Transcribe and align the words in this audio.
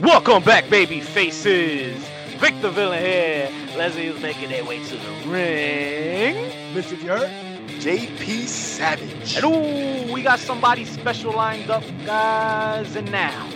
Welcome 0.00 0.42
back, 0.42 0.70
baby 0.70 1.00
faces. 1.00 1.96
Victor 2.38 2.70
Villain 2.70 3.02
here. 3.02 3.50
Leslie 3.76 4.06
is 4.06 4.22
making 4.22 4.48
their 4.48 4.64
way 4.64 4.82
to 4.84 4.96
the 4.96 5.10
ring. 5.28 6.50
Mr. 6.74 7.02
Yurt. 7.02 7.28
JP 7.80 8.46
Savage. 8.46 9.36
And 9.36 9.44
ooh, 9.44 10.12
we 10.12 10.22
got 10.22 10.38
somebody 10.38 10.84
special 10.84 11.32
lined 11.32 11.70
up, 11.70 11.84
guys. 12.04 12.96
And 12.96 13.10
now, 13.12 13.48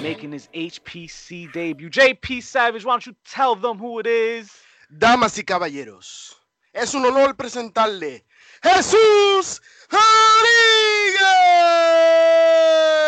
making 0.00 0.32
his 0.32 0.48
HPC 0.54 1.52
debut, 1.52 1.90
JP 1.90 2.42
Savage. 2.42 2.84
Why 2.84 2.92
don't 2.92 3.06
you 3.06 3.16
tell 3.24 3.56
them 3.56 3.78
who 3.78 3.98
it 3.98 4.06
is? 4.06 4.65
Damas 4.88 5.36
y 5.38 5.42
caballeros, 5.44 6.36
es 6.72 6.94
un 6.94 7.04
honor 7.04 7.34
presentarle 7.36 8.24
Jesús 8.62 9.60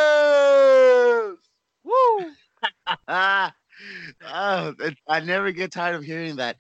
Rodriguez. 0.09 1.39
Woo! 1.85 2.33
ah, 3.07 3.55
oh, 4.27 4.75
it- 4.81 4.99
I 5.07 5.21
never 5.21 5.53
get 5.53 5.71
tired 5.73 5.95
of 5.95 6.03
hearing 6.03 6.37
that. 6.37 6.57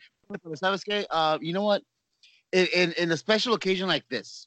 ¿Sabes 0.54 0.84
qué? 0.84 1.04
Uh, 1.10 1.38
you 1.41 1.52
know 1.52 1.62
what? 1.62 1.82
In, 2.52 2.66
in 2.74 2.92
in 2.92 3.10
a 3.12 3.16
special 3.16 3.55
occasion 3.55 3.88
like 3.88 4.05
this, 4.08 4.46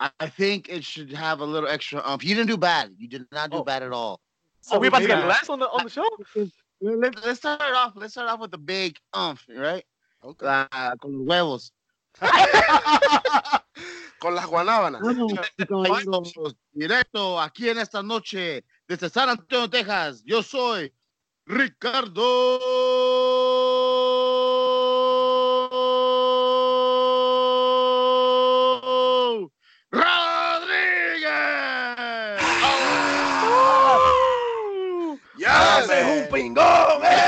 I, 0.00 0.10
I 0.20 0.26
think 0.28 0.68
it 0.68 0.82
should 0.84 1.12
have 1.12 1.40
a 1.40 1.44
little 1.44 1.68
extra 1.68 2.02
umph. 2.04 2.24
You 2.24 2.34
didn't 2.34 2.48
do 2.48 2.56
bad. 2.56 2.92
You 2.98 3.08
did 3.08 3.24
not 3.32 3.50
do 3.50 3.58
Oh. 3.58 3.64
bad 3.64 3.82
at 3.82 3.92
all. 3.92 4.20
So 4.62 4.78
we 4.78 4.88
about 4.88 5.00
to 5.02 5.06
get 5.06 5.16
maybe- 5.18 5.28
last 5.28 5.48
on 5.48 5.60
the 5.60 5.68
on 5.68 5.84
the 5.84 5.90
show? 5.90 6.04
Let, 6.80 7.24
let's 7.24 7.38
start 7.40 7.60
off. 7.60 7.92
Let's 7.94 8.12
start 8.14 8.28
off 8.28 8.40
with 8.40 8.50
the 8.50 8.58
big 8.58 8.96
umph, 9.14 9.44
right? 9.54 9.84
Okay. 10.20 10.48
Uh, 10.48 10.96
con 10.98 11.12
los 11.12 11.26
huevos. 11.26 11.74
Con 14.18 14.34
las 14.34 14.46
guanábanas. 14.46 15.00
Directo 16.72 17.40
aquí 17.40 17.68
en 17.68 17.78
esta 17.78 18.02
noche 18.02 18.64
desde 18.88 19.08
San 19.08 19.28
Antonio, 19.28 19.70
Texas. 19.70 20.24
Yo 20.24 20.42
soy 20.42 20.92
Ricardo 21.46 22.58
Rodríguez. 29.92 31.30
¡Ya 35.38 35.80
Ese 35.80 36.00
es 36.00 36.22
un 36.22 36.28
pingón. 36.34 37.27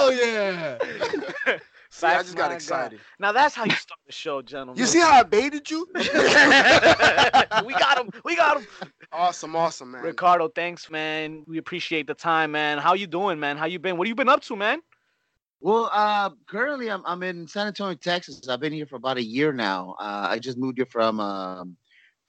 Hell 0.00 0.12
yeah. 0.14 0.78
See, 1.92 2.06
I 2.06 2.22
just 2.22 2.36
got 2.36 2.52
excited. 2.52 2.98
guy. 2.98 3.04
Now 3.18 3.32
that's 3.32 3.54
how 3.54 3.64
you 3.64 3.72
start 3.72 3.98
the 4.06 4.12
show, 4.12 4.40
gentlemen. 4.40 4.78
You 4.78 4.86
see 4.86 5.00
how 5.00 5.10
I 5.10 5.24
baited 5.24 5.68
you? 5.70 5.88
we 5.94 6.02
got 7.74 7.98
him. 7.98 8.10
We 8.24 8.36
got 8.36 8.60
him. 8.60 8.66
awesome, 9.12 9.56
awesome, 9.56 9.90
man. 9.90 10.02
Ricardo, 10.02 10.48
thanks, 10.48 10.88
man. 10.88 11.42
We 11.46 11.58
appreciate 11.58 12.06
the 12.06 12.14
time, 12.14 12.52
man. 12.52 12.78
How 12.78 12.94
you 12.94 13.08
doing, 13.08 13.40
man? 13.40 13.56
How 13.56 13.66
you 13.66 13.80
been? 13.80 13.96
What 13.98 14.06
have 14.06 14.10
you 14.10 14.14
been 14.14 14.28
up 14.28 14.40
to, 14.42 14.56
man? 14.56 14.80
Well, 15.60 15.90
uh, 15.92 16.30
currently 16.48 16.90
I'm 16.90 17.02
I'm 17.04 17.22
in 17.24 17.48
San 17.48 17.66
Antonio, 17.66 17.96
Texas. 17.96 18.48
I've 18.48 18.60
been 18.60 18.72
here 18.72 18.86
for 18.86 18.96
about 18.96 19.18
a 19.18 19.24
year 19.24 19.52
now. 19.52 19.96
Uh, 20.00 20.28
I 20.30 20.38
just 20.38 20.58
moved 20.58 20.78
here 20.78 20.86
from 20.86 21.18
um, 21.18 21.76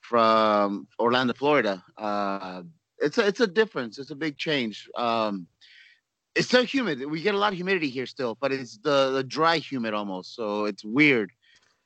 from 0.01 0.87
Orlando, 0.99 1.33
Florida. 1.33 1.83
Uh, 1.97 2.63
it's 2.97 3.19
a 3.19 3.27
it's 3.27 3.39
a 3.39 3.47
difference. 3.47 3.99
It's 3.99 4.11
a 4.11 4.15
big 4.15 4.37
change. 4.37 4.89
Um, 4.97 5.47
it's 6.35 6.49
so 6.49 6.63
humid. 6.63 7.05
We 7.05 7.21
get 7.21 7.35
a 7.35 7.37
lot 7.37 7.51
of 7.53 7.57
humidity 7.57 7.89
here 7.89 8.05
still, 8.05 8.37
but 8.39 8.51
it's 8.51 8.77
the 8.77 9.11
the 9.11 9.23
dry 9.23 9.57
humid 9.57 9.93
almost. 9.93 10.35
So 10.35 10.65
it's 10.65 10.83
weird. 10.83 11.31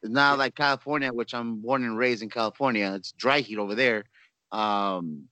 It's 0.04 0.12
not 0.12 0.38
like 0.38 0.56
California, 0.56 1.12
which 1.12 1.34
I'm 1.34 1.62
born 1.62 1.84
and 1.84 1.98
raised 1.98 2.22
in 2.22 2.30
California. 2.30 2.94
It's 2.96 3.12
dry 3.14 3.40
heat 3.40 3.58
over 3.58 3.74
there. 3.76 4.04
Um, 4.52 5.26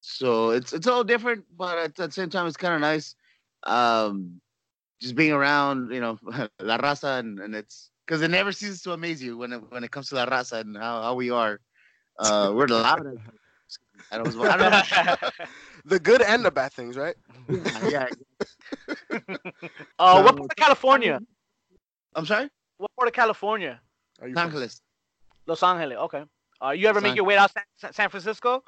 so 0.00 0.50
it's 0.50 0.72
it's 0.72 0.86
all 0.86 1.04
different, 1.04 1.44
but 1.56 1.78
at 1.78 1.94
the 1.94 2.10
same 2.10 2.30
time, 2.30 2.46
it's 2.46 2.56
kind 2.56 2.74
of 2.74 2.80
nice. 2.80 3.14
Um, 3.64 4.40
just 5.00 5.14
being 5.14 5.32
around, 5.32 5.92
you 5.92 6.00
know, 6.00 6.18
La 6.60 6.78
Raza, 6.78 7.18
and, 7.20 7.38
and 7.40 7.54
it's 7.54 7.90
because 8.06 8.22
it 8.22 8.30
never 8.30 8.52
ceases 8.52 8.82
to 8.82 8.92
amaze 8.92 9.22
you 9.22 9.36
when 9.36 9.52
it, 9.52 9.62
when 9.70 9.84
it 9.84 9.90
comes 9.90 10.08
to 10.08 10.16
La 10.16 10.26
Raza 10.26 10.60
and 10.60 10.76
how, 10.76 11.02
how 11.02 11.14
we 11.14 11.30
are. 11.30 11.60
Uh, 12.18 12.52
we're 12.54 12.66
loud. 12.66 13.06
I 14.10 14.18
don't, 14.18 14.40
I 14.40 14.56
don't. 14.56 15.18
The 15.84 15.98
good 15.98 16.20
and 16.22 16.44
the 16.44 16.50
bad 16.50 16.72
things, 16.72 16.96
right? 16.96 17.14
yeah, 17.88 18.08
Uh, 19.98 20.22
what 20.22 20.36
part 20.36 20.50
of 20.50 20.56
California? 20.56 21.20
I'm 22.14 22.26
sorry. 22.26 22.48
What 22.78 22.90
part 22.96 23.08
of 23.08 23.14
California? 23.14 23.80
Are 24.20 24.28
you 24.28 24.34
Los 24.34 24.42
from- 24.42 24.50
Angeles. 24.52 24.82
Los 25.46 25.62
Angeles. 25.62 25.98
Okay. 25.98 26.24
Uh, 26.64 26.70
you 26.70 26.86
ever 26.88 27.00
make 27.00 27.10
San- 27.10 27.16
your 27.16 27.24
way 27.24 27.36
out 27.36 27.52
San, 27.76 27.92
San 27.92 28.08
Francisco? 28.08 28.62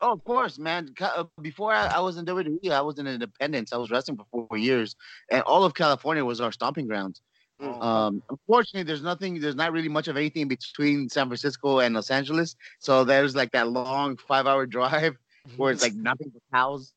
Oh, 0.00 0.12
of 0.12 0.24
course, 0.24 0.58
man. 0.58 0.92
Uh, 1.00 1.24
Before 1.40 1.72
I, 1.72 1.86
I 1.86 2.00
was 2.00 2.16
in 2.18 2.26
WWE, 2.26 2.70
I 2.70 2.80
was 2.80 2.98
in 2.98 3.06
Independence. 3.06 3.72
I 3.72 3.76
was 3.76 3.90
wrestling 3.90 4.18
for 4.18 4.26
four 4.48 4.58
years, 4.58 4.96
and 5.30 5.42
all 5.42 5.64
of 5.64 5.74
California 5.74 6.24
was 6.24 6.40
our 6.40 6.52
stomping 6.52 6.86
grounds. 6.86 7.22
Mm. 7.62 7.82
Um, 7.82 8.22
unfortunately, 8.28 8.82
there's 8.82 9.02
nothing. 9.02 9.40
There's 9.40 9.54
not 9.54 9.72
really 9.72 9.88
much 9.88 10.08
of 10.08 10.16
anything 10.16 10.48
between 10.48 11.08
San 11.08 11.28
Francisco 11.28 11.78
and 11.78 11.94
Los 11.94 12.10
Angeles. 12.10 12.56
So 12.80 13.04
there's 13.04 13.34
like 13.36 13.52
that 13.52 13.68
long 13.68 14.16
five-hour 14.16 14.66
drive 14.76 15.16
where 15.56 15.72
it's 15.72 15.82
like 15.82 15.94
nothing 16.10 16.30
but 16.32 16.42
cows 16.52 16.92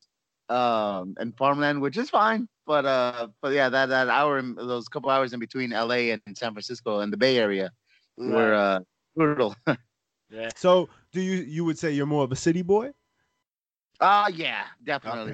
um, 0.48 1.14
and 1.18 1.36
farmland, 1.36 1.80
which 1.80 1.96
is 1.96 2.10
fine. 2.10 2.48
But 2.66 2.84
uh, 2.84 3.28
but 3.42 3.52
yeah, 3.52 3.68
that 3.68 3.86
that 3.86 4.08
hour, 4.08 4.38
in- 4.38 4.54
those 4.54 4.88
couple 4.88 5.10
hours 5.10 5.32
in 5.32 5.40
between 5.40 5.70
LA 5.70 6.12
and 6.14 6.20
San 6.34 6.52
Francisco 6.52 7.00
and 7.00 7.12
the 7.12 7.16
Bay 7.16 7.38
Area 7.38 7.70
were 8.16 8.54
uh, 8.54 8.80
brutal. 9.16 9.54
Yeah. 10.30 10.50
So, 10.56 10.90
do 11.10 11.22
you 11.22 11.38
you 11.38 11.64
would 11.64 11.78
say 11.78 11.90
you're 11.92 12.04
more 12.04 12.22
of 12.22 12.30
a 12.32 12.36
city 12.36 12.60
boy? 12.60 12.90
Ah, 13.98 14.28
yeah, 14.28 14.64
definitely. 14.84 15.32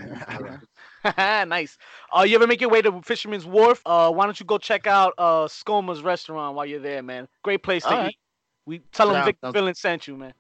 Okay. 1.05 1.45
nice. 1.49 1.77
Uh, 2.17 2.23
you 2.23 2.37
ever 2.37 2.47
make 2.47 2.61
your 2.61 2.71
way 2.71 2.81
to 2.81 3.03
Fisherman's 3.03 3.45
Wharf? 3.45 3.83
Uh, 3.85 4.13
why 4.13 4.25
don't 4.25 4.39
you 4.39 4.47
go 4.47 4.57
check 4.57 4.87
out 4.87 5.13
uh 5.19 5.49
Scoma's 5.49 6.03
restaurant 6.05 6.55
while 6.55 6.65
you're 6.65 6.79
there, 6.79 7.03
man? 7.03 7.27
Great 7.43 7.65
place 7.65 7.83
to 7.83 7.91
All 7.91 7.99
right. 8.03 8.11
eat. 8.13 8.19
We 8.67 8.79
tell 8.93 9.09
them 9.09 9.17
Yeah, 9.17 9.25
Victor 9.25 9.47
sounds- 9.47 9.53
Villain 9.55 9.75
sent 9.75 10.07
you, 10.07 10.17
man. 10.17 10.35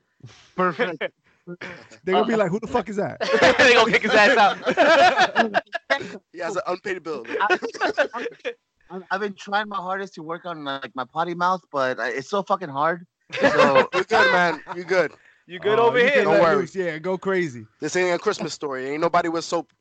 Perfect. 0.56 1.02
They're 1.46 2.14
gonna 2.14 2.26
be 2.26 2.36
like, 2.36 2.50
"Who 2.50 2.58
the 2.60 2.66
fuck 2.66 2.88
is 2.88 2.96
that?" 2.96 3.20
they 3.58 3.74
gonna 3.74 3.92
kick 3.92 4.02
his 4.02 4.12
ass 4.12 4.36
out. 4.36 5.62
He 6.32 6.40
has 6.40 6.56
an 6.56 6.62
unpaid 6.66 7.02
bill. 7.02 7.24
I've, 7.40 9.02
I've 9.10 9.20
been 9.20 9.34
trying 9.34 9.68
my 9.68 9.76
hardest 9.76 10.14
to 10.14 10.22
work 10.22 10.44
on 10.44 10.64
like 10.64 10.90
my 10.94 11.04
potty 11.04 11.34
mouth, 11.34 11.62
but 11.70 11.98
uh, 11.98 12.04
it's 12.04 12.28
so 12.28 12.42
fucking 12.42 12.68
hard. 12.68 13.06
So 13.40 13.88
You're 13.94 14.04
good, 14.04 14.32
man. 14.32 14.62
You're 14.74 14.84
good. 14.84 15.12
you 15.46 15.58
good 15.58 15.78
Oh, 15.78 15.86
over 15.86 15.98
you 15.98 16.08
here? 16.08 16.24
Don't 16.24 16.40
worry. 16.40 16.56
loose, 16.56 16.74
Yeah, 16.74 16.98
go 16.98 17.16
crazy. 17.16 17.66
This 17.80 17.96
ain't 17.96 18.14
a 18.14 18.18
Christmas 18.18 18.52
story. 18.52 18.90
Ain't 18.90 19.00
nobody 19.00 19.28
with 19.28 19.44
soap. 19.44 19.72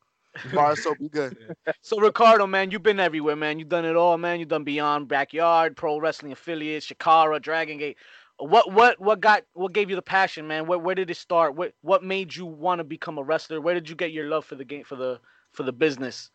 Bar 0.54 0.76
soap. 0.76 0.98
You 1.00 1.10
good. 1.10 1.38
So 1.82 2.00
Ricardo, 2.00 2.48
man, 2.48 2.72
you've 2.72 2.84
been 2.84 3.00
everywhere, 3.00 3.36
man. 3.36 3.60
You've 3.60 3.70
done 3.70 3.86
it 3.86 3.96
all, 3.96 4.18
man. 4.18 4.40
You've 4.40 4.50
done 4.50 4.64
Beyond 4.64 5.08
Backyard, 5.08 5.76
Pro 5.76 6.00
Wrestling 6.00 6.32
Affiliates, 6.32 6.88
Chikara, 6.88 7.42
Dragon 7.42 7.78
Gate. 7.78 7.98
What 8.48 8.72
what 8.72 9.00
what 9.00 9.20
got 9.20 9.44
what 9.54 9.74
gave 9.74 9.90
you 9.90 9.96
the 9.96 10.02
passion, 10.02 10.48
man? 10.48 10.68
Where 10.68 10.80
where 10.80 10.96
did 10.96 11.10
it 11.10 11.18
start? 11.18 11.56
What 11.56 11.74
what 11.82 12.04
made 12.04 12.36
you 12.36 12.46
want 12.46 12.80
to 12.80 12.84
become 12.84 13.18
a 13.18 13.24
wrestler? 13.24 13.62
Where 13.62 13.74
did 13.74 13.90
you 13.90 13.96
get 13.96 14.12
your 14.12 14.28
love 14.28 14.46
for 14.46 14.56
the 14.56 14.66
game 14.66 14.84
for 14.84 14.96
the 14.96 15.20
for 15.52 15.64
the 15.64 15.74
business? 15.74 16.30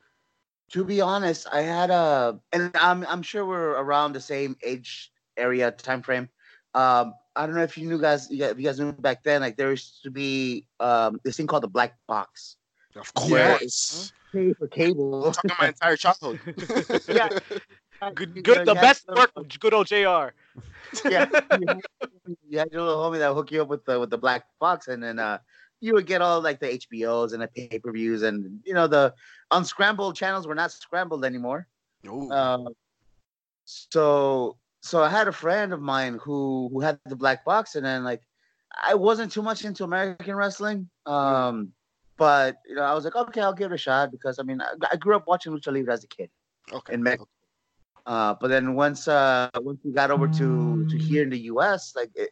to 0.71 0.85
be 0.85 1.01
honest, 1.01 1.47
I 1.53 1.63
had 1.63 1.91
a, 1.91 2.39
and 2.53 2.71
I'm 2.75 3.05
I'm 3.07 3.23
sure 3.23 3.47
we're 3.47 3.71
around 3.71 4.13
the 4.13 4.21
same 4.21 4.57
age 4.63 5.11
area 5.37 5.71
time 5.71 6.03
frame. 6.03 6.29
Um, 6.75 7.15
I 7.35 7.47
don't 7.47 7.55
know 7.55 7.63
if 7.63 7.79
you 7.79 7.89
knew 7.89 7.99
guys, 8.01 8.31
you 8.31 8.39
guys, 8.39 8.51
if 8.53 8.59
you 8.59 8.65
guys 8.65 8.79
knew 8.79 8.93
back 8.93 9.25
then, 9.25 9.41
like 9.41 9.57
there 9.57 9.71
used 9.71 10.03
to 10.03 10.11
be 10.11 10.67
um 10.81 11.21
this 11.25 11.37
thing 11.37 11.47
called 11.47 11.63
the 11.63 11.69
black 11.69 11.97
box. 12.07 12.57
Of 12.97 13.13
Yeah. 13.27 13.49
course. 13.49 14.13
Pay 14.35 14.53
for 14.53 14.69
cable. 14.69 15.33
Talking 15.33 15.51
my 15.59 15.69
entire 15.69 15.97
childhood. 15.97 16.41
yeah. 17.09 17.29
Good, 18.15 18.45
good 18.45 18.67
the 18.67 18.75
best 18.75 19.09
work 19.09 19.33
good 19.59 19.75
old 19.75 19.89
Jr. 19.89 20.31
yeah, 21.09 21.27
you 22.49 22.59
had, 22.59 22.73
your 22.73 22.83
little 22.83 23.03
homie 23.03 23.19
that 23.19 23.35
hook 23.35 23.51
you 23.51 23.63
up 23.63 23.69
with 23.69 23.85
the 23.85 23.99
with 23.99 24.11
the 24.11 24.19
black 24.19 24.47
box, 24.61 24.89
and 24.89 25.03
then 25.03 25.19
uh, 25.19 25.39
you 25.81 25.95
would 25.95 26.07
get 26.07 26.23
all 26.23 26.41
like 26.41 26.61
the 26.61 26.67
HBOs 26.67 27.33
and 27.33 27.43
the 27.43 27.49
pay 27.49 27.79
per 27.79 27.93
views, 27.93 28.23
and 28.23 28.61
you 28.65 28.75
know 28.75 28.87
the 28.87 29.15
unscrambled 29.51 30.15
channels 30.15 30.47
were 30.47 30.55
not 30.55 30.71
scrambled 30.71 31.25
anymore. 31.25 31.67
Uh, 32.09 32.71
so 33.65 34.57
so 34.81 35.03
I 35.03 35.11
had 35.11 35.29
a 35.29 35.33
friend 35.33 35.73
of 35.73 35.81
mine 35.81 36.19
who 36.23 36.71
who 36.73 36.81
had 36.81 37.01
the 37.07 37.17
black 37.17 37.45
box, 37.45 37.75
and 37.75 37.85
then 37.85 38.05
like 38.05 38.23
I 38.85 38.95
wasn't 38.95 39.33
too 39.33 39.43
much 39.43 39.65
into 39.65 39.85
American 39.85 40.37
wrestling, 40.37 40.89
um, 41.07 41.73
but 42.17 42.59
you 42.69 42.77
know 42.77 42.83
I 42.83 42.95
was 42.95 43.05
like, 43.05 43.17
okay, 43.17 43.41
I'll 43.41 43.53
give 43.53 43.73
it 43.73 43.75
a 43.75 43.79
shot 43.79 44.13
because 44.13 44.39
I 44.39 44.45
mean 44.45 44.61
I, 44.61 44.75
I 44.93 44.97
grew 44.97 45.17
up 45.17 45.27
watching 45.27 45.53
lucha 45.53 45.73
libre 45.73 45.93
as 45.93 46.05
a 46.05 46.09
kid 46.09 46.31
okay. 46.73 46.95
in 46.95 47.03
Mexico. 47.03 47.29
Uh, 48.09 48.35
but 48.41 48.49
then 48.49 48.75
once 48.75 49.07
uh, 49.07 49.51
once 49.57 49.79
we 49.85 49.93
got 49.93 50.11
over 50.11 50.27
to 50.27 50.83
to 50.89 50.97
here 50.97 51.23
in 51.23 51.29
the 51.29 51.41
U.S., 51.53 51.93
like 51.95 52.11
it, 52.15 52.31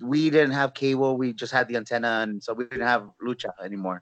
we 0.00 0.30
didn't 0.30 0.52
have 0.52 0.74
cable, 0.74 1.16
we 1.18 1.32
just 1.32 1.52
had 1.52 1.66
the 1.66 1.74
antenna, 1.76 2.22
and 2.22 2.40
so 2.40 2.54
we 2.54 2.64
didn't 2.70 2.86
have 2.86 3.10
lucha 3.20 3.50
anymore. 3.64 4.00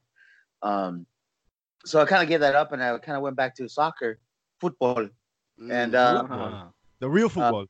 Um, 0.61 1.07
so 1.87 2.03
I 2.03 2.05
kind 2.05 2.23
of 2.23 2.29
gave 2.29 2.41
that 2.41 2.55
up, 2.55 2.73
and 2.73 2.83
I 2.85 2.99
kind 2.99 3.17
of 3.17 3.23
went 3.23 3.35
back 3.35 3.57
to 3.57 3.67
soccer, 3.67 4.19
football. 4.61 5.09
And 5.59 5.93
Mm. 5.93 6.05
uh, 6.05 6.23
Uh-huh. 6.25 6.69
The 7.01 7.09
real 7.09 7.31
football. 7.31 7.65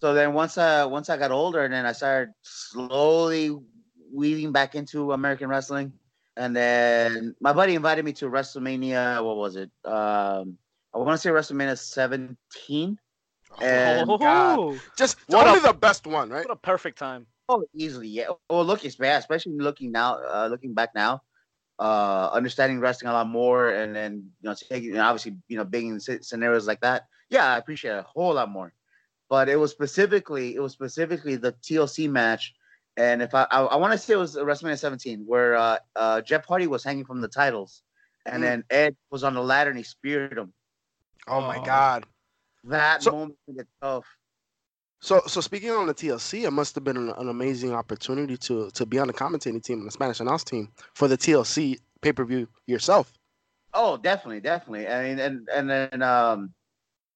so 0.00 0.14
then 0.14 0.32
once 0.32 0.56
I 0.56 0.84
once 0.84 1.10
I 1.10 1.16
got 1.16 1.32
older, 1.32 1.64
and 1.64 1.74
then 1.74 1.86
I 1.86 1.92
started 1.92 2.32
slowly 2.42 3.50
weaving 4.14 4.52
back 4.52 4.76
into 4.76 5.10
American 5.10 5.48
wrestling, 5.50 5.92
and 6.36 6.54
then 6.54 7.34
my 7.40 7.52
buddy 7.52 7.74
invited 7.74 8.04
me 8.04 8.12
to 8.22 8.30
WrestleMania. 8.30 9.24
What 9.26 9.36
was 9.42 9.56
it? 9.56 9.70
Um, 9.84 10.56
I 10.94 10.98
want 10.98 11.12
to 11.12 11.18
say 11.18 11.30
WrestleMania 11.30 11.78
17. 11.78 12.98
And- 13.62 14.10
oh, 14.10 14.18
God. 14.18 14.80
Just 14.96 15.18
What 15.26 15.46
only 15.46 15.60
a- 15.60 15.62
the 15.62 15.72
best 15.72 16.06
one, 16.06 16.30
right? 16.30 16.46
what 16.46 16.52
a 16.52 16.60
perfect 16.60 16.98
time. 16.98 17.26
Oh, 17.48 17.64
easily, 17.74 18.08
yeah. 18.08 18.28
Oh, 18.48 18.62
look, 18.62 18.84
it's 18.84 18.96
bad, 18.96 19.18
especially 19.18 19.52
looking 19.58 19.90
now, 19.90 20.18
uh, 20.22 20.46
looking 20.48 20.72
back 20.72 20.90
now, 20.94 21.22
uh, 21.80 22.30
understanding 22.32 22.78
wrestling 22.78 23.10
a 23.10 23.12
lot 23.12 23.28
more, 23.28 23.70
and 23.70 23.94
then 23.94 24.30
you 24.40 24.48
know, 24.48 24.54
taking 24.54 24.90
and 24.92 25.00
obviously, 25.00 25.36
you 25.48 25.56
know, 25.56 25.64
being 25.64 25.88
in 25.88 26.00
scenarios 26.00 26.66
like 26.68 26.80
that. 26.82 27.06
Yeah, 27.28 27.46
I 27.52 27.58
appreciate 27.58 27.92
it 27.92 27.98
a 27.98 28.02
whole 28.02 28.34
lot 28.34 28.48
more. 28.50 28.72
But 29.28 29.48
it 29.48 29.56
was 29.56 29.72
specifically, 29.72 30.54
it 30.54 30.60
was 30.60 30.72
specifically 30.72 31.36
the 31.36 31.52
TLC 31.52 32.08
match, 32.08 32.54
and 32.96 33.20
if 33.20 33.34
I, 33.34 33.46
I, 33.50 33.62
I 33.62 33.76
want 33.76 33.92
to 33.92 33.98
say 33.98 34.14
it 34.14 34.16
was 34.16 34.36
WrestleMania 34.36 34.78
17, 34.78 35.24
where 35.26 35.56
uh, 35.56 35.78
uh, 35.96 36.20
Jeff 36.20 36.46
Hardy 36.46 36.66
was 36.68 36.84
hanging 36.84 37.04
from 37.04 37.20
the 37.20 37.28
titles, 37.28 37.82
and 38.26 38.42
Mm. 38.42 38.46
then 38.46 38.64
Edge 38.70 38.96
was 39.10 39.24
on 39.24 39.34
the 39.34 39.42
ladder 39.42 39.70
and 39.70 39.78
he 39.78 39.84
speared 39.84 40.38
him. 40.38 40.52
Oh 41.28 41.40
my 41.40 41.58
Oh. 41.58 41.64
God. 41.64 42.04
That 42.64 43.02
So- 43.02 43.12
moment 43.12 43.38
made 43.48 43.60
it 43.60 43.68
tough. 43.80 44.04
So, 45.02 45.22
so 45.26 45.40
speaking 45.40 45.70
on 45.70 45.86
the 45.86 45.94
TLC, 45.94 46.44
it 46.44 46.50
must 46.50 46.74
have 46.74 46.84
been 46.84 46.98
an, 46.98 47.08
an 47.16 47.28
amazing 47.30 47.72
opportunity 47.72 48.36
to 48.36 48.70
to 48.72 48.84
be 48.84 48.98
on 48.98 49.06
the 49.06 49.14
commentating 49.14 49.62
team, 49.62 49.82
the 49.84 49.90
Spanish 49.90 50.20
announce 50.20 50.44
team 50.44 50.70
for 50.94 51.08
the 51.08 51.16
TLC 51.16 51.78
pay 52.02 52.12
per 52.12 52.24
view 52.26 52.46
yourself. 52.66 53.10
Oh, 53.72 53.96
definitely, 53.96 54.40
definitely. 54.40 54.88
I 54.88 55.02
mean, 55.04 55.18
and 55.18 55.48
and 55.54 55.70
then 55.70 56.02
um, 56.02 56.52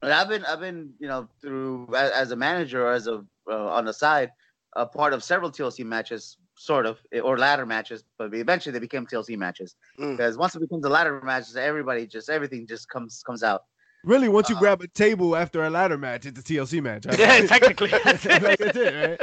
and 0.01 0.12
I've 0.15 0.29
been 0.31 0.47
I've 0.47 0.61
been 0.61 0.95
you 0.99 1.09
know 1.09 1.29
through 1.43 1.89
as, 1.95 2.11
as 2.12 2.31
a 2.31 2.37
manager 2.37 2.87
or 2.87 2.93
as 2.93 3.07
a 3.07 3.23
uh, 3.50 3.67
on 3.69 3.85
the 3.85 3.93
side 3.93 4.31
a 4.77 4.87
part 4.87 5.12
of 5.12 5.23
several 5.23 5.50
TLC 5.53 5.85
matches, 5.85 6.39
sort 6.57 6.87
of 6.87 6.99
or 7.23 7.37
ladder 7.37 7.67
matches, 7.67 8.03
but 8.17 8.33
eventually 8.35 8.73
they 8.73 8.79
became 8.79 9.05
TLC 9.07 9.37
matches 9.37 9.77
Mm. 10.00 10.12
because 10.17 10.39
once 10.39 10.57
it 10.57 10.61
becomes 10.61 10.87
a 10.87 10.89
ladder 10.89 11.21
matches, 11.23 11.55
everybody 11.55 12.07
just 12.07 12.31
everything 12.31 12.67
just 12.67 12.89
comes 12.89 13.23
comes 13.27 13.43
out. 13.43 13.65
Really, 14.05 14.29
once 14.29 14.49
you 14.49 14.56
uh, 14.56 14.59
grab 14.59 14.83
a 14.83 14.89
table 14.89 15.35
after 15.35 15.65
a 15.65 15.71
ladder 15.71 15.99
match, 15.99 16.27
it's 16.27 16.39
a 16.39 16.43
TLC 16.43 16.83
match. 16.83 17.05
huh? 17.05 17.17
Yeah, 17.19 17.47
technically. 17.47 17.91
That's 18.05 18.27
it, 18.27 19.19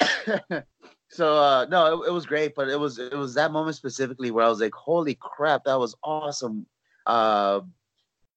right? 0.00 0.64
so 1.10 1.36
uh 1.36 1.66
no, 1.66 2.02
it, 2.02 2.08
it 2.08 2.12
was 2.12 2.26
great, 2.26 2.54
but 2.54 2.68
it 2.68 2.78
was 2.78 2.98
it 2.98 3.14
was 3.14 3.34
that 3.34 3.52
moment 3.52 3.76
specifically 3.76 4.30
where 4.30 4.44
I 4.44 4.48
was 4.48 4.60
like, 4.60 4.74
holy 4.74 5.16
crap, 5.20 5.64
that 5.64 5.78
was 5.78 5.94
awesome. 6.02 6.66
Uh, 7.06 7.60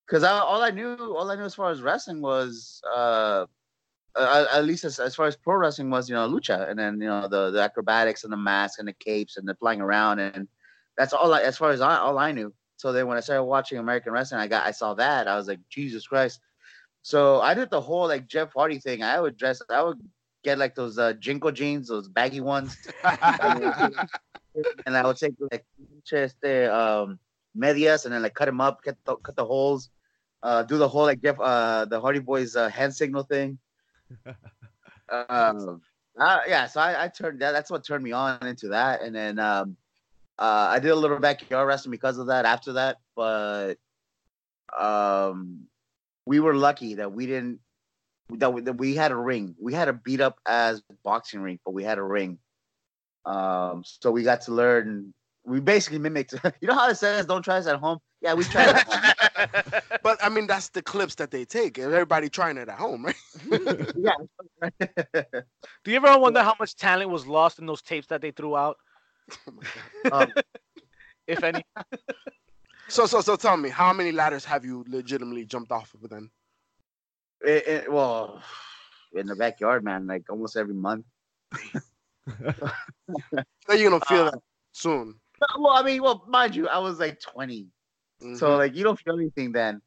because 0.08 0.24
I, 0.24 0.40
all 0.40 0.64
I 0.64 0.70
knew, 0.70 0.96
all 0.96 1.30
I 1.30 1.36
knew 1.36 1.44
as 1.44 1.56
far 1.56 1.70
as 1.70 1.82
wrestling 1.82 2.22
was, 2.22 2.82
uh, 2.96 3.46
uh, 4.16 4.46
at 4.54 4.64
least 4.64 4.86
as, 4.86 5.00
as 5.00 5.16
far 5.16 5.28
as 5.28 5.36
pro 5.36 5.56
wrestling 5.56 5.90
was, 5.90 6.08
you 6.10 6.16
know, 6.16 6.28
lucha, 6.30 6.70
and 6.70 6.80
then 6.80 7.00
you 7.02 7.08
know 7.08 7.28
the 7.28 7.52
the 7.52 7.62
acrobatics 7.62 8.24
and 8.24 8.32
the 8.32 8.38
mask 8.38 8.80
and 8.80 8.88
the 8.88 8.94
capes 8.94 9.38
and 9.38 9.48
the 9.48 9.56
flying 9.56 9.82
around, 9.82 10.20
and 10.20 10.48
that's 10.98 11.14
all. 11.14 11.34
I, 11.34 11.42
as 11.42 11.58
far 11.58 11.72
as 11.72 11.82
I, 11.82 11.98
all 11.98 12.18
I 12.18 12.32
knew. 12.32 12.54
So 12.78 12.94
then 12.94 13.08
when 13.08 13.18
I 13.18 13.22
started 13.22 13.44
watching 13.44 13.80
American 13.80 14.14
wrestling, 14.14 14.40
I 14.40 14.48
got 14.48 14.66
I 14.66 14.72
saw 14.72 14.94
that 14.96 15.28
I 15.28 15.36
was 15.36 15.48
like, 15.48 15.60
Jesus 15.70 16.08
Christ. 16.08 16.40
So 17.02 17.42
I 17.42 17.54
did 17.54 17.70
the 17.70 17.82
whole 17.82 18.08
like 18.08 18.28
Jeff 18.28 18.54
Hardy 18.54 18.80
thing. 18.80 19.04
I 19.04 19.20
would 19.20 19.38
dress, 19.38 19.62
I 19.70 19.82
would 19.82 20.00
get 20.44 20.58
like 20.58 20.76
those 20.76 20.98
uh, 20.98 21.14
JNCO 21.14 21.54
jeans, 21.54 21.88
those 21.88 22.08
baggy 22.08 22.42
ones, 22.42 22.78
and 23.04 24.96
I 24.96 25.06
would 25.06 25.18
take 25.18 25.34
like 25.52 25.66
the 26.42 26.74
um 26.74 27.20
medias 27.56 28.06
and 28.06 28.14
then 28.14 28.22
like 28.22 28.36
cut 28.36 28.46
them 28.46 28.62
up, 28.62 28.82
cut 28.84 28.98
the, 29.06 29.16
cut 29.18 29.36
the 29.36 29.46
holes, 29.46 29.90
uh, 30.44 30.64
do 30.64 30.78
the 30.78 30.88
whole 30.88 31.06
like 31.06 31.22
Jeff 31.22 31.40
uh 31.40 31.86
the 31.86 32.00
Hardy 32.00 32.20
Boys 32.20 32.56
uh, 32.56 32.70
hand 32.70 32.94
signal 32.94 33.24
thing. 33.24 33.58
um, 35.30 35.82
yeah, 36.20 36.68
so 36.68 36.80
I, 36.80 37.06
I 37.06 37.08
turned 37.08 37.42
that. 37.42 37.52
That's 37.52 37.72
what 37.72 37.84
turned 37.84 38.04
me 38.04 38.12
on 38.12 38.46
into 38.46 38.68
that, 38.70 39.02
and 39.02 39.16
then 39.16 39.40
um, 39.40 39.78
uh, 40.40 40.68
I 40.70 40.80
did 40.80 40.92
a 40.92 40.96
little 40.96 41.20
backyard 41.20 41.68
wrestling 41.68 41.92
because 41.92 42.18
of 42.18 42.28
that. 42.28 42.46
After 42.46 42.74
that, 42.74 42.98
but 43.16 43.76
um, 44.78 45.68
we 46.26 46.40
were 46.40 46.56
lucky 46.56 46.96
that 46.96 47.12
we 47.12 47.26
didn't 47.26 47.60
that 48.30 48.54
we, 48.54 48.62
that 48.62 48.74
we 48.74 48.96
had 48.96 49.12
a 49.12 49.16
ring. 49.16 49.56
We 49.60 49.74
had 49.74 49.88
a 49.88 49.94
beat 49.94 50.22
up 50.22 50.40
as 50.46 50.82
boxing 51.04 51.42
ring, 51.42 51.60
but 51.66 51.74
we 51.74 51.84
had 51.84 51.98
a 51.98 52.04
ring. 52.04 52.40
Um, 53.26 53.84
so 53.86 54.12
we 54.12 54.24
got 54.24 54.42
to 54.42 54.52
learn. 54.52 55.14
We 55.46 55.60
basically 55.60 56.00
mimicked. 56.00 56.34
You 56.62 56.68
know 56.68 56.76
how 56.76 56.90
it 56.90 56.96
says, 56.96 57.26
"Don't 57.26 57.42
try 57.42 57.58
this 57.60 57.68
at 57.68 57.80
home." 57.80 58.00
Yeah, 58.22 58.34
we 58.34 58.44
tried. 58.44 58.70
it 58.70 58.76
at 58.76 58.88
home. 58.88 59.82
but 60.04 60.18
I 60.24 60.30
mean, 60.30 60.48
that's 60.48 60.70
the 60.70 60.82
clips 60.82 61.16
that 61.16 61.32
they 61.32 61.46
take. 61.46 61.80
Everybody 61.80 62.30
trying 62.30 62.58
it 62.58 62.70
at 62.70 62.78
home, 62.78 63.06
right? 63.06 63.16
yeah. 63.98 64.14
Do 65.84 65.92
you 65.92 65.98
ever 65.98 66.18
wonder 66.18 66.42
how 66.42 66.56
much 66.60 66.76
talent 66.76 67.10
was 67.10 67.28
lost 67.28 67.60
in 67.60 67.66
those 67.66 67.82
tapes 67.82 68.08
that 68.08 68.22
they 68.22 68.32
threw 68.32 68.56
out, 68.56 68.78
Oh. 69.30 69.54
Um, 70.12 70.32
if 71.28 71.44
any? 71.44 71.64
so, 72.88 73.06
so, 73.06 73.20
so, 73.22 73.36
tell 73.36 73.58
me, 73.58 73.70
how 73.70 73.92
many 73.92 74.12
ladders 74.12 74.46
have 74.46 74.64
you 74.64 74.86
legitimately 74.88 75.46
jumped 75.46 75.72
off 75.72 75.94
of 75.94 76.10
then? 76.10 76.30
it, 77.42 77.68
it, 77.68 77.92
well, 77.92 78.42
in 79.14 79.28
the 79.28 79.36
backyard, 79.36 79.84
man, 79.84 80.08
like 80.08 80.30
almost 80.30 80.56
every 80.58 80.74
month. 80.74 81.06
So 83.70 83.74
you're 83.74 83.90
gonna 83.90 84.04
feel 84.06 84.26
Uh, 84.26 84.32
that 84.32 84.40
soon. 84.72 85.20
Well, 85.58 85.74
I 85.74 85.84
mean, 85.84 86.02
well, 86.02 86.24
mind 86.28 86.56
you, 86.56 86.70
I 86.70 86.78
was 86.78 87.00
like 87.00 87.20
20, 87.20 87.68
so 88.20 88.26
Mhm. 88.26 88.58
like 88.58 88.76
you 88.76 88.84
don't 88.84 89.00
feel 89.00 89.16
anything 89.20 89.52
then. 89.52 89.82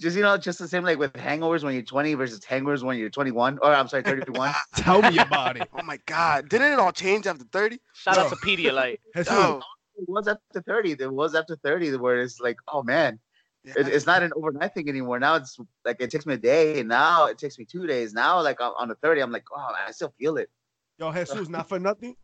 Just 0.00 0.14
you 0.16 0.22
know, 0.22 0.36
just 0.36 0.58
the 0.58 0.68
same 0.68 0.84
like 0.84 0.98
with 0.98 1.14
hangovers 1.14 1.62
when 1.62 1.72
you're 1.72 1.82
20 1.82 2.14
versus 2.14 2.40
hangovers 2.40 2.82
when 2.82 2.98
you're 2.98 3.08
21, 3.08 3.58
or 3.62 3.74
I'm 3.74 3.88
sorry, 3.88 4.02
31. 4.02 4.52
Tell 4.76 5.00
me 5.00 5.18
about 5.18 5.56
it. 5.56 5.68
oh 5.72 5.82
my 5.82 5.98
God, 6.04 6.48
didn't 6.50 6.72
it 6.72 6.78
all 6.78 6.92
change 6.92 7.26
after 7.26 7.44
30? 7.44 7.78
Shout 7.94 8.18
out 8.18 8.28
to 8.28 8.36
Pedialyte. 8.36 8.98
Jesus. 9.16 9.32
Oh, 9.32 9.62
it 9.96 10.06
was 10.06 10.28
after 10.28 10.60
30. 10.60 10.96
It 11.00 11.12
was 11.12 11.34
after 11.34 11.56
30 11.56 11.96
where 11.96 12.20
it's 12.20 12.40
like, 12.40 12.58
oh 12.68 12.82
man, 12.82 13.18
yeah. 13.64 13.72
it, 13.78 13.88
it's 13.88 14.04
not 14.04 14.22
an 14.22 14.32
overnight 14.36 14.74
thing 14.74 14.88
anymore. 14.90 15.18
Now 15.18 15.36
it's 15.36 15.58
like 15.84 15.96
it 16.00 16.10
takes 16.10 16.26
me 16.26 16.34
a 16.34 16.38
day, 16.38 16.80
and 16.80 16.88
now 16.90 17.26
it 17.26 17.38
takes 17.38 17.58
me 17.58 17.64
two 17.64 17.86
days. 17.86 18.12
Now, 18.12 18.42
like 18.42 18.60
on 18.60 18.74
on 18.78 18.88
the 18.88 18.96
30, 18.96 19.22
I'm 19.22 19.32
like, 19.32 19.44
oh, 19.56 19.72
I 19.86 19.92
still 19.92 20.12
feel 20.18 20.36
it. 20.36 20.50
Yo, 20.98 21.10
Jesus, 21.12 21.48
not 21.48 21.68
for 21.68 21.78
nothing. 21.78 22.16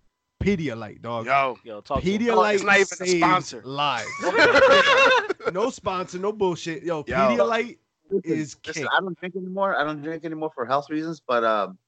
Pedialyte, 0.42 1.00
dog. 1.02 1.26
Yo, 1.26 1.58
Yo, 1.64 1.80
talk 1.80 2.02
to 2.02 2.08
him. 2.08 2.20
Pedialyte 2.20 2.54
it's 2.54 2.64
not 2.64 2.78
even 2.78 2.98
a 3.00 3.18
sponsor. 3.18 3.62
lives. 3.64 4.08
no 5.52 5.70
sponsor, 5.70 6.18
no 6.18 6.32
bullshit. 6.32 6.82
Yo, 6.82 7.04
Yo. 7.06 7.14
Pedialyte 7.14 7.78
Listen, 8.10 8.32
is 8.32 8.56
listen, 8.66 8.82
king. 8.82 8.88
I 8.96 9.00
don't 9.00 9.18
drink 9.18 9.36
anymore. 9.36 9.76
I 9.76 9.84
don't 9.84 10.02
drink 10.02 10.24
anymore 10.24 10.50
for 10.54 10.66
health 10.66 10.90
reasons. 10.90 11.20
But 11.26 11.44
um, 11.44 11.78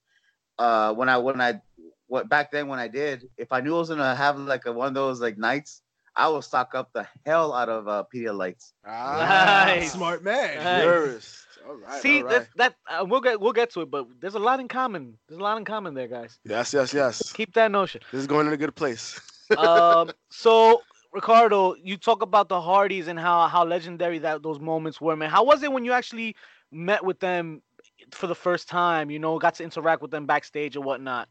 uh, 0.58 0.94
when 0.94 1.08
I 1.08 1.18
when 1.18 1.40
I 1.40 1.60
what 2.06 2.28
back 2.28 2.50
then 2.50 2.68
when 2.68 2.78
I 2.78 2.88
did, 2.88 3.28
if 3.36 3.52
I 3.52 3.60
knew 3.60 3.74
I 3.76 3.78
was 3.78 3.88
gonna 3.88 4.14
have 4.14 4.38
like 4.38 4.66
a, 4.66 4.72
one 4.72 4.88
of 4.88 4.94
those 4.94 5.20
like 5.20 5.36
nights, 5.36 5.82
I 6.16 6.28
will 6.28 6.42
stock 6.42 6.74
up 6.74 6.92
the 6.92 7.06
hell 7.26 7.52
out 7.52 7.68
of 7.68 7.88
uh, 7.88 8.04
Pedialytes. 8.14 8.72
ah, 8.86 9.64
Nice. 9.66 9.92
Smart 9.92 10.22
man. 10.22 10.62
Nice. 10.62 11.43
Purist. 11.84 11.88
All 11.88 11.94
right, 11.94 12.02
See, 12.02 12.22
all 12.22 12.28
that's 12.28 12.48
that. 12.56 12.74
Uh, 12.88 13.04
we'll 13.04 13.20
get 13.20 13.40
we'll 13.40 13.52
get 13.52 13.70
to 13.70 13.82
it, 13.82 13.90
but 13.90 14.06
there's 14.20 14.34
a 14.34 14.38
lot 14.38 14.60
in 14.60 14.68
common. 14.68 15.18
There's 15.28 15.38
a 15.38 15.42
lot 15.42 15.56
in 15.58 15.64
common 15.64 15.94
there, 15.94 16.08
guys. 16.08 16.38
Yes, 16.44 16.72
yes, 16.72 16.92
yes. 16.92 17.32
Keep 17.32 17.54
that 17.54 17.70
notion. 17.70 18.00
This 18.12 18.20
is 18.20 18.26
going 18.26 18.46
in 18.46 18.52
a 18.52 18.56
good 18.56 18.74
place. 18.74 19.20
um, 19.58 20.10
so 20.30 20.82
Ricardo, 21.12 21.74
you 21.74 21.96
talk 21.96 22.22
about 22.22 22.48
the 22.48 22.60
Hardys 22.60 23.08
and 23.08 23.18
how 23.18 23.46
how 23.48 23.64
legendary 23.64 24.18
that 24.20 24.42
those 24.42 24.58
moments 24.58 25.00
were, 25.00 25.16
man. 25.16 25.30
How 25.30 25.44
was 25.44 25.62
it 25.62 25.72
when 25.72 25.84
you 25.84 25.92
actually 25.92 26.36
met 26.72 27.04
with 27.04 27.20
them 27.20 27.62
for 28.10 28.26
the 28.26 28.34
first 28.34 28.68
time? 28.68 29.10
You 29.10 29.18
know, 29.18 29.38
got 29.38 29.54
to 29.56 29.64
interact 29.64 30.02
with 30.02 30.10
them 30.10 30.26
backstage 30.26 30.76
and 30.76 30.84
whatnot. 30.84 31.28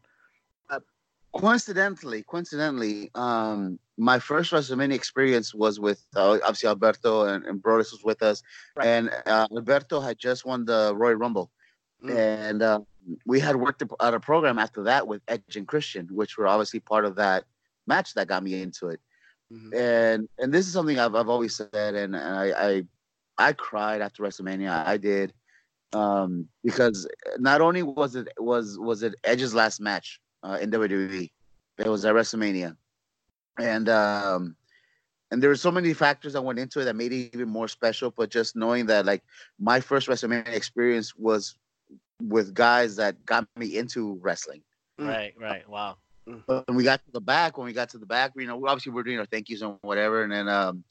Coincidentally, 1.36 2.22
coincidentally, 2.22 3.10
um, 3.16 3.80
my 3.96 4.18
first 4.18 4.50
WrestleMania 4.52 4.94
experience 4.94 5.54
was 5.54 5.78
with 5.78 6.04
uh, 6.16 6.38
obviously 6.42 6.68
Alberto 6.68 7.26
and, 7.26 7.44
and 7.46 7.62
Brodus 7.62 7.92
was 7.92 8.02
with 8.04 8.22
us, 8.22 8.42
Right. 8.76 8.86
and 8.86 9.10
uh, 9.26 9.46
Alberto 9.52 10.00
had 10.00 10.18
just 10.18 10.44
won 10.44 10.64
the 10.64 10.92
Royal 10.96 11.14
Rumble, 11.16 11.50
Mm. 12.02 12.16
and 12.16 12.62
uh, 12.62 12.80
we 13.24 13.40
had 13.40 13.56
worked 13.56 13.82
out 14.00 14.14
a 14.14 14.20
program 14.20 14.58
after 14.58 14.82
that 14.82 15.06
with 15.06 15.22
Edge 15.28 15.56
and 15.56 15.66
Christian, 15.66 16.06
which 16.10 16.36
were 16.36 16.46
obviously 16.46 16.80
part 16.80 17.04
of 17.06 17.14
that 17.16 17.44
match 17.86 18.12
that 18.14 18.26
got 18.28 18.42
me 18.42 18.60
into 18.60 18.88
it. 18.88 19.00
Mhm. 19.52 19.74
and 19.74 20.28
and 20.38 20.52
this 20.52 20.66
is 20.66 20.72
something 20.72 20.98
I've 20.98 21.14
I've 21.14 21.28
always 21.28 21.54
said, 21.54 21.94
and, 21.94 22.16
and 22.16 22.16
I, 22.16 22.46
I 22.68 22.84
I 23.48 23.52
cried 23.52 24.00
after 24.00 24.22
WrestleMania. 24.22 24.84
I 24.86 24.96
did, 24.96 25.32
um, 25.92 26.48
because 26.64 27.06
not 27.38 27.60
only 27.60 27.82
was 27.82 28.16
it 28.16 28.28
was 28.38 28.78
was 28.78 29.02
it 29.02 29.14
Edge's 29.22 29.54
last 29.54 29.80
match 29.80 30.20
uh, 30.42 30.58
in 30.60 30.70
WWE, 30.70 31.30
it 31.78 31.88
was 31.88 32.04
at 32.04 32.14
WrestleMania, 32.14 32.76
and 33.58 33.88
um, 33.88 34.56
and 35.30 35.42
there 35.42 35.50
were 35.50 35.56
so 35.56 35.70
many 35.70 35.92
factors 35.94 36.34
that 36.34 36.42
went 36.42 36.58
into 36.58 36.80
it 36.80 36.84
that 36.84 36.96
made 36.96 37.12
it 37.12 37.30
even 37.34 37.48
more 37.48 37.68
special. 37.68 38.12
But 38.16 38.30
just 38.30 38.56
knowing 38.56 38.86
that 38.86 39.06
like 39.06 39.22
my 39.58 39.80
first 39.80 40.08
WrestleMania 40.08 40.54
experience 40.54 41.14
was 41.16 41.56
with 42.22 42.54
guys 42.54 42.96
that 42.96 43.24
got 43.26 43.46
me 43.56 43.76
into 43.76 44.18
wrestling. 44.22 44.62
Mm. 45.00 45.08
Right, 45.08 45.34
right. 45.38 45.68
Wow. 45.68 45.96
But 46.46 46.66
when 46.66 46.76
we 46.76 46.84
got 46.84 47.04
to 47.04 47.12
the 47.12 47.20
back, 47.20 47.58
when 47.58 47.66
we 47.66 47.72
got 47.72 47.90
to 47.90 47.98
the 47.98 48.06
back, 48.06 48.32
you 48.36 48.46
know, 48.46 48.66
obviously 48.66 48.92
we're 48.92 49.02
doing 49.02 49.18
our 49.18 49.26
thank 49.26 49.50
yous 49.50 49.60
and 49.60 49.76
whatever, 49.82 50.22
and 50.22 50.32
then 50.32 50.48
um, 50.48 50.84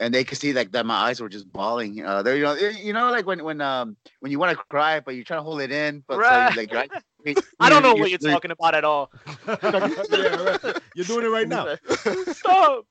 and 0.00 0.12
they 0.12 0.24
could 0.24 0.38
see 0.38 0.52
like 0.52 0.72
that 0.72 0.86
my 0.86 0.94
eyes 0.96 1.20
were 1.20 1.28
just 1.28 1.50
bawling. 1.52 2.04
Uh, 2.04 2.22
there, 2.22 2.36
you 2.36 2.42
know, 2.42 2.54
you 2.54 2.92
know, 2.92 3.10
like 3.10 3.26
when 3.26 3.44
when 3.44 3.60
um 3.60 3.96
when 4.20 4.32
you 4.32 4.38
want 4.38 4.56
to 4.56 4.64
cry 4.70 4.98
but 5.00 5.14
you're 5.14 5.24
trying 5.24 5.40
to 5.40 5.44
hold 5.44 5.60
it 5.60 5.70
in, 5.70 6.02
but 6.08 6.18
Right. 6.18 6.52
so, 6.52 6.56
like 6.56 6.72
right. 6.72 6.90
I 7.60 7.68
don't 7.68 7.82
know 7.82 7.94
what 7.94 8.10
you're 8.10 8.18
talking 8.18 8.50
about 8.50 8.74
at 8.74 8.84
all. 8.84 9.10
yeah, 9.46 10.34
right. 10.34 10.58
You're 10.94 11.04
doing 11.04 11.26
it 11.26 11.28
right 11.28 11.48
now. 11.48 11.76
Stop. 12.32 12.86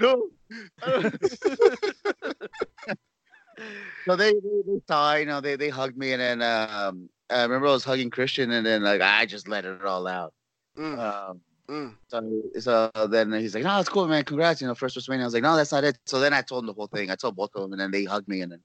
No. 0.00 0.30
so 4.06 4.16
they, 4.16 4.32
they 4.32 4.62
they 4.66 4.80
saw, 4.86 5.14
you 5.16 5.26
know, 5.26 5.40
they 5.40 5.56
they 5.56 5.68
hugged 5.68 5.96
me, 5.96 6.12
and 6.12 6.20
then 6.22 6.42
um, 6.42 7.08
I 7.28 7.42
remember 7.42 7.66
I 7.66 7.72
was 7.72 7.84
hugging 7.84 8.10
Christian, 8.10 8.52
and 8.52 8.64
then 8.64 8.82
like 8.82 9.00
I 9.00 9.26
just 9.26 9.48
let 9.48 9.64
it 9.64 9.84
all 9.84 10.06
out. 10.06 10.32
Mm, 10.78 10.98
Um, 10.98 11.40
mm. 11.70 11.94
so, 12.08 12.42
so 12.58 12.90
then 13.08 13.32
he's 13.32 13.54
like, 13.54 13.64
"No, 13.64 13.78
it's 13.80 13.88
cool, 13.88 14.06
man. 14.08 14.24
Congrats, 14.24 14.60
you 14.60 14.66
know, 14.66 14.74
first 14.74 14.96
WrestleMania." 14.96 15.22
I 15.22 15.24
was 15.24 15.34
like, 15.34 15.42
"No, 15.42 15.56
that's 15.56 15.72
not 15.72 15.84
it." 15.84 15.98
So 16.06 16.20
then 16.20 16.32
I 16.32 16.42
told 16.42 16.64
him 16.64 16.66
the 16.66 16.72
whole 16.74 16.86
thing. 16.88 17.10
I 17.10 17.16
told 17.16 17.36
both 17.36 17.50
of 17.54 17.62
them, 17.62 17.72
and 17.72 17.80
then 17.80 17.90
they 17.90 18.04
hugged 18.04 18.28
me, 18.28 18.40
and 18.42 18.52
then 18.52 18.62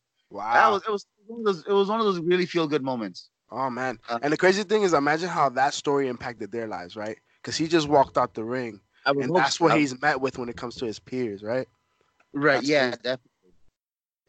that 0.53 0.67
Wow. 0.67 0.71
was 0.71 0.83
it 0.87 0.91
was 0.91 1.05
one 1.27 1.39
of 1.39 1.45
those, 1.45 1.65
it 1.67 1.71
was 1.73 1.89
one 1.89 1.99
of 1.99 2.05
those 2.05 2.19
really 2.19 2.45
feel 2.45 2.67
good 2.67 2.83
moments. 2.83 3.29
Oh 3.51 3.69
man. 3.69 3.99
Uh, 4.09 4.19
And 4.21 4.33
the 4.33 4.37
crazy 4.37 4.63
thing 4.63 4.83
is, 4.83 4.93
imagine 4.93 5.29
how 5.29 5.49
that 5.49 5.73
story 5.73 6.07
impacted 6.07 6.51
their 6.51 6.67
lives, 6.67 6.95
right? 6.95 7.17
Because 7.41 7.55
he 7.57 7.67
just 7.67 7.87
walked 7.87 8.17
out 8.17 8.33
the 8.33 8.43
ring, 8.43 8.79
and 9.05 9.35
that's 9.35 9.59
what 9.59 9.77
he's 9.77 9.99
met 10.01 10.21
with 10.21 10.37
when 10.37 10.49
it 10.49 10.55
comes 10.57 10.75
to 10.77 10.85
his 10.85 10.99
peers, 10.99 11.43
right? 11.43 11.67
Right. 12.33 12.55
That's 12.55 12.69
yeah, 12.69 12.85
crazy. 12.89 12.97
definitely. 13.03 13.29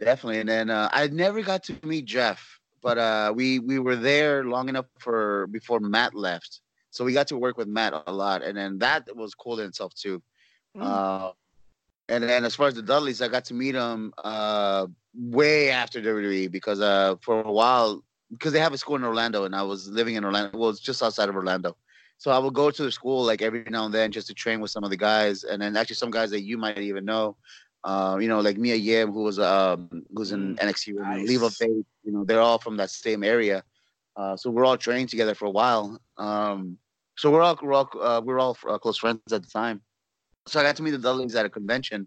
Definitely. 0.01 0.41
And 0.41 0.49
then 0.49 0.71
uh, 0.71 0.89
I 0.93 1.07
never 1.09 1.43
got 1.43 1.63
to 1.65 1.79
meet 1.85 2.05
Jeff, 2.05 2.61
but 2.83 2.99
uh, 2.99 3.33
we 3.35 3.59
we 3.61 3.79
were 3.79 3.97
there 3.97 4.45
long 4.45 4.69
enough 4.69 4.87
for 4.99 5.47
before 5.49 5.81
Matt 5.81 6.15
left, 6.15 6.61
so 6.95 7.05
we 7.05 7.13
got 7.13 7.27
to 7.27 7.37
work 7.37 7.59
with 7.59 7.67
Matt 7.67 7.93
a 8.07 8.13
lot, 8.13 8.45
and 8.45 8.57
then 8.57 8.79
that 8.79 9.09
was 9.17 9.35
cool 9.35 9.59
in 9.59 9.67
itself 9.67 9.93
too. 9.95 10.23
Mm. 10.77 10.83
Uh, 10.83 11.33
and 12.09 12.23
then 12.23 12.45
as 12.45 12.55
far 12.55 12.69
as 12.69 12.75
the 12.75 12.83
Dudleys, 12.83 13.21
I 13.21 13.27
got 13.27 13.45
to 13.47 13.55
meet 13.55 13.73
them 13.73 14.15
uh, 14.23 14.87
way 15.13 15.71
after 15.71 16.01
WWE 16.01 16.53
because 16.53 16.81
uh, 16.81 17.17
for 17.21 17.43
a 17.43 17.51
while 17.51 18.05
because 18.31 18.53
they 18.53 18.61
have 18.61 18.73
a 18.73 18.79
school 18.79 18.95
in 18.95 19.03
Orlando, 19.03 19.43
and 19.45 19.57
I 19.57 19.63
was 19.63 19.89
living 19.89 20.15
in 20.15 20.25
Orlando. 20.25 20.57
Well, 20.57 20.71
it's 20.71 20.79
just 20.79 21.03
outside 21.03 21.29
of 21.29 21.35
Orlando. 21.35 21.77
So 22.19 22.31
I 22.31 22.39
would 22.39 22.55
go 22.55 22.71
to 22.71 22.83
the 22.85 22.93
school 22.93 23.25
like 23.25 23.43
every 23.43 23.65
now 23.69 23.87
and 23.87 23.93
then 23.93 24.13
just 24.13 24.29
to 24.29 24.35
train 24.35 24.61
with 24.61 24.71
some 24.71 24.85
of 24.85 24.91
the 24.91 24.97
guys, 24.97 25.43
and 25.43 25.61
then 25.61 25.77
actually 25.77 25.97
some 25.97 26.13
guys 26.13 26.31
that 26.31 26.43
you 26.43 26.57
might 26.57 26.79
even 26.79 27.05
know. 27.05 27.37
Uh, 27.83 28.19
you 28.21 28.29
know, 28.29 28.39
like 28.39 28.57
Mia 28.57 28.77
Yim, 28.77 29.11
who 29.11 29.25
was 29.25 29.41
um, 29.41 30.05
who's 30.15 30.31
in 30.31 30.55
NXT, 30.57 30.95
with 30.95 31.03
me, 31.03 31.17
Nice. 31.17 31.29
Leva 31.29 31.51
Bates. 31.59 31.89
You 32.05 32.13
know, 32.13 32.25
they're 32.25 32.41
all 32.41 32.59
from 32.59 32.77
that 32.77 32.91
same 32.91 33.25
area. 33.25 33.65
Uh, 34.17 34.37
so 34.37 34.49
we're 34.49 34.65
all 34.65 34.77
training 34.77 35.09
together 35.09 35.35
for 35.35 35.47
a 35.47 35.51
while. 35.51 36.01
Um, 36.19 36.79
so 37.17 37.31
we're 37.31 37.43
all 37.43 37.59
we're 37.63 37.73
all 37.75 37.89
uh, 38.01 38.21
we're 38.25 38.39
all 38.39 38.57
uh, 38.69 38.79
close 38.79 38.99
friends 38.99 39.21
at 39.33 39.43
the 39.43 39.49
time. 39.51 39.81
So 40.47 40.61
I 40.61 40.63
got 40.63 40.77
to 40.77 40.83
meet 40.83 40.91
the 40.91 40.99
Dudleys 40.99 41.35
at 41.37 41.47
a 41.47 41.51
convention, 41.51 42.07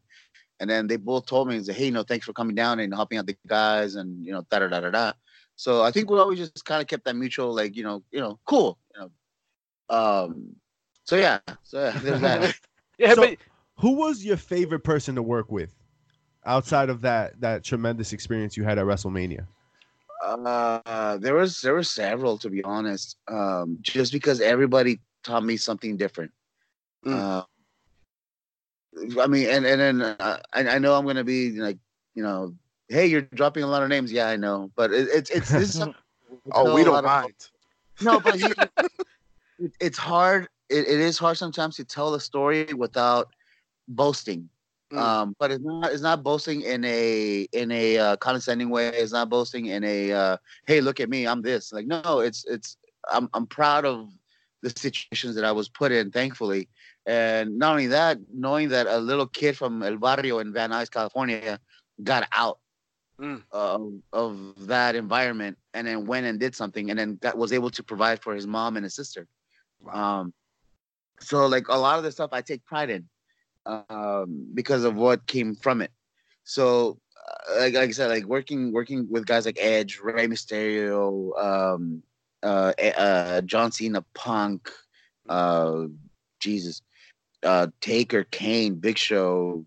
and 0.60 0.70
then 0.70 0.88
they 0.88 0.96
both 0.98 1.26
told 1.26 1.48
me, 1.48 1.62
"Hey, 1.68 1.86
you 1.86 1.92
know, 1.92 2.04
thanks 2.04 2.26
for 2.26 2.34
coming 2.34 2.56
down 2.56 2.80
and 2.80 2.94
helping 2.94 3.18
out 3.18 3.26
the 3.26 3.36
guys, 3.48 3.96
and 3.96 4.24
you 4.26 4.32
know, 4.32 4.46
da 4.52 4.60
da 4.60 4.68
da 4.68 4.80
da 4.82 4.90
da." 4.92 5.12
So 5.56 5.82
I 5.82 5.90
think 5.92 6.10
we 6.12 6.20
always 6.20 6.38
just 6.40 6.64
kind 6.66 6.82
of 6.82 6.88
kept 6.88 7.06
that 7.06 7.16
mutual, 7.16 7.54
like 7.56 7.76
you 7.76 7.84
know, 7.84 8.04
you 8.12 8.20
know, 8.20 8.40
cool. 8.46 8.78
You 8.96 9.02
know, 9.90 9.96
um. 9.96 10.56
So 11.06 11.16
yeah, 11.16 11.40
so 11.64 11.80
yeah, 11.86 12.00
there's 12.04 12.22
that. 12.22 12.56
Yeah, 13.00 13.14
So- 13.14 13.22
but 13.22 13.38
Who 13.80 13.92
was 13.94 14.26
your 14.26 14.38
favorite 14.38 14.84
person 14.84 15.14
to 15.16 15.22
work 15.22 15.52
with, 15.52 15.74
outside 16.46 16.90
of 16.90 17.02
that 17.02 17.40
that 17.42 17.64
tremendous 17.64 18.12
experience 18.12 18.58
you 18.58 18.64
had 18.64 18.78
at 18.80 18.86
WrestleMania? 18.86 19.46
Uh, 20.24 21.18
there 21.18 21.36
was 21.36 21.62
there 21.62 21.74
were 21.74 21.84
several 21.84 22.38
to 22.40 22.50
be 22.50 22.64
honest. 22.64 23.18
Um, 23.28 23.78
just 23.82 24.12
because 24.12 24.42
everybody 24.42 25.00
taught 25.24 25.44
me 25.44 25.58
something 25.58 25.98
different. 25.98 26.32
Mm. 27.06 27.14
Uh, 27.14 27.44
I 29.22 29.28
mean, 29.28 29.50
and 29.50 29.66
and 29.66 29.80
then 29.82 30.02
uh, 30.02 30.40
I 30.54 30.68
I 30.68 30.78
know 30.80 30.96
I'm 30.96 31.06
gonna 31.06 31.24
be 31.24 31.52
like 31.52 31.78
you 32.16 32.24
know, 32.24 32.56
hey, 32.90 33.06
you're 33.06 33.22
dropping 33.22 33.64
a 33.64 33.68
lot 33.68 33.84
of 33.84 33.90
names. 33.90 34.12
Yeah, 34.12 34.28
I 34.28 34.36
know, 34.38 34.72
but 34.76 34.92
it, 34.92 35.08
it's 35.14 35.30
it's 35.30 35.50
this. 35.50 35.76
is 35.76 35.88
Oh, 36.52 36.74
we 36.74 36.84
don't 36.84 36.98
of- 36.98 37.04
mind. 37.06 37.34
No, 38.02 38.20
but 38.20 38.38
you, 38.38 38.54
it, 39.58 39.72
it's 39.80 39.98
hard. 39.98 40.48
It, 40.70 40.88
it 40.88 41.00
is 41.00 41.18
hard 41.18 41.36
sometimes 41.36 41.78
to 41.78 41.84
tell 41.84 42.14
a 42.14 42.20
story 42.20 42.72
without 42.76 43.34
boasting. 43.88 44.50
Mm. 44.91 44.98
Um, 45.00 45.36
but 45.38 45.51
it's 45.51 45.63
not. 45.63 45.91
It's 45.91 46.01
not 46.01 46.24
boasting 46.24 46.62
in 46.62 46.86
a 46.86 47.48
in 47.51 47.72
a 47.72 47.98
uh, 47.98 48.15
condescending 48.17 48.70
way. 48.70 48.88
It's 48.88 49.12
not 49.12 49.29
boasting 49.29 49.65
in 49.65 49.84
a 49.84 50.13
uh, 50.13 50.38
hey, 50.65 50.79
look 50.79 51.00
at 51.01 51.10
me, 51.10 51.27
I'm 51.27 51.41
this. 51.41 51.74
Like 51.74 51.88
no, 51.88 52.20
it's 52.20 52.46
it's. 52.46 52.77
I'm 53.12 53.29
I'm 53.34 53.48
proud 53.48 53.86
of 53.86 54.10
the 54.62 54.70
situations 54.70 55.36
that 55.36 55.44
I 55.44 55.51
was 55.51 55.67
put 55.67 55.91
in, 55.91 56.12
thankfully, 56.12 56.70
and 57.06 57.58
not 57.58 57.72
only 57.72 57.88
that, 57.88 58.17
knowing 58.34 58.70
that 58.70 58.88
a 58.88 58.98
little 58.98 59.27
kid 59.27 59.58
from 59.58 59.84
El 59.84 59.98
Barrio 59.98 60.39
in 60.39 60.53
Van 60.53 60.72
Nuys, 60.72 60.89
California, 60.89 61.60
got 62.03 62.27
out 62.32 62.60
Mm. 63.20 63.41
of, 63.50 63.94
of 64.13 64.67
that 64.67 64.96
environment 64.96 65.58
and 65.74 65.88
then 65.88 66.06
went 66.06 66.27
and 66.27 66.39
did 66.39 66.53
something 66.53 66.91
and 66.91 67.00
then 67.00 67.15
got, 67.15 67.36
was 67.36 67.51
able 67.51 67.72
to 67.72 67.82
provide 67.82 68.22
for 68.22 68.36
his 68.36 68.46
mom 68.46 68.77
and 68.77 68.84
his 68.84 68.94
sister. 68.94 69.27
Um, 69.91 70.32
so 71.20 71.48
like 71.48 71.67
a 71.67 71.75
lot 71.75 71.98
of 71.98 72.03
the 72.03 72.12
stuff 72.12 72.29
I 72.32 72.41
take 72.41 72.63
pride 72.63 72.91
in 72.91 73.10
um, 73.68 74.48
because 74.54 74.84
of 74.84 74.96
what 74.96 75.26
came 75.28 75.56
from 75.56 75.82
it. 75.82 75.92
So 76.44 77.00
uh, 77.28 77.60
like, 77.60 77.74
like 77.74 77.90
I 77.90 77.92
said, 77.92 78.10
like 78.10 78.26
working 78.26 78.72
working 78.72 79.08
with 79.10 79.26
guys 79.26 79.46
like 79.46 79.58
Edge, 79.60 80.00
Rey 80.00 80.28
Mysterio, 80.28 81.38
um, 81.42 82.04
uh, 82.44 82.74
eh, 82.78 82.92
uh, 82.92 83.42
John 83.42 83.72
Cena, 83.72 84.04
Punk, 84.14 84.72
uh, 85.28 85.84
Jesus, 86.40 86.82
uh, 87.44 87.68
Taker, 87.82 88.24
Kane, 88.26 88.76
Big 88.76 88.98
Show, 88.98 89.66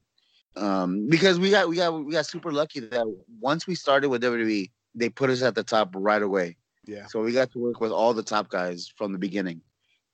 um, 0.57 1.09
because 1.09 1.39
we 1.39 1.51
got 1.51 1.69
we 1.69 1.77
got 1.77 2.05
we 2.05 2.13
got 2.13 2.27
super 2.27 2.53
lucky 2.53 2.81
that 2.81 3.07
once 3.41 3.67
we 3.67 3.75
started 3.75 4.09
with 4.09 4.23
WWE, 4.23 4.71
they 4.95 5.09
put 5.09 5.31
us 5.31 5.43
at 5.43 5.55
the 5.55 5.63
top 5.63 5.91
right 5.95 6.23
away. 6.23 6.57
Yeah. 6.87 7.07
So 7.07 7.21
we 7.21 7.33
got 7.33 7.53
to 7.53 7.59
work 7.59 7.81
with 7.81 7.93
all 7.93 8.15
the 8.15 8.23
top 8.23 8.49
guys 8.49 8.93
from 8.97 9.13
the 9.13 9.19
beginning. 9.19 9.61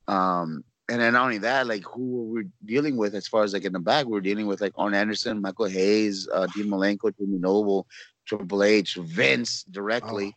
Um, 0.08 0.64
and 0.88 1.00
then 1.00 1.14
not 1.14 1.24
only 1.24 1.38
that, 1.38 1.66
like 1.66 1.84
who 1.84 2.02
were 2.02 2.42
we 2.42 2.48
dealing 2.64 2.96
with 2.96 3.14
as 3.14 3.26
far 3.26 3.42
as 3.42 3.52
like 3.52 3.64
in 3.64 3.72
the 3.72 3.80
back, 3.80 4.06
we 4.06 4.12
were 4.12 4.20
dealing 4.20 4.46
with 4.46 4.60
like 4.60 4.72
Arn 4.76 4.94
Anderson, 4.94 5.40
Michael 5.40 5.66
Hayes, 5.66 6.28
uh, 6.32 6.46
Dean 6.54 6.66
Malenko, 6.66 7.16
Jamie 7.18 7.38
Noble, 7.38 7.86
Triple 8.24 8.62
H, 8.62 8.94
Vince 8.94 9.64
directly. 9.64 10.36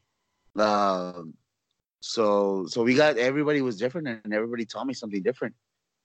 Um, 0.55 1.33
so 2.01 2.65
so 2.67 2.83
we 2.83 2.95
got 2.95 3.17
everybody 3.17 3.61
was 3.61 3.77
different 3.77 4.07
and 4.07 4.33
everybody 4.33 4.65
taught 4.65 4.87
me 4.87 4.93
something 4.93 5.21
different. 5.21 5.53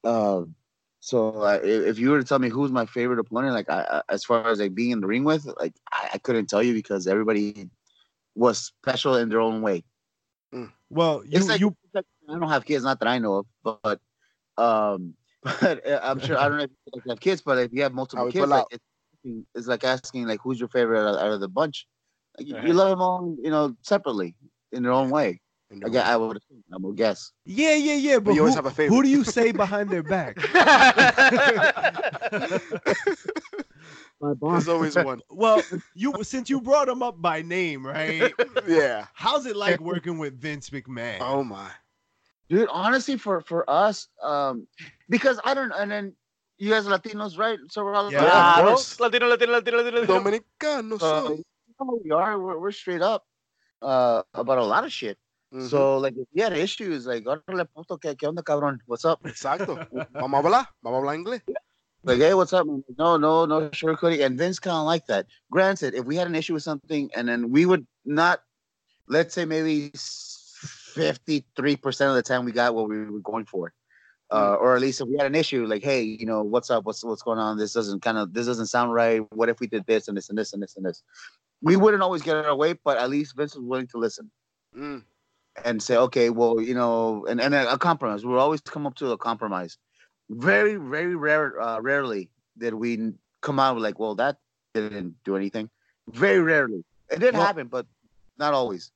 Um, 0.02 0.54
so 1.00 1.42
uh, 1.42 1.60
if, 1.62 1.98
you 1.98 2.10
were 2.10 2.18
to 2.18 2.24
tell 2.24 2.38
me 2.38 2.48
who's 2.48 2.72
my 2.72 2.86
favorite 2.86 3.18
opponent, 3.18 3.54
like 3.54 3.70
I, 3.70 3.82
I, 3.82 4.02
as 4.08 4.24
far 4.24 4.46
as 4.48 4.58
like 4.58 4.74
being 4.74 4.90
in 4.90 5.00
the 5.00 5.06
ring 5.06 5.24
with, 5.24 5.46
like 5.60 5.74
I, 5.92 6.10
I 6.14 6.18
couldn't 6.18 6.46
tell 6.46 6.62
you 6.62 6.72
because 6.72 7.06
everybody 7.06 7.68
was 8.34 8.58
special 8.58 9.16
in 9.16 9.28
their 9.28 9.40
own 9.40 9.60
way. 9.60 9.84
Well, 10.88 11.22
you 11.26 11.40
like, 11.40 11.60
you 11.60 11.76
I 11.94 12.38
don't 12.38 12.48
have 12.48 12.64
kids, 12.64 12.84
not 12.84 13.00
that 13.00 13.08
I 13.08 13.18
know 13.18 13.34
of, 13.34 13.46
but 13.62 14.00
um, 14.58 15.14
but 15.42 15.86
uh, 15.86 16.00
I'm 16.02 16.20
sure 16.20 16.38
I 16.38 16.48
don't 16.48 16.58
know 16.58 16.64
if 16.64 16.70
you 16.94 17.02
have 17.08 17.20
kids, 17.20 17.42
but 17.42 17.58
if 17.58 17.72
you 17.72 17.82
have 17.82 17.92
multiple 17.92 18.30
kids, 18.30 18.48
like 18.48 18.64
it's, 18.70 18.84
it's 19.54 19.66
like 19.66 19.84
asking 19.84 20.26
like 20.26 20.40
who's 20.42 20.58
your 20.58 20.68
favorite 20.68 21.06
out 21.06 21.32
of, 21.32 21.40
the 21.40 21.48
bunch. 21.48 21.86
Like, 22.38 22.48
you- 22.48 22.54
Right. 22.56 22.66
You 22.66 22.72
love 22.72 22.90
them 22.90 23.00
all, 23.00 23.36
you 23.42 23.50
know, 23.50 23.76
separately 23.82 24.34
in 24.72 24.82
their 24.82 24.92
own 24.92 25.10
way. 25.10 25.40
And 25.70 25.82
I, 25.84 25.88
guess, 25.88 26.06
I 26.06 26.16
would, 26.16 26.36
assume, 26.36 26.62
I 26.72 26.76
would 26.76 26.96
guess. 26.96 27.32
yeah 27.46 27.74
yeah 27.74 27.94
yeah. 27.94 28.18
But 28.18 28.34
you 28.34 28.40
always 28.40 28.54
who, 28.54 28.58
have 28.58 28.66
a 28.66 28.70
favorite. 28.70 28.94
who 28.94 29.02
do 29.02 29.08
you 29.08 29.24
say 29.24 29.50
behind 29.50 29.90
their 29.90 30.02
back? 30.02 30.36
My 34.20 34.34
boss. 34.34 34.64
There's 34.64 34.68
always 34.68 34.96
one. 34.96 35.20
Well, 35.30 35.62
you 35.94 36.14
since 36.22 36.48
you 36.48 36.60
brought 36.60 36.88
him 36.88 37.02
up 37.02 37.20
by 37.20 37.42
name, 37.42 37.84
right? 37.86 38.32
Yeah. 38.66 39.06
How's 39.14 39.46
it 39.46 39.56
like 39.56 39.80
working 39.80 40.18
with 40.18 40.40
Vince 40.40 40.70
McMahon? 40.70 41.18
Oh 41.20 41.42
my. 41.44 41.70
Dude 42.48 42.68
honestly 42.70 43.16
for 43.16 43.40
for 43.40 43.68
us 43.70 44.08
um 44.22 44.66
because 45.08 45.40
i 45.44 45.54
don't 45.54 45.72
and 45.72 45.90
then 45.90 46.12
you 46.58 46.70
guys 46.70 46.86
are 46.86 46.96
latinos 46.98 47.38
right 47.38 47.58
so 47.68 47.84
we're 47.84 47.94
all 47.94 48.10
Yeah. 48.10 48.20
of 48.24 48.54
Claro. 48.54 48.68
course. 48.76 49.00
Latino, 49.00 49.26
Latino, 49.26 49.52
Latino, 49.52 49.76
Latino. 49.82 50.06
Dominicano. 50.06 50.94
uh, 50.94 50.98
soy. 51.26 51.34
you 51.40 51.74
know 51.80 52.00
we 52.04 52.10
are 52.10 52.38
we're, 52.38 52.58
we're 52.58 52.72
straight 52.72 53.02
up 53.02 53.24
uh 53.82 54.22
about 54.34 54.58
a 54.58 54.64
lot 54.64 54.84
of 54.84 54.92
shit 54.92 55.18
Mhm. 55.54 55.68
so 55.70 55.98
like 55.98 56.14
if 56.16 56.26
you 56.32 56.42
had 56.42 56.52
issues 56.56 57.06
like 57.06 57.24
órale 57.24 57.66
puto 57.74 57.96
que, 57.96 58.14
que 58.16 58.26
onda 58.26 58.42
cabrón 58.42 58.78
what's 58.86 59.04
up 59.04 59.22
Exacto. 59.24 59.78
Vamos 60.12 60.38
a 60.38 60.42
hablar. 60.42 60.66
Vamos 60.82 60.98
a 60.98 61.00
hablar 61.00 61.14
inglés. 61.16 61.42
like 62.04 62.18
hey 62.18 62.34
what's 62.34 62.52
up 62.52 62.66
no 62.66 62.82
no 62.98 63.16
no 63.16 63.46
no 63.46 63.70
sugarcoating 63.70 64.24
and 64.24 64.36
vince 64.38 64.58
kind 64.58 64.76
of 64.76 64.84
like 64.84 65.06
that 65.06 65.26
granted 65.50 65.94
if 65.94 66.04
we 66.04 66.16
had 66.16 66.26
an 66.26 66.34
issue 66.34 66.54
with 66.54 66.62
something 66.62 67.08
and 67.16 67.28
then 67.28 67.50
we 67.50 67.66
would 67.66 67.86
not 68.04 68.42
let's 69.08 69.32
say 69.34 69.44
maybe 69.44 69.90
53% 70.94 72.08
of 72.08 72.14
the 72.14 72.22
time 72.22 72.44
we 72.44 72.52
got 72.52 72.74
what 72.74 72.88
we 72.88 72.98
were 73.04 73.20
going 73.20 73.44
for. 73.44 73.72
Uh, 74.32 74.54
or 74.54 74.74
at 74.74 74.80
least 74.80 75.00
if 75.00 75.06
we 75.06 75.16
had 75.18 75.26
an 75.26 75.34
issue 75.34 75.66
like 75.66 75.84
hey 75.84 76.00
you 76.02 76.24
know 76.24 76.42
what's 76.42 76.70
up? 76.70 76.84
What's 76.86 77.04
what's 77.04 77.22
going 77.22 77.38
on? 77.38 77.58
This 77.58 77.74
doesn't 77.74 78.00
kind 78.00 78.16
of 78.16 78.32
this 78.32 78.46
doesn't 78.46 78.66
sound 78.66 78.92
right. 78.92 79.22
What 79.32 79.48
if 79.48 79.60
we 79.60 79.66
did 79.66 79.84
this 79.86 80.08
and 80.08 80.16
this 80.16 80.30
and 80.30 80.38
this 80.38 80.54
and 80.54 80.62
this 80.62 80.76
and 80.76 80.84
this? 80.84 81.02
We 81.62 81.76
wouldn't 81.76 82.02
always 82.02 82.22
get 82.22 82.36
our 82.36 82.56
way 82.56 82.72
but 82.84 82.96
at 82.96 83.10
least 83.10 83.36
vince 83.36 83.54
was 83.54 83.64
willing 83.64 83.86
to 83.88 83.98
listen. 83.98 84.30
Mm. 84.76 85.04
and 85.64 85.80
say 85.80 85.96
okay 85.96 86.30
well 86.30 86.60
you 86.60 86.74
know 86.74 87.26
and, 87.26 87.40
and 87.40 87.54
a 87.54 87.78
compromise. 87.78 88.24
We'll 88.24 88.40
always 88.40 88.60
come 88.62 88.86
up 88.86 88.94
to 88.96 89.12
a 89.12 89.18
compromise. 89.18 89.76
Very 90.30 90.76
very 90.76 91.14
rare 91.14 91.60
uh, 91.60 91.80
rarely 91.80 92.30
did 92.58 92.74
we 92.74 93.12
come 93.42 93.60
out 93.60 93.74
with 93.76 93.84
like 93.84 93.98
well 93.98 94.14
that 94.16 94.38
didn't 94.72 95.14
do 95.24 95.36
anything. 95.36 95.70
Very 96.08 96.40
rarely. 96.40 96.82
It 97.10 97.20
did 97.20 97.34
Well- 97.34 97.44
happen, 97.44 97.68
but 97.68 97.86
not 98.38 98.54
always. 98.54 98.90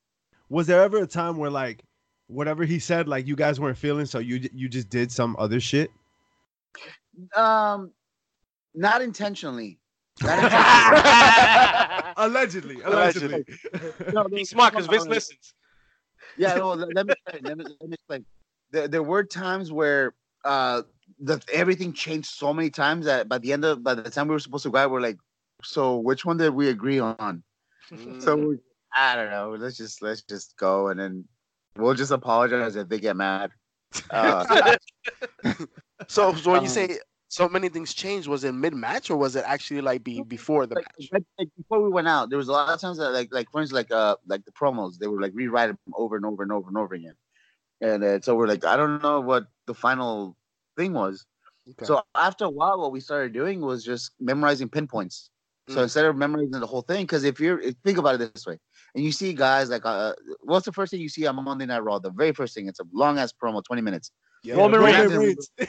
Was 0.49 0.67
there 0.67 0.83
ever 0.83 0.99
a 1.03 1.07
time 1.07 1.37
where 1.37 1.51
like 1.51 1.85
whatever 2.29 2.65
he 2.65 2.79
said, 2.79 3.09
like 3.09 3.27
you 3.27 3.35
guys 3.37 3.59
weren't 3.59 3.77
feeling, 3.79 4.07
so 4.07 4.19
you 4.19 4.49
you 4.55 4.69
just 4.69 4.89
did 4.89 5.11
some 5.11 5.35
other 5.39 5.61
shit? 5.61 5.91
Um, 7.35 7.91
not 8.75 9.03
intentionally. 9.03 9.79
Not 10.23 10.39
intentionally. 10.45 12.13
Allegedly, 12.17 12.81
Allegedly. 12.83 13.45
No, 14.13 14.25
Be 14.25 14.45
smart, 14.45 14.73
because 14.73 14.87
Vince 14.87 15.07
listens. 15.07 15.55
Yeah, 16.37 16.55
no, 16.55 16.71
let, 16.75 16.95
let 16.95 17.07
me 17.07 17.13
explain. 17.13 17.45
Let 17.45 17.59
me, 17.59 17.65
let 17.81 17.91
me 17.91 17.95
explain. 17.95 18.25
There, 18.71 18.89
there 18.89 19.03
were 19.03 19.25
times 19.25 19.73
where 19.73 20.15
uh, 20.45 20.83
the 21.19 21.43
everything 21.53 21.93
changed 21.93 22.29
so 22.29 22.53
many 22.53 22.71
times 22.71 23.07
that 23.07 23.29
by 23.29 23.39
the 23.39 23.53
end 23.53 23.65
of 23.65 23.83
by 23.83 23.95
the 23.95 24.09
time 24.11 24.29
we 24.29 24.35
were 24.35 24.39
supposed 24.39 24.63
to 24.65 24.71
go 24.71 24.79
out, 24.79 24.91
we're 24.91 25.01
like, 25.01 25.19
so 25.65 25.97
which 25.97 26.25
one 26.25 26.37
did 26.37 26.51
we 26.51 26.69
agree 26.69 27.01
on? 27.01 27.43
So 28.19 28.37
Mm. 28.37 28.49
we, 28.49 28.59
I 28.95 29.17
don't 29.17 29.31
know. 29.31 29.57
Let's 29.59 29.77
just 29.77 30.03
let's 30.03 30.23
just 30.23 30.57
go 30.57 30.89
and 30.89 31.01
then 31.01 31.25
we'll 31.79 31.95
just 31.95 32.11
apologize 32.13 32.77
if 32.77 32.89
they 32.89 32.99
get 33.01 33.17
mad. 33.17 33.53
Uh, 34.11 34.45
so, 36.09 36.35
so 36.35 36.51
when 36.51 36.63
you 36.63 36.69
Um, 36.69 36.75
say 36.75 36.99
so 37.29 37.49
many 37.49 37.69
things 37.69 37.95
changed, 37.95 38.29
was 38.29 38.45
it 38.45 38.53
mid 38.53 38.75
match 38.75 39.11
or 39.11 39.17
was 39.17 39.37
it 39.37 39.45
actually 39.47 39.81
like 39.81 40.05
be 40.05 40.23
before 40.23 40.67
the 40.67 40.77
like, 40.77 40.85
match? 40.85 41.11
like, 41.39 41.49
before 41.57 41.83
we 41.83 41.91
went 41.91 42.09
out, 42.09 42.31
there 42.31 42.39
was 42.39 42.49
a 42.49 42.53
lot 42.53 42.69
of 42.73 42.81
times 42.81 42.99
that 42.99 43.11
like 43.11 43.29
like 43.33 43.51
for 43.51 43.61
instance 43.61 43.77
like 43.77 43.91
uh 43.91 44.17
like 44.27 44.45
the 44.45 44.53
promos 44.53 44.99
they 44.99 45.07
were 45.09 45.21
like 45.21 45.33
rewrite 45.35 45.69
them 45.69 45.79
over 45.95 46.17
and 46.17 46.25
over 46.27 46.43
and 46.43 46.53
over 46.53 46.69
and 46.69 46.77
over 46.79 46.95
again, 46.95 47.15
and 47.81 48.05
uh, 48.05 48.21
so 48.21 48.35
we're 48.35 48.47
like 48.47 48.65
I 48.65 48.77
don't 48.77 49.03
know 49.03 49.21
what 49.21 49.47
the 49.67 49.75
final 49.75 50.37
thing 50.77 50.93
was. 50.95 51.27
Okay. 51.71 51.85
So 51.87 52.03
after 52.15 52.45
a 52.45 52.51
while, 52.51 52.81
what 52.81 52.93
we 52.93 53.01
started 53.01 53.33
doing 53.33 53.61
was 53.61 53.85
just 53.85 54.13
memorizing 54.21 54.69
pinpoints. 54.69 55.31
So 55.69 55.81
Mm. 55.81 55.85
instead 55.85 56.07
of 56.07 56.17
memorizing 56.17 56.61
the 56.61 56.67
whole 56.67 56.83
thing, 56.83 57.05
because 57.05 57.25
if 57.25 57.41
you're 57.41 57.61
think 57.85 57.99
about 57.99 58.21
it 58.21 58.33
this 58.35 58.47
way, 58.47 58.59
and 58.95 59.05
you 59.05 59.13
see 59.13 59.33
guys 59.33 59.71
like 59.71 59.85
uh, 59.85 60.15
what's 60.41 60.65
the 60.65 60.73
first 60.73 60.91
thing 60.91 61.01
you 61.01 61.09
see 61.09 61.27
on 61.27 61.43
Monday 61.43 61.67
Night 61.67 61.85
Raw? 61.85 61.99
The 61.99 62.11
very 62.11 62.33
first 62.33 62.55
thing, 62.55 62.69
it's 62.69 62.81
a 62.81 62.85
long 62.93 63.19
ass 63.19 63.33
promo, 63.33 63.63
twenty 63.65 63.83
minutes. 63.83 64.11
Yeah. 64.43 64.55
Roman 64.55 64.81
Roman 64.81 65.11
Reigns. 65.11 65.17
Reigns. 65.17 65.51
the 65.59 65.67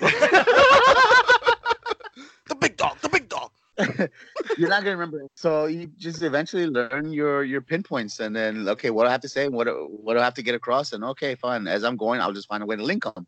big 2.60 2.78
dog, 2.78 2.98
the 3.02 3.10
big 3.10 3.30
dog. 3.30 3.52
You're 4.58 4.70
not 4.70 4.84
gonna 4.84 4.98
remember 4.98 5.22
it. 5.22 5.32
So 5.36 5.66
you 5.66 5.88
just 5.98 6.22
eventually 6.22 6.68
learn 6.68 7.12
your 7.12 7.44
your 7.44 7.62
pinpoints, 7.62 8.20
and 8.20 8.36
then 8.36 8.68
okay, 8.70 8.90
what 8.90 9.04
do 9.04 9.10
I 9.10 9.12
have 9.12 9.22
to 9.22 9.30
say? 9.30 9.48
What 9.48 9.68
what 9.90 10.14
do 10.14 10.20
I 10.20 10.24
have 10.24 10.34
to 10.36 10.44
get 10.44 10.56
across? 10.56 10.94
And 10.94 11.04
okay, 11.04 11.36
fine. 11.36 11.68
As 11.68 11.84
I'm 11.84 11.98
going, 11.98 12.22
I'll 12.22 12.34
just 12.34 12.48
find 12.48 12.62
a 12.62 12.66
way 12.66 12.76
to 12.76 12.84
link 12.84 13.04
them. 13.04 13.28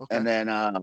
Okay. 0.00 0.16
And 0.16 0.26
then 0.26 0.48
uh, 0.48 0.80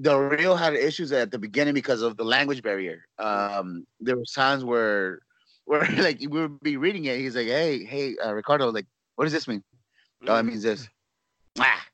Del 0.00 0.20
Rio 0.20 0.54
had 0.54 0.74
issues 0.74 1.12
at 1.12 1.30
the 1.30 1.38
beginning 1.38 1.74
because 1.74 2.02
of 2.02 2.16
the 2.16 2.24
language 2.24 2.62
barrier. 2.62 3.04
Um, 3.18 3.86
there 3.98 4.16
were 4.16 4.24
times 4.24 4.64
where 4.64 5.20
where 5.70 5.86
like 6.06 6.18
we 6.18 6.26
would 6.26 6.60
be 6.60 6.76
reading 6.76 7.04
it. 7.04 7.18
He's 7.20 7.36
like, 7.36 7.46
"Hey, 7.46 7.84
hey, 7.84 8.16
uh, 8.16 8.34
Ricardo, 8.34 8.70
like, 8.70 8.86
what 9.14 9.24
does 9.24 9.32
this 9.32 9.46
mean? 9.46 9.62
Oh, 10.26 10.36
it 10.36 10.42
means 10.42 10.64
this. 10.64 10.88
Ah. 11.60 11.86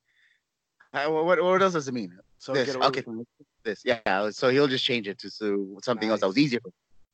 Uh, 0.94 1.10
what 1.10 1.42
what 1.42 1.62
else 1.62 1.74
does 1.74 1.86
it 1.86 1.92
mean? 1.92 2.10
so 2.38 2.54
this. 2.54 2.74
Okay, 2.74 3.04
this. 3.64 3.82
Yeah. 3.84 4.30
So 4.30 4.48
he'll 4.48 4.66
just 4.66 4.84
change 4.84 5.08
it 5.08 5.18
to, 5.18 5.30
to 5.40 5.78
something 5.82 6.08
else 6.08 6.20
that 6.20 6.26
was 6.26 6.38
easier 6.38 6.60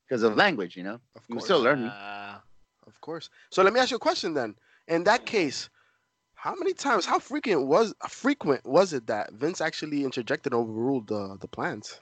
because 0.07 0.23
of 0.23 0.37
language. 0.37 0.77
You 0.77 0.85
know, 0.85 0.99
Of 1.17 1.29
course. 1.29 1.45
still 1.45 1.61
learning. 1.61 1.89
Uh, 1.89 2.39
Of 2.87 3.01
course. 3.01 3.29
So 3.51 3.63
let 3.65 3.73
me 3.73 3.81
ask 3.81 3.91
you 3.91 3.97
a 3.97 4.07
question 4.11 4.33
then. 4.33 4.55
In 4.87 5.03
that 5.05 5.27
case, 5.27 5.69
how 6.35 6.55
many 6.55 6.75
times, 6.75 7.07
how 7.07 7.19
frequent 7.19 7.67
was 7.67 7.93
frequent 8.09 8.65
was 8.65 8.93
it 8.93 9.07
that 9.09 9.33
Vince 9.33 9.61
actually 9.61 10.05
interjected 10.05 10.53
and 10.53 10.61
overruled 10.63 11.09
the 11.09 11.37
the 11.41 11.49
plans? 11.49 12.01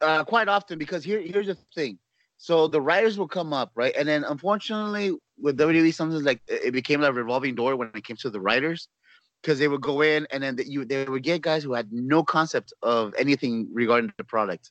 uh, 0.00 0.24
quite 0.24 0.48
often 0.48 0.78
because 0.78 1.02
here 1.02 1.20
here's 1.20 1.48
the 1.48 1.58
thing. 1.74 1.98
So 2.42 2.68
the 2.68 2.80
writers 2.80 3.18
will 3.18 3.28
come 3.28 3.52
up, 3.52 3.70
right? 3.74 3.94
And 3.94 4.08
then 4.08 4.24
unfortunately 4.24 5.14
with 5.38 5.58
WWE 5.58 5.92
sometimes 5.92 6.22
like 6.22 6.40
it 6.48 6.72
became 6.72 7.02
like 7.02 7.10
a 7.10 7.12
revolving 7.12 7.54
door 7.54 7.76
when 7.76 7.90
it 7.94 8.02
came 8.02 8.16
to 8.16 8.30
the 8.30 8.40
writers. 8.40 8.88
Because 9.42 9.58
they 9.58 9.68
would 9.68 9.80
go 9.80 10.02
in 10.02 10.26
and 10.30 10.42
then 10.42 10.56
the, 10.56 10.66
you 10.66 10.84
they 10.86 11.04
would 11.04 11.22
get 11.22 11.42
guys 11.42 11.62
who 11.62 11.72
had 11.74 11.90
no 11.92 12.22
concept 12.22 12.72
of 12.82 13.14
anything 13.18 13.68
regarding 13.72 14.12
the 14.16 14.24
product. 14.24 14.70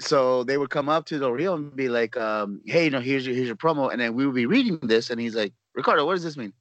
So 0.00 0.44
they 0.44 0.56
would 0.56 0.70
come 0.70 0.88
up 0.88 1.04
to 1.06 1.18
Del 1.18 1.32
Rio 1.32 1.54
and 1.54 1.74
be 1.74 1.88
like, 1.88 2.14
um, 2.16 2.60
hey, 2.66 2.84
you 2.84 2.90
know, 2.90 3.00
here's 3.00 3.26
your 3.26 3.34
here's 3.34 3.46
your 3.46 3.56
promo. 3.56 3.90
And 3.92 4.00
then 4.00 4.14
we 4.14 4.26
would 4.26 4.34
be 4.34 4.46
reading 4.46 4.78
this 4.82 5.10
and 5.10 5.20
he's 5.20 5.34
like, 5.34 5.52
Ricardo, 5.74 6.04
what 6.06 6.14
does 6.14 6.24
this 6.24 6.36
mean? 6.36 6.52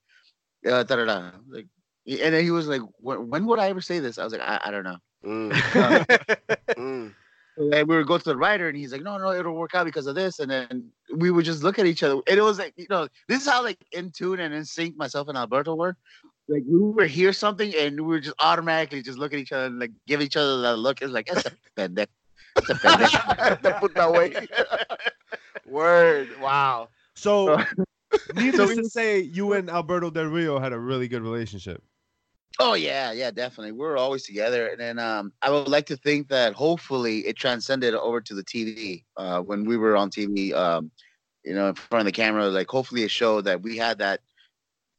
Uh, 0.66 0.84
da, 0.84 0.96
da, 0.98 1.06
da. 1.06 1.32
Like 1.50 1.68
and 2.06 2.34
then 2.34 2.44
he 2.44 2.52
was 2.52 2.68
like, 2.68 2.82
when, 2.98 3.30
when 3.30 3.46
would 3.46 3.60
I 3.60 3.70
ever 3.70 3.82
say 3.82 4.00
this? 4.00 4.18
I 4.18 4.24
was 4.24 4.34
like, 4.34 4.42
I, 4.42 4.60
I 4.66 4.72
don't 4.72 4.84
know. 4.84 4.98
Mm. 5.26 6.06
Mm. 6.78 7.14
And 7.60 7.88
we 7.90 7.98
would 7.98 8.08
go 8.08 8.18
to 8.18 8.24
the 8.24 8.38
writer, 8.38 8.70
and 8.70 8.78
he's 8.78 8.94
like, 8.94 9.02
"No, 9.04 9.18
no, 9.18 9.32
it'll 9.34 9.54
work 9.54 9.76
out 9.76 9.86
because 9.86 10.08
of 10.08 10.16
this." 10.16 10.40
And 10.40 10.50
then 10.50 10.90
we 11.16 11.30
would 11.30 11.44
just 11.44 11.62
look 11.62 11.78
at 11.78 11.86
each 11.86 12.04
other, 12.04 12.22
and 12.28 12.40
it 12.40 12.42
was 12.42 12.58
like, 12.58 12.74
you 12.78 12.88
know, 12.90 13.08
this 13.28 13.42
is 13.42 13.50
how 13.50 13.62
like 13.62 13.78
in 13.92 14.12
tune 14.12 14.40
and 14.40 14.54
in 14.54 14.64
sync 14.64 14.96
myself 14.96 15.28
and 15.28 15.38
Alberto 15.38 15.76
were. 15.76 15.98
Like 16.48 16.64
we 16.66 16.80
would 16.80 17.10
hear 17.12 17.34
something, 17.34 17.74
and 17.76 18.00
we 18.00 18.08
would 18.14 18.24
just 18.24 18.36
automatically 18.40 19.02
just 19.02 19.18
look 19.20 19.34
at 19.34 19.40
each 19.40 19.52
other 19.52 19.66
and 19.66 19.78
like 19.78 19.92
give 20.08 20.22
each 20.22 20.38
other 20.38 20.62
that 20.62 20.78
look. 20.78 21.02
It's 21.02 21.12
like 21.12 21.28
that's 21.28 21.46
a 21.46 21.52
pendejo. 21.78 22.08
That's 22.56 22.70
a 22.70 22.74
pendejo. 22.76 23.62
They 23.62 23.72
put 23.82 23.94
that 23.96 24.12
way. 24.12 24.34
Word. 25.66 26.30
Wow. 26.42 26.90
So, 27.16 27.58
So- 28.14 28.34
needless 28.36 28.70
we- 28.70 28.76
to 28.78 28.90
say, 28.90 29.20
you 29.20 29.54
and 29.54 29.70
Alberto 29.70 30.10
Del 30.10 30.26
Rio 30.26 30.60
had 30.60 30.74
a 30.74 30.80
really 30.80 31.08
good 31.08 31.22
relationship. 31.22 31.84
Oh 32.62 32.74
yeah, 32.74 33.12
yeah, 33.14 33.32
definitely. 33.32 33.72
We 33.72 33.80
were 33.80 33.98
always 33.98 34.24
together, 34.24 34.68
and 34.68 34.80
then 34.80 35.00
um, 35.00 35.32
I 35.42 35.50
would 35.50 35.70
like 35.70 35.86
to 35.88 35.98
think 35.98 36.28
that 36.28 36.54
hopefully 36.54 37.20
it 37.20 37.38
transcended 37.38 37.94
over 37.96 38.20
to 38.20 38.34
the 38.36 38.44
TV. 38.44 39.06
Uh, 39.16 39.42
when 39.42 39.64
we 39.66 39.78
were 39.78 39.96
on 39.96 40.10
TV, 40.10 40.54
um, 40.54 40.92
you 41.46 41.54
know, 41.54 41.70
in 41.70 41.76
front 41.76 42.02
of 42.02 42.06
the 42.06 42.12
camera, 42.12 42.48
like 42.50 42.68
hopefully 42.68 43.04
it 43.04 43.12
showed 43.12 43.46
that 43.46 43.62
we 43.62 43.78
had 43.78 43.98
that 44.00 44.20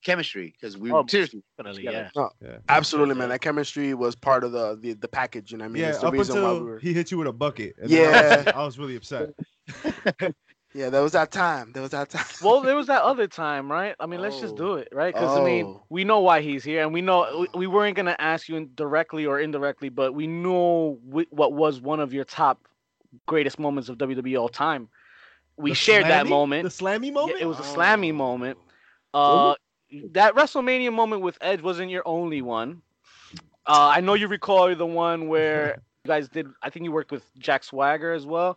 chemistry 0.03 0.55
because 0.59 0.79
we 0.79 0.91
Oh, 0.91 1.05
seriously. 1.07 1.43
definitely, 1.59 1.83
together. 1.83 2.11
yeah. 2.17 2.29
Yeah. 2.41 2.57
Absolutely, 2.71 3.15
man. 3.15 3.29
That 3.29 3.43
chemistry 3.43 3.93
was 3.93 4.17
part 4.17 4.43
of 4.43 4.53
the 4.53 4.77
the, 4.81 4.95
the 4.95 5.09
package. 5.09 5.53
You 5.53 5.59
know 5.59 5.65
what 5.65 5.71
I 5.71 5.73
mean? 5.73 5.83
yeah, 5.83 5.89
It's 5.91 6.01
the 6.01 6.07
up 6.07 6.13
reason 6.15 6.37
why 6.37 6.49
until 6.51 6.65
we 6.65 6.71
were. 6.71 6.79
he 6.79 6.93
hit 6.95 7.11
you 7.11 7.19
with 7.19 7.29
a 7.29 7.33
bucket. 7.33 7.75
and 7.79 7.91
then 7.91 8.01
I 8.07 8.11
was, 8.37 8.47
Yeah. 8.47 8.53
I 8.55 8.65
was 8.65 8.79
really 8.79 8.97
upset. 8.97 9.31
Yeah, 10.73 10.89
that 10.91 11.01
was 11.01 11.13
that 11.13 11.31
time. 11.31 11.73
That 11.73 11.81
was 11.81 11.91
that 11.91 12.11
time. 12.11 12.25
Well, 12.43 12.61
there 12.63 12.77
was 12.77 12.87
that 12.87 13.03
other 13.03 13.27
time, 13.27 13.71
right? 13.71 13.95
I 13.99 14.07
mean, 14.07 14.21
let's 14.21 14.41
just 14.41 14.55
Oh. 14.55 14.57
do 14.57 14.75
it, 14.75 14.89
right? 14.93 15.15
Because 15.15 15.37
I 15.37 15.41
mean, 15.41 15.67
Oh. 15.67 15.85
we 15.89 16.05
know 16.05 16.21
why 16.21 16.41
he's 16.41 16.65
here, 16.65 16.83
and 16.83 16.93
we 16.93 17.01
know 17.03 17.47
we, 17.55 17.61
we 17.61 17.67
weren't 17.67 17.97
gonna 17.97 18.17
ask 18.19 18.49
you 18.49 18.67
directly 18.67 19.27
or 19.27 19.41
indirectly, 19.41 19.89
but 19.89 20.15
we 20.15 20.27
know 20.27 20.99
wh- 21.11 21.33
what 21.33 21.53
was 21.53 21.81
one 21.81 22.01
of 22.01 22.13
your 22.13 22.25
top 22.25 22.67
greatest 23.27 23.59
moments 23.59 23.89
of 23.89 23.99
WWE 23.99 24.37
all 24.37 24.49
time. 24.49 24.89
We 25.57 25.71
The 25.71 25.75
shared 25.75 26.05
that 26.07 26.27
moment. 26.27 26.63
The 26.65 26.69
slammy 26.71 27.07
Yeah, 27.07 27.13
moment? 27.13 27.41
it 27.41 27.47
was 27.47 27.59
a 27.59 27.63
slammy 27.63 28.11
Oh. 28.11 28.13
moment. 28.13 28.59
Uh, 29.13 29.55
that 30.13 30.35
WrestleMania 30.35 30.93
moment 30.93 31.23
with 31.23 31.37
Edge 31.41 31.63
wasn't 31.63 31.91
your 31.91 32.03
only 32.07 32.43
one. 32.43 32.83
Uh, 33.67 33.93
I 33.97 34.01
know 34.01 34.15
you 34.15 34.29
recall 34.29 34.75
the 34.75 34.87
one 34.87 35.29
where 35.29 35.77
you 36.05 36.09
guys 36.09 36.29
did. 36.29 36.47
I 36.63 36.71
think 36.71 36.85
you 36.85 36.93
worked 36.93 37.11
with 37.13 37.25
Jack 37.39 37.65
Swagger 37.65 38.13
as 38.13 38.27
well. 38.27 38.57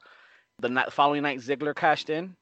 The 0.59 0.69
night, 0.69 0.91
following 0.93 1.23
night, 1.23 1.39
Ziggler 1.39 1.75
cashed 1.75 2.09
in. 2.09 2.35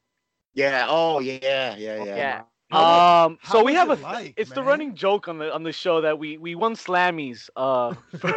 Yeah. 0.54 0.86
Oh 0.90 1.20
yeah. 1.20 1.76
Yeah. 1.76 1.98
Yeah. 1.98 2.16
Yeah. 2.16 2.44
How 2.70 3.06
Um, 3.26 3.40
how 3.42 3.62
so 3.62 3.64
we 3.64 3.74
have 3.74 3.90
a 3.90 3.96
it 3.96 3.98
th- 3.98 4.08
like, 4.08 4.36
it's 4.36 4.52
the 4.52 4.64
running 4.64 4.96
joke 4.96 5.28
on 5.28 5.38
the 5.40 5.54
on 5.54 5.64
the 5.64 5.72
show 5.72 6.02
that 6.02 6.18
we 6.20 6.38
we 6.38 6.56
won 6.56 6.74
Slammies 6.76 7.50
uh 7.56 7.94
for 8.16 8.34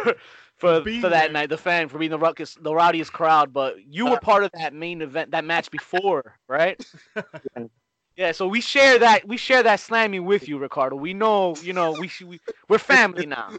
for, 0.57 0.85
being 0.85 0.99
for 0.99 1.09
that 1.09 1.31
there. 1.31 1.31
night 1.31 1.49
the 1.49 1.57
fan 1.57 1.87
for 1.89 1.97
being 1.99 2.11
the 2.11 2.19
ruckus 2.19 2.55
the 2.55 2.73
rowdiest 2.73 3.13
crowd 3.13 3.53
but 3.53 3.75
you 3.85 4.07
were 4.07 4.17
part 4.17 4.43
of 4.43 4.51
that 4.53 4.73
main 4.73 5.01
event 5.01 5.31
that 5.31 5.43
match 5.45 5.71
before 5.71 6.37
right 6.47 6.79
yeah 8.15 8.31
so 8.31 8.47
we 8.47 8.61
share 8.61 8.99
that 8.99 9.27
we 9.27 9.37
share 9.37 9.63
that 9.63 9.79
Slammy 9.79 10.23
with 10.23 10.47
you 10.47 10.57
Ricardo 10.57 10.95
we 10.95 11.13
know 11.13 11.59
you 11.61 11.73
know 11.73 11.91
we 11.93 12.09
we, 12.25 12.39
we're 12.69 12.77
family 12.79 13.25
now 13.25 13.57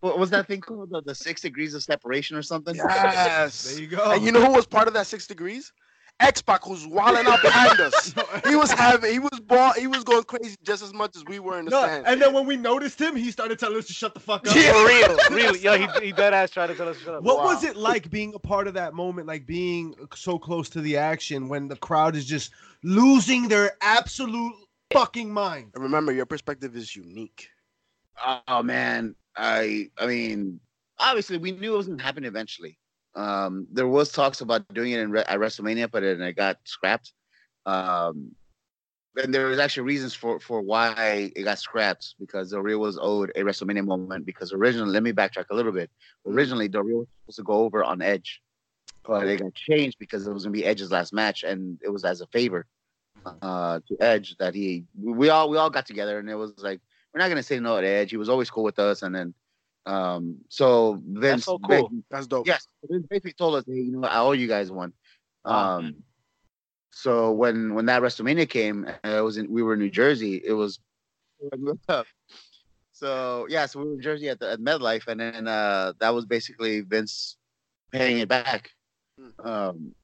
What 0.00 0.18
was 0.18 0.30
that 0.30 0.46
thing 0.48 0.60
called? 0.60 0.90
The, 0.90 1.02
the 1.02 1.14
six 1.14 1.40
degrees 1.42 1.74
of 1.74 1.82
separation 1.82 2.36
or 2.36 2.42
something? 2.42 2.74
Yes. 2.74 3.62
There 3.64 3.80
you 3.80 3.88
go. 3.88 4.10
And 4.12 4.22
you 4.24 4.32
know 4.32 4.44
who 4.44 4.52
was 4.52 4.66
part 4.66 4.88
of 4.88 4.94
that 4.94 5.06
six 5.06 5.26
degrees? 5.26 5.72
X 6.20 6.42
Pac, 6.42 6.64
who's 6.64 6.86
wilding 6.86 7.26
out 7.26 7.40
behind 7.40 7.80
us. 7.80 8.14
He 8.46 8.54
was 8.54 8.70
having, 8.70 9.10
he 9.10 9.18
was 9.18 9.40
ball, 9.40 9.72
he 9.72 9.86
was 9.86 10.04
going 10.04 10.24
crazy 10.24 10.54
just 10.62 10.82
as 10.82 10.92
much 10.92 11.16
as 11.16 11.24
we 11.24 11.38
were 11.38 11.58
in 11.58 11.64
the 11.64 11.70
No, 11.70 11.82
stand. 11.82 12.06
and 12.06 12.20
then 12.20 12.34
when 12.34 12.46
we 12.46 12.56
noticed 12.58 13.00
him, 13.00 13.16
he 13.16 13.30
started 13.30 13.58
telling 13.58 13.78
us 13.78 13.86
to 13.86 13.94
shut 13.94 14.12
the 14.12 14.20
fuck 14.20 14.46
up. 14.46 14.54
Yeah. 14.54 14.72
for 14.72 14.86
real 14.86 15.18
really 15.30 15.60
yo 15.60 15.78
he, 15.78 15.86
he 16.06 16.12
dead 16.12 16.34
ass 16.34 16.50
tried 16.50 16.66
to 16.66 16.74
tell 16.74 16.88
us 16.88 16.98
to 16.98 17.04
shut 17.04 17.14
up 17.14 17.22
What 17.22 17.38
Wow. 17.38 17.44
was 17.44 17.64
it 17.64 17.74
like 17.76 18.10
being 18.10 18.34
a 18.34 18.38
part 18.38 18.66
of 18.68 18.74
that 18.74 18.92
moment, 18.92 19.28
like 19.28 19.46
being 19.46 19.94
so 20.14 20.38
close 20.38 20.68
to 20.70 20.82
the 20.82 20.98
action 20.98 21.48
when 21.48 21.68
the 21.68 21.76
crowd 21.76 22.14
is 22.14 22.26
just 22.26 22.50
losing 22.82 23.48
their 23.48 23.72
absolute 23.80 24.52
fucking 24.92 25.32
mind? 25.32 25.70
And 25.74 25.82
remember, 25.82 26.12
your 26.12 26.26
perspective 26.26 26.76
is 26.76 26.94
unique. 26.94 27.48
Oh 28.46 28.62
man, 28.62 29.14
I 29.36 29.90
I 29.98 30.06
mean, 30.06 30.60
obviously 30.98 31.38
we 31.38 31.52
knew 31.52 31.74
it 31.74 31.76
was 31.76 31.88
gonna 31.88 32.02
happen 32.02 32.24
eventually. 32.24 32.78
Um, 33.14 33.66
there 33.72 33.88
was 33.88 34.12
talks 34.12 34.40
about 34.40 34.66
doing 34.72 34.92
it 34.92 35.00
in 35.00 35.16
at 35.16 35.38
WrestleMania, 35.38 35.90
but 35.90 36.02
then 36.02 36.22
it 36.22 36.36
got 36.36 36.58
scrapped. 36.64 37.12
Um, 37.66 38.32
and 39.16 39.34
there 39.34 39.46
was 39.46 39.58
actually 39.58 39.82
reasons 39.84 40.14
for 40.14 40.38
for 40.38 40.60
why 40.60 41.32
it 41.34 41.42
got 41.42 41.58
scrapped 41.58 42.14
because 42.18 42.50
Del 42.50 42.60
Rio 42.60 42.78
was 42.78 42.98
owed 43.00 43.30
a 43.34 43.40
WrestleMania 43.40 43.84
moment 43.84 44.24
because 44.24 44.52
originally, 44.52 44.92
let 44.92 45.02
me 45.02 45.12
backtrack 45.12 45.46
a 45.50 45.54
little 45.54 45.72
bit. 45.72 45.90
Originally, 46.26 46.68
Del 46.68 46.82
Rio 46.82 46.98
was 46.98 47.08
supposed 47.22 47.36
to 47.36 47.42
go 47.42 47.54
over 47.54 47.82
on 47.82 48.02
Edge. 48.02 48.40
but 49.04 49.26
it 49.26 49.40
got 49.40 49.54
changed 49.54 49.98
because 49.98 50.26
it 50.26 50.32
was 50.32 50.44
gonna 50.44 50.52
be 50.52 50.64
Edge's 50.64 50.92
last 50.92 51.12
match, 51.12 51.42
and 51.42 51.78
it 51.82 51.88
was 51.90 52.04
as 52.04 52.20
a 52.20 52.26
favor 52.28 52.66
uh, 53.42 53.80
to 53.88 53.96
Edge 54.00 54.36
that 54.38 54.54
he 54.54 54.84
we 55.00 55.28
all 55.28 55.50
we 55.50 55.56
all 55.56 55.70
got 55.70 55.86
together, 55.86 56.18
and 56.18 56.30
it 56.30 56.36
was 56.36 56.52
like 56.58 56.80
we're 57.12 57.20
not 57.20 57.28
gonna 57.28 57.42
say 57.42 57.58
no 57.60 57.80
to 57.80 57.86
Edge. 57.86 58.10
He 58.10 58.16
was 58.16 58.28
always 58.28 58.50
cool 58.50 58.64
with 58.64 58.78
us, 58.78 59.02
and 59.02 59.14
then 59.14 59.34
um, 59.86 60.36
so 60.48 61.00
Vince, 61.06 61.44
so 61.44 61.58
cool. 61.58 61.88
ba- 61.88 62.02
That's 62.10 62.26
dope. 62.26 62.46
yes, 62.46 62.66
Vince 62.88 63.06
basically 63.08 63.32
told 63.32 63.56
us, 63.56 63.64
hey, 63.66 63.74
you 63.74 63.92
know, 63.92 64.06
I 64.06 64.18
owe 64.20 64.32
you 64.32 64.46
guys 64.46 64.70
one. 64.70 64.92
Oh, 65.44 65.52
Um, 65.52 65.96
so 66.90 67.32
when 67.32 67.74
when 67.74 67.86
that 67.86 68.02
WrestleMania 68.02 68.48
came, 68.48 68.86
it 69.04 69.24
was 69.24 69.36
in 69.36 69.50
we 69.50 69.62
were 69.62 69.74
in 69.74 69.80
New 69.80 69.90
Jersey. 69.90 70.40
It 70.44 70.52
was 70.52 70.78
so 72.92 73.46
yeah, 73.48 73.66
so 73.66 73.80
we 73.80 73.86
were 73.86 73.94
in 73.94 74.02
Jersey 74.02 74.28
at 74.28 74.38
the 74.40 74.52
at 74.52 74.60
MetLife, 74.60 75.06
and 75.08 75.20
then 75.20 75.48
uh, 75.48 75.94
that 76.00 76.14
was 76.14 76.26
basically 76.26 76.80
Vince 76.82 77.36
paying 77.92 78.18
it 78.18 78.28
back. 78.28 78.70
Um, 79.44 79.94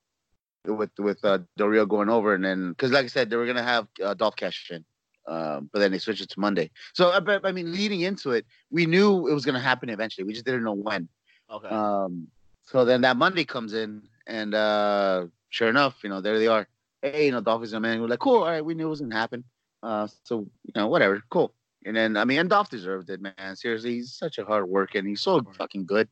with 0.64 0.90
with 0.98 1.24
uh, 1.24 1.38
Del 1.56 1.68
Rio 1.68 1.86
going 1.86 2.08
over, 2.08 2.34
and 2.34 2.44
then 2.44 2.70
because 2.70 2.90
like 2.92 3.04
I 3.04 3.08
said, 3.08 3.30
they 3.30 3.36
were 3.36 3.46
gonna 3.46 3.62
have 3.62 3.86
uh, 4.02 4.14
Dolph 4.14 4.36
cash 4.36 4.70
in, 4.70 4.84
um, 5.26 5.68
but 5.72 5.80
then 5.80 5.92
they 5.92 5.98
switched 5.98 6.22
it 6.22 6.30
to 6.30 6.40
Monday. 6.40 6.70
So 6.94 7.10
uh, 7.10 7.20
but, 7.20 7.44
I 7.44 7.52
mean, 7.52 7.72
leading 7.72 8.02
into 8.02 8.32
it, 8.32 8.46
we 8.70 8.86
knew 8.86 9.28
it 9.28 9.34
was 9.34 9.44
gonna 9.44 9.60
happen 9.60 9.88
eventually. 9.88 10.24
We 10.24 10.32
just 10.32 10.44
didn't 10.44 10.64
know 10.64 10.72
when. 10.72 11.08
Okay. 11.50 11.68
Um, 11.68 12.28
so 12.62 12.84
then 12.84 13.00
that 13.02 13.16
Monday 13.16 13.44
comes 13.44 13.74
in, 13.74 14.02
and 14.26 14.54
uh, 14.54 15.26
sure 15.50 15.68
enough, 15.68 16.02
you 16.02 16.10
know, 16.10 16.20
there 16.20 16.38
they 16.38 16.48
are. 16.48 16.66
Hey, 17.02 17.26
you 17.26 17.32
know, 17.32 17.40
Dolph 17.40 17.62
is 17.62 17.72
a 17.72 17.80
man. 17.80 18.00
We're 18.00 18.08
like, 18.08 18.18
cool. 18.18 18.42
All 18.42 18.46
right, 18.46 18.64
we 18.64 18.74
knew 18.74 18.86
it 18.86 18.90
was 18.90 19.00
gonna 19.00 19.14
happen. 19.14 19.44
Uh, 19.82 20.08
so 20.24 20.46
you 20.64 20.72
know, 20.74 20.88
whatever, 20.88 21.22
cool. 21.30 21.52
And 21.84 21.96
then 21.96 22.16
I 22.16 22.24
mean, 22.24 22.40
and 22.40 22.50
Dolph 22.50 22.70
deserved 22.70 23.10
it, 23.10 23.20
man. 23.20 23.54
Seriously, 23.54 23.94
he's 23.94 24.12
such 24.12 24.38
a 24.38 24.44
hard 24.44 24.68
worker, 24.68 24.98
and 24.98 25.06
he's 25.06 25.20
so 25.20 25.40
fucking 25.56 25.86
good. 25.86 26.08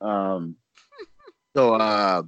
Um, 0.00 0.56
so 1.56 1.74
uh, 1.74 2.22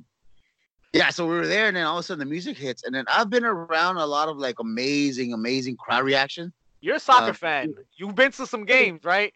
yeah, 0.92 1.10
so 1.10 1.26
we 1.26 1.34
were 1.34 1.46
there, 1.46 1.68
and 1.68 1.76
then 1.76 1.86
all 1.86 1.96
of 1.98 2.00
a 2.00 2.02
sudden 2.02 2.18
the 2.18 2.30
music 2.30 2.56
hits, 2.56 2.84
and 2.84 2.94
then 2.94 3.04
I've 3.08 3.30
been 3.30 3.44
around 3.44 3.96
a 3.96 4.06
lot 4.06 4.28
of 4.28 4.36
like 4.36 4.60
amazing, 4.60 5.32
amazing 5.32 5.76
crowd 5.76 6.04
reaction. 6.04 6.52
You're 6.80 6.96
a 6.96 7.00
soccer 7.00 7.30
uh, 7.30 7.34
fan. 7.34 7.74
You've 7.96 8.14
been 8.14 8.32
to 8.32 8.46
some 8.46 8.64
games, 8.64 9.04
right? 9.04 9.32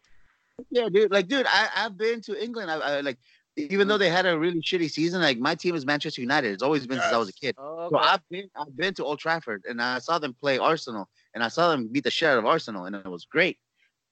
Yeah, 0.70 0.88
dude. 0.90 1.10
Like, 1.10 1.28
dude, 1.28 1.46
I, 1.48 1.68
I've 1.76 1.96
been 1.96 2.20
to 2.22 2.42
England. 2.42 2.70
I, 2.70 2.76
I 2.76 3.00
like, 3.00 3.18
even 3.56 3.88
though 3.88 3.98
they 3.98 4.10
had 4.10 4.26
a 4.26 4.38
really 4.38 4.60
shitty 4.60 4.90
season, 4.90 5.20
like 5.22 5.38
my 5.38 5.54
team 5.54 5.74
is 5.74 5.86
Manchester 5.86 6.20
United. 6.20 6.52
It's 6.52 6.62
always 6.62 6.86
been 6.86 6.98
since 6.98 7.12
I 7.12 7.16
was 7.16 7.28
a 7.28 7.32
kid. 7.32 7.54
Oh, 7.58 7.88
So. 7.90 7.98
I've 7.98 8.26
been, 8.28 8.50
I've 8.54 8.76
been 8.76 8.92
to 8.94 9.04
Old 9.04 9.18
Trafford, 9.18 9.64
and 9.68 9.80
I 9.80 9.98
saw 9.98 10.18
them 10.18 10.34
play 10.34 10.58
Arsenal, 10.58 11.08
and 11.34 11.42
I 11.42 11.48
saw 11.48 11.70
them 11.70 11.88
beat 11.88 12.04
the 12.04 12.10
shit 12.10 12.28
out 12.28 12.38
of 12.38 12.46
Arsenal, 12.46 12.84
and 12.84 12.96
it 12.96 13.06
was 13.06 13.24
great. 13.24 13.58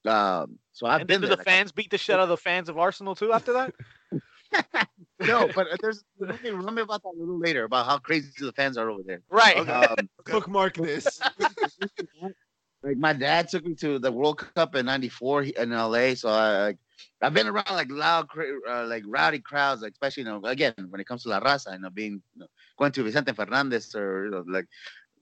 Um, 0.05 0.59
so 0.71 0.87
I've 0.87 1.01
and 1.01 1.07
been 1.07 1.21
then 1.21 1.29
there. 1.29 1.37
did 1.37 1.39
the 1.39 1.43
fans 1.43 1.71
beat 1.71 1.91
the 1.91 1.97
shit 1.97 2.15
out 2.15 2.21
of 2.21 2.29
the 2.29 2.37
fans 2.37 2.69
of 2.69 2.77
Arsenal 2.77 3.15
too 3.15 3.33
after 3.33 3.53
that? 3.53 3.73
no, 5.19 5.49
but 5.55 5.67
there's 5.81 6.03
let 6.19 6.41
me, 6.43 6.51
let 6.51 6.73
me 6.73 6.81
about 6.81 7.03
that 7.03 7.13
a 7.15 7.19
little 7.19 7.39
later 7.39 7.63
about 7.63 7.85
how 7.85 7.97
crazy 7.97 8.31
the 8.39 8.51
fans 8.53 8.77
are 8.77 8.89
over 8.89 9.03
there. 9.05 9.21
Right. 9.29 9.57
Um, 9.67 10.09
Bookmark 10.25 10.75
this. 10.75 11.21
like 12.83 12.97
my 12.97 13.13
dad 13.13 13.49
took 13.49 13.65
me 13.65 13.75
to 13.75 13.99
the 13.99 14.11
World 14.11 14.37
Cup 14.37 14.75
in 14.75 14.85
'94 14.85 15.43
in 15.43 15.71
LA, 15.71 16.13
so 16.15 16.29
I 16.29 16.63
like 16.65 16.77
I've 17.21 17.33
been 17.33 17.47
around 17.47 17.71
like 17.71 17.89
loud, 17.91 18.27
uh, 18.69 18.85
like 18.85 19.03
rowdy 19.07 19.39
crowds, 19.39 19.81
like 19.81 19.93
especially 19.93 20.23
you 20.23 20.29
know 20.29 20.41
again 20.45 20.73
when 20.89 21.01
it 21.01 21.07
comes 21.07 21.23
to 21.23 21.29
La 21.29 21.39
Raza, 21.39 21.73
you 21.73 21.79
know 21.79 21.89
being 21.89 22.21
you 22.35 22.41
know, 22.41 22.47
going 22.77 22.91
to 22.93 23.03
Vicente 23.03 23.33
Fernandez 23.33 23.93
or 23.95 24.25
you 24.25 24.31
know 24.31 24.43
like 24.47 24.67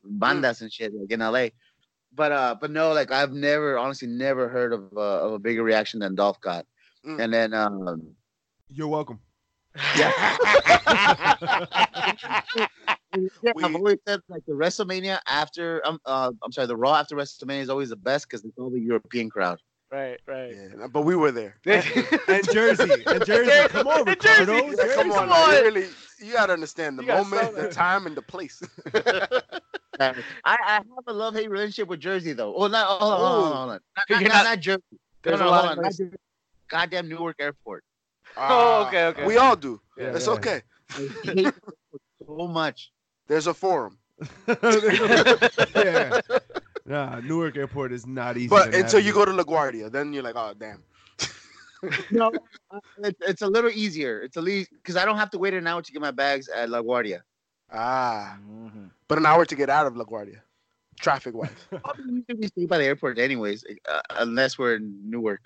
bandas 0.06 0.62
and 0.62 0.71
shit 0.71 0.93
like 0.93 1.12
in 1.12 1.19
LA. 1.19 1.47
But 2.13 2.32
uh, 2.32 2.56
but 2.60 2.71
no, 2.71 2.93
like 2.93 3.12
I've 3.12 3.34
never 3.34 3.77
honestly 3.77 4.08
never 4.08 4.47
heard 4.47 4.73
of 4.73 4.91
uh, 4.95 5.25
of 5.25 5.34
a 5.34 5.39
bigger 5.39 5.63
reaction 5.63 5.99
than 5.99 6.15
Dolph 6.15 6.39
got, 6.41 6.65
Mm. 7.06 7.19
and 7.19 7.34
then 7.34 7.53
um 7.53 8.15
You're 8.69 8.88
welcome. 8.88 9.19
Yeah, 9.98 10.38
We- 13.14 13.30
I've 13.64 13.76
always 13.76 13.98
said 14.08 14.22
like 14.30 14.44
the 14.46 14.54
WrestleMania 14.54 15.20
after 15.28 15.86
um 15.86 16.00
uh 16.06 16.32
I'm 16.44 16.52
sorry, 16.52 16.68
the 16.68 16.76
Raw 16.78 16.96
after 16.96 17.16
WrestleMania 17.16 17.62
is 17.62 17.70
always 17.70 17.90
the 17.90 17.96
best 17.96 18.28
because 18.30 18.44
it's 18.46 18.58
all 18.58 18.70
the 18.70 18.80
European 18.80 19.30
crowd. 19.30 19.60
right, 19.92 20.20
right. 20.28 20.56
Yeah, 20.56 20.88
but 20.88 21.02
we 21.02 21.16
were 21.16 21.32
there. 21.32 21.56
And 21.66 22.48
Jersey. 22.50 23.04
And 23.08 23.26
Jersey. 23.32 23.68
Come 23.70 23.88
on, 23.88 24.08
And 24.08 24.20
Jersey. 24.22 24.52
Ricardo. 24.52 24.54
Yeah, 24.54 24.86
Yeah, 24.88 24.96
come 24.96 25.12
Come 25.12 25.22
on, 25.22 25.30
man. 25.30 25.58
on. 25.58 25.64
Really, 25.64 25.88
you 26.20 26.34
gotta 26.34 26.54
understand 26.54 26.98
the 27.00 27.04
You 27.04 27.10
moment, 27.14 27.56
the 27.56 27.70
time, 27.70 28.06
and 28.08 28.16
the 28.18 28.22
place. 28.22 28.62
I, 30.00 30.12
I 30.46 30.74
have 30.74 30.84
a 31.08 31.14
love 31.14 31.36
hate 31.36 31.50
relationship 31.50 31.88
with 31.88 32.00
Jersey 32.00 32.34
though. 32.34 32.56
Oh, 32.56 32.68
not 32.68 32.88
hold 32.88 33.02
on, 33.14 33.20
hold 33.20 33.32
on, 33.32 33.52
hold 33.58 33.70
on. 33.72 33.80
Not, 33.98 34.10
You're 34.10 34.22
not, 34.22 34.28
not- 34.34 34.44
not 34.46 34.60
Jersey. 34.60 34.82
No, 34.92 34.98
There's 35.24 35.40
no, 35.40 35.48
a 35.48 35.50
lot 35.50 35.60
hold 35.62 35.72
of 35.74 35.78
on. 35.78 35.84
not 35.84 35.92
Jersey. 35.92 36.10
Goddamn 36.70 37.10
Newark 37.10 37.36
Airport. 37.40 37.84
Oh, 38.38 38.86
okay, 38.88 39.06
okay. 39.08 39.26
We 39.26 39.38
all 39.38 39.56
do. 39.56 39.80
Yeah, 39.98 40.15
it's 40.15 40.28
yeah. 40.28 40.34
okay. 40.34 40.62
I 40.91 40.93
hate 40.96 41.12
the 41.24 41.46
airport 41.46 41.78
so 42.26 42.48
much. 42.48 42.91
There's 43.28 43.48
a 43.48 43.54
forum. 43.54 43.98
yeah. 45.76 46.22
Nah, 46.86 47.19
Newark 47.22 47.58
Airport 47.58 47.91
is 47.93 48.06
not 48.06 48.38
easy. 48.38 48.48
But 48.48 48.76
until 48.76 49.00
you 49.00 49.13
go 49.13 49.26
to 49.26 49.32
LaGuardia, 49.32 49.91
then 49.91 50.13
you're 50.13 50.24
like, 50.24 50.36
oh 50.36 50.54
damn. 50.58 50.84
No, 52.12 52.32
uh, 52.72 52.80
it, 53.00 53.17
it's 53.22 53.41
a 53.41 53.48
little 53.48 53.69
easier. 53.69 54.22
It's 54.22 54.38
a 54.38 54.41
least 54.41 54.72
because 54.72 54.96
I 54.96 55.04
don't 55.04 55.17
have 55.17 55.30
to 55.32 55.38
wait 55.38 55.54
an 55.54 55.67
hour 55.67 55.82
to 55.82 55.91
get 55.91 56.02
my 56.02 56.12
bags 56.12 56.48
at 56.48 56.69
LaGuardia. 56.69 57.22
Ah, 57.72 58.38
Mhm. 58.48 58.89
but 59.08 59.17
an 59.17 59.26
hour 59.26 59.46
to 59.46 59.56
get 59.56 59.69
out 59.69 59.86
of 59.88 59.96
LaGuardia, 59.96 60.39
traffic 61.02 61.34
wise. 61.36 61.50
Usually 61.98 62.24
we 62.39 62.48
stay 62.48 62.65
by 62.65 62.78
the 62.78 62.86
airport 62.86 63.19
anyways, 63.19 63.65
uh, 63.89 64.02
unless 64.12 64.58
we're 64.58 64.76
in 64.76 65.10
Newark. 65.10 65.41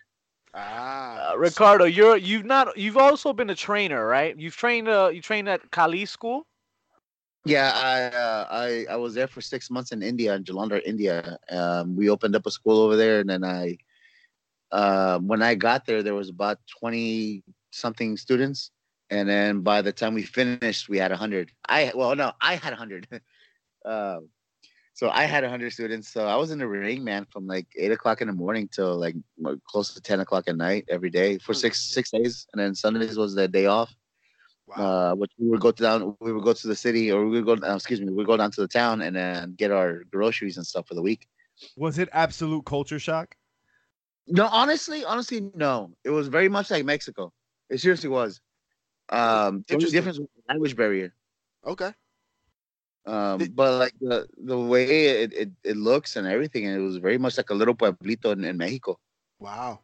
Ah, 0.53 1.31
Uh, 1.31 1.37
Ricardo, 1.37 1.85
you're 1.85 2.17
you've 2.17 2.45
not 2.45 2.77
you've 2.77 2.97
also 2.97 3.33
been 3.33 3.49
a 3.49 3.55
trainer, 3.55 4.05
right? 4.07 4.37
You've 4.37 4.55
trained 4.55 4.87
uh 4.87 5.09
you 5.13 5.21
trained 5.21 5.49
at 5.49 5.69
Khali 5.71 6.05
school. 6.05 6.47
Yeah, 7.45 7.71
I, 7.73 8.03
uh, 8.15 8.47
I 8.51 8.85
I 8.93 8.95
was 8.97 9.13
there 9.13 9.27
for 9.27 9.41
six 9.41 9.69
months 9.69 9.91
in 9.91 10.03
India, 10.03 10.35
in 10.35 10.43
Jalandhar, 10.43 10.81
India. 10.85 11.37
Um, 11.49 11.95
we 11.95 12.09
opened 12.09 12.35
up 12.35 12.45
a 12.45 12.51
school 12.51 12.79
over 12.81 12.95
there, 12.97 13.21
and 13.21 13.29
then 13.29 13.43
I, 13.43 13.77
uh, 14.71 15.19
when 15.19 15.41
I 15.41 15.55
got 15.55 15.85
there, 15.85 16.03
there 16.03 16.15
was 16.15 16.29
about 16.29 16.59
twenty 16.79 17.43
something 17.71 18.17
students, 18.17 18.71
and 19.09 19.29
then 19.29 19.61
by 19.61 19.81
the 19.81 19.93
time 19.93 20.13
we 20.13 20.23
finished, 20.23 20.89
we 20.89 20.97
had 20.97 21.11
hundred. 21.11 21.51
I 21.67 21.91
well, 21.95 22.15
no, 22.15 22.33
I 22.41 22.55
had 22.55 22.73
hundred. 22.73 23.07
so 24.97 25.09
I 25.11 25.23
had 25.33 25.43
hundred 25.43 25.71
students. 25.73 26.07
So 26.09 26.21
I 26.33 26.35
was 26.41 26.49
in 26.51 26.57
the 26.59 26.67
ring, 26.67 27.03
man, 27.03 27.23
from 27.33 27.45
like 27.45 27.67
eight 27.77 27.91
o'clock 27.97 28.21
in 28.21 28.27
the 28.27 28.33
morning 28.33 28.67
till 28.75 28.93
like 29.05 29.15
close 29.69 29.93
to 29.93 30.01
ten 30.01 30.19
o'clock 30.23 30.45
at 30.47 30.57
night 30.57 30.85
every 30.95 31.11
day 31.19 31.37
for 31.37 31.53
Hmm. 31.53 31.63
six 31.63 31.73
six 31.97 32.11
days, 32.11 32.47
and 32.51 32.59
then 32.61 32.73
Sundays 32.75 33.17
was 33.17 33.35
the 33.35 33.47
day 33.47 33.67
off 33.67 33.91
wow. 34.67 35.11
uh, 35.11 35.15
which 35.15 35.31
we 35.37 35.47
would 35.49 35.61
go 35.61 35.71
down, 35.71 36.15
we 36.19 36.33
would 36.33 36.43
go 36.43 36.53
to 36.53 36.67
the 36.67 36.75
city, 36.75 37.11
or 37.11 37.25
we 37.25 37.41
would 37.41 37.45
go, 37.61 37.67
uh, 37.67 37.75
excuse 37.75 37.99
me, 38.01 38.07
we 38.07 38.13
would 38.13 38.27
go 38.27 38.37
down 38.37 38.51
to 38.51 38.61
the 38.61 38.67
town 38.67 39.01
and 39.01 39.15
then 39.15 39.53
get 39.57 39.71
our 39.71 40.03
groceries 40.11 40.57
and 40.57 40.65
stuff 40.65 40.87
for 40.87 40.95
the 40.95 41.01
week. 41.01 41.27
Was 41.75 41.97
it 41.97 42.09
absolute 42.13 42.65
culture 42.65 42.99
shock? 42.99 43.35
No, 44.27 44.47
honestly, 44.51 45.05
honestly, 45.05 45.39
no. 45.55 45.91
It 46.03 46.09
was 46.09 46.27
very 46.27 46.49
much 46.49 46.69
like 46.69 46.85
Mexico. 46.85 47.31
It 47.69 47.79
seriously 47.79 48.09
was. 48.09 48.41
Um, 49.09 49.63
the 49.67 49.75
only 49.75 49.89
difference 49.89 50.19
was 50.19 50.27
the 50.35 50.43
language 50.53 50.75
barrier. 50.75 51.13
okay. 51.65 51.93
Um, 53.07 53.39
Did- 53.39 53.55
but 53.55 53.79
like 53.79 53.93
the 54.01 54.27
the 54.37 54.59
way 54.59 55.23
it, 55.23 55.33
it, 55.33 55.51
it 55.63 55.77
looks 55.77 56.15
and 56.17 56.27
everything, 56.27 56.65
and 56.65 56.75
it 56.75 56.83
was 56.83 56.97
very 56.97 57.17
much 57.17 57.37
like 57.37 57.49
a 57.49 57.55
little 57.55 57.73
pueblito 57.75 58.33
in, 58.33 58.43
in 58.43 58.57
Mexico. 58.57 58.99
Wow. 59.39 59.79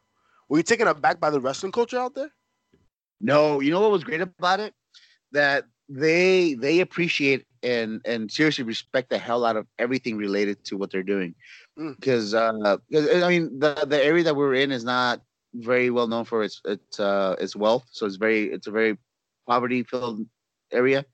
Were 0.50 0.58
you 0.58 0.64
taken 0.64 0.88
aback 0.88 1.20
by 1.20 1.30
the 1.30 1.40
wrestling 1.40 1.72
culture 1.72 1.98
out 1.98 2.16
there? 2.16 2.32
No, 3.22 3.62
you 3.62 3.72
know 3.72 3.80
what 3.80 3.92
was 3.92 4.04
great 4.04 4.20
about 4.22 4.60
it? 4.60 4.74
That 5.32 5.66
they 5.88 6.54
they 6.56 6.82
appreciate 6.82 7.46
and 7.64 8.02
and 8.06 8.30
seriously 8.30 8.66
respect 8.66 9.10
the 9.10 9.18
hell 9.18 9.46
out 9.46 9.56
of 9.56 9.68
everything 9.80 10.18
related 10.18 10.64
to 10.66 10.78
what 10.78 10.92
they're 10.92 11.02
doing. 11.04 11.34
Mm. 11.80 11.96
Because 11.96 12.34
uh, 12.34 12.78
'cause, 12.92 13.24
I 13.24 13.30
mean 13.30 13.58
the 13.60 13.86
the 13.88 14.04
area 14.04 14.24
that 14.24 14.36
we're 14.36 14.56
in 14.56 14.72
is 14.72 14.84
not 14.84 15.22
very 15.54 15.90
well 15.90 16.08
known 16.08 16.26
for 16.26 16.44
its 16.44 16.60
its 16.66 17.00
uh 17.00 17.36
its 17.40 17.56
wealth. 17.56 17.86
So 17.92 18.06
it's 18.06 18.18
very 18.18 18.52
it's 18.52 18.68
a 18.68 18.72
very 18.72 18.98
poverty 19.48 19.84
filled 19.84 20.28
area. 20.72 21.06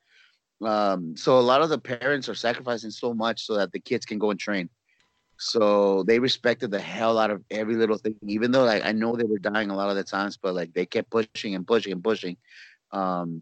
Um, 0.65 1.15
so 1.15 1.39
a 1.39 1.41
lot 1.41 1.61
of 1.61 1.69
the 1.69 1.77
parents 1.79 2.27
are 2.27 2.35
sacrificing 2.35 2.91
so 2.91 3.13
much 3.13 3.45
so 3.45 3.55
that 3.55 3.71
the 3.71 3.79
kids 3.79 4.05
can 4.05 4.19
go 4.19 4.31
and 4.31 4.39
train. 4.39 4.69
So 5.37 6.03
they 6.03 6.19
respected 6.19 6.69
the 6.69 6.81
hell 6.81 7.17
out 7.17 7.31
of 7.31 7.43
every 7.49 7.75
little 7.75 7.97
thing, 7.97 8.15
even 8.27 8.51
though 8.51 8.65
like 8.65 8.83
I 8.85 8.91
know 8.91 9.15
they 9.15 9.23
were 9.23 9.39
dying 9.39 9.69
a 9.69 9.75
lot 9.75 9.89
of 9.89 9.95
the 9.95 10.03
times, 10.03 10.37
but 10.37 10.53
like 10.53 10.73
they 10.73 10.85
kept 10.85 11.09
pushing 11.09 11.55
and 11.55 11.65
pushing 11.65 11.93
and 11.93 12.03
pushing. 12.03 12.35
Um, 12.91 13.41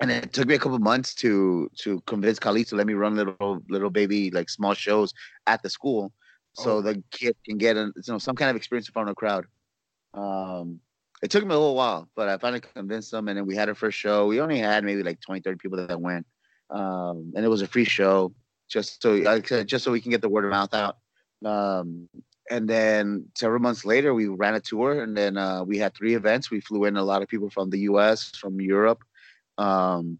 and 0.00 0.10
it 0.10 0.32
took 0.32 0.48
me 0.48 0.54
a 0.54 0.58
couple 0.58 0.78
months 0.78 1.14
to 1.16 1.70
to 1.80 2.00
convince 2.06 2.38
Khalid 2.38 2.68
to 2.68 2.76
let 2.76 2.86
me 2.86 2.94
run 2.94 3.16
little 3.16 3.60
little 3.68 3.90
baby 3.90 4.30
like 4.30 4.48
small 4.48 4.72
shows 4.72 5.12
at 5.46 5.62
the 5.62 5.68
school, 5.68 6.10
so 6.54 6.78
Oh. 6.78 6.80
the 6.80 7.02
kid 7.10 7.36
can 7.44 7.58
get 7.58 7.76
a, 7.76 7.92
you 7.94 8.02
know 8.12 8.18
some 8.18 8.34
kind 8.34 8.48
of 8.48 8.56
experience 8.56 8.88
in 8.88 8.92
front 8.94 9.10
of 9.10 9.12
a 9.12 9.16
crowd. 9.16 9.46
Um, 10.14 10.80
it 11.22 11.30
took 11.30 11.44
me 11.44 11.54
a 11.54 11.58
little 11.58 11.74
while, 11.74 12.08
but 12.16 12.28
I 12.28 12.38
finally 12.38 12.60
convinced 12.60 13.10
them, 13.10 13.28
and 13.28 13.36
then 13.36 13.46
we 13.46 13.56
had 13.56 13.68
our 13.68 13.74
first 13.74 13.98
show. 13.98 14.26
We 14.26 14.40
only 14.40 14.58
had 14.58 14.84
maybe 14.84 15.02
like 15.02 15.20
20, 15.20 15.40
30 15.40 15.58
people 15.58 15.86
that 15.86 16.00
went, 16.00 16.26
um, 16.70 17.32
and 17.34 17.44
it 17.44 17.48
was 17.48 17.62
a 17.62 17.66
free 17.66 17.84
show, 17.84 18.32
just 18.68 19.02
so 19.02 19.14
like 19.14 19.44
I 19.44 19.48
said, 19.48 19.68
just 19.68 19.84
so 19.84 19.92
we 19.92 20.00
can 20.00 20.10
get 20.10 20.22
the 20.22 20.28
word 20.28 20.44
of 20.44 20.50
mouth 20.50 20.74
out. 20.74 20.96
Um, 21.44 22.08
and 22.50 22.68
then 22.68 23.26
several 23.36 23.60
months 23.60 23.84
later, 23.84 24.12
we 24.12 24.26
ran 24.26 24.54
a 24.54 24.60
tour, 24.60 25.02
and 25.02 25.16
then 25.16 25.36
uh, 25.36 25.62
we 25.62 25.78
had 25.78 25.94
three 25.94 26.14
events. 26.14 26.50
We 26.50 26.60
flew 26.60 26.84
in 26.84 26.96
a 26.96 27.02
lot 27.02 27.22
of 27.22 27.28
people 27.28 27.50
from 27.50 27.70
the 27.70 27.80
U.S., 27.80 28.30
from 28.30 28.60
Europe, 28.60 29.02
um, 29.58 30.18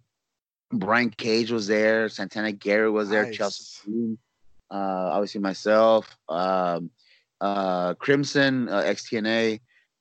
Brian 0.72 1.10
Cage 1.10 1.50
was 1.50 1.66
there. 1.66 2.08
Santana 2.08 2.52
Garrett 2.52 2.92
was 2.92 3.08
there. 3.08 3.26
Nice. 3.26 3.36
Chelsea 3.36 4.18
uh, 4.70 5.10
obviously 5.12 5.40
myself. 5.40 6.16
Um, 6.28 6.90
uh, 7.40 7.94
Crimson, 7.94 8.68
uh, 8.68 8.82
XTNA, 8.82 9.60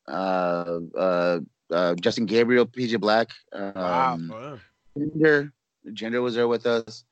uh, 0.09 0.79
uh, 0.97 1.39
uh, 1.71 1.95
Justin 1.95 2.25
Gabriel, 2.25 2.65
PJ 2.65 2.99
Black. 2.99 3.29
Um, 3.53 4.29
Wow. 4.29 4.59
Jinder, 4.97 5.51
Jinder 5.87 6.21
was 6.21 6.35
there 6.35 6.47
with 6.47 6.65
us, 6.65 7.03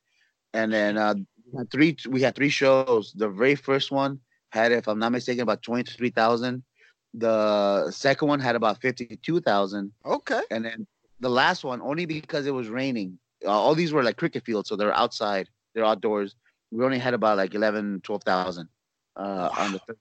and 0.54 0.74
then 0.74 0.98
uh, 0.98 1.14
we 1.54 1.64
three. 1.72 1.96
We 2.10 2.22
had 2.22 2.36
three 2.36 2.50
shows. 2.50 3.14
The 3.16 3.30
very 3.30 3.56
first 3.56 3.92
one 3.92 4.20
had, 4.50 4.72
if 4.72 4.88
I'm 4.88 5.00
not 5.00 5.12
mistaken, 5.12 5.42
about 5.42 5.62
twenty 5.62 5.92
three 5.92 6.10
thousand. 6.10 6.64
The 7.14 7.90
second 7.92 8.28
one 8.28 8.40
had 8.40 8.56
about 8.56 8.82
fifty 8.82 9.18
two 9.24 9.40
thousand, 9.40 9.92
Okay. 10.06 10.42
and 10.52 10.66
then 10.66 10.86
the 11.20 11.30
last 11.30 11.64
one 11.64 11.82
only 11.82 12.06
because 12.06 12.46
it 12.46 12.52
was 12.54 12.68
raining. 12.70 13.18
Uh, 13.46 13.50
all 13.52 13.74
these 13.76 13.94
were 13.94 14.04
like 14.04 14.18
cricket 14.18 14.44
fields, 14.44 14.68
so 14.70 14.76
they're 14.76 14.94
outside, 14.96 15.48
they're 15.74 15.86
outdoors. 15.86 16.36
We 16.72 16.84
only 16.84 17.00
had 17.00 17.14
about 17.14 17.38
like 17.38 17.54
11, 17.56 18.02
12,000 18.04 18.68
uh, 19.16 19.50
on 19.58 19.72
the 19.72 19.80
third. 19.80 19.98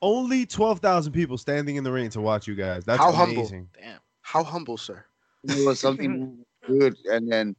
Only 0.00 0.46
12,000 0.46 1.12
people 1.12 1.36
standing 1.38 1.76
in 1.76 1.84
the 1.84 1.90
rain 1.90 2.10
to 2.10 2.20
watch 2.20 2.46
you 2.46 2.54
guys. 2.54 2.84
That's 2.84 2.98
How 2.98 3.10
humble. 3.10 3.42
amazing. 3.42 3.68
Damn. 3.74 3.98
How 4.22 4.44
humble, 4.44 4.76
sir. 4.76 5.04
It 5.44 5.66
was 5.66 5.80
something 5.86 6.38
good, 6.66 6.96
and 7.06 7.30
then. 7.30 7.56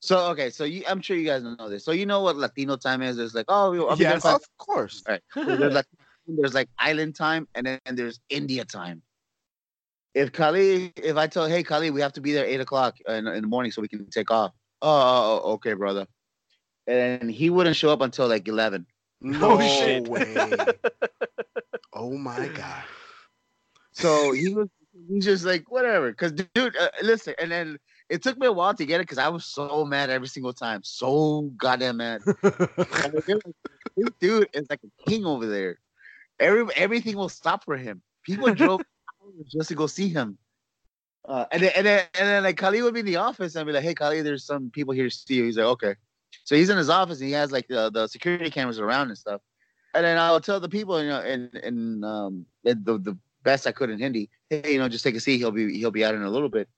So 0.00 0.30
okay, 0.30 0.50
so 0.50 0.64
you, 0.64 0.82
I'm 0.88 1.00
sure 1.00 1.16
you 1.16 1.26
guys 1.26 1.44
know 1.44 1.68
this. 1.68 1.84
So 1.84 1.92
you 1.92 2.06
know 2.06 2.22
what 2.22 2.36
Latino 2.36 2.76
time 2.76 3.02
is? 3.02 3.16
There's 3.16 3.34
like, 3.34 3.44
oh, 3.48 3.86
I'll 3.86 3.96
be 3.96 4.02
Yes. 4.02 4.22
by 4.22 4.32
Of 4.32 4.42
course. 4.58 5.02
Right. 5.06 5.20
So 5.34 5.44
there's 5.56 5.74
like 5.74 5.86
there's 6.26 6.54
like 6.54 6.68
island 6.78 7.14
time 7.14 7.46
and 7.54 7.66
then 7.66 7.78
there's 7.92 8.18
India 8.28 8.64
time. 8.64 9.02
If 10.14 10.32
Khali, 10.32 10.92
if 10.96 11.16
I 11.16 11.26
tell, 11.26 11.46
hey 11.46 11.62
Khali, 11.62 11.90
we 11.90 12.00
have 12.00 12.12
to 12.14 12.20
be 12.20 12.32
there 12.32 12.44
eight 12.44 12.60
o'clock 12.60 12.96
in, 13.06 13.26
in 13.26 13.42
the 13.42 13.48
morning 13.48 13.70
so 13.70 13.80
we 13.80 13.88
can 13.88 14.08
take 14.10 14.30
off. 14.30 14.52
Oh, 14.82 14.88
oh, 14.88 15.40
oh, 15.44 15.52
okay, 15.52 15.74
brother. 15.74 16.06
And 16.86 17.30
he 17.30 17.48
wouldn't 17.50 17.76
show 17.76 17.90
up 17.90 18.00
until 18.00 18.26
like 18.28 18.48
eleven. 18.48 18.86
No 19.22 19.60
shit. 19.60 20.08
way. 20.08 20.36
oh 21.92 22.16
my 22.16 22.48
god. 22.48 22.82
So 23.92 24.32
he 24.32 24.52
was 24.52 24.68
he's 25.08 25.24
just 25.24 25.44
like 25.44 25.70
whatever. 25.70 26.12
Cause 26.12 26.32
dude, 26.32 26.76
uh, 26.76 26.88
listen, 27.02 27.34
and 27.38 27.50
then 27.50 27.78
it 28.08 28.22
took 28.22 28.36
me 28.36 28.46
a 28.46 28.52
while 28.52 28.74
to 28.74 28.84
get 28.84 29.00
it 29.00 29.04
because 29.04 29.18
I 29.18 29.28
was 29.28 29.44
so 29.44 29.84
mad 29.84 30.10
every 30.10 30.28
single 30.28 30.52
time, 30.52 30.80
so 30.82 31.52
goddamn 31.56 31.98
mad. 31.98 32.22
And 32.42 33.12
they're 33.26 33.36
like, 33.44 33.56
this 33.96 34.08
dude 34.20 34.48
is 34.52 34.66
like 34.68 34.80
a 34.84 35.10
king 35.10 35.24
over 35.24 35.46
there. 35.46 35.78
Every 36.40 36.66
everything 36.74 37.16
will 37.16 37.28
stop 37.28 37.64
for 37.64 37.76
him. 37.76 38.02
People 38.24 38.52
drove 38.54 38.80
just 39.46 39.68
to 39.68 39.74
go 39.74 39.86
see 39.86 40.08
him. 40.08 40.38
Uh, 41.24 41.44
and 41.52 41.62
then 41.62 41.72
and 41.76 41.86
then 41.86 42.04
and 42.18 42.28
then 42.28 42.42
like 42.42 42.56
Khali 42.56 42.82
would 42.82 42.94
be 42.94 43.00
in 43.00 43.06
the 43.06 43.16
office 43.16 43.54
and 43.54 43.60
I'd 43.60 43.66
be 43.66 43.72
like, 43.72 43.84
"Hey, 43.84 43.94
Khali, 43.94 44.22
there's 44.22 44.44
some 44.44 44.70
people 44.70 44.92
here 44.92 45.08
to 45.08 45.14
see 45.14 45.34
you." 45.34 45.44
He's 45.44 45.56
like, 45.56 45.66
"Okay." 45.66 45.94
So 46.44 46.56
he's 46.56 46.70
in 46.70 46.78
his 46.78 46.88
office 46.90 47.20
and 47.20 47.28
he 47.28 47.34
has 47.34 47.52
like 47.52 47.68
the, 47.68 47.90
the 47.90 48.06
security 48.06 48.50
cameras 48.50 48.78
around 48.78 49.08
and 49.08 49.18
stuff. 49.18 49.40
And 49.94 50.04
then 50.04 50.18
I'll 50.18 50.40
tell 50.40 50.60
the 50.60 50.68
people, 50.68 51.02
you 51.02 51.08
know, 51.08 51.20
and 51.20 51.54
in 51.56 52.04
um 52.04 52.46
the 52.64 52.74
the 52.74 53.16
best 53.42 53.66
I 53.66 53.72
could 53.72 53.90
in 53.90 53.98
Hindi, 53.98 54.30
hey, 54.48 54.72
you 54.72 54.78
know, 54.78 54.88
just 54.88 55.04
take 55.04 55.16
a 55.16 55.20
seat. 55.20 55.38
He'll 55.38 55.50
be 55.50 55.78
he'll 55.78 55.90
be 55.90 56.04
out 56.04 56.14
in 56.14 56.22
a 56.22 56.30
little 56.30 56.48
bit. 56.48 56.68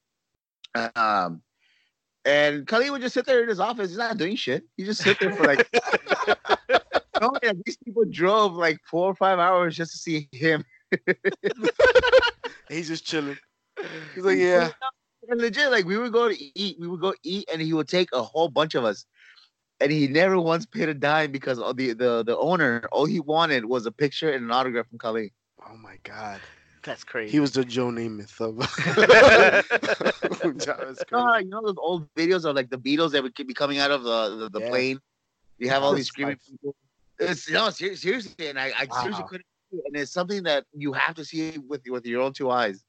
Um, 0.97 1.43
and 2.25 2.67
Khali 2.67 2.91
would 2.91 3.03
just 3.03 3.15
sit 3.15 3.27
there 3.27 3.43
in 3.43 3.49
his 3.49 3.61
office. 3.61 3.91
He's 3.91 3.99
not 3.99 4.17
doing 4.17 4.35
shit. 4.35 4.65
He 4.77 4.85
just 4.85 5.03
sit 5.03 5.21
there 5.21 5.33
for 5.37 5.45
like 5.45 5.69
Oh, 7.21 7.31
yeah, 7.43 7.53
these 7.65 7.77
people 7.77 8.05
drove 8.11 8.55
like 8.55 8.79
four 8.85 9.07
or 9.11 9.15
five 9.15 9.39
hours 9.39 9.77
just 9.77 9.93
to 9.93 9.99
see 9.99 10.29
him. 10.33 10.65
He's 12.69 12.89
just 12.89 13.07
chilling. 13.07 13.39
He's 14.15 14.25
like, 14.25 14.39
yeah. 14.39 14.71
And 15.29 15.41
legit, 15.41 15.71
like 15.71 15.87
we 15.87 15.97
would 15.97 16.13
go 16.13 16.29
to 16.29 16.59
eat, 16.59 16.79
we 16.79 16.87
would 16.89 17.01
go 17.01 17.15
eat, 17.23 17.49
and 17.51 17.63
he 17.63 17.73
would 17.73 17.89
take 17.89 18.09
a 18.13 18.23
whole 18.23 18.49
bunch 18.49 18.75
of 18.75 18.85
us. 18.85 19.07
And 19.81 19.91
he 19.91 20.07
never 20.07 20.39
once 20.39 20.67
paid 20.67 20.89
a 20.89 20.95
dime 20.95 21.33
because 21.33 21.59
of 21.59 21.77
the, 21.77 21.93
the 21.93 22.23
the 22.25 22.37
owner, 22.39 22.89
all 22.93 23.05
he 23.07 23.21
wanted 23.21 23.65
was 23.65 23.87
a 23.87 23.93
picture 23.93 24.31
and 24.33 24.45
an 24.45 24.51
autograph 24.51 24.89
from 24.89 24.99
Khali. 24.99 25.33
Oh 25.69 25.77
my 25.77 25.97
god. 26.05 26.41
That's 26.85 27.03
crazy. 27.03 27.33
He 27.33 27.41
was 27.41 27.53
the 27.53 27.65
Joe 27.65 27.89
Namath 27.89 28.41
of. 28.41 28.57
That 30.65 30.79
was 30.87 31.05
Oh, 31.13 31.37
you 31.39 31.49
know 31.49 31.63
those 31.63 31.77
old 31.79 32.09
videos 32.15 32.45
of 32.45 32.55
like 32.55 32.71
the 32.71 32.79
Beatles 32.79 33.13
that 33.13 33.23
would 33.23 33.35
be 33.35 33.55
coming 33.55 33.79
out 33.79 33.91
of 33.91 34.03
the 34.05 34.37
the, 34.37 34.51
the 34.51 34.61
Yeah. 34.61 34.69
plane. 34.69 35.01
You 35.59 35.71
have 35.71 35.83
all 35.83 35.95
these 35.95 36.09
screaming 36.09 36.37
nice. 36.37 36.51
people. 36.51 36.75
It's 37.19 37.49
no 37.51 37.71
ser- 37.71 37.97
seriously, 37.97 38.49
and 38.49 38.59
I, 38.59 38.73
I 38.79 38.87
seriously 38.87 39.25
couldn't. 39.29 39.47
do 39.71 39.79
it, 39.79 39.85
And 39.87 39.97
it's 39.97 40.13
something 40.13 40.43
that 40.45 40.65
you 40.75 40.93
have 40.93 41.15
to 41.17 41.25
see 41.25 41.59
with 41.59 41.83
with 41.89 42.07
your 42.07 42.23
own 42.23 42.33
two 42.33 42.51
eyes. 42.51 42.85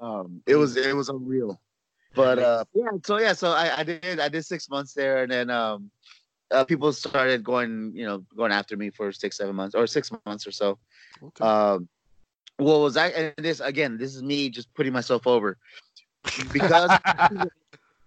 Um, 0.00 0.42
it 0.46 0.56
was 0.56 0.76
it 0.76 0.94
was 0.94 1.08
unreal. 1.08 1.60
But 2.14 2.38
uh, 2.38 2.64
yeah, 2.74 2.90
so 3.04 3.18
yeah, 3.18 3.32
so 3.32 3.50
I, 3.50 3.78
I 3.78 3.82
did 3.84 4.20
I 4.20 4.28
did 4.28 4.44
six 4.44 4.68
months 4.68 4.94
there, 4.94 5.22
and 5.22 5.30
then 5.30 5.50
um, 5.50 5.90
uh, 6.50 6.64
people 6.64 6.92
started 6.92 7.44
going, 7.44 7.92
you 7.94 8.04
know, 8.04 8.24
going 8.36 8.52
after 8.52 8.76
me 8.76 8.90
for 8.90 9.12
six 9.12 9.36
seven 9.36 9.54
months 9.54 9.74
or 9.74 9.86
six 9.86 10.10
months 10.26 10.46
or 10.46 10.50
so. 10.50 10.78
Okay. 11.22 11.44
Um, 11.44 11.88
what 12.56 12.80
was 12.80 12.96
I? 12.96 13.08
And 13.08 13.34
this 13.38 13.60
again, 13.60 13.96
this 13.96 14.14
is 14.14 14.22
me 14.22 14.50
just 14.50 14.72
putting 14.74 14.92
myself 14.92 15.26
over 15.26 15.56
because 16.52 16.90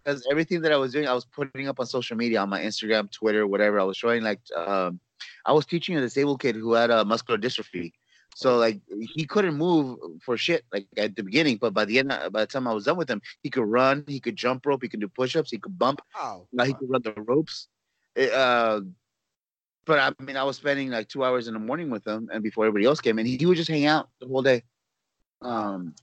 because 0.03 0.27
everything 0.29 0.61
that 0.61 0.71
I 0.71 0.77
was 0.77 0.91
doing, 0.91 1.07
I 1.07 1.13
was 1.13 1.25
putting 1.25 1.67
up 1.67 1.79
on 1.79 1.85
social 1.85 2.17
media, 2.17 2.41
on 2.41 2.49
my 2.49 2.61
Instagram, 2.61 3.09
Twitter, 3.11 3.47
whatever. 3.47 3.79
I 3.79 3.83
was 3.83 3.97
showing 3.97 4.23
like 4.23 4.41
um, 4.55 4.99
I 5.45 5.53
was 5.53 5.65
teaching 5.65 5.97
a 5.97 6.01
disabled 6.01 6.41
kid 6.41 6.55
who 6.55 6.73
had 6.73 6.91
a 6.91 7.05
muscular 7.05 7.39
dystrophy. 7.39 7.93
So 8.36 8.58
like 8.58 8.82
he 9.15 9.26
couldn't 9.26 9.56
move 9.56 10.00
for 10.22 10.38
shit 10.38 10.65
like 10.72 10.88
at 10.98 11.15
the 11.15 11.24
beginning, 11.24 11.58
but 11.58 11.74
by 11.74 11.86
the 11.86 12.00
end, 12.00 12.10
by 12.10 12.41
the 12.41 12.48
time 12.48 12.67
I 12.67 12.74
was 12.74 12.86
done 12.86 12.98
with 12.98 13.10
him, 13.10 13.22
he 13.43 13.50
could 13.50 13.65
run, 13.65 14.04
he 14.08 14.19
could 14.19 14.36
jump 14.36 14.65
rope, 14.65 14.82
he 14.82 14.89
could 14.89 15.02
do 15.02 15.08
push-ups, 15.08 15.52
he 15.52 15.60
could 15.60 15.78
bump, 15.78 16.02
wow. 16.15 16.48
now 16.52 16.63
he 16.63 16.74
could 16.74 16.89
run 16.89 17.02
the 17.04 17.13
ropes. 17.13 17.67
It, 18.15 18.34
uh, 18.34 18.82
but 19.86 20.00
I 20.00 20.24
mean, 20.24 20.38
I 20.38 20.43
was 20.43 20.58
spending 20.58 20.89
like 20.89 21.10
two 21.10 21.24
hours 21.24 21.48
in 21.48 21.54
the 21.54 21.60
morning 21.60 21.89
with 21.89 22.06
him, 22.08 22.30
and 22.32 22.41
before 22.41 22.65
everybody 22.65 22.86
else 22.86 23.02
came 23.02 23.19
in, 23.19 23.26
he, 23.26 23.38
he 23.38 23.46
would 23.46 23.58
just 23.58 23.69
hang 23.69 23.86
out 23.86 24.10
the 24.19 24.28
whole 24.28 24.41
day, 24.41 24.63
um, 25.41 25.93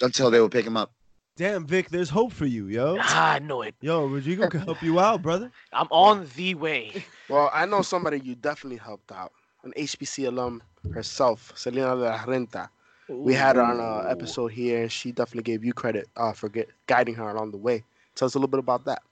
until 0.00 0.30
they 0.30 0.40
would 0.40 0.52
pick 0.52 0.66
him 0.66 0.76
up. 0.76 0.92
Damn, 1.36 1.66
Vic, 1.66 1.90
there's 1.90 2.08
hope 2.08 2.32
for 2.32 2.46
you, 2.46 2.68
yo. 2.68 2.96
Ah, 3.00 3.34
I 3.34 3.38
know 3.40 3.60
it. 3.60 3.74
Yo, 3.82 4.06
Rodrigo 4.06 4.48
can 4.48 4.60
help 4.60 4.82
you 4.82 4.98
out, 4.98 5.20
brother. 5.20 5.50
I'm 5.72 5.88
on 5.90 6.26
the 6.34 6.54
way. 6.54 7.04
Well, 7.28 7.50
I 7.52 7.66
know 7.66 7.82
somebody 7.82 8.20
you 8.20 8.34
definitely 8.34 8.78
helped 8.78 9.12
out. 9.12 9.32
An 9.62 9.72
HBC 9.76 10.28
alum 10.28 10.62
herself, 10.90 11.52
Selena 11.56 11.94
de 11.96 12.02
la 12.02 12.18
Renta. 12.24 12.68
We 13.08 13.34
had 13.34 13.56
her 13.56 13.62
on 13.62 13.78
an 13.78 14.10
episode 14.10 14.52
here, 14.52 14.82
and 14.82 14.90
she 14.90 15.12
definitely 15.12 15.44
gave 15.44 15.64
you 15.64 15.72
credit 15.72 16.08
uh, 16.16 16.32
for 16.32 16.48
get, 16.48 16.68
guiding 16.86 17.14
her 17.14 17.28
along 17.28 17.52
the 17.52 17.56
way. 17.56 17.84
Tell 18.14 18.26
us 18.26 18.34
a 18.34 18.38
little 18.38 18.48
bit 18.48 18.60
about 18.60 18.84
that. 18.86 19.02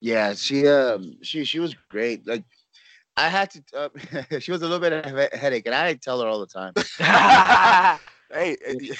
Yeah, 0.00 0.32
she 0.34 0.66
um 0.66 1.16
she 1.22 1.44
she 1.44 1.58
was 1.58 1.74
great. 1.90 2.26
Like 2.26 2.44
I 3.16 3.28
had 3.28 3.50
to. 3.50 3.62
Uh, 3.74 4.38
she 4.40 4.50
was 4.50 4.62
a 4.62 4.64
little 4.64 4.80
bit 4.80 4.92
of 4.92 5.16
a 5.16 5.28
headache, 5.36 5.66
and 5.66 5.74
I 5.74 5.94
tell 5.94 6.20
her 6.22 6.28
all 6.28 6.40
the 6.40 6.46
time. 6.46 6.72
Hey, 8.32 8.56
eh, 8.64 8.94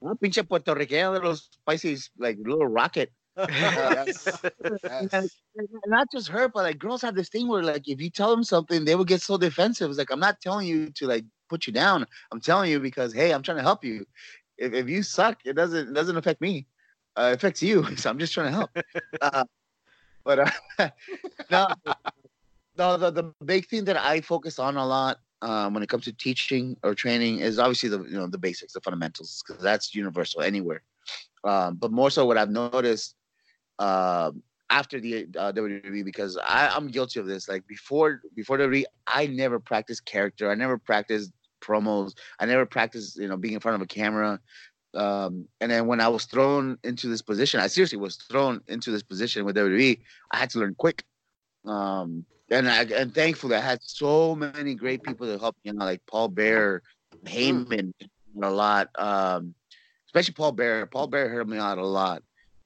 "Ah, 0.00 0.14
pinche 0.14 0.42
Puertorriqueño, 0.46 1.12
little 1.12 1.34
spicy, 1.34 1.98
like 2.18 2.38
little 2.38 2.66
rocket. 2.66 3.10
Yes, 3.36 4.42
And 4.84 5.10
yes. 5.12 5.28
not 5.86 6.10
just 6.10 6.28
her, 6.28 6.48
but 6.48 6.64
like 6.64 6.78
girls 6.78 7.02
have 7.02 7.14
this 7.14 7.28
thing 7.28 7.48
where 7.48 7.62
like 7.62 7.88
if 7.88 8.00
you 8.00 8.10
tell 8.10 8.30
them 8.30 8.44
something, 8.44 8.84
they 8.84 8.94
will 8.94 9.04
get 9.04 9.22
so 9.22 9.36
defensive. 9.36 9.90
It's 9.90 9.98
like 9.98 10.10
I'm 10.10 10.20
not 10.20 10.40
telling 10.40 10.66
you 10.66 10.90
to 10.90 11.06
like 11.06 11.24
put 11.48 11.66
you 11.66 11.72
down. 11.72 12.06
I'm 12.32 12.40
telling 12.40 12.70
you 12.70 12.80
because 12.80 13.12
hey, 13.12 13.32
I'm 13.32 13.42
trying 13.42 13.58
to 13.58 13.62
help 13.62 13.84
you. 13.84 14.06
If, 14.58 14.72
if 14.72 14.88
you 14.88 15.02
suck, 15.02 15.40
it 15.44 15.54
doesn't 15.54 15.88
it 15.88 15.94
doesn't 15.94 16.16
affect 16.16 16.40
me. 16.40 16.66
Uh, 17.16 17.30
it 17.32 17.34
affects 17.36 17.62
you. 17.62 17.84
So 17.96 18.10
I'm 18.10 18.18
just 18.18 18.32
trying 18.32 18.52
to 18.52 18.52
help. 18.52 18.70
uh, 19.20 19.44
but 20.24 20.38
uh, 20.78 20.88
no, 21.50 21.68
no, 22.78 22.96
the, 22.96 23.10
the 23.10 23.32
big 23.44 23.66
thing 23.66 23.84
that 23.84 23.96
I 23.96 24.20
focus 24.20 24.58
on 24.58 24.76
a 24.76 24.86
lot 24.86 25.18
um, 25.42 25.74
when 25.74 25.82
it 25.82 25.88
comes 25.88 26.04
to 26.04 26.12
teaching 26.12 26.76
or 26.82 26.94
training 26.94 27.40
is 27.40 27.58
obviously 27.58 27.88
the 27.88 28.02
you 28.04 28.16
know 28.16 28.26
the 28.26 28.38
basics, 28.38 28.72
the 28.72 28.80
fundamentals, 28.80 29.42
because 29.46 29.62
that's 29.62 29.94
universal 29.94 30.40
anywhere. 30.40 30.82
Um, 31.44 31.76
but 31.76 31.92
more 31.92 32.10
so, 32.10 32.24
what 32.24 32.38
I've 32.38 32.50
noticed 32.50 33.16
um, 33.78 34.42
after 34.70 35.00
the 35.00 35.26
uh, 35.38 35.52
WWE, 35.52 36.04
because 36.04 36.36
I, 36.36 36.68
I'm 36.68 36.88
guilty 36.88 37.20
of 37.20 37.26
this. 37.26 37.48
Like 37.48 37.66
before, 37.66 38.22
before 38.34 38.58
WWE, 38.58 38.84
I 39.06 39.26
never 39.26 39.58
practiced 39.58 40.04
character. 40.04 40.50
I 40.50 40.54
never 40.54 40.78
practiced 40.78 41.32
promos. 41.60 42.12
I 42.38 42.46
never 42.46 42.66
practiced, 42.66 43.18
you 43.18 43.28
know, 43.28 43.36
being 43.36 43.54
in 43.54 43.60
front 43.60 43.76
of 43.76 43.82
a 43.82 43.86
camera. 43.86 44.40
Um, 44.94 45.46
and 45.60 45.70
then 45.70 45.86
when 45.86 46.00
I 46.00 46.08
was 46.08 46.24
thrown 46.24 46.78
into 46.84 47.08
this 47.08 47.22
position, 47.22 47.60
I 47.60 47.66
seriously 47.66 47.98
was 47.98 48.16
thrown 48.16 48.60
into 48.68 48.90
this 48.90 49.02
position 49.02 49.44
with 49.44 49.56
WWE. 49.56 49.98
I 50.32 50.36
had 50.36 50.50
to 50.50 50.60
learn 50.60 50.74
quick. 50.76 51.02
Um, 51.64 52.24
and 52.50 52.68
I, 52.68 52.82
and 52.82 53.12
thankfully, 53.12 53.56
I 53.56 53.60
had 53.60 53.82
so 53.82 54.34
many 54.36 54.74
great 54.74 55.02
people 55.02 55.26
to 55.26 55.38
help 55.38 55.56
me 55.64 55.70
out, 55.70 55.78
like 55.78 56.02
Paul 56.06 56.28
Bearer, 56.28 56.82
Heyman, 57.24 57.92
a 58.40 58.50
lot. 58.50 58.90
Um, 58.96 59.54
especially 60.06 60.34
Paul 60.34 60.52
Bearer. 60.52 60.86
Paul 60.86 61.08
Bearer 61.08 61.32
helped 61.32 61.50
me 61.50 61.58
out 61.58 61.78
a 61.78 61.86
lot 61.86 62.22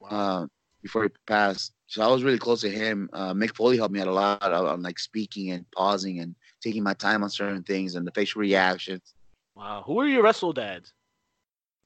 uh, 0.07 0.47
before 0.83 1.05
he 1.05 1.09
passed. 1.27 1.73
So 1.87 2.03
I 2.03 2.07
was 2.09 2.23
really 2.23 2.38
close 2.38 2.61
to 2.62 2.71
him. 2.71 3.09
Uh, 3.12 3.33
Mick 3.33 3.55
Foley 3.55 3.77
helped 3.77 3.95
me 3.95 4.01
out 4.01 4.09
a 4.09 4.12
lot 4.12 4.43
on, 4.43 4.67
on 4.67 4.83
like 4.83 4.99
speaking 4.99 5.51
and 5.53 5.64
pausing 5.71 6.21
and 6.21 6.35
taking 6.62 6.83
my 6.83 6.95
time 6.95 7.23
on 7.23 7.31
certain 7.31 7.62
things 7.62 7.95
and 7.95 8.07
the 8.07 8.11
facial 8.12 8.41
reactions. 8.41 9.14
wow. 9.55 9.83
Who 9.87 9.99
are 10.01 10.07
your 10.07 10.23
wrestle 10.23 10.53
dads? 10.53 10.93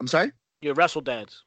I'm 0.01 0.07
sorry. 0.09 0.33
Your 0.61 0.75
wrestle 0.75 1.03
dads. 1.03 1.43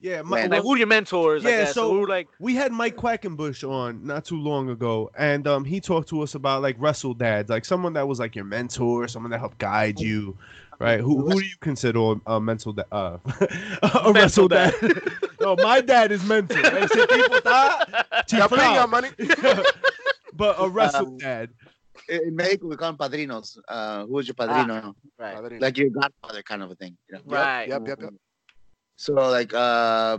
Yeah, 0.00 0.22
my, 0.22 0.40
Man, 0.40 0.50
Like, 0.50 0.62
who 0.62 0.74
are 0.74 0.78
your 0.78 0.88
mentors? 0.88 1.46
I 1.46 1.50
Yeah, 1.50 1.56
guess? 1.64 1.74
so- 1.74 1.92
who 1.92 2.06
like 2.08 2.26
we 2.40 2.56
had 2.56 2.72
Mike 2.72 2.96
Quackenbush 2.96 3.62
on 3.68 4.04
not 4.04 4.24
too 4.24 4.36
long 4.36 4.68
ago, 4.70 5.10
and 5.16 5.46
um, 5.46 5.64
he 5.64 5.80
talked 5.80 6.08
to 6.08 6.22
us 6.22 6.34
about 6.34 6.60
like 6.60 6.74
wrestle 6.80 7.14
dads, 7.14 7.48
like 7.50 7.64
someone 7.64 7.92
that 7.92 8.08
was 8.08 8.18
like 8.18 8.34
your 8.34 8.44
mentor, 8.44 9.06
someone 9.06 9.30
that 9.30 9.38
helped 9.38 9.58
guide 9.58 10.00
you, 10.00 10.36
right? 10.80 10.98
Who 10.98 11.22
who 11.22 11.38
do 11.40 11.46
you 11.46 11.54
consider 11.60 12.14
a 12.26 12.40
mental 12.40 12.72
da- 12.72 12.82
uh, 12.90 13.18
a 14.04 14.12
wrestle 14.12 14.48
dad? 14.48 14.74
no, 15.42 15.56
my 15.56 15.80
dad 15.80 16.12
is 16.12 16.22
mental. 16.24 16.56
Ese 16.56 17.06
tipo 17.06 17.34
está 17.36 17.86
Ya 18.32 18.48
chiflado. 18.48 18.88
money. 18.88 19.10
but 20.34 20.56
a 20.58 20.68
wrestle 20.68 21.06
Um, 21.06 21.18
dad. 21.18 21.50
In 22.08 22.34
Mexico, 22.34 22.68
we 22.68 22.76
call 22.76 22.92
them 22.92 22.98
padrinos. 22.98 23.58
Uh, 23.68 24.06
who 24.06 24.18
is 24.18 24.26
your 24.26 24.34
padrino? 24.34 24.94
right, 25.18 25.36
Padrino. 25.36 25.60
Like 25.60 25.78
your 25.78 25.90
godfather, 25.90 26.42
kind 26.42 26.62
of 26.62 26.70
a 26.70 26.74
thing. 26.74 26.96
You 27.08 27.16
know? 27.18 27.22
right. 27.26 27.68
Yep, 27.68 27.82
yep, 27.88 27.98
yep. 28.02 28.14
So 28.96 29.14
like 29.14 29.52
uh 29.54 30.18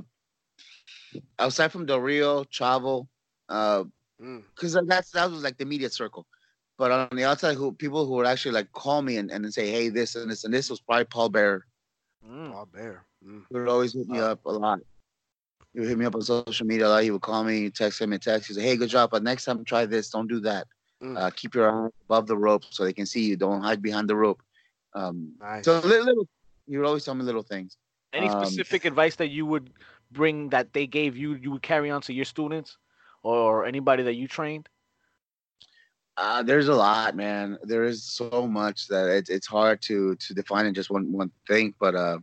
outside 1.40 1.72
from 1.72 1.86
Del 1.86 2.00
Rio, 2.00 2.44
Chavo, 2.46 3.08
uh 3.50 3.84
Mm. 4.22 4.44
because 4.56 4.78
that's 4.88 5.12
that 5.12 5.30
was 5.30 5.44
like 5.44 5.58
the 5.58 5.66
media 5.66 5.90
circle. 5.90 6.26
But 6.78 6.92
on 6.92 7.10
the 7.18 7.26
outside, 7.26 7.56
who 7.56 7.74
people 7.74 8.06
who 8.06 8.14
would 8.14 8.28
actually 8.28 8.54
like 8.54 8.72
call 8.72 9.02
me 9.02 9.18
and, 9.18 9.30
and 9.32 9.52
say, 9.54 9.70
hey, 9.70 9.90
this 9.90 10.16
and 10.16 10.30
this 10.32 10.44
and 10.46 10.54
this 10.54 10.70
was 10.70 10.80
probably 10.80 11.06
Paul 11.06 11.30
Bearer. 11.30 11.66
Mm. 12.26 12.52
Paul 12.54 12.68
Bearer. 12.72 13.06
Mm. 13.26 13.42
He 13.50 13.58
would 13.58 13.68
always 13.68 13.92
hit 13.94 14.08
me 14.08 14.20
up 14.20 14.46
a 14.46 14.52
lot. 14.52 14.80
He 15.74 15.80
would 15.80 15.90
hit 15.90 15.98
me 15.98 16.06
up 16.06 16.16
on 16.16 16.22
social 16.22 16.66
media 16.66 16.88
a 16.88 16.90
lot. 16.90 17.04
He 17.04 17.12
would 17.12 17.22
call 17.22 17.44
me, 17.44 17.70
text 17.70 18.00
him, 18.00 18.14
and 18.14 18.22
text. 18.22 18.48
He'd 18.48 18.56
say, 18.56 18.62
hey, 18.62 18.78
good 18.78 18.90
job, 18.90 19.10
but 19.12 19.24
next 19.24 19.46
time 19.46 19.64
try 19.66 19.86
this. 19.86 20.10
Don't 20.10 20.28
do 20.28 20.40
that. 20.42 20.68
Mm. 21.02 21.18
Uh, 21.18 21.30
keep 21.36 21.56
your 21.56 21.70
eye 21.70 21.90
above 22.08 22.28
the 22.28 22.38
rope 22.38 22.64
so 22.70 22.84
they 22.84 22.94
can 22.94 23.06
see 23.06 23.24
you. 23.26 23.36
Don't 23.36 23.62
hide 23.62 23.82
behind 23.82 24.08
the 24.08 24.16
rope. 24.16 24.42
Um, 24.94 25.34
Nice. 25.40 25.66
so 25.66 25.80
little, 25.80 26.06
little, 26.06 26.28
he 26.68 26.78
would 26.78 26.86
always 26.86 27.04
tell 27.04 27.16
me 27.16 27.24
little 27.24 27.44
things. 27.44 27.78
Any 28.14 28.30
Um, 28.30 28.46
specific 28.46 28.86
advice 28.86 29.16
that 29.16 29.30
you 29.30 29.46
would 29.46 29.72
bring 30.12 30.50
that 30.50 30.74
they 30.74 30.86
gave 30.86 31.18
you, 31.18 31.34
you 31.34 31.52
would 31.52 31.64
carry 31.64 31.90
on 31.90 32.02
to 32.04 32.14
your 32.14 32.26
students 32.26 32.78
or 33.24 33.66
anybody 33.66 34.04
that 34.04 34.14
you 34.14 34.28
trained? 34.28 34.70
Uh, 36.16 36.44
there's 36.44 36.68
a 36.68 36.76
lot, 36.76 37.16
man. 37.16 37.58
There 37.64 37.84
is 37.84 38.04
so 38.04 38.48
much 38.48 38.88
that 38.90 39.10
it's 39.10 39.30
it's 39.32 39.48
hard 39.48 39.82
to 39.84 40.16
to 40.16 40.34
define 40.34 40.68
in 40.68 40.74
just 40.76 40.92
one 40.92 41.12
one 41.12 41.32
thing. 41.48 41.74
But 41.80 41.96
uh, 41.96 42.20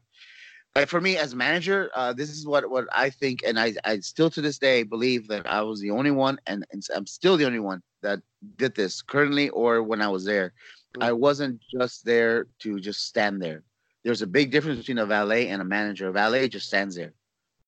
like 0.76 0.88
for 0.88 1.00
me 1.00 1.16
as 1.16 1.34
manager, 1.34 1.90
uh, 1.94 2.12
this 2.12 2.30
is 2.30 2.46
what 2.46 2.70
what 2.70 2.86
I 2.92 3.10
think, 3.10 3.42
and 3.46 3.58
I 3.58 3.74
I 3.84 4.00
still 4.00 4.30
to 4.30 4.40
this 4.40 4.58
day 4.58 4.82
believe 4.82 5.28
that 5.28 5.50
I 5.50 5.62
was 5.62 5.80
the 5.80 5.90
only 5.90 6.10
one, 6.10 6.38
and, 6.46 6.64
and 6.72 6.86
I'm 6.94 7.06
still 7.06 7.36
the 7.36 7.46
only 7.46 7.60
one 7.60 7.82
that 8.02 8.20
did 8.56 8.74
this 8.74 9.02
currently 9.02 9.48
or 9.50 9.82
when 9.82 10.00
I 10.00 10.08
was 10.08 10.24
there. 10.24 10.52
Mm. 10.96 11.04
I 11.04 11.12
wasn't 11.12 11.60
just 11.72 12.04
there 12.04 12.46
to 12.60 12.80
just 12.80 13.06
stand 13.06 13.42
there. 13.42 13.62
There's 14.04 14.22
a 14.22 14.26
big 14.26 14.50
difference 14.50 14.78
between 14.78 14.98
a 14.98 15.06
valet 15.06 15.48
and 15.48 15.60
a 15.60 15.64
manager. 15.64 16.08
A 16.08 16.12
valet 16.12 16.48
just 16.48 16.66
stands 16.66 16.96
there. 16.96 17.12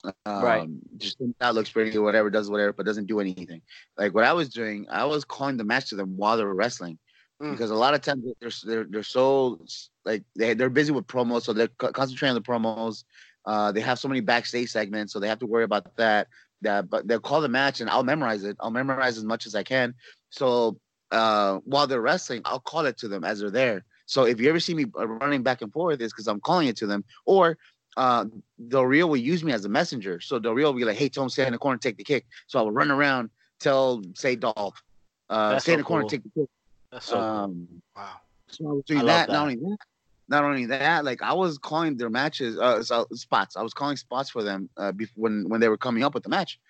Um, 0.05 0.43
Right. 0.43 0.69
Just 0.97 1.19
that 1.39 1.55
looks 1.55 1.71
pretty 1.71 1.97
or 1.97 2.03
whatever, 2.03 2.31
does 2.31 2.51
whatever, 2.51 2.73
but 2.73 2.87
doesn't 2.87 3.07
do 3.07 3.21
anything 3.21 3.63
like 3.97 4.15
what 4.15 4.25
I 4.25 4.33
was 4.33 4.49
doing, 4.49 4.87
I 4.91 5.05
was 5.05 5.25
calling 5.25 5.57
the 5.57 5.65
match 5.65 5.91
to 5.91 5.97
them 5.97 6.17
while 6.17 6.37
they 6.37 6.45
were 6.45 6.55
wrestling, 6.55 6.99
Mm. 7.43 7.51
because 7.51 7.71
a 7.71 7.75
lot 7.75 7.93
of 7.93 8.03
times 8.03 8.25
they're 8.41 8.51
they're 8.65 8.85
they're 8.85 9.03
so 9.03 9.61
like 10.05 10.23
they 10.37 10.55
they're 10.55 10.71
busy 10.71 10.93
with 10.93 11.09
promos, 11.09 11.43
so 11.43 11.53
they're 11.53 11.69
co- 11.69 11.91
concentrating 11.91 12.37
on 12.37 12.41
the 12.41 12.49
promos. 12.49 13.05
Uh, 13.45 13.73
they 13.73 13.81
have 13.81 13.99
so 13.99 14.07
many 14.07 14.21
backstage 14.21 14.71
segments, 14.71 15.13
so 15.13 15.19
they 15.19 15.27
have 15.27 15.41
to 15.41 15.47
worry 15.47 15.65
about 15.65 15.97
that. 15.97 16.29
That 16.61 16.89
but 16.89 17.09
they'll 17.09 17.19
call 17.19 17.41
the 17.41 17.49
match, 17.49 17.81
and 17.81 17.91
I'll 17.91 18.05
memorize 18.05 18.45
it. 18.45 18.57
I'll 18.61 18.71
memorize 18.71 19.19
as 19.19 19.25
much 19.25 19.47
as 19.47 19.57
I 19.57 19.65
can. 19.65 19.95
So 20.31 20.79
uh, 21.11 21.59
while 21.65 21.89
they're 21.89 22.01
wrestling, 22.01 22.43
I'll 22.45 22.61
call 22.61 22.87
it 22.87 22.97
to 22.99 23.09
them 23.09 23.25
as 23.25 23.41
they're 23.41 23.51
there. 23.51 23.85
So 24.07 24.25
if 24.25 24.41
you 24.41 24.49
ever 24.49 24.61
see 24.61 24.75
me 24.75 24.87
uh, 24.97 25.09
running 25.09 25.43
back 25.43 25.63
and 25.63 25.73
forth, 25.73 26.01
it's 26.01 26.13
because 26.13 26.29
I'm 26.29 26.41
calling 26.41 26.69
it 26.69 26.77
to 26.77 26.87
them, 26.87 27.05
or 27.27 27.59
uh, 27.97 28.27
Del 28.69 28.87
Rio 28.87 29.09
will 29.09 29.17
use 29.17 29.43
me 29.43 29.53
as 29.53 29.65
a 29.65 29.69
messenger. 29.69 30.21
So 30.21 30.39
Del 30.39 30.53
Rio 30.53 30.69
will 30.69 30.79
be 30.79 30.85
like, 30.85 30.97
"Hey, 30.97 31.09
Tom, 31.09 31.29
stay 31.29 31.45
in 31.45 31.53
the 31.53 31.59
corner, 31.59 31.79
take 31.79 31.97
the 31.97 32.05
kick." 32.05 32.25
So 32.47 32.61
I 32.61 32.63
will 32.63 32.71
run 32.71 32.93
around, 32.93 33.31
tell, 33.59 34.01
say, 34.15 34.37
Dolph, 34.37 34.81
uh, 35.29 35.59
stay 35.59 35.73
in 35.73 35.79
the 35.79 35.85
corner, 35.85 36.05
cool. 36.05 36.11
take 36.11 36.23
the 36.23 36.31
kick. 36.43 36.49
That's 36.93 37.07
so 37.07 37.17
cool. 37.17 37.23
Um, 37.25 37.69
Wow. 37.97 38.21
so 38.49 38.69
I 38.69 38.73
was 38.73 38.85
doing 38.85 38.99
love 39.01 39.07
that, 39.07 39.27
that. 39.29 39.33
Not 39.33 39.43
only 39.43 39.57
that, 39.57 39.77
not 40.29 40.45
only 40.45 40.67
that, 40.67 41.05
like 41.05 41.23
I 41.23 41.33
was 41.33 41.59
calling 41.59 41.97
their 41.97 42.11
matches, 42.11 42.59
uh, 42.59 42.83
so- 42.83 43.09
spots. 43.13 43.57
I 43.57 43.63
was 43.63 43.75
calling 43.75 43.97
spots 43.97 44.31
for 44.31 44.43
them 44.43 44.69
uh, 44.77 44.93
bef- 44.93 45.11
when 45.17 45.49
when 45.49 45.61
they 45.61 45.69
were 45.69 45.79
coming 45.79 46.05
up 46.05 46.15
with 46.15 46.23
the 46.23 46.29
match, 46.29 46.61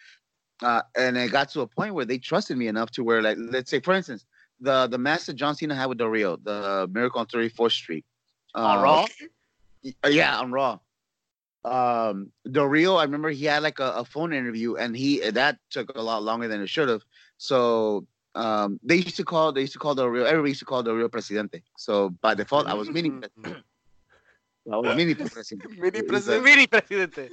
uh, 0.62 0.82
and 0.96 1.16
it 1.16 1.30
got 1.32 1.50
to 1.50 1.60
a 1.60 1.66
point 1.66 1.94
where 1.94 2.04
they 2.04 2.18
trusted 2.18 2.56
me 2.56 2.68
enough 2.68 2.90
to 2.92 3.04
where, 3.04 3.20
like, 3.20 3.36
let's 3.38 3.70
say, 3.70 3.80
for 3.80 3.94
instance, 3.94 4.24
the 4.60 4.86
the 4.86 4.98
match 4.98 5.26
that 5.26 5.34
John 5.34 5.54
Cena 5.54 5.74
had 5.74 5.86
with 5.86 5.98
Del 5.98 6.08
Rio, 6.08 6.36
the 6.36 6.88
Miracle 6.92 7.20
on 7.20 7.26
34th 7.26 7.72
Street, 7.72 8.04
On 8.54 8.78
uh, 8.78 8.82
Raw? 8.82 9.06
uh, 10.04 10.08
yeah, 10.08 10.38
on 10.38 10.52
Raw. 10.52 10.78
Um, 11.64 12.32
Del 12.50 12.66
Rio, 12.66 12.96
I 12.96 13.04
remember 13.04 13.30
he 13.30 13.44
had 13.44 13.62
like 13.62 13.78
a, 13.78 13.90
a 13.92 14.04
phone 14.04 14.32
interview, 14.32 14.76
and 14.76 14.96
he 14.96 15.18
that 15.30 15.58
took 15.70 15.96
a 15.96 16.02
lot 16.02 16.22
longer 16.22 16.48
than 16.48 16.60
it 16.60 16.68
should 16.68 16.88
have. 16.88 17.02
So 17.38 18.06
um, 18.34 18.80
they 18.82 18.96
used 18.96 19.16
to 19.16 19.24
call 19.24 19.52
they 19.52 19.62
used 19.62 19.72
to 19.74 19.78
call 19.78 19.94
Del 19.94 20.08
Rio. 20.08 20.24
Everybody 20.24 20.50
used 20.50 20.60
to 20.60 20.66
call 20.66 20.82
Del 20.82 20.94
Rio 20.94 21.08
Presidente. 21.08 21.62
So 21.76 22.10
by 22.20 22.34
default, 22.34 22.66
I 22.66 22.74
was 22.74 22.90
mini. 22.90 23.10
Mm. 23.10 23.20
Presidente. 23.20 23.62
I 24.70 24.76
was 24.76 24.96
mini 24.96 25.14
Presidente. 25.14 25.68
Mini 25.78 25.98
It's 25.98 26.08
president. 26.08 26.44
Mini 26.44 26.66
presidente. 26.66 27.30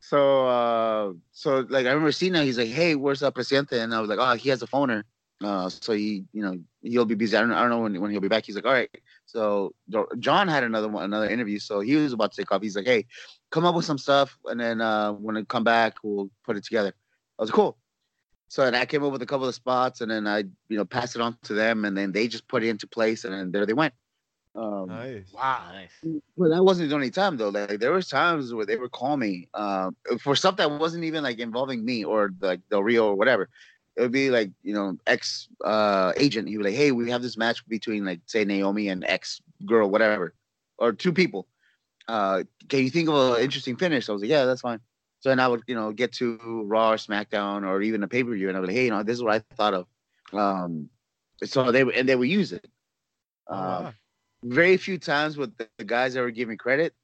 So 0.00 0.46
uh, 0.46 1.12
so 1.32 1.66
like 1.68 1.86
I 1.86 1.90
remember 1.90 2.12
Cena, 2.12 2.42
he's 2.42 2.58
like, 2.58 2.68
"Hey, 2.68 2.94
where's 2.94 3.20
the 3.20 3.30
Presidente?" 3.30 3.80
And 3.80 3.94
I 3.94 4.00
was 4.00 4.08
like, 4.08 4.18
"Oh, 4.20 4.34
he 4.34 4.48
has 4.50 4.62
a 4.62 4.66
phoner." 4.66 5.04
Uh, 5.42 5.68
so 5.68 5.92
he, 5.92 6.24
you 6.32 6.42
know, 6.42 6.58
he'll 6.82 7.04
be 7.04 7.14
busy. 7.14 7.36
I 7.36 7.40
don't, 7.40 7.52
I 7.52 7.60
don't 7.60 7.70
know 7.70 7.80
when, 7.80 8.00
when 8.00 8.10
he'll 8.10 8.20
be 8.20 8.28
back. 8.28 8.44
He's 8.44 8.56
like, 8.56 8.66
all 8.66 8.72
right. 8.72 8.90
So 9.26 9.72
John 10.18 10.48
had 10.48 10.64
another 10.64 10.88
one, 10.88 11.04
another 11.04 11.28
interview. 11.28 11.58
So 11.58 11.80
he 11.80 11.96
was 11.96 12.12
about 12.12 12.32
to 12.32 12.42
take 12.42 12.50
off. 12.50 12.62
He's 12.62 12.76
like, 12.76 12.86
hey, 12.86 13.06
come 13.50 13.64
up 13.64 13.74
with 13.74 13.84
some 13.84 13.98
stuff, 13.98 14.36
and 14.46 14.58
then 14.58 14.80
uh, 14.80 15.12
when 15.12 15.36
I 15.36 15.42
come 15.42 15.64
back, 15.64 15.94
we'll 16.02 16.30
put 16.44 16.56
it 16.56 16.64
together. 16.64 16.92
I 17.38 17.42
was 17.42 17.50
like, 17.50 17.54
cool. 17.54 17.78
So 18.48 18.64
then 18.64 18.74
I 18.74 18.86
came 18.86 19.04
up 19.04 19.12
with 19.12 19.22
a 19.22 19.26
couple 19.26 19.46
of 19.46 19.54
spots, 19.54 20.00
and 20.00 20.10
then 20.10 20.26
I, 20.26 20.38
you 20.68 20.76
know, 20.76 20.84
passed 20.84 21.14
it 21.14 21.22
on 21.22 21.36
to 21.44 21.54
them, 21.54 21.84
and 21.84 21.96
then 21.96 22.12
they 22.12 22.28
just 22.28 22.48
put 22.48 22.64
it 22.64 22.68
into 22.68 22.86
place, 22.86 23.24
and 23.24 23.34
then 23.34 23.52
there 23.52 23.66
they 23.66 23.74
went. 23.74 23.94
Um, 24.54 24.88
Nice. 24.88 25.32
Wow. 25.32 25.70
Nice. 25.72 25.90
well, 26.36 26.50
that 26.50 26.64
wasn't 26.64 26.88
the 26.88 26.94
only 26.94 27.10
time 27.10 27.36
though. 27.36 27.50
Like 27.50 27.78
there 27.78 27.92
was 27.92 28.08
times 28.08 28.52
where 28.52 28.66
they 28.66 28.76
would 28.76 28.90
call 28.90 29.16
me 29.16 29.48
uh, 29.54 29.90
for 30.20 30.34
stuff 30.34 30.56
that 30.56 30.70
wasn't 30.70 31.04
even 31.04 31.22
like 31.22 31.38
involving 31.38 31.84
me 31.84 32.04
or 32.04 32.30
like 32.40 32.60
Del 32.70 32.82
Rio 32.82 33.08
or 33.08 33.14
whatever. 33.14 33.48
It 33.96 34.02
would 34.02 34.12
be 34.12 34.30
like 34.30 34.50
you 34.62 34.74
know 34.74 34.96
ex 35.06 35.48
uh, 35.64 36.12
agent. 36.16 36.48
He 36.48 36.56
would 36.56 36.64
be 36.64 36.70
like, 36.70 36.78
hey, 36.78 36.92
we 36.92 37.10
have 37.10 37.22
this 37.22 37.36
match 37.36 37.66
between 37.68 38.04
like 38.04 38.20
say 38.26 38.44
Naomi 38.44 38.88
and 38.88 39.04
ex 39.04 39.40
girl, 39.66 39.90
whatever, 39.90 40.34
or 40.78 40.92
two 40.92 41.12
people. 41.12 41.46
Uh, 42.08 42.44
can 42.68 42.80
you 42.80 42.90
think 42.90 43.08
of 43.08 43.36
an 43.36 43.42
interesting 43.42 43.76
finish? 43.76 44.08
I 44.08 44.12
was 44.12 44.22
like, 44.22 44.30
yeah, 44.30 44.44
that's 44.44 44.62
fine. 44.62 44.80
So 45.20 45.28
then 45.30 45.40
I 45.40 45.48
would 45.48 45.62
you 45.66 45.74
know 45.74 45.92
get 45.92 46.12
to 46.14 46.38
Raw 46.66 46.92
or 46.92 46.96
SmackDown 46.96 47.66
or 47.66 47.82
even 47.82 48.02
a 48.02 48.08
pay 48.08 48.22
per 48.24 48.34
view, 48.34 48.48
and 48.48 48.56
I 48.56 48.60
would 48.60 48.68
like, 48.68 48.76
hey, 48.76 48.84
you 48.84 48.90
know, 48.90 49.02
this 49.02 49.14
is 49.16 49.22
what 49.22 49.34
I 49.34 49.54
thought 49.54 49.74
of. 49.74 49.86
Um, 50.32 50.88
so 51.44 51.70
they 51.72 51.84
would 51.84 51.94
and 51.94 52.08
they 52.08 52.16
would 52.16 52.28
use 52.28 52.52
it. 52.52 52.66
Oh, 53.48 53.54
Uh, 53.54 53.82
wow. 53.82 53.92
very 54.44 54.76
few 54.76 54.98
times 54.98 55.36
with 55.36 55.56
the, 55.56 55.68
the 55.78 55.84
guys 55.84 56.14
that 56.14 56.20
were 56.20 56.30
giving 56.30 56.56
credit. 56.56 56.94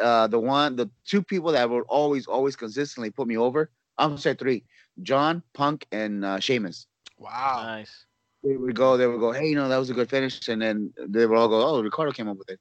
Uh, 0.00 0.26
the 0.28 0.38
one, 0.38 0.76
the 0.76 0.88
two 1.04 1.22
people 1.22 1.50
that 1.52 1.68
would 1.68 1.84
always, 1.88 2.26
always 2.26 2.54
consistently 2.54 3.10
put 3.10 3.26
me 3.26 3.36
over. 3.36 3.70
I'm 3.98 4.16
sorry, 4.16 4.36
three: 4.36 4.64
John, 5.02 5.42
Punk, 5.54 5.86
and 5.90 6.24
uh, 6.24 6.38
Sheamus. 6.38 6.86
Wow. 7.18 7.62
Nice. 7.64 8.06
They 8.44 8.56
would 8.56 8.76
go, 8.76 8.96
they 8.96 9.06
would 9.08 9.18
go, 9.18 9.32
hey, 9.32 9.48
you 9.48 9.56
know, 9.56 9.68
that 9.68 9.76
was 9.78 9.90
a 9.90 9.94
good 9.94 10.08
finish, 10.08 10.48
and 10.48 10.62
then 10.62 10.92
they 11.08 11.26
would 11.26 11.36
all 11.36 11.48
go, 11.48 11.66
oh, 11.66 11.82
Ricardo 11.82 12.12
came 12.12 12.28
up 12.28 12.38
with 12.38 12.50
it. 12.50 12.60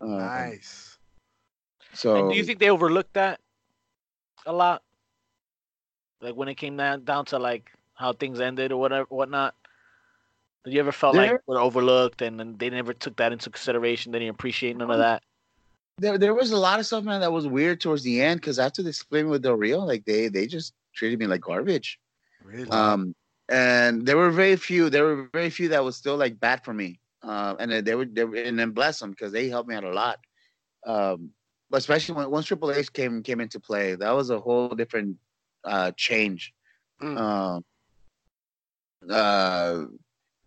Uh, 0.00 0.06
Nice. 0.06 0.96
So 1.92 2.16
And 2.16 2.30
do 2.30 2.36
you 2.36 2.44
think 2.44 2.60
they 2.60 2.70
overlooked 2.70 3.12
that 3.14 3.40
a 4.48 4.52
lot? 4.52 4.82
Like 6.20 6.34
when 6.34 6.48
it 6.48 6.56
came 6.56 6.76
down 6.76 7.04
down 7.04 7.24
to 7.26 7.38
like 7.38 7.70
how 7.94 8.12
things 8.12 8.40
ended 8.40 8.72
or 8.72 8.80
whatever, 8.80 9.06
whatnot. 9.10 9.54
Did 10.64 10.74
you 10.74 10.80
ever 10.80 10.92
felt 10.92 11.14
like 11.14 11.30
There- 11.30 11.42
were 11.46 11.60
overlooked 11.60 12.20
and 12.22 12.38
then 12.38 12.56
they 12.58 12.68
never 12.70 12.92
took 12.92 13.16
that 13.16 13.32
into 13.32 13.48
consideration? 13.50 14.12
They 14.12 14.18
didn't 14.18 14.34
appreciate 14.34 14.76
none 14.76 14.90
of 14.90 14.98
that. 14.98 15.22
there, 15.98 16.18
there 16.18 16.34
was 16.34 16.50
a 16.52 16.56
lot 16.56 16.78
of 16.78 16.86
stuff, 16.86 17.04
man, 17.04 17.20
that 17.20 17.32
was 17.32 17.46
weird 17.46 17.80
towards 17.80 18.02
the 18.02 18.20
end 18.20 18.40
because 18.40 18.58
after 18.58 18.82
they 18.82 18.92
split 18.92 19.24
me 19.24 19.30
with 19.30 19.42
Del 19.42 19.54
Rio, 19.54 19.80
like 19.80 20.04
they, 20.04 20.28
they 20.28 20.46
just 20.46 20.72
treated 20.94 21.18
me 21.18 21.26
like 21.26 21.40
garbage. 21.40 21.98
Really? 22.44 22.68
Um, 22.70 23.14
and 23.48 24.04
there 24.06 24.16
were 24.16 24.30
very 24.30 24.56
few. 24.56 24.90
There 24.90 25.04
were 25.04 25.28
very 25.32 25.50
few 25.50 25.68
that 25.70 25.82
was 25.82 25.96
still 25.96 26.16
like 26.16 26.38
bad 26.38 26.64
for 26.64 26.72
me. 26.74 27.00
Uh, 27.22 27.56
and 27.58 27.70
they- 27.72 27.80
they 27.80 27.94
were, 27.94 28.04
they 28.04 28.24
were, 28.24 28.36
and 28.36 28.58
then 28.58 28.70
bless 28.72 28.98
them 29.00 29.10
because 29.10 29.32
they 29.32 29.48
helped 29.48 29.68
me 29.68 29.74
out 29.74 29.84
a 29.84 29.90
lot. 29.92 30.18
Um, 30.86 31.30
but 31.30 31.37
especially 31.72 32.14
when 32.14 32.30
once 32.30 32.46
Triple 32.46 32.72
H 32.72 32.92
came 32.92 33.22
came 33.22 33.40
into 33.40 33.60
play, 33.60 33.94
that 33.94 34.10
was 34.10 34.30
a 34.30 34.40
whole 34.40 34.68
different 34.68 35.16
uh 35.64 35.92
change. 35.96 36.52
Mm. 37.02 37.16
Um, 37.18 37.64
uh, 39.10 39.84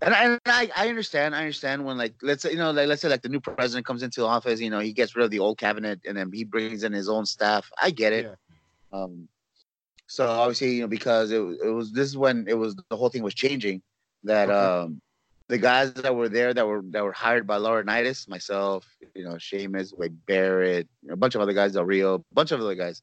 and 0.02 0.14
I, 0.14 0.26
and 0.26 0.40
I 0.46 0.72
I 0.76 0.90
understand. 0.90 1.36
I 1.36 1.40
understand 1.40 1.86
when 1.86 1.98
like 1.98 2.16
let's 2.22 2.44
say 2.44 2.52
you 2.52 2.58
know 2.58 2.72
like 2.72 2.88
let's 2.88 3.02
say 3.02 3.10
like 3.10 3.22
the 3.22 3.30
new 3.30 3.40
president 3.40 3.86
comes 3.86 4.04
into 4.04 4.26
office, 4.26 4.60
you 4.60 4.70
know 4.70 4.80
he 4.80 4.94
gets 4.94 5.16
rid 5.16 5.24
of 5.24 5.32
the 5.32 5.40
old 5.40 5.58
cabinet 5.58 6.00
and 6.06 6.18
then 6.18 6.32
he 6.34 6.44
brings 6.44 6.84
in 6.84 6.94
his 6.94 7.08
own 7.08 7.26
staff. 7.26 7.70
I 7.82 7.92
get 7.92 8.14
it. 8.14 8.26
Yeah. 8.26 8.36
Um, 9.00 9.28
so 10.08 10.28
obviously, 10.28 10.76
you 10.76 10.82
know, 10.82 10.88
because 10.88 11.32
it, 11.32 11.40
it 11.64 11.70
was 11.70 11.94
this 11.94 12.08
is 12.08 12.18
when 12.18 12.46
it 12.48 12.58
was 12.58 12.76
the 12.90 12.98
whole 12.98 13.10
thing 13.10 13.24
was 13.24 13.34
changing 13.36 13.82
that 14.24 14.50
Okay. 14.50 14.58
um 14.58 15.02
the 15.52 15.58
guys 15.58 15.94
that 15.96 16.16
were 16.16 16.30
there 16.30 16.54
that 16.54 16.66
were 16.66 16.82
that 16.92 17.04
were 17.04 17.12
hired 17.12 17.46
by 17.46 17.58
Laurinaitis, 17.58 18.30
myself, 18.30 18.88
you 19.14 19.26
know, 19.26 19.38
Sheamus, 19.38 19.94
Wade 19.94 20.18
Barrett, 20.26 20.88
a 21.12 21.18
bunch 21.18 21.36
of 21.36 21.42
other 21.42 21.52
guys, 21.52 21.74
Del 21.74 21.84
Rio, 21.84 22.16
a 22.16 22.34
bunch 22.34 22.54
of 22.54 22.62
other 22.62 22.74
guys. 22.74 23.02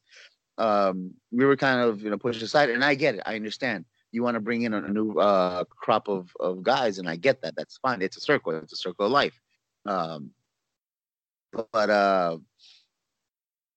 Um, 0.57 1.13
we 1.31 1.45
were 1.45 1.55
kind 1.55 1.79
of 1.79 2.01
you 2.01 2.09
know 2.09 2.17
pushed 2.17 2.41
aside, 2.41 2.71
and 2.71 2.83
I 2.83 2.95
get 2.95 3.13
it. 3.13 3.21
I 3.27 3.35
understand. 3.35 3.85
You 4.11 4.23
want 4.23 4.33
to 4.33 4.39
bring 4.39 4.63
in 4.63 4.73
a, 4.73 4.81
new 4.81 5.11
uh, 5.19 5.63
crop 5.69 6.07
of 6.07 6.33
of 6.39 6.63
guys, 6.63 6.97
and 6.97 7.07
I 7.07 7.17
get 7.17 7.39
that. 7.43 7.55
That's 7.55 7.77
fine. 7.77 8.01
It's 8.01 8.17
a 8.17 8.21
circle. 8.21 8.55
It's 8.55 8.73
a 8.73 8.77
circle 8.77 9.05
of 9.05 9.11
life. 9.11 9.39
Um, 9.85 10.31
but 11.71 11.89
uh, 11.91 12.37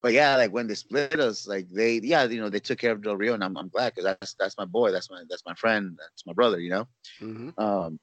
but 0.01 0.14
yeah, 0.14 0.37
like 0.37 0.51
when 0.51 0.66
they 0.66 0.77
split 0.77 1.20
us, 1.20 1.47
like 1.47 1.68
they 1.68 2.01
yeah, 2.03 2.25
you 2.25 2.41
know, 2.41 2.49
they 2.49 2.61
took 2.61 2.79
care 2.79 2.93
of 2.93 3.03
Del 3.03 3.18
Rio, 3.18 3.35
and 3.35 3.45
I'm 3.45 3.59
I'm 3.59 3.68
glad 3.68 3.95
because 3.95 4.05
that's 4.05 4.33
that's 4.41 4.57
my 4.57 4.64
boy, 4.64 4.93
that's 4.93 5.11
my 5.11 5.25
that's 5.29 5.45
my 5.45 5.55
friend, 5.55 5.95
that's 6.01 6.25
my 6.25 6.33
brother, 6.33 6.59
you 6.59 6.70
know. 6.70 6.89
hmm 7.20 7.51
Um, 7.59 8.01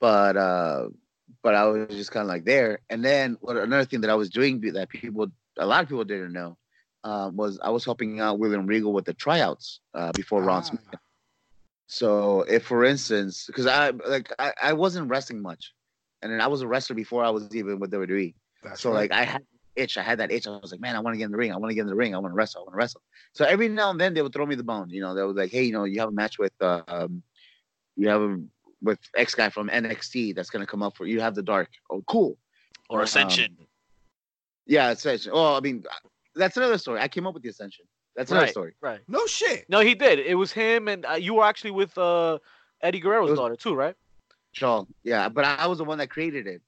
but 0.00 0.36
uh, 0.36 0.88
but 1.42 1.54
I 1.54 1.64
was 1.64 1.88
just 1.90 2.10
kind 2.10 2.22
of 2.22 2.28
like 2.28 2.44
there. 2.44 2.80
And 2.90 3.04
then 3.04 3.36
what 3.40 3.56
another 3.56 3.84
thing 3.84 4.00
that 4.02 4.10
I 4.10 4.14
was 4.14 4.30
doing 4.30 4.60
that 4.72 4.88
people, 4.88 5.28
a 5.58 5.66
lot 5.66 5.82
of 5.82 5.88
people 5.88 6.04
didn't 6.04 6.32
know, 6.32 6.56
um, 7.04 7.36
was 7.36 7.58
I 7.62 7.70
was 7.70 7.84
helping 7.84 8.20
out 8.20 8.38
William 8.38 8.66
Regal 8.66 8.92
with 8.92 9.04
the 9.04 9.14
tryouts 9.14 9.80
uh, 9.94 10.12
before 10.12 10.42
Ron 10.42 10.64
Smith. 10.64 10.82
Ah. 10.94 10.98
So 11.86 12.42
if, 12.42 12.64
for 12.64 12.84
instance, 12.84 13.44
because 13.46 13.66
I 13.66 13.90
like 13.90 14.32
I, 14.38 14.52
I 14.62 14.72
wasn't 14.74 15.08
wrestling 15.08 15.40
much, 15.40 15.72
and 16.22 16.32
then 16.32 16.40
I 16.40 16.46
was 16.46 16.62
a 16.62 16.66
wrestler 16.66 16.96
before 16.96 17.24
I 17.24 17.30
was 17.30 17.54
even 17.54 17.78
with 17.78 17.90
WWE. 17.90 18.34
That's 18.62 18.80
so 18.80 18.90
right. 18.90 19.10
like 19.10 19.12
I 19.12 19.24
had 19.24 19.42
itch, 19.76 19.96
I 19.96 20.02
had 20.02 20.18
that 20.18 20.30
itch. 20.30 20.46
I 20.46 20.50
was 20.50 20.72
like, 20.72 20.80
man, 20.80 20.96
I 20.96 21.00
want 21.00 21.14
to 21.14 21.18
get 21.18 21.26
in 21.26 21.30
the 21.30 21.38
ring. 21.38 21.52
I 21.52 21.56
want 21.56 21.70
to 21.70 21.74
get 21.74 21.82
in 21.82 21.86
the 21.86 21.94
ring. 21.94 22.14
I 22.14 22.18
want 22.18 22.32
to 22.32 22.36
wrestle. 22.36 22.60
I 22.60 22.64
want 22.64 22.74
to 22.74 22.78
wrestle. 22.78 23.00
So 23.32 23.44
every 23.44 23.68
now 23.68 23.90
and 23.90 24.00
then 24.00 24.12
they 24.12 24.20
would 24.20 24.32
throw 24.32 24.44
me 24.44 24.56
the 24.56 24.64
bone. 24.64 24.90
You 24.90 25.00
know, 25.00 25.14
they 25.14 25.22
was 25.22 25.36
like, 25.36 25.50
hey, 25.50 25.62
you 25.62 25.72
know, 25.72 25.84
you 25.84 26.00
have 26.00 26.10
a 26.10 26.12
match 26.12 26.38
with 26.38 26.52
uh, 26.60 26.82
um, 26.88 27.22
you 27.96 28.08
have 28.08 28.20
a 28.20 28.38
with 28.82 28.98
X 29.16 29.34
guy 29.34 29.48
from 29.50 29.68
NXT 29.68 30.34
that's 30.34 30.50
gonna 30.50 30.66
come 30.66 30.82
up 30.82 30.96
for 30.96 31.06
you. 31.06 31.20
Have 31.20 31.34
the 31.34 31.42
dark. 31.42 31.68
Oh, 31.90 32.02
cool. 32.06 32.36
Or 32.90 33.00
Um, 33.00 33.04
Ascension. 33.04 33.56
Yeah, 34.66 34.90
Ascension. 34.90 35.32
Oh, 35.34 35.54
I 35.56 35.60
mean, 35.60 35.84
that's 36.34 36.56
another 36.56 36.78
story. 36.78 37.00
I 37.00 37.08
came 37.08 37.26
up 37.26 37.34
with 37.34 37.42
the 37.42 37.48
Ascension. 37.48 37.84
That's 38.16 38.30
another 38.30 38.46
Right. 38.46 38.50
story. 38.52 38.74
Right. 38.80 39.00
No 39.08 39.26
shit. 39.26 39.68
No, 39.68 39.80
he 39.80 39.94
did. 39.94 40.18
It 40.18 40.34
was 40.34 40.52
him, 40.52 40.88
and 40.88 41.06
uh, 41.06 41.12
you 41.12 41.34
were 41.34 41.44
actually 41.44 41.70
with 41.70 41.96
uh, 41.96 42.38
Eddie 42.82 43.00
Guerrero's 43.00 43.30
was- 43.30 43.38
daughter 43.38 43.56
too, 43.56 43.74
right? 43.74 43.94
Shaul. 44.56 44.86
Yeah, 45.04 45.28
but 45.28 45.44
I 45.44 45.66
was 45.66 45.78
the 45.78 45.84
one 45.84 45.98
that 45.98 46.08
created 46.10 46.46
it. 46.46 46.62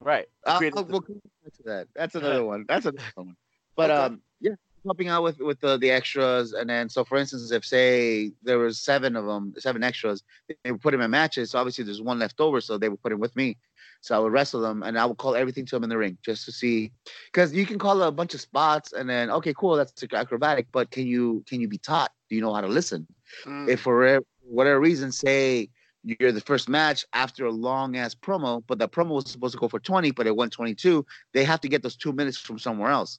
Right. 0.00 0.26
Uh, 0.44 0.58
Created 0.58 0.78
uh, 0.78 0.82
we'll 0.88 1.00
come 1.02 1.20
back 1.44 1.52
to 1.54 1.62
that. 1.64 1.88
That's 1.94 2.14
another 2.20 2.44
one. 2.44 2.64
That's 2.68 2.86
another 2.86 3.04
one. 3.14 3.36
But 3.76 3.90
Okay. 3.90 4.00
um, 4.02 4.22
yeah, 4.40 4.54
helping 4.84 5.08
out 5.08 5.22
with 5.22 5.38
with 5.38 5.60
the, 5.60 5.76
the 5.76 5.90
extras, 5.90 6.52
and 6.52 6.68
then 6.68 6.88
so 6.88 7.04
for 7.04 7.16
instance, 7.16 7.50
if 7.50 7.64
say 7.64 8.32
there 8.42 8.58
was 8.58 8.78
seven 8.78 9.16
of 9.16 9.26
them, 9.26 9.54
seven 9.58 9.82
extras, 9.82 10.22
they 10.48 10.72
would 10.72 10.80
put 10.80 10.92
them 10.92 11.00
in 11.00 11.10
matches. 11.10 11.50
So 11.50 11.58
obviously 11.58 11.84
there's 11.84 12.02
one 12.02 12.18
left 12.18 12.40
over, 12.40 12.60
so 12.60 12.78
they 12.78 12.88
would 12.88 13.02
put 13.02 13.12
him 13.12 13.20
with 13.20 13.34
me. 13.36 13.56
So 14.00 14.14
I 14.14 14.18
would 14.18 14.32
wrestle 14.32 14.60
them, 14.60 14.82
and 14.82 14.98
I 14.98 15.06
would 15.06 15.16
call 15.16 15.34
everything 15.34 15.64
to 15.66 15.76
them 15.76 15.84
in 15.84 15.90
the 15.90 15.96
ring 15.96 16.18
just 16.22 16.44
to 16.44 16.52
see, 16.52 16.92
because 17.32 17.54
you 17.54 17.64
can 17.64 17.78
call 17.78 18.02
a 18.02 18.12
bunch 18.12 18.34
of 18.34 18.40
spots, 18.40 18.92
and 18.92 19.08
then 19.08 19.30
okay, 19.30 19.54
cool, 19.54 19.76
that's 19.76 20.04
acrobatic, 20.12 20.66
but 20.72 20.90
can 20.90 21.06
you 21.06 21.42
can 21.48 21.60
you 21.60 21.68
be 21.68 21.78
taught? 21.78 22.12
Do 22.28 22.36
you 22.36 22.42
know 22.42 22.52
how 22.52 22.60
to 22.60 22.68
listen? 22.68 23.06
Mm. 23.44 23.68
if 23.68 23.80
for 23.80 24.20
whatever 24.42 24.78
reason, 24.78 25.10
say 25.10 25.70
you're 26.04 26.32
the 26.32 26.40
first 26.40 26.68
match 26.68 27.04
after 27.14 27.46
a 27.46 27.50
long 27.50 27.96
ass 27.96 28.14
promo, 28.14 28.62
but 28.66 28.78
the 28.78 28.88
promo 28.88 29.14
was 29.14 29.30
supposed 29.30 29.54
to 29.54 29.58
go 29.58 29.68
for 29.68 29.80
20, 29.80 30.10
but 30.10 30.26
it 30.26 30.36
went 30.36 30.52
22, 30.52 31.04
they 31.32 31.44
have 31.44 31.60
to 31.62 31.68
get 31.68 31.82
those 31.82 31.96
two 31.96 32.12
minutes 32.12 32.36
from 32.36 32.58
somewhere 32.58 32.90
else. 32.90 33.18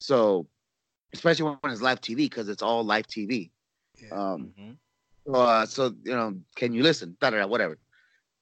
So, 0.00 0.46
especially 1.12 1.56
when 1.60 1.72
it's 1.72 1.82
live 1.82 2.00
TV, 2.00 2.16
because 2.16 2.48
it's 2.48 2.62
all 2.62 2.84
live 2.84 3.06
TV. 3.06 3.50
Yeah. 4.00 4.10
Um, 4.10 4.54
Mhm. 4.58 4.76
so, 5.26 5.32
uh, 5.34 5.66
so 5.66 5.94
you 6.04 6.12
know, 6.12 6.40
can 6.56 6.72
you 6.72 6.82
listen? 6.82 7.16
Da, 7.20 7.30
da, 7.30 7.38
da, 7.38 7.46
whatever. 7.46 7.78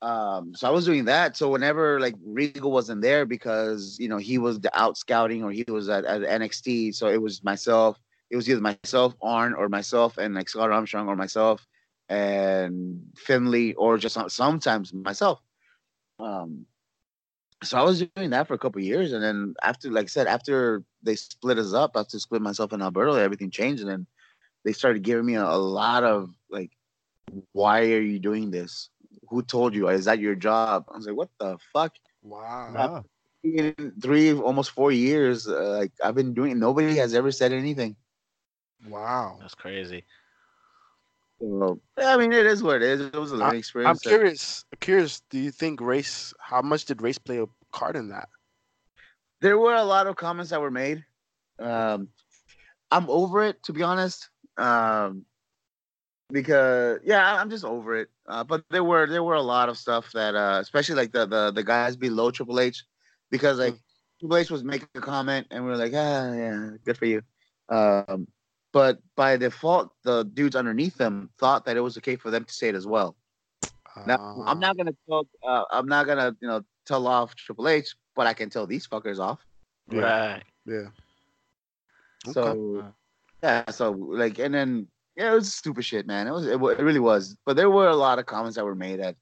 Um, 0.01 0.55
so 0.55 0.69
I 0.69 0.71
was 0.71 0.85
doing 0.85 1.07
that. 1.07 1.37
So 1.37 1.49
whenever 1.49 1.99
like 1.99 2.15
Regal 2.25 2.71
wasn't 2.71 3.03
there 3.03 3.27
because 3.27 3.97
you 3.99 4.09
know 4.09 4.19
he 4.19 4.39
was 4.39 4.61
the 4.61 4.71
out 4.79 4.97
scouting 4.97 5.43
or 5.43 5.51
he 5.51 5.65
was 5.69 5.89
at, 5.89 6.05
at 6.05 6.23
NXT, 6.23 6.95
so 6.95 7.09
it 7.09 7.21
was 7.21 7.43
myself. 7.43 7.99
It 8.31 8.37
was 8.37 8.49
either 8.49 8.61
myself, 8.61 9.17
Arn, 9.23 9.55
or 9.55 9.69
myself 9.69 10.19
and 10.19 10.35
like 10.35 10.49
Scott 10.49 10.71
Armstrong, 10.71 11.09
or 11.09 11.17
myself 11.17 11.67
and 12.09 13.01
Finlay, 13.17 13.75
or 13.75 13.99
just 13.99 14.19
sometimes 14.31 14.93
myself. 14.93 15.41
Um, 16.21 16.67
so 17.63 17.77
I 17.79 17.83
was 17.83 18.05
doing 18.15 18.31
that 18.31 18.47
for 18.47 18.55
a 18.55 18.59
couple 18.59 18.81
years, 18.83 19.13
and 19.13 19.23
then 19.23 19.55
after, 19.63 19.91
like 19.91 20.05
I 20.05 20.09
said, 20.09 20.27
after 20.27 20.85
they 21.09 21.17
split 21.17 21.59
us 21.59 21.73
up, 21.73 21.93
after 21.97 22.19
split 22.19 22.43
myself 22.43 22.73
and 22.73 22.83
Alberto, 22.83 23.15
everything 23.15 23.51
changed, 23.51 23.81
and 23.81 23.91
then 23.91 24.07
they 24.65 24.73
started 24.73 25.03
giving 25.03 25.25
me 25.25 25.35
a, 25.35 25.45
a 25.45 25.57
lot 25.57 26.05
of 26.05 26.31
like, 26.51 26.71
why 27.53 27.81
are 27.81 28.01
you 28.01 28.19
doing 28.19 28.51
this? 28.51 28.91
Who 29.31 29.43
told 29.43 29.75
you? 29.75 29.89
Is 29.89 30.05
that 30.05 30.19
your 30.19 30.35
job? 30.35 30.85
I 30.93 30.97
was 30.97 31.07
like, 31.07 31.17
what 31.17 31.31
the 31.41 31.59
fuck? 31.73 31.95
wow. 32.23 32.73
Wow. 32.75 33.05
In 33.45 33.93
three, 34.03 34.35
almost 34.35 34.73
four 34.73 34.91
years, 34.93 35.47
uh, 35.47 35.79
like 35.79 35.93
I've 36.03 36.15
been 36.17 36.35
doing. 36.35 36.53
it. 36.53 36.57
Nobody 36.57 36.97
has 36.97 37.15
ever 37.15 37.31
said 37.31 37.53
anything. 37.53 37.97
Wow. 38.89 39.39
That's 39.41 39.55
crazy. 39.55 40.05
So 41.41 41.81
I 41.97 42.17
mean, 42.17 42.33
it 42.33 42.47
is 42.47 42.63
what 42.63 42.77
it 42.77 42.83
is. 42.83 43.01
It 43.01 43.15
was 43.15 43.31
a 43.33 43.37
learning 43.37 43.61
experience. 43.61 43.89
I'm 43.89 43.97
experience. 43.97 44.03
that- 44.03 44.81
curious. 44.81 45.21
Curious. 45.21 45.23
Do 45.31 45.39
you 45.39 45.53
think 45.53 45.81
race? 45.81 46.35
How 46.41 46.61
much 46.63 46.85
did 46.85 47.01
race 47.01 47.19
play 47.19 47.39
a 47.39 47.47
part 47.73 47.97
in 47.97 48.09
that? 48.09 48.29
There 49.41 49.59
were 49.59 49.75
a 49.75 49.85
lot 49.85 50.07
of 50.07 50.17
comments 50.17 50.51
that 50.51 50.61
were 50.61 50.71
made. 50.71 51.05
Um, 51.59 52.09
I'm 52.91 53.09
over 53.11 53.45
it, 53.45 53.63
to 53.65 53.73
be 53.73 53.83
honest. 53.83 54.31
Um, 54.57 55.25
because 56.31 57.01
yeah, 57.05 57.37
I'm 57.37 57.51
just 57.51 57.65
over 57.65 57.97
it. 57.97 58.09
Uh, 58.27 58.45
but 58.45 58.65
there 58.71 58.85
were 58.85 59.07
there 59.07 59.23
were 59.23 59.35
a 59.35 59.43
lot 59.43 59.69
of 59.69 59.79
stuff 59.79 60.13
that, 60.13 60.35
uh, 60.35 60.59
especially 60.61 60.95
like 60.95 61.13
the 61.13 61.27
the 61.27 61.51
the 61.53 61.63
guys 61.63 61.97
below 61.97 62.31
Triple 62.31 62.61
H, 62.61 62.85
because 63.31 63.59
like 63.59 63.77
Triple 64.21 64.37
H 64.37 64.51
was 64.51 64.65
making 64.65 64.89
a 64.95 65.01
comment, 65.01 65.47
and 65.51 65.65
we 65.65 65.71
are 65.71 65.77
like, 65.77 65.93
ah, 65.95 66.33
yeah, 66.33 66.71
good 66.85 66.99
for 66.99 67.07
you. 67.07 67.23
Um, 67.69 68.27
but 68.73 68.99
by 69.17 69.37
default, 69.37 69.93
the 70.05 70.25
dudes 70.25 70.57
underneath 70.57 70.97
them 70.97 71.31
thought 71.39 71.65
that 71.65 71.77
it 71.77 71.81
was 71.81 71.97
okay 71.99 72.17
for 72.17 72.31
them 72.31 72.45
to 72.45 72.53
say 72.53 72.69
it 72.69 72.75
as 72.75 72.87
well. 72.87 73.17
Now, 74.07 74.43
I'm 74.47 74.59
Uh, 74.59 74.61
not 74.61 74.77
gonna 74.77 74.95
tell. 75.09 75.27
Uh, 75.43 75.65
I'm 75.73 75.89
not 75.89 76.07
gonna, 76.07 76.37
you 76.41 76.49
know, 76.49 76.63
tell 76.85 77.07
off 77.07 77.35
Triple 77.35 77.69
H, 77.69 77.97
but 78.19 78.27
I 78.27 78.35
can 78.35 78.51
tell 78.51 78.67
these 78.67 78.85
fuckers 78.85 79.21
off. 79.21 79.47
Yeah. 79.93 80.01
Right. 80.01 80.43
Yeah. 80.67 80.89
Okay. 82.27 82.33
So 82.33 82.85
yeah, 83.45 83.71
so 83.71 83.93
like, 83.93 84.41
and 84.41 84.53
then 84.53 84.89
yeah, 85.17 85.31
it 85.31 85.35
was 85.37 85.55
stupid 85.55 85.85
shit, 85.85 86.05
man. 86.05 86.27
It 86.27 86.33
was, 86.33 86.45
it, 86.45 86.61
it 86.61 86.83
really 86.83 86.99
was. 86.99 87.37
But 87.47 87.55
there 87.55 87.71
were 87.71 87.87
a 87.87 87.95
lot 87.95 88.19
of 88.19 88.27
comments 88.27 88.57
that 88.57 88.65
were 88.65 88.75
made 88.75 88.99
that. 88.99 89.15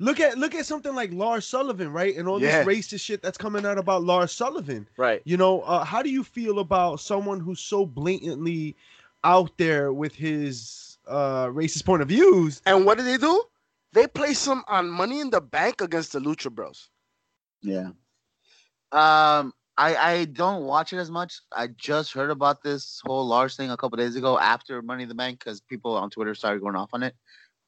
Look 0.00 0.18
at 0.20 0.36
look 0.36 0.54
at 0.56 0.66
something 0.66 0.94
like 0.96 1.12
Lars 1.12 1.46
Sullivan, 1.46 1.92
right? 1.92 2.14
And 2.16 2.26
all 2.28 2.42
Yeah. 2.42 2.64
this 2.64 2.66
racist 2.66 3.00
shit 3.00 3.22
that's 3.22 3.38
coming 3.38 3.64
out 3.64 3.78
about 3.78 4.02
Lars 4.02 4.32
Sullivan. 4.32 4.86
Right. 4.98 5.22
You 5.24 5.36
know, 5.36 5.60
uh, 5.62 5.84
how 5.84 6.02
do 6.02 6.10
you 6.10 6.24
feel 6.24 6.58
about 6.58 6.98
someone 7.00 7.38
who's 7.38 7.60
so 7.60 7.86
blatantly 7.86 8.74
out 9.22 9.56
there 9.58 9.92
with 9.92 10.12
his 10.12 10.98
uh, 11.06 11.46
racist 11.46 11.86
point 11.86 12.02
of 12.02 12.08
views? 12.08 12.60
And 12.66 12.84
what 12.84 12.98
did 12.98 13.06
they 13.06 13.16
do? 13.16 13.44
They 13.92 14.08
placed 14.08 14.46
him 14.46 14.64
on 14.66 14.90
Money 14.90 15.20
in 15.20 15.30
the 15.30 15.40
Bank 15.40 15.80
against 15.80 16.12
the 16.12 16.18
Lucha 16.18 16.50
Bros. 16.52 16.90
Yeah. 17.66 17.88
Um, 18.92 19.52
I 19.76 19.96
I 19.96 20.24
don't 20.26 20.64
watch 20.64 20.92
it 20.92 20.98
as 20.98 21.10
much. 21.10 21.40
I 21.52 21.66
just 21.66 22.12
heard 22.12 22.30
about 22.30 22.62
this 22.62 23.00
whole 23.04 23.26
Lars 23.26 23.56
thing 23.56 23.70
a 23.70 23.76
couple 23.76 23.96
days 23.98 24.16
ago 24.16 24.38
after 24.38 24.80
Money 24.80 25.02
in 25.02 25.08
the 25.08 25.14
Bank 25.14 25.40
because 25.40 25.60
people 25.60 25.96
on 25.96 26.08
Twitter 26.10 26.34
started 26.34 26.60
going 26.62 26.76
off 26.76 26.90
on 26.92 27.02
it. 27.02 27.14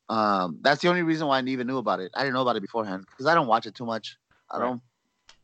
Um, 0.09 0.59
that's 0.63 0.81
the 0.81 0.89
only 0.89 1.03
reason 1.03 1.27
why 1.27 1.39
I 1.39 1.43
even 1.43 1.67
knew 1.67 1.77
about 1.79 2.01
it. 2.01 2.11
I 2.15 2.21
didn't 2.21 2.35
know 2.35 2.43
about 2.43 2.57
it 2.57 2.63
beforehand 2.63 3.05
because 3.11 3.27
I 3.27 3.35
don't 3.35 3.47
watch 3.49 3.67
it 3.67 3.75
too 3.75 3.85
much. 3.85 4.17
I 4.51 4.59
Right. 4.59 4.67
don't. 4.67 4.83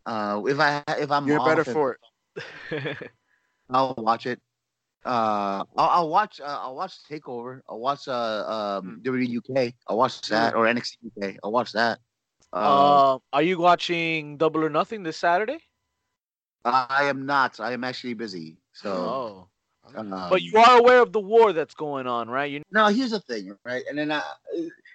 Uh, 0.06 0.42
if 0.46 0.60
I 0.60 0.82
if 0.98 1.10
I'm 1.10 1.26
You're 1.26 1.44
better 1.44 1.62
off, 1.62 1.68
if- 1.68 1.72
for 1.74 1.98
it. 2.36 3.10
I'll 3.70 3.94
watch 3.98 4.26
it. 4.26 4.40
Uh, 5.04 5.64
I'll, 5.76 5.90
I'll 5.90 6.08
watch. 6.08 6.40
Uh, 6.40 6.44
I'll 6.62 6.76
watch 6.76 6.94
Takeover. 7.10 7.60
I'll 7.68 7.80
watch 7.80 8.08
uh 8.08 8.78
um 8.80 9.00
WWE 9.02 9.38
UK. 9.38 9.74
I'll 9.88 9.98
watch 9.98 10.22
that 10.28 10.54
or 10.54 10.64
NXT 10.64 10.96
UK. 11.10 11.36
I'll 11.44 11.52
watch 11.52 11.72
that. 11.72 11.98
Uh, 12.54 13.18
are 13.32 13.42
you 13.42 13.58
watching 13.58 14.36
Double 14.36 14.64
or 14.64 14.70
Nothing 14.70 15.02
this 15.02 15.16
Saturday? 15.16 15.58
I 16.64 17.04
am 17.04 17.26
not. 17.26 17.60
I 17.60 17.72
am 17.72 17.84
actually 17.84 18.14
busy. 18.14 18.56
So, 18.72 18.90
Oh. 18.90 19.48
um, 19.96 20.08
But 20.30 20.42
you 20.42 20.56
are 20.58 20.78
aware 20.78 21.02
of 21.02 21.12
the 21.12 21.20
war 21.20 21.52
that's 21.52 21.74
going 21.74 22.06
on, 22.06 22.28
right? 22.30 22.50
You 22.50 22.62
no. 22.70 22.86
Here's 22.86 23.10
the 23.10 23.20
thing, 23.20 23.56
right? 23.64 23.82
And 23.88 23.98
then 23.98 24.10
uh, 24.10 24.22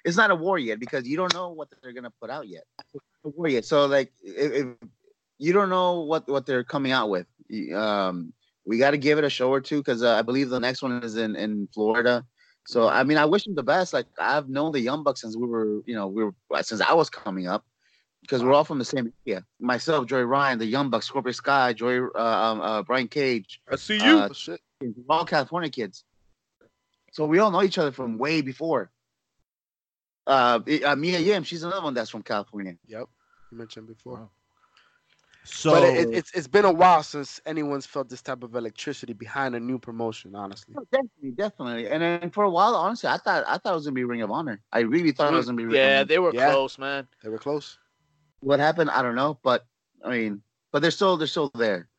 it's 0.04 0.18
not 0.18 0.32
a 0.32 0.36
war 0.36 0.58
yet 0.58 0.80
because 0.80 1.08
you 1.08 1.16
don't 1.16 1.34
know 1.34 1.50
what 1.50 1.70
they're 1.82 1.94
gonna 1.94 2.14
put 2.22 2.30
out 2.30 2.48
yet. 2.48 2.64
It's 2.94 3.04
not 3.24 3.30
a 3.32 3.36
war 3.36 3.48
yet. 3.48 3.66
So 3.66 3.86
like, 3.86 4.12
if, 4.24 4.52
if 4.66 4.90
you 5.38 5.54
don't 5.54 5.70
know 5.70 6.02
what 6.02 6.28
what 6.28 6.46
they're 6.46 6.64
coming 6.64 6.92
out 6.92 7.10
with, 7.10 7.28
um, 7.76 8.34
we 8.66 8.78
got 8.78 8.92
to 8.92 8.98
give 8.98 9.18
it 9.18 9.24
a 9.24 9.30
show 9.30 9.52
or 9.52 9.62
two 9.62 9.78
because 9.80 10.02
uh, 10.02 10.16
I 10.16 10.22
believe 10.22 10.50
the 10.50 10.60
next 10.60 10.82
one 10.82 11.04
is 11.04 11.18
in 11.18 11.36
in 11.36 11.68
Florida. 11.74 12.26
So 12.70 12.88
I 12.88 13.02
mean, 13.02 13.18
I 13.18 13.26
wish 13.26 13.48
him 13.48 13.56
the 13.56 13.64
best. 13.64 13.94
Like 13.94 14.06
I've 14.20 14.48
known 14.48 14.72
the 14.72 14.80
Young 14.80 15.02
Bucks 15.02 15.22
since 15.22 15.36
we 15.36 15.48
were, 15.48 15.82
you 15.88 15.96
know, 15.96 16.06
we 16.06 16.24
were 16.24 16.36
since 16.62 16.82
I 16.82 16.94
was 16.94 17.10
coming 17.10 17.48
up, 17.48 17.66
because 18.22 18.44
we're 18.44 18.54
all 18.54 18.64
from 18.64 18.78
the 18.78 18.86
same 18.86 19.12
area. 19.26 19.44
Myself, 19.60 20.06
Joey 20.06 20.22
Ryan, 20.22 20.60
the 20.60 20.68
Young 20.68 20.92
Bucks, 20.92 21.08
Scorpio 21.08 21.32
Sky, 21.32 21.74
Joey, 21.74 22.08
uh, 22.14 22.20
um, 22.22 22.62
uh, 22.62 22.84
Brian 22.84 23.08
Cage, 23.08 23.60
I 23.72 23.76
see 23.76 23.96
you. 23.96 24.20
Oh, 24.20 24.32
shit. 24.34 24.62
all 25.10 25.26
California 25.26 25.72
kids. 25.72 26.04
So 27.12 27.26
we 27.26 27.40
all 27.40 27.50
know 27.50 27.64
each 27.64 27.80
other 27.80 27.92
from 27.92 28.20
way 28.20 28.42
before. 28.42 28.92
Uh, 30.28 30.60
uh, 30.86 30.96
Mia 30.96 31.18
Yim, 31.18 31.42
she's 31.42 31.64
another 31.64 31.82
one 31.82 31.96
that's 31.96 32.12
from 32.12 32.22
California. 32.22 32.76
Yep, 32.86 33.08
you 33.52 33.58
mentioned 33.58 33.88
before. 33.88 34.14
Wow. 34.14 34.30
So 35.44 35.72
but 35.72 35.84
it, 35.84 36.10
it's 36.14 36.32
it's 36.34 36.48
been 36.48 36.66
a 36.66 36.72
while 36.72 37.02
since 37.02 37.40
anyone's 37.46 37.86
felt 37.86 38.10
this 38.10 38.22
type 38.22 38.44
of 38.44 38.56
electricity 38.56 39.14
behind 39.14 39.56
a 39.56 39.60
new 39.60 39.80
promotion. 39.80 40.36
Honestly, 40.36 40.76
Oh, 40.78 40.86
Definitely, 40.92 41.32
definitely. 41.32 41.88
And 41.90 42.02
then 42.04 42.30
for 42.30 42.44
a 42.44 42.50
while, 42.50 42.76
honestly, 42.76 43.10
I 43.10 43.18
thought 43.18 43.44
I 43.48 43.58
thought 43.58 43.72
it 43.72 43.76
was 43.76 43.86
gonna 43.86 43.96
be 43.96 44.04
Ring 44.04 44.22
of 44.22 44.32
Honor. 44.32 44.62
I 44.72 44.80
really 44.80 45.12
thought 45.12 45.34
it 45.34 45.38
was 45.38 45.46
gonna 45.48 45.58
be 45.58 45.66
Ring 45.66 45.76
of 45.76 45.82
Yeah, 45.82 45.96
Honor. 46.00 46.06
they 46.06 46.20
were 46.20 46.34
Yeah. 46.34 46.46
close, 46.52 46.78
man. 46.78 47.08
they 47.24 47.30
were 47.30 47.40
close. 47.40 47.78
What 48.42 48.60
happened? 48.60 48.90
I 48.90 49.02
don't 49.02 49.16
know, 49.16 49.40
but 49.44 49.66
I 50.04 50.10
mean, 50.12 50.42
but 50.72 50.82
they're 50.82 50.92
still 50.92 51.18
they're 51.18 51.28
still 51.28 51.50
there. 51.56 51.90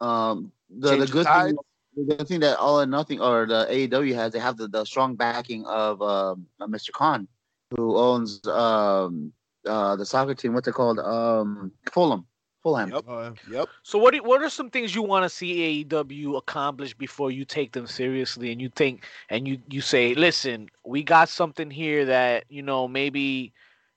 Um, 0.00 0.52
the 0.70 0.90
the 0.90 0.96
Change 0.96 1.02
of 1.02 1.10
good 1.12 1.26
tides. 1.26 1.46
thing, 1.48 2.06
the 2.06 2.16
good 2.16 2.28
thing 2.28 2.40
that 2.40 2.58
All 2.58 2.80
or 2.80 2.86
Nothing 2.86 3.20
or 3.20 3.46
the 3.46 3.66
AEW 3.70 4.14
has, 4.14 4.32
they 4.32 4.38
have 4.38 4.56
the, 4.56 4.68
the 4.68 4.84
strong 4.84 5.16
backing 5.16 5.64
of 5.66 6.00
um, 6.02 6.46
uh, 6.60 6.66
Mr. 6.66 6.92
Khan, 6.92 7.28
who 7.76 7.96
owns 7.96 8.46
um, 8.46 9.32
uh, 9.66 9.96
the 9.96 10.06
soccer 10.06 10.34
team. 10.34 10.54
What's 10.54 10.68
it 10.68 10.72
called? 10.74 10.98
Um, 10.98 11.72
Fulham. 11.92 12.26
Fulham. 12.62 12.92
Yep. 12.92 13.04
uh, 13.08 13.32
Yep. 13.46 13.70
So 13.82 13.98
what 13.98 14.14
do, 14.14 14.22
what 14.22 14.42
are 14.42 14.50
some 14.50 14.70
things 14.70 14.94
you 14.94 15.02
want 15.02 15.24
to 15.24 15.28
see 15.30 15.84
AEW 15.84 16.36
accomplish 16.36 16.94
before 16.94 17.30
you 17.30 17.44
take 17.44 17.72
them 17.72 17.86
seriously 17.86 18.52
and 18.52 18.60
you 18.60 18.68
think 18.68 19.04
and 19.28 19.46
you 19.48 19.58
you 19.68 19.80
say, 19.80 20.14
listen, 20.14 20.68
we 20.84 21.02
got 21.02 21.28
something 21.28 21.70
here 21.70 22.04
that 22.06 22.44
you 22.48 22.62
know 22.62 22.88
maybe 22.88 23.52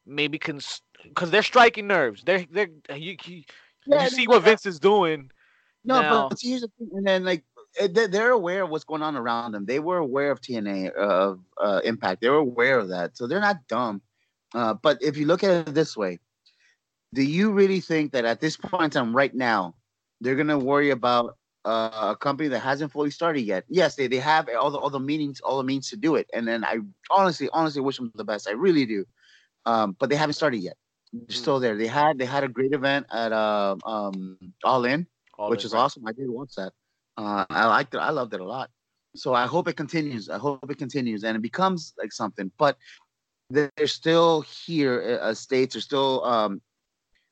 maybe 0.05 0.37
can 0.39 0.59
because 1.03 1.31
they're 1.31 1.43
striking 1.43 1.87
nerves. 1.87 2.23
They're 2.23 2.45
they're 2.51 2.69
you 2.95 3.17
you, 3.25 3.43
Yeah, 3.85 4.01
you 4.01 4.07
see 4.07 4.27
no, 4.27 4.33
what 4.33 4.43
Vince 4.43 4.65
is 4.65 4.79
doing. 4.79 5.31
No, 5.83 6.03
now. 6.03 6.27
but 6.27 6.39
see, 6.39 6.49
here's 6.49 6.61
the 6.61 6.69
thing. 6.77 6.89
And 6.93 7.07
then, 7.07 7.23
like, 7.25 7.43
eh, 7.77 7.87
they- 7.87 8.07
they're 8.07 8.31
aware 8.31 8.63
of 8.63 8.69
what's 8.69 8.83
going 8.85 9.01
on 9.01 9.15
around 9.15 9.51
them. 9.53 9.65
They 9.65 9.79
were 9.79 9.97
aware 9.97 10.31
of 10.31 10.41
TNA, 10.41 10.89
of 10.89 11.39
uh, 11.57 11.81
Impact. 11.83 12.21
They 12.21 12.29
were 12.29 12.37
aware 12.37 12.79
of 12.79 12.89
that. 12.89 13.17
So 13.17 13.27
they're 13.27 13.39
not 13.41 13.67
dumb. 13.67 14.01
Uh, 14.53 14.73
but 14.73 15.01
if 15.01 15.17
you 15.17 15.25
look 15.25 15.43
at 15.43 15.67
it 15.69 15.73
this 15.75 15.95
way, 15.97 16.19
do 17.13 17.23
you 17.23 17.51
really 17.51 17.79
think 17.79 18.11
that 18.13 18.25
at 18.25 18.41
this 18.41 18.57
point 18.57 18.83
in 18.83 18.89
time, 18.91 19.15
right 19.15 19.33
now, 19.33 19.75
they're 20.21 20.35
going 20.35 20.47
to 20.47 20.57
worry 20.57 20.89
about 20.89 21.37
uh, 21.63 22.13
a 22.13 22.15
company 22.15 22.49
that 22.49 22.59
hasn't 22.59 22.91
fully 22.91 23.11
started 23.11 23.41
yet? 23.41 23.63
Yes, 23.69 23.95
they, 23.95 24.07
they 24.07 24.17
have 24.17 24.49
all 24.49 24.71
the, 24.71 24.77
all 24.77 24.89
the 24.89 24.99
meanings, 24.99 25.39
all 25.41 25.57
the 25.57 25.63
means 25.63 25.89
to 25.89 25.97
do 25.97 26.15
it. 26.15 26.29
And 26.33 26.47
then 26.47 26.63
I 26.63 26.79
honestly, 27.09 27.49
honestly 27.53 27.81
wish 27.81 27.97
them 27.97 28.11
the 28.15 28.23
best. 28.23 28.47
I 28.47 28.51
really 28.51 28.85
do. 28.85 29.05
Um, 29.65 29.95
but 29.99 30.09
they 30.09 30.15
haven't 30.15 30.33
started 30.33 30.57
yet. 30.57 30.77
They're 31.11 31.35
still 31.35 31.59
there. 31.59 31.77
They 31.77 31.87
had 31.87 32.17
they 32.17 32.25
had 32.25 32.43
a 32.43 32.47
great 32.47 32.73
event 32.73 33.05
at 33.11 33.31
uh, 33.31 33.77
um, 33.85 34.37
All 34.63 34.83
In 34.83 35.07
All 35.37 35.49
which 35.49 35.61
in, 35.61 35.67
is 35.67 35.73
right? 35.73 35.79
awesome. 35.79 36.05
I 36.05 36.11
did 36.11 36.29
watch 36.29 36.53
that. 36.57 36.73
Uh, 37.17 37.45
I 37.49 37.65
liked 37.67 37.95
it. 37.95 37.99
I 37.99 38.09
loved 38.09 38.33
it 38.33 38.41
a 38.41 38.45
lot. 38.45 38.69
So 39.15 39.33
I 39.33 39.47
hope 39.47 39.69
it 39.69 39.77
continues. 39.77 40.29
I 40.29 40.37
hope 40.37 40.69
it 40.69 40.77
continues 40.77 41.23
and 41.23 41.37
it 41.37 41.41
becomes 41.41 41.93
like 41.97 42.11
something. 42.11 42.51
But 42.57 42.77
they're 43.49 43.69
still 43.85 44.41
here. 44.41 45.19
Uh, 45.21 45.33
states 45.33 45.75
are 45.75 45.81
still. 45.81 46.23
Um, 46.25 46.61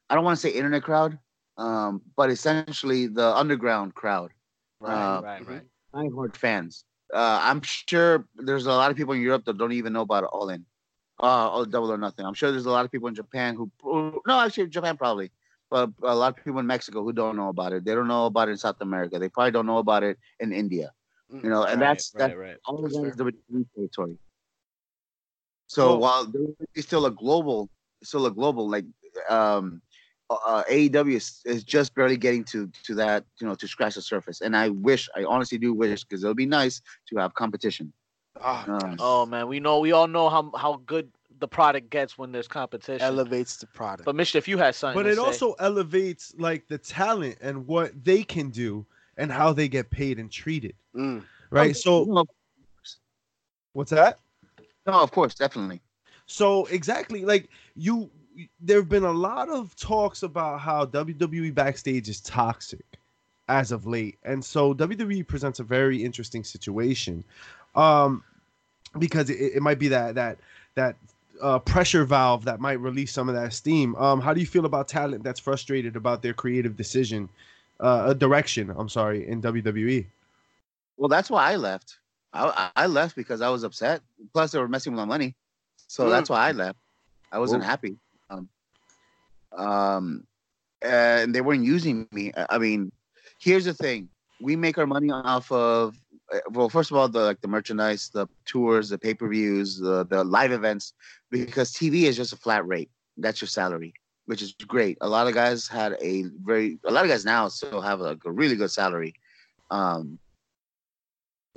I 0.09 0.15
don't 0.15 0.23
want 0.23 0.37
to 0.37 0.41
say 0.41 0.53
internet 0.53 0.83
crowd, 0.83 1.17
um, 1.57 2.01
but 2.15 2.29
essentially 2.29 3.07
the 3.07 3.35
underground 3.35 3.95
crowd. 3.95 4.31
Right, 4.79 5.17
uh, 5.17 5.21
right, 5.21 5.47
right. 5.47 5.61
diehard 5.93 6.35
fans. 6.35 6.85
Uh, 7.13 7.39
I'm 7.41 7.61
sure 7.61 8.25
there's 8.35 8.65
a 8.65 8.71
lot 8.71 8.91
of 8.91 8.97
people 8.97 9.13
in 9.13 9.21
Europe 9.21 9.45
that 9.45 9.57
don't 9.57 9.71
even 9.71 9.93
know 9.93 10.01
about 10.01 10.23
All 10.25 10.49
In, 10.49 10.65
uh, 11.21 11.55
or 11.55 11.65
Double 11.65 11.91
or 11.91 11.97
Nothing. 11.97 12.25
I'm 12.25 12.33
sure 12.33 12.51
there's 12.51 12.65
a 12.65 12.71
lot 12.71 12.85
of 12.85 12.91
people 12.91 13.07
in 13.07 13.15
Japan 13.15 13.55
who, 13.55 13.71
no, 14.27 14.39
actually 14.39 14.67
Japan 14.67 14.97
probably, 14.97 15.31
but 15.69 15.91
a 16.01 16.15
lot 16.15 16.37
of 16.37 16.43
people 16.43 16.59
in 16.59 16.67
Mexico 16.67 17.03
who 17.03 17.13
don't 17.13 17.37
know 17.37 17.49
about 17.49 17.71
it. 17.73 17.85
They 17.85 17.93
don't 17.93 18.07
know 18.07 18.25
about 18.25 18.47
it 18.49 18.51
in 18.51 18.57
South 18.57 18.81
America. 18.81 19.19
They 19.19 19.29
probably 19.29 19.51
don't 19.51 19.67
know 19.67 19.77
about 19.77 20.03
it 20.03 20.17
in 20.39 20.51
India. 20.51 20.91
You 21.31 21.49
know, 21.49 21.63
and 21.63 21.81
right, 21.81 21.87
that's 21.87 22.11
right, 22.13 22.19
that's 22.19 22.37
right. 22.37 22.57
all 22.65 22.85
of 22.85 22.91
That's 22.91 22.95
that 22.95 23.07
is 23.07 23.15
fair. 23.15 23.31
the 23.49 23.65
territory. 23.75 24.17
So 25.67 25.87
Cool. 25.87 25.99
while 25.99 26.31
it's 26.75 26.85
still 26.85 27.05
a 27.05 27.11
global, 27.11 27.69
still 28.03 28.25
a 28.27 28.31
global 28.31 28.69
like 28.69 28.85
um, 29.29 29.81
uh, 30.45 30.63
AEW 30.69 31.15
is, 31.15 31.41
is 31.45 31.63
just 31.63 31.93
barely 31.95 32.17
getting 32.17 32.43
to 32.45 32.69
to 32.83 32.95
that, 32.95 33.25
you 33.39 33.47
know, 33.47 33.55
to 33.55 33.67
scratch 33.67 33.95
the 33.95 34.01
surface. 34.01 34.41
And 34.41 34.55
I 34.55 34.69
wish, 34.69 35.09
I 35.15 35.23
honestly 35.23 35.57
do 35.57 35.73
wish, 35.73 36.03
because 36.03 36.23
it'll 36.23 36.33
be 36.35 36.45
nice 36.45 36.81
to 37.09 37.17
have 37.17 37.33
competition. 37.33 37.93
Ah, 38.41 38.65
Um, 38.67 38.95
Oh 38.99 39.25
man, 39.25 39.47
we 39.47 39.59
know 39.59 39.79
we 39.79 39.91
all 39.91 40.07
know 40.07 40.29
how 40.29 40.51
how 40.57 40.81
good 40.85 41.11
the 41.39 41.47
product 41.47 41.89
gets 41.89 42.17
when 42.17 42.31
there's 42.31 42.47
competition. 42.47 43.01
elevates 43.05 43.57
the 43.57 43.67
product. 43.67 44.05
But 44.05 44.15
Misha, 44.15 44.37
if 44.37 44.47
you 44.47 44.57
had 44.57 44.75
something, 44.75 44.97
but 44.97 45.03
to 45.03 45.09
it 45.09 45.15
say- 45.15 45.21
also 45.21 45.53
elevates 45.59 46.33
like 46.37 46.67
the 46.67 46.77
talent 46.77 47.37
and 47.41 47.67
what 47.67 47.91
they 48.03 48.23
can 48.23 48.49
do 48.49 48.85
and 49.17 49.31
how 49.31 49.53
they 49.53 49.67
get 49.67 49.89
paid 49.89 50.19
and 50.19 50.31
treated. 50.31 50.73
Mm. 50.95 51.23
Right. 51.51 51.75
So 51.75 52.05
no, 52.05 52.25
what's 53.73 53.91
that? 53.91 54.19
no, 54.87 54.93
of 54.93 55.11
course, 55.11 55.35
definitely. 55.35 55.81
So 56.25 56.65
exactly, 56.67 57.25
like 57.25 57.49
you, 57.75 58.09
there 58.59 58.77
have 58.77 58.89
been 58.89 59.03
a 59.03 59.11
lot 59.11 59.49
of 59.49 59.75
talks 59.75 60.23
about 60.23 60.59
how 60.59 60.85
WWE 60.85 61.53
backstage 61.53 62.09
is 62.09 62.21
toxic 62.21 62.85
as 63.49 63.71
of 63.71 63.85
late, 63.85 64.17
and 64.23 64.43
so 64.43 64.73
WWE 64.73 65.25
presents 65.27 65.59
a 65.59 65.63
very 65.63 66.03
interesting 66.03 66.43
situation, 66.43 67.23
um, 67.75 68.23
because 68.99 69.29
it, 69.29 69.35
it 69.55 69.61
might 69.61 69.79
be 69.79 69.87
that 69.89 70.15
that 70.15 70.37
that 70.75 70.95
uh, 71.41 71.59
pressure 71.59 72.05
valve 72.05 72.45
that 72.45 72.59
might 72.59 72.79
release 72.79 73.11
some 73.11 73.27
of 73.29 73.35
that 73.35 73.53
steam. 73.53 73.95
Um, 73.95 74.21
how 74.21 74.33
do 74.33 74.39
you 74.39 74.47
feel 74.47 74.65
about 74.65 74.87
talent 74.87 75.23
that's 75.23 75.39
frustrated 75.39 75.95
about 75.95 76.21
their 76.21 76.33
creative 76.33 76.77
decision, 76.77 77.27
uh, 77.79 78.13
direction? 78.13 78.69
I'm 78.77 78.89
sorry, 78.89 79.27
in? 79.27 79.41
WWE. 79.41 80.05
Well, 80.97 81.09
that's 81.09 81.29
why 81.29 81.51
I 81.51 81.55
left. 81.57 81.97
I, 82.33 82.69
I 82.75 82.85
left 82.87 83.15
because 83.15 83.41
I 83.41 83.49
was 83.49 83.63
upset. 83.63 84.01
Plus, 84.31 84.51
they 84.51 84.59
were 84.59 84.67
messing 84.67 84.93
with 84.93 84.99
my 84.99 85.05
money, 85.05 85.35
so 85.87 86.05
Mm. 86.05 86.09
that's 86.11 86.29
why 86.29 86.47
I 86.47 86.51
left. 86.51 86.79
I 87.31 87.39
wasn't 87.39 87.63
Oh. 87.63 87.65
happy. 87.65 87.97
Um, 89.57 90.25
and 90.81 91.33
they 91.33 91.41
weren't 91.41 91.63
using 91.63 92.07
me. 92.11 92.31
I 92.49 92.57
mean, 92.57 92.91
here's 93.39 93.65
the 93.65 93.73
thing: 93.73 94.09
we 94.41 94.55
make 94.55 94.77
our 94.77 94.87
money 94.87 95.11
off 95.11 95.51
of 95.51 95.95
uh, 96.33 96.39
well, 96.51 96.69
first 96.69 96.91
of 96.91 96.97
all, 96.97 97.07
the 97.07 97.19
like 97.19 97.41
the 97.41 97.47
merchandise, 97.47 98.09
the 98.13 98.27
tours, 98.45 98.89
the 98.89 98.97
pay 98.97 99.13
per 99.13 99.27
views, 99.27 99.77
the 99.79 100.05
the 100.05 100.23
live 100.23 100.51
events, 100.51 100.93
because 101.29 101.71
TV 101.71 102.03
is 102.03 102.15
just 102.15 102.33
a 102.33 102.37
flat 102.37 102.65
rate. 102.65 102.89
That's 103.17 103.41
your 103.41 103.47
salary, 103.47 103.93
which 104.25 104.41
is 104.41 104.53
great. 104.67 104.97
A 105.01 105.09
lot 105.09 105.27
of 105.27 105.33
guys 105.33 105.67
had 105.67 105.95
a 106.01 106.23
very, 106.43 106.79
a 106.85 106.91
lot 106.91 107.03
of 107.03 107.09
guys 107.09 107.25
now 107.25 107.47
still 107.47 107.81
have 107.81 107.99
like 107.99 108.23
a 108.25 108.31
really 108.31 108.55
good 108.55 108.71
salary. 108.71 109.13
Um, 109.69 110.17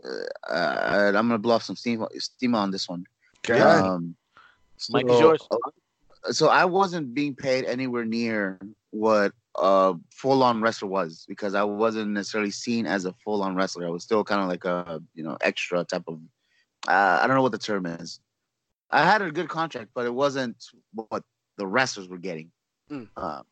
uh, 0.05 0.22
I'm 0.49 1.12
gonna 1.12 1.38
blow 1.38 1.55
off 1.55 1.62
some 1.62 1.76
steam 1.76 2.05
steam 2.18 2.55
on 2.55 2.70
this 2.70 2.88
one. 2.88 3.05
Okay. 3.38 3.61
Um, 3.61 4.16
Mike 4.90 5.09
is 5.09 5.20
yours. 5.20 5.49
So 6.31 6.49
I 6.49 6.64
wasn't 6.64 7.14
being 7.14 7.35
paid 7.35 7.64
anywhere 7.64 8.05
near 8.05 8.59
what 8.91 9.33
a 9.57 9.95
full 10.11 10.43
on 10.43 10.61
wrestler 10.61 10.89
was 10.89 11.24
because 11.29 11.55
I 11.55 11.64
wasn't 11.64 12.11
necessarily 12.11 12.51
seen 12.51 12.87
as 12.87 13.05
a 13.05 13.14
full 13.24 13.43
on 13.43 13.55
wrestler. 13.55 13.87
I 13.87 13.91
was 13.91 14.03
still 14.03 14.24
kind 14.24 14.41
of 14.41 14.49
like 14.49 14.64
a 14.64 15.03
you 15.14 15.22
know 15.22 15.37
extra 15.41 15.85
type 15.85 16.05
of. 16.09 16.18
Uh, 16.89 17.18
I 17.20 17.27
don't 17.27 17.37
know 17.37 17.43
what 17.43 17.53
the 17.53 17.59
term 17.59 17.87
is. 17.87 18.20
I 18.91 19.05
had 19.05 19.22
a 19.22 19.31
good 19.31 19.49
contract, 19.49 19.91
but 19.95 20.07
it 20.07 20.14
wasn't 20.14 20.57
what 20.93 21.24
the 21.57 21.66
wrestlers 21.66 22.09
were 22.09 22.18
getting. 22.18 22.51
Mm. 22.91 23.09
Um, 23.16 23.43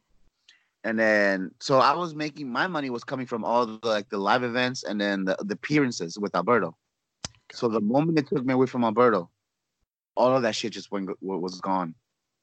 and 0.84 0.98
then 0.98 1.50
so 1.60 1.78
I 1.78 1.94
was 1.94 2.14
making 2.14 2.48
my 2.48 2.66
money 2.66 2.90
was 2.90 3.04
coming 3.04 3.26
from 3.26 3.44
all 3.44 3.66
the 3.66 3.78
like 3.82 4.10
the 4.10 4.18
live 4.18 4.44
events 4.44 4.84
and 4.84 5.00
then 5.00 5.24
the, 5.24 5.36
the 5.40 5.54
appearances 5.54 6.18
with 6.18 6.34
Alberto. 6.34 6.76
So 7.52 7.68
the 7.68 7.80
moment 7.80 8.16
they 8.16 8.22
took 8.22 8.44
me 8.44 8.54
away 8.54 8.66
from 8.66 8.84
Alberto, 8.84 9.30
all 10.14 10.36
of 10.36 10.42
that 10.42 10.54
shit 10.54 10.72
just 10.72 10.92
went 10.92 11.10
was 11.20 11.60
gone. 11.60 11.94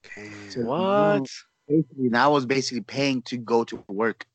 Damn. 0.04 0.66
What? 0.66 1.28
Basically, 1.68 2.10
now 2.10 2.30
I 2.30 2.34
was 2.34 2.46
basically 2.46 2.82
paying 2.82 3.22
to 3.24 3.38
go 3.38 3.64
to 3.66 3.84
work. 3.88 4.26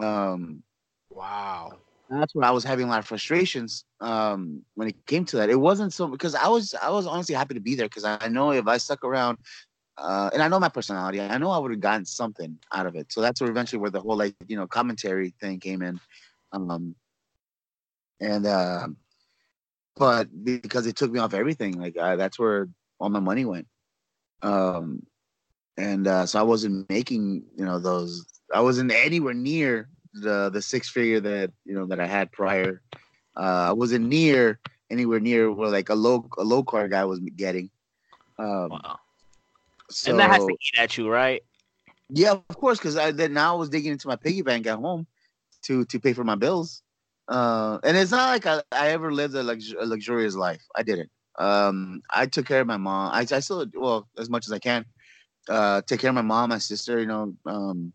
Um, 0.00 0.62
Wow. 1.10 1.78
that's 2.08 2.34
where 2.34 2.46
I 2.46 2.50
was 2.50 2.64
having 2.64 2.86
a 2.86 2.90
lot 2.90 2.98
of 2.98 3.06
frustrations 3.06 3.84
um, 4.00 4.62
when 4.74 4.88
it 4.88 5.06
came 5.06 5.24
to 5.26 5.36
that. 5.36 5.50
It 5.50 5.60
wasn't 5.60 5.92
so 5.92 6.06
because 6.06 6.34
I 6.34 6.48
was 6.48 6.74
I 6.74 6.90
was 6.90 7.06
honestly 7.06 7.34
happy 7.34 7.54
to 7.54 7.60
be 7.60 7.74
there 7.74 7.86
because 7.88 8.04
I 8.04 8.28
know 8.28 8.52
if 8.52 8.66
I 8.66 8.78
stuck 8.78 9.04
around, 9.04 9.38
uh, 9.98 10.30
and 10.32 10.42
I 10.42 10.48
know 10.48 10.58
my 10.60 10.68
personality, 10.68 11.20
I 11.20 11.38
know 11.38 11.50
I 11.50 11.58
would 11.58 11.70
have 11.70 11.80
gotten 11.80 12.04
something 12.04 12.58
out 12.72 12.86
of 12.86 12.96
it. 12.96 13.12
So 13.12 13.20
that's 13.20 13.40
where 13.40 13.50
eventually 13.50 13.80
where 13.80 13.90
the 13.90 14.00
whole 14.00 14.16
like 14.16 14.34
you 14.46 14.56
know 14.56 14.66
commentary 14.66 15.34
thing 15.40 15.60
came 15.60 15.82
in, 15.82 15.98
um, 16.52 16.94
and 18.20 18.46
uh, 18.46 18.88
but 19.96 20.28
because 20.44 20.86
it 20.86 20.96
took 20.96 21.10
me 21.10 21.20
off 21.20 21.34
everything, 21.34 21.78
like 21.78 21.96
uh, 21.96 22.16
that's 22.16 22.38
where 22.38 22.68
all 22.98 23.08
my 23.10 23.20
money 23.20 23.44
went, 23.44 23.66
um, 24.42 25.04
and 25.76 26.06
uh, 26.06 26.26
so 26.26 26.38
I 26.38 26.42
wasn't 26.42 26.88
making 26.88 27.44
you 27.56 27.64
know 27.64 27.78
those. 27.78 28.26
I 28.54 28.60
wasn't 28.60 28.92
anywhere 28.92 29.34
near 29.34 29.88
the 30.14 30.50
the 30.50 30.62
six 30.62 30.88
figure 30.88 31.20
that 31.20 31.52
you 31.64 31.74
know 31.74 31.86
that 31.86 32.00
I 32.00 32.06
had 32.06 32.32
prior. 32.32 32.82
Uh, 33.36 33.68
I 33.68 33.72
wasn't 33.72 34.06
near 34.06 34.60
anywhere 34.90 35.20
near 35.20 35.50
where 35.50 35.70
like 35.70 35.88
a 35.88 35.94
low 35.94 36.28
a 36.38 36.44
low 36.44 36.62
card 36.62 36.90
guy 36.90 37.04
was 37.04 37.20
getting. 37.36 37.70
Um, 38.38 38.70
Wow. 38.70 38.98
so, 39.90 40.10
and 40.10 40.20
that 40.20 40.30
has 40.30 40.44
to 40.44 40.52
eat 40.52 40.78
at 40.78 40.96
you, 40.96 41.08
right? 41.08 41.42
yeah, 42.10 42.32
of 42.32 42.56
course, 42.56 42.78
because 42.78 42.96
I 42.96 43.10
then 43.10 43.32
now 43.32 43.54
I 43.54 43.58
was 43.58 43.68
digging 43.68 43.92
into 43.92 44.08
my 44.08 44.16
piggy 44.16 44.42
bank 44.42 44.66
at 44.66 44.78
home 44.78 45.06
to 45.64 45.84
to 45.86 46.00
pay 46.00 46.12
for 46.12 46.24
my 46.24 46.34
bills. 46.36 46.82
Uh, 47.28 47.78
and 47.82 47.96
it's 47.96 48.10
not 48.10 48.28
like 48.28 48.46
I, 48.46 48.62
I 48.70 48.88
ever 48.88 49.10
lived 49.10 49.34
a, 49.34 49.42
lux- 49.42 49.74
a 49.78 49.86
luxurious 49.86 50.34
life. 50.34 50.62
I 50.76 50.82
didn't. 50.82 51.10
Um, 51.38 52.02
I 52.10 52.26
took 52.26 52.46
care 52.46 52.60
of 52.60 52.66
my 52.66 52.76
mom. 52.76 53.12
I, 53.12 53.20
I 53.20 53.40
still, 53.40 53.66
well, 53.74 54.08
as 54.18 54.30
much 54.30 54.46
as 54.46 54.52
I 54.52 54.58
can, 54.58 54.84
uh, 55.48 55.82
take 55.82 56.00
care 56.00 56.10
of 56.10 56.14
my 56.14 56.22
mom, 56.22 56.50
my 56.50 56.58
sister. 56.58 57.00
You 57.00 57.06
know, 57.06 57.34
um, 57.46 57.92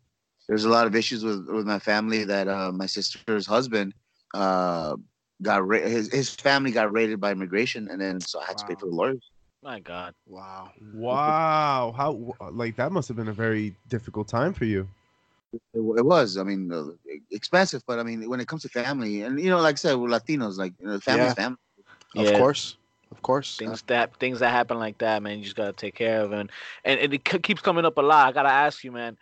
there's 0.47 0.65
a 0.65 0.69
lot 0.69 0.87
of 0.87 0.95
issues 0.95 1.23
with 1.23 1.47
with 1.47 1.65
my 1.65 1.79
family 1.79 2.23
that 2.25 2.47
uh, 2.47 2.71
my 2.71 2.85
sister's 2.85 3.45
husband 3.45 3.93
uh, 4.33 4.95
got 5.41 5.67
ra- 5.67 5.79
his 5.81 6.11
his 6.11 6.29
family 6.35 6.71
got 6.71 6.91
raided 6.91 7.19
by 7.19 7.31
immigration, 7.31 7.87
and 7.89 8.01
then 8.01 8.19
so 8.19 8.39
I 8.41 8.45
had 8.45 8.57
to 8.57 8.65
pay 8.65 8.75
for 8.75 8.87
the 8.87 8.95
lawyers. 8.95 9.31
My 9.61 9.79
God. 9.79 10.13
Wow. 10.25 10.71
Wow, 10.93 11.93
how 11.95 12.35
like 12.51 12.75
that 12.77 12.91
must 12.91 13.07
have 13.07 13.17
been 13.17 13.27
a 13.27 13.33
very 13.33 13.75
difficult 13.89 14.27
time 14.27 14.53
for 14.53 14.65
you. 14.65 14.87
It, 15.51 15.59
it 15.73 16.05
was, 16.05 16.37
I 16.37 16.43
mean, 16.43 16.71
uh, 16.71 16.85
expensive, 17.31 17.83
but 17.87 17.99
I 17.99 18.03
mean, 18.03 18.29
when 18.29 18.39
it 18.39 18.47
comes 18.47 18.61
to 18.63 18.69
family, 18.69 19.23
and 19.23 19.39
you 19.39 19.49
know, 19.49 19.59
like 19.59 19.73
I 19.73 19.77
said, 19.77 19.95
we're 19.95 20.09
Latinos, 20.09 20.57
like 20.57 20.73
you 20.79 20.87
know, 20.87 20.99
family's 20.99 21.31
Yeah. 21.31 21.33
family. 21.33 21.57
Of 22.17 22.25
Yeah. 22.25 22.37
course. 22.37 22.77
Of 23.19 23.23
course. 23.23 23.57
Things 23.57 23.81
that 23.87 24.15
things 24.15 24.39
that 24.39 24.51
happen 24.51 24.79
like 24.79 24.99
that, 24.99 25.21
man, 25.21 25.39
you 25.39 25.43
just 25.43 25.57
gotta 25.57 25.73
take 25.73 25.93
care 25.93 26.21
of, 26.21 26.31
and 26.31 26.49
and, 26.85 27.01
and 27.01 27.13
it 27.13 27.25
ke- 27.25 27.43
keeps 27.43 27.61
coming 27.61 27.83
up 27.83 27.97
a 27.97 28.01
lot. 28.01 28.29
I 28.29 28.31
gotta 28.31 28.47
ask 28.47 28.81
you, 28.81 28.93
man. 28.93 29.17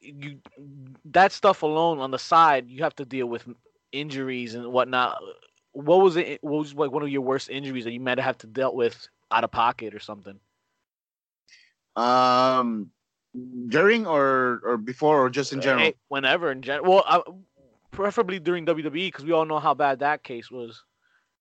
You 0.00 0.38
that 1.04 1.30
stuff 1.30 1.62
alone 1.62 2.00
on 2.00 2.10
the 2.10 2.18
side, 2.18 2.68
you 2.68 2.82
have 2.82 2.96
to 2.96 3.04
deal 3.04 3.26
with 3.26 3.46
injuries 3.92 4.56
and 4.56 4.72
whatnot. 4.72 5.22
What 5.70 6.00
was 6.00 6.16
it? 6.16 6.42
What 6.42 6.58
was 6.58 6.74
like 6.74 6.90
one 6.90 7.04
of 7.04 7.10
your 7.10 7.20
worst 7.20 7.48
injuries 7.48 7.84
that 7.84 7.92
you 7.92 8.00
might 8.00 8.18
have 8.18 8.38
to 8.38 8.48
dealt 8.48 8.74
with 8.74 9.08
out 9.30 9.44
of 9.44 9.52
pocket 9.52 9.94
or 9.94 10.00
something? 10.00 10.40
Um, 11.94 12.90
during 13.68 14.04
or 14.04 14.60
or 14.64 14.76
before 14.78 15.24
or 15.24 15.30
just 15.30 15.52
in 15.52 15.60
general. 15.60 15.86
Eh, 15.86 15.92
whenever 16.08 16.50
in 16.50 16.60
general. 16.60 16.92
Well, 16.92 17.04
I, 17.06 17.22
preferably 17.92 18.40
during 18.40 18.66
WWE 18.66 18.92
because 18.92 19.24
we 19.24 19.30
all 19.30 19.44
know 19.44 19.60
how 19.60 19.74
bad 19.74 20.00
that 20.00 20.24
case 20.24 20.50
was. 20.50 20.82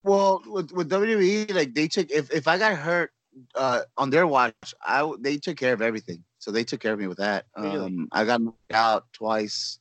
Well, 0.04 0.42
with, 0.46 0.72
with 0.72 0.90
WWE, 0.90 1.54
like 1.54 1.74
they 1.74 1.88
took 1.88 2.10
if 2.12 2.32
if 2.32 2.48
I 2.48 2.58
got 2.58 2.76
hurt 2.78 3.12
uh 3.56 3.82
on 3.98 4.10
their 4.10 4.26
watch, 4.28 4.54
I 4.82 5.10
they 5.20 5.38
took 5.38 5.58
care 5.58 5.74
of 5.74 5.82
everything. 5.82 6.24
So 6.40 6.52
they 6.52 6.64
took 6.64 6.80
care 6.80 6.94
of 6.94 7.00
me 7.00 7.08
with 7.08 7.18
that. 7.18 7.46
Really? 7.58 7.86
Um, 7.86 8.08
I 8.12 8.24
got 8.26 8.42
knocked 8.42 8.74
out 8.74 9.12
twice. 9.12 9.80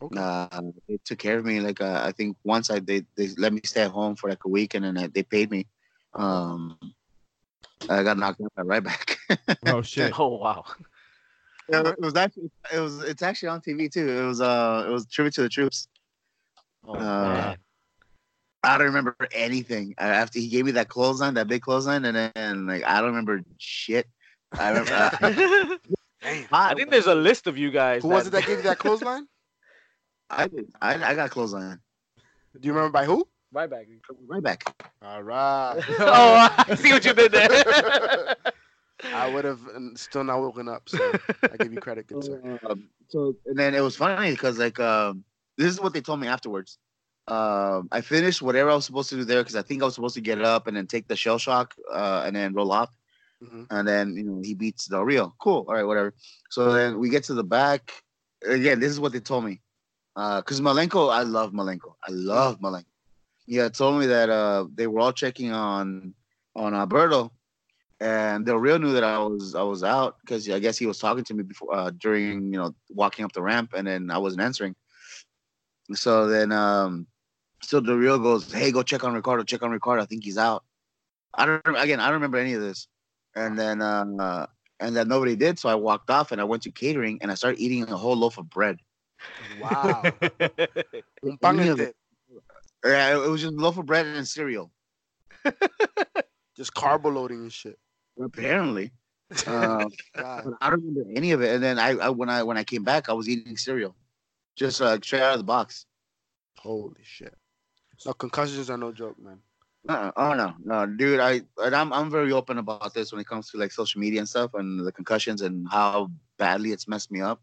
Okay. 0.00 0.20
Uh, 0.20 0.62
they 0.88 0.98
took 1.04 1.18
care 1.18 1.38
of 1.38 1.44
me. 1.44 1.60
Like 1.60 1.80
uh, 1.80 2.02
I 2.04 2.12
think 2.12 2.36
once 2.44 2.70
I 2.70 2.78
they 2.78 3.02
they 3.16 3.28
let 3.38 3.52
me 3.52 3.60
stay 3.64 3.82
at 3.82 3.90
home 3.90 4.14
for 4.14 4.30
like 4.30 4.44
a 4.44 4.48
week, 4.48 4.74
and 4.74 4.84
then 4.84 4.96
uh, 4.96 5.08
they 5.12 5.22
paid 5.22 5.50
me. 5.50 5.66
Um, 6.14 6.78
I 7.88 8.02
got 8.02 8.18
knocked 8.18 8.40
out 8.40 8.66
right 8.66 8.82
back. 8.82 9.18
Oh 9.66 9.82
shit. 9.82 10.18
Oh 10.18 10.36
wow. 10.36 10.64
it 11.68 11.98
was 12.00 12.14
actually 12.14 12.50
it 12.72 12.78
was 12.78 13.02
it's 13.02 13.22
actually 13.22 13.48
on 13.48 13.60
TV 13.60 13.90
too. 13.90 14.08
It 14.08 14.24
was 14.24 14.40
uh 14.40 14.84
it 14.86 14.90
was 14.90 15.06
tribute 15.06 15.34
to 15.34 15.42
the 15.42 15.48
troops. 15.48 15.88
Oh 16.86 16.94
Uh, 16.94 17.22
man. 17.28 17.56
I 18.66 18.78
don't 18.78 18.88
remember 18.88 19.16
anything 19.32 19.94
Uh, 19.98 20.04
after 20.04 20.38
he 20.38 20.48
gave 20.48 20.64
me 20.64 20.72
that 20.72 20.88
clothesline, 20.88 21.34
that 21.34 21.46
big 21.46 21.62
clothesline, 21.62 22.04
and 22.04 22.16
then 22.34 22.66
like 22.66 22.84
I 22.84 23.00
don't 23.00 23.10
remember 23.10 23.42
shit. 23.58 24.08
I 24.58 24.68
remember. 24.70 24.92
Uh, 24.92 25.76
Damn. 26.22 26.46
I 26.50 26.74
think 26.74 26.90
there's 26.90 27.06
a 27.06 27.14
list 27.14 27.46
of 27.46 27.56
you 27.56 27.70
guys. 27.70 28.02
Who 28.02 28.08
was 28.08 28.26
it 28.26 28.30
that 28.30 28.46
gave 28.46 28.58
you 28.58 28.62
that 28.64 28.78
clothesline? 28.78 29.28
I 30.30 30.48
did. 30.48 30.66
I, 30.82 30.94
I 30.94 31.14
got 31.14 31.30
clothesline 31.30 31.78
Do 32.60 32.66
you 32.66 32.72
remember 32.72 32.92
by 32.92 33.04
who? 33.04 33.28
Ryback. 33.54 33.86
right 34.26 34.42
back. 34.42 34.92
All 35.00 35.22
right. 35.22 35.80
oh, 36.00 36.64
I 36.68 36.74
see 36.74 36.92
what 36.92 37.04
you 37.04 37.14
did 37.14 37.30
there. 37.30 38.34
I 39.04 39.28
would 39.28 39.44
have 39.44 39.60
still 39.94 40.24
not 40.24 40.40
woken 40.40 40.68
up, 40.68 40.88
so 40.88 41.12
I 41.42 41.56
give 41.56 41.72
you 41.72 41.80
credit, 41.80 42.08
good 42.08 42.24
sir. 42.24 42.58
Um, 42.68 42.88
so 43.08 43.36
and 43.46 43.56
then 43.56 43.74
it 43.74 43.80
was 43.80 43.94
funny 43.94 44.32
because 44.32 44.58
like 44.58 44.80
um, 44.80 45.24
this 45.56 45.68
is 45.68 45.80
what 45.80 45.92
they 45.94 46.00
told 46.00 46.20
me 46.20 46.26
afterwards. 46.26 46.78
Um, 47.28 47.88
I 47.90 48.00
finished 48.02 48.40
whatever 48.40 48.70
I 48.70 48.74
was 48.74 48.84
supposed 48.86 49.08
to 49.10 49.16
do 49.16 49.24
there 49.24 49.40
because 49.42 49.56
I 49.56 49.62
think 49.62 49.82
I 49.82 49.86
was 49.86 49.94
supposed 49.94 50.14
to 50.14 50.20
get 50.20 50.40
up 50.42 50.66
and 50.68 50.76
then 50.76 50.86
take 50.86 51.08
the 51.08 51.16
shell 51.16 51.38
shock 51.38 51.74
uh, 51.92 52.22
and 52.26 52.36
then 52.36 52.54
roll 52.54 52.72
off. 52.72 52.90
Mhm. 53.42 53.66
and 53.68 53.86
then 53.86 54.16
you 54.16 54.24
know 54.24 54.40
he 54.42 54.54
beats 54.54 54.86
Del 54.86 55.04
Rio. 55.04 55.34
Cool. 55.38 55.66
All 55.68 55.74
right, 55.74 55.82
whatever. 55.84 56.14
So 56.48 56.72
then 56.72 56.98
we 56.98 57.10
get 57.10 57.24
to 57.24 57.34
the 57.34 57.44
back. 57.44 57.92
Again, 58.46 58.80
this 58.80 58.90
is 58.90 58.98
what 58.98 59.12
they 59.12 59.20
told 59.20 59.44
me. 59.44 59.60
Uh, 60.14 60.40
cause 60.40 60.58
Malenko, 60.62 61.12
I 61.12 61.22
love 61.22 61.52
Malenko. 61.52 61.96
I 62.02 62.12
love 62.12 62.60
Malenko. 62.60 62.86
Yeah, 63.46 63.68
told 63.68 64.00
me 64.00 64.06
that 64.06 64.30
uh 64.30 64.66
they 64.74 64.86
were 64.86 65.00
all 65.00 65.12
checking 65.12 65.52
on 65.52 66.14
on 66.54 66.74
Alberto, 66.74 67.30
and 68.00 68.46
Del 68.46 68.56
Rio 68.56 68.78
knew 68.78 68.94
that 68.94 69.04
I 69.04 69.18
was 69.18 69.54
I 69.54 69.62
was 69.62 69.84
out 69.84 70.16
because 70.22 70.48
I 70.48 70.58
guess 70.58 70.78
he 70.78 70.86
was 70.86 70.98
talking 70.98 71.24
to 71.24 71.34
me 71.34 71.42
before 71.42 71.74
uh, 71.74 71.90
during 71.90 72.52
you 72.54 72.58
know 72.58 72.74
walking 72.88 73.24
up 73.26 73.32
the 73.32 73.42
ramp, 73.42 73.74
and 73.76 73.86
then 73.86 74.10
I 74.10 74.16
wasn't 74.16 74.42
answering. 74.42 74.74
So 75.92 76.26
then 76.26 76.52
um, 76.52 77.06
so 77.62 77.80
Del 77.80 77.96
Rio 77.96 78.18
goes, 78.18 78.52
"Hey, 78.52 78.70
go 78.72 78.82
check 78.82 79.04
on 79.04 79.14
Ricardo. 79.14 79.44
Check 79.44 79.62
on 79.62 79.70
Ricardo. 79.70 80.02
I 80.02 80.06
think 80.06 80.24
he's 80.24 80.38
out." 80.38 80.64
I 81.34 81.46
don't 81.46 81.76
again. 81.76 82.00
I 82.00 82.06
don't 82.06 82.14
remember 82.14 82.38
any 82.38 82.54
of 82.54 82.62
this 82.62 82.88
and 83.36 83.58
then 83.58 83.80
uh, 83.82 84.46
and 84.80 84.96
then 84.96 85.06
nobody 85.06 85.36
did. 85.36 85.58
So 85.58 85.68
I 85.68 85.74
walked 85.76 86.10
off 86.10 86.32
and 86.32 86.40
I 86.40 86.44
went 86.44 86.62
to 86.64 86.72
catering 86.72 87.18
and 87.22 87.30
I 87.30 87.34
started 87.34 87.60
eating 87.60 87.84
a 87.84 87.96
whole 87.96 88.16
loaf 88.16 88.38
of 88.38 88.50
bread. 88.50 88.78
Wow. 89.60 90.02
Un 91.22 91.38
pan 91.40 91.58
Yeah. 91.58 91.86
Yeah, 92.84 93.24
it 93.24 93.28
was 93.28 93.42
just 93.42 93.54
a 93.54 93.56
loaf 93.56 93.78
of 93.78 93.86
bread 93.86 94.06
and 94.06 94.26
cereal. 94.26 94.70
Just 96.56 96.72
carbo 96.72 97.10
loading 97.10 97.40
and 97.40 97.52
shit. 97.52 97.78
Apparently, 98.18 98.92
uh, 99.46 99.84
God. 100.16 100.54
I 100.62 100.70
don't 100.70 100.82
remember 100.82 101.10
any 101.14 101.32
of 101.32 101.42
it. 101.42 101.54
And 101.54 101.62
then 101.62 101.78
I, 101.78 101.90
I 101.90 102.08
when 102.08 102.30
I 102.30 102.42
when 102.44 102.56
I 102.56 102.64
came 102.64 102.82
back, 102.82 103.10
I 103.10 103.12
was 103.12 103.28
eating 103.28 103.58
cereal, 103.58 103.94
just 104.56 104.80
uh, 104.80 104.98
straight 105.02 105.20
out 105.20 105.32
of 105.32 105.38
the 105.38 105.44
box. 105.44 105.84
Holy 106.56 107.02
shit. 107.02 107.34
No, 108.04 108.12
concussions 108.12 108.68
are 108.70 108.76
no 108.78 108.92
joke, 108.92 109.18
man. 109.18 109.40
Uh, 109.88 110.10
oh 110.16 110.34
no, 110.34 110.54
no, 110.64 110.84
dude. 110.84 111.20
I 111.20 111.42
and 111.58 111.74
I'm 111.74 111.92
I'm 111.92 112.10
very 112.10 112.32
open 112.32 112.58
about 112.58 112.92
this 112.92 113.12
when 113.12 113.20
it 113.20 113.26
comes 113.26 113.50
to 113.50 113.56
like 113.58 113.70
social 113.72 114.00
media 114.00 114.18
and 114.18 114.28
stuff 114.28 114.54
and 114.54 114.84
the 114.84 114.90
concussions 114.92 115.42
and 115.42 115.66
how 115.70 116.10
badly 116.38 116.72
it's 116.72 116.88
messed 116.88 117.10
me 117.12 117.20
up. 117.20 117.40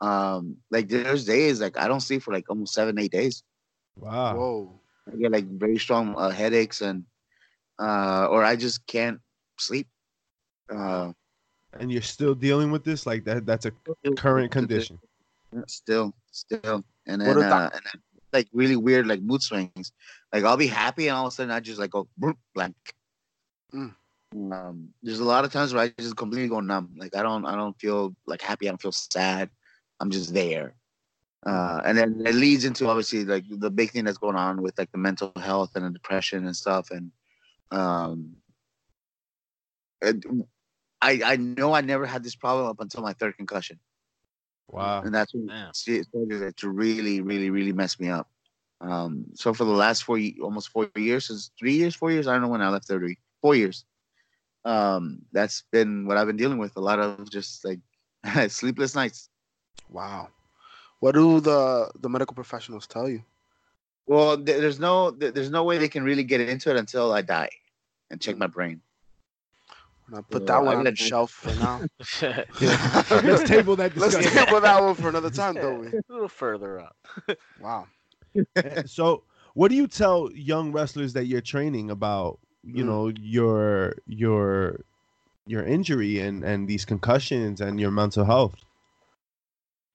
Um, 0.00 0.56
like 0.70 0.88
there's 0.88 1.24
days 1.24 1.60
like 1.60 1.78
I 1.78 1.86
don't 1.86 2.00
sleep 2.00 2.22
for 2.22 2.32
like 2.32 2.48
almost 2.48 2.72
seven 2.74 2.98
eight 2.98 3.12
days. 3.12 3.42
Wow. 3.96 4.36
Whoa. 4.36 4.80
I 5.12 5.16
get 5.16 5.30
like 5.32 5.46
very 5.46 5.78
strong 5.78 6.14
uh, 6.16 6.30
headaches 6.30 6.80
and 6.80 7.04
uh, 7.78 8.28
or 8.30 8.42
I 8.44 8.56
just 8.56 8.86
can't 8.86 9.20
sleep. 9.58 9.86
Uh, 10.72 11.12
And 11.78 11.92
you're 11.92 12.02
still 12.02 12.34
dealing 12.34 12.70
with 12.70 12.84
this? 12.84 13.04
Like 13.04 13.24
that 13.24 13.44
that's 13.44 13.66
a 13.66 13.72
current 14.16 14.50
condition. 14.50 14.98
Still, 15.66 16.14
still, 16.32 16.82
and 17.06 17.22
What 17.22 17.36
are 17.36 17.40
the- 17.40 17.54
uh, 17.54 17.70
and 17.74 17.82
then 17.84 18.02
like 18.34 18.48
really 18.52 18.76
weird 18.76 19.06
like 19.06 19.22
mood 19.22 19.42
swings. 19.42 19.92
Like 20.32 20.44
I'll 20.44 20.56
be 20.56 20.66
happy 20.66 21.08
and 21.08 21.16
all 21.16 21.26
of 21.26 21.32
a 21.32 21.34
sudden 21.34 21.52
I 21.52 21.60
just 21.60 21.80
like 21.80 21.90
go 21.90 22.08
blank. 22.54 22.76
Mm. 23.72 23.94
Um, 24.34 24.88
there's 25.02 25.20
a 25.20 25.24
lot 25.24 25.44
of 25.44 25.52
times 25.52 25.72
where 25.72 25.84
I 25.84 25.92
just 25.98 26.16
completely 26.16 26.48
go 26.48 26.60
numb. 26.60 26.90
Like 26.98 27.16
I 27.16 27.22
don't, 27.22 27.46
I 27.46 27.54
don't 27.54 27.78
feel 27.80 28.14
like 28.26 28.42
happy. 28.42 28.66
I 28.66 28.72
don't 28.72 28.82
feel 28.82 28.92
sad. 28.92 29.48
I'm 30.00 30.10
just 30.10 30.34
there. 30.34 30.74
Uh, 31.46 31.80
and 31.84 31.96
then 31.96 32.22
it 32.26 32.34
leads 32.34 32.64
into 32.64 32.88
obviously 32.88 33.24
like 33.24 33.44
the 33.48 33.70
big 33.70 33.90
thing 33.90 34.04
that's 34.04 34.18
going 34.18 34.36
on 34.36 34.62
with 34.62 34.76
like 34.78 34.90
the 34.92 34.98
mental 34.98 35.30
health 35.36 35.72
and 35.74 35.84
the 35.84 35.90
depression 35.90 36.46
and 36.46 36.56
stuff. 36.56 36.90
And 36.90 37.12
um, 37.70 38.36
it, 40.00 40.24
I 41.02 41.20
I 41.24 41.36
know 41.36 41.74
I 41.74 41.82
never 41.82 42.06
had 42.06 42.24
this 42.24 42.34
problem 42.34 42.66
up 42.66 42.80
until 42.80 43.02
my 43.02 43.12
third 43.12 43.36
concussion, 43.36 43.78
Wow. 44.68 45.02
and 45.02 45.14
that's 45.14 45.32
when 45.34 45.46
Damn. 45.46 45.68
it 45.68 45.74
started 46.06 46.56
to 46.56 46.68
really, 46.68 47.20
really, 47.20 47.50
really 47.50 47.72
mess 47.72 48.00
me 48.00 48.08
up. 48.08 48.28
Um, 48.80 49.26
so 49.34 49.54
for 49.54 49.64
the 49.64 49.70
last 49.70 50.04
four, 50.04 50.18
almost 50.42 50.70
four 50.70 50.90
years, 50.96 51.26
since 51.26 51.50
three 51.58 51.74
years, 51.74 51.94
four 51.94 52.10
years, 52.10 52.26
I 52.26 52.32
don't 52.32 52.42
know 52.42 52.48
when 52.48 52.62
I 52.62 52.68
left 52.68 52.86
thirty, 52.86 53.18
four 53.40 53.54
years. 53.54 53.84
Um, 54.64 55.22
that's 55.32 55.62
been 55.70 56.06
what 56.06 56.16
I've 56.16 56.26
been 56.26 56.36
dealing 56.36 56.58
with. 56.58 56.76
A 56.76 56.80
lot 56.80 56.98
of 56.98 57.30
just 57.30 57.64
like 57.64 57.80
sleepless 58.50 58.94
nights. 58.94 59.28
Wow. 59.88 60.28
What 61.00 61.14
do 61.14 61.40
the 61.40 61.90
the 62.00 62.08
medical 62.08 62.34
professionals 62.34 62.86
tell 62.86 63.08
you? 63.08 63.22
Well, 64.06 64.36
there's 64.36 64.78
no 64.78 65.10
there's 65.10 65.50
no 65.50 65.64
way 65.64 65.78
they 65.78 65.88
can 65.88 66.04
really 66.04 66.24
get 66.24 66.40
into 66.40 66.70
it 66.70 66.76
until 66.76 67.12
I 67.12 67.22
die 67.22 67.50
and 68.10 68.20
check 68.20 68.36
my 68.36 68.46
brain. 68.46 68.80
I'll 70.12 70.22
put 70.22 70.46
Uh, 70.46 70.46
that 70.46 70.64
one 70.64 70.76
on 70.76 70.84
the 70.84 70.94
shelf 70.94 71.30
for 71.30 71.54
now. 71.54 71.84
Let's 73.22 73.42
table 73.42 73.76
that 73.76 73.96
Let's 73.96 74.16
table 74.18 74.60
that 74.60 74.82
one 74.82 74.94
for 74.94 75.08
another 75.08 75.30
time, 75.30 75.58
don't 75.58 75.78
we? 75.80 75.94
a 76.08 76.12
little 76.12 76.28
further 76.28 76.80
up. 76.80 76.96
Wow. 77.58 77.88
so 78.84 79.22
what 79.54 79.68
do 79.68 79.76
you 79.76 79.86
tell 79.86 80.30
young 80.32 80.72
wrestlers 80.72 81.12
that 81.14 81.26
you're 81.26 81.40
training 81.40 81.90
about 81.90 82.38
you 82.62 82.82
Mm. 82.82 82.84
know 82.84 83.08
your 83.20 83.94
your 84.06 84.80
your 85.46 85.64
injury 85.64 86.18
and 86.20 86.44
and 86.44 86.68
these 86.68 86.84
concussions 86.84 87.60
and 87.60 87.80
your 87.80 87.90
mental 87.90 88.24
health 88.24 88.56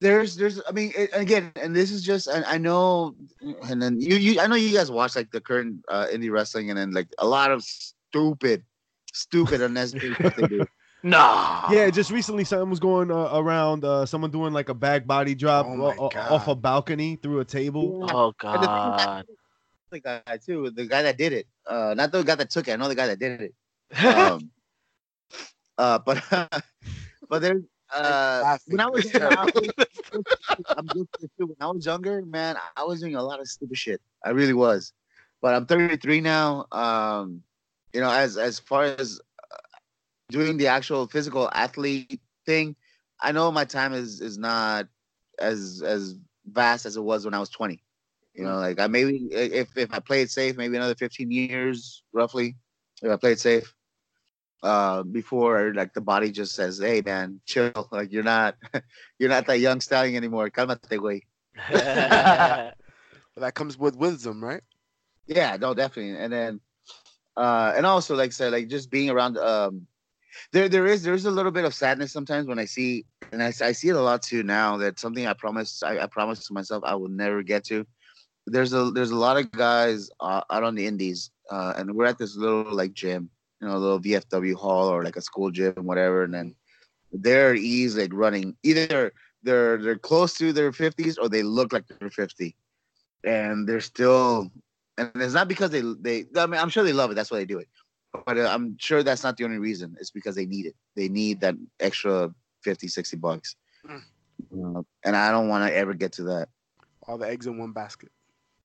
there's 0.02 0.36
there's 0.38 0.62
i 0.68 0.72
mean 0.72 0.92
it, 0.98 1.10
again 1.14 1.52
and 1.56 1.76
this 1.76 1.92
is 1.92 2.04
just 2.04 2.28
I, 2.30 2.56
I 2.56 2.58
know 2.58 3.16
and 3.70 3.82
then 3.82 4.00
you 4.00 4.16
you 4.16 4.40
i 4.40 4.48
know 4.48 4.56
you 4.56 4.74
guys 4.74 4.92
watch 4.92 5.16
like 5.16 5.32
the 5.32 5.42
current 5.42 5.82
uh 5.90 6.08
indie 6.12 6.32
wrestling 6.32 6.70
and 6.70 6.78
then 6.78 6.92
like 6.92 7.10
a 7.20 7.28
lot 7.28 7.52
of 7.52 7.64
stupid 7.64 8.64
stupid 9.14 9.62
unnecessary 9.62 10.14
stuff 10.16 10.36
they 10.36 10.48
do 10.48 10.66
Nah. 11.04 11.72
yeah 11.72 11.90
just 11.90 12.12
recently 12.12 12.44
something 12.44 12.70
was 12.70 12.80
going 12.82 13.10
uh, 13.10 13.30
around 13.34 13.86
uh 13.86 14.06
someone 14.06 14.32
doing 14.32 14.52
like 14.52 14.68
a 14.68 14.74
back 14.74 15.08
body 15.08 15.34
drop 15.34 15.66
Oh 15.66 15.76
my 15.78 15.86
o- 15.98 16.10
o- 16.14 16.20
off 16.36 16.48
a 16.50 16.56
balcony 16.56 17.16
through 17.16 17.40
a 17.40 17.46
table 17.46 18.06
Oh 18.12 18.34
And 18.44 18.62
the 18.64 18.68
thing 18.68 18.92
is 18.92 18.98
that- 18.98 19.06
God. 19.06 19.26
the 19.92 20.00
guy 20.02 20.38
too, 20.46 20.70
the 20.76 20.86
guy 20.86 21.02
that 21.04 21.18
did 21.18 21.32
it. 21.34 21.48
Uh, 21.66 21.94
not 21.96 22.12
the 22.12 22.22
guy 22.24 22.36
that 22.36 22.50
took 22.50 22.68
it. 22.68 22.74
I 22.74 22.76
know 22.76 22.88
the 22.90 22.96
guy 22.96 23.08
that 23.08 23.18
did 23.20 23.42
it. 23.42 23.54
Um, 24.06 24.52
uh, 25.78 26.00
but 26.06 26.22
but 27.30 27.42
there's 27.42 27.64
uh, 27.96 28.58
when 28.68 28.82
I 28.82 28.88
was, 28.88 29.06
It's 29.06 29.14
when 29.14 29.24
I 29.24 29.46
was 29.46 29.70
when 31.38 31.56
I 31.62 31.68
was 31.68 31.86
younger, 31.86 32.22
man, 32.26 32.56
I 32.76 32.84
was 32.84 33.00
doing 33.00 33.16
a 33.16 33.24
lot 33.24 33.40
of 33.40 33.48
stupid 33.48 33.78
shit. 33.78 34.02
I 34.24 34.30
really 34.32 34.54
was. 34.54 34.94
But 35.42 35.56
I'm 35.56 35.66
33 35.66 36.22
now. 36.22 36.66
Um, 36.72 37.42
you 37.94 38.02
know, 38.02 38.12
as 38.12 38.38
as 38.38 38.60
far 38.60 38.84
as 38.84 39.20
uh, 39.52 39.58
doing 40.30 40.58
the 40.58 40.68
actual 40.68 41.08
physical 41.08 41.50
athlete 41.54 42.22
thing, 42.46 42.76
I 43.20 43.32
know 43.32 43.52
my 43.52 43.66
time 43.66 43.94
is 43.94 44.22
is 44.22 44.38
not 44.38 44.88
as 45.40 45.82
as 45.86 46.16
vast 46.46 46.86
as 46.86 46.98
it 46.98 47.04
was 47.04 47.26
when 47.26 47.34
I 47.34 47.40
was 47.40 47.50
20. 47.50 47.84
You 48.34 48.44
know, 48.44 48.58
like 48.58 48.80
I 48.80 48.88
maybe 48.88 49.28
if 49.32 49.76
if 49.78 49.94
I 49.94 50.00
play 50.00 50.22
it 50.22 50.32
safe, 50.32 50.56
maybe 50.56 50.78
another 50.78 50.96
15 50.96 51.32
years 51.32 52.04
roughly. 52.14 52.56
If 53.02 53.12
I 53.12 53.16
play 53.16 53.32
it 53.32 53.40
safe, 53.40 53.74
uh, 54.64 55.04
before 55.04 55.74
like 55.74 55.94
the 55.94 56.02
body 56.02 56.32
just 56.32 56.54
says, 56.54 56.80
"Hey, 56.80 57.02
man, 57.06 57.42
chill. 57.46 57.72
Like 57.92 58.12
you're 58.12 58.24
not 58.24 58.56
you're 59.20 59.30
not 59.30 59.48
that 59.48 59.60
young 59.60 59.82
stallion 59.82 60.16
anymore. 60.16 60.50
Cálmate, 60.50 60.82
güey." 60.90 61.22
that 63.36 63.56
comes 63.56 63.78
with 63.78 63.96
wisdom, 63.96 64.44
right? 64.44 64.62
Yeah, 65.28 65.58
no, 65.58 65.74
definitely. 65.74 66.18
And 66.18 66.32
then, 66.32 66.60
uh, 67.40 67.74
and 67.74 67.86
also, 67.86 68.16
like 68.16 68.28
I 68.28 68.32
said, 68.32 68.52
like 68.52 68.68
just 68.68 68.92
being 68.92 69.10
around, 69.10 69.38
um, 69.38 69.88
there, 70.52 70.68
there 70.68 70.86
is, 70.86 71.04
there's 71.04 71.24
a 71.24 71.32
little 71.32 71.54
bit 71.54 71.64
of 71.64 71.74
sadness 71.74 72.12
sometimes 72.12 72.48
when 72.48 72.60
I 72.60 72.66
see, 72.66 73.06
and 73.32 73.42
I, 73.42 73.48
I 73.62 73.72
see 73.72 73.88
it 73.88 73.96
a 73.96 74.02
lot 74.02 74.22
too 74.22 74.44
now. 74.44 74.76
That 74.76 75.00
something 75.00 75.26
I 75.26 75.32
promised, 75.32 75.82
I, 75.82 76.00
I 76.00 76.08
promised 76.08 76.48
to 76.48 76.54
myself 76.54 76.84
I 76.86 76.96
will 76.96 77.08
never 77.08 77.42
get 77.42 77.64
to. 77.68 77.88
There's 78.46 78.74
a, 78.74 78.92
there's 78.92 79.12
a 79.12 79.16
lot 79.16 79.38
of 79.38 79.50
guys 79.54 80.10
uh, 80.20 80.42
out 80.50 80.64
on 80.64 80.76
the 80.76 80.86
indies, 80.86 81.32
uh, 81.50 81.76
and 81.78 81.96
we're 81.96 82.08
at 82.08 82.18
this 82.18 82.36
little 82.36 82.74
like 82.76 82.92
gym, 82.92 83.30
you 83.62 83.70
know, 83.70 83.78
a 83.78 83.78
little 83.78 84.02
VFW 84.02 84.56
hall 84.56 84.90
or 84.90 85.06
like 85.06 85.16
a 85.16 85.22
school 85.22 85.50
gym, 85.50 85.74
whatever, 85.78 86.24
and 86.24 86.34
then 86.34 86.54
they're 87.14 87.56
easy 87.56 88.02
like 88.02 88.14
running. 88.14 88.54
Either 88.64 89.14
they're 89.44 89.78
they're 89.78 89.98
close 89.98 90.34
to 90.40 90.52
their 90.52 90.74
50s 90.74 91.16
or 91.18 91.30
they 91.30 91.44
look 91.44 91.72
like 91.72 91.86
they're 91.88 92.10
50, 92.10 92.54
and 93.24 93.66
they're 93.66 93.80
still 93.80 94.52
and 95.00 95.12
it's 95.16 95.34
not 95.34 95.48
because 95.48 95.72
they 95.72 95.82
they 95.82 96.26
I 96.38 96.46
mean 96.46 96.60
I'm 96.60 96.70
sure 96.70 96.84
they 96.84 96.94
love 96.94 97.12
it. 97.12 97.16
That's 97.16 97.32
why 97.32 97.38
they 97.38 97.46
do 97.46 97.60
it. 97.60 97.68
But 98.26 98.38
uh, 98.38 98.50
I'm 98.52 98.76
sure 98.80 99.04
that's 99.04 99.24
not 99.24 99.38
the 99.38 99.46
only 99.46 99.60
reason. 99.60 99.96
It's 100.00 100.12
because 100.12 100.36
they 100.36 100.46
need 100.46 100.66
it. 100.66 100.76
They 100.96 101.10
need 101.10 101.42
that 101.42 101.56
extra 101.80 102.34
50 102.64 102.88
60 102.88 103.18
bucks. 103.18 103.56
Mm. 103.88 104.02
Uh, 104.52 104.82
and 105.04 105.16
I 105.16 105.32
don't 105.32 105.48
want 105.48 105.68
to 105.68 105.76
ever 105.76 105.94
get 105.94 106.14
to 106.14 106.24
that. 106.24 106.50
All 107.08 107.18
the 107.18 107.28
eggs 107.28 107.48
in 107.48 107.58
one 107.58 107.72
basket. 107.72 108.12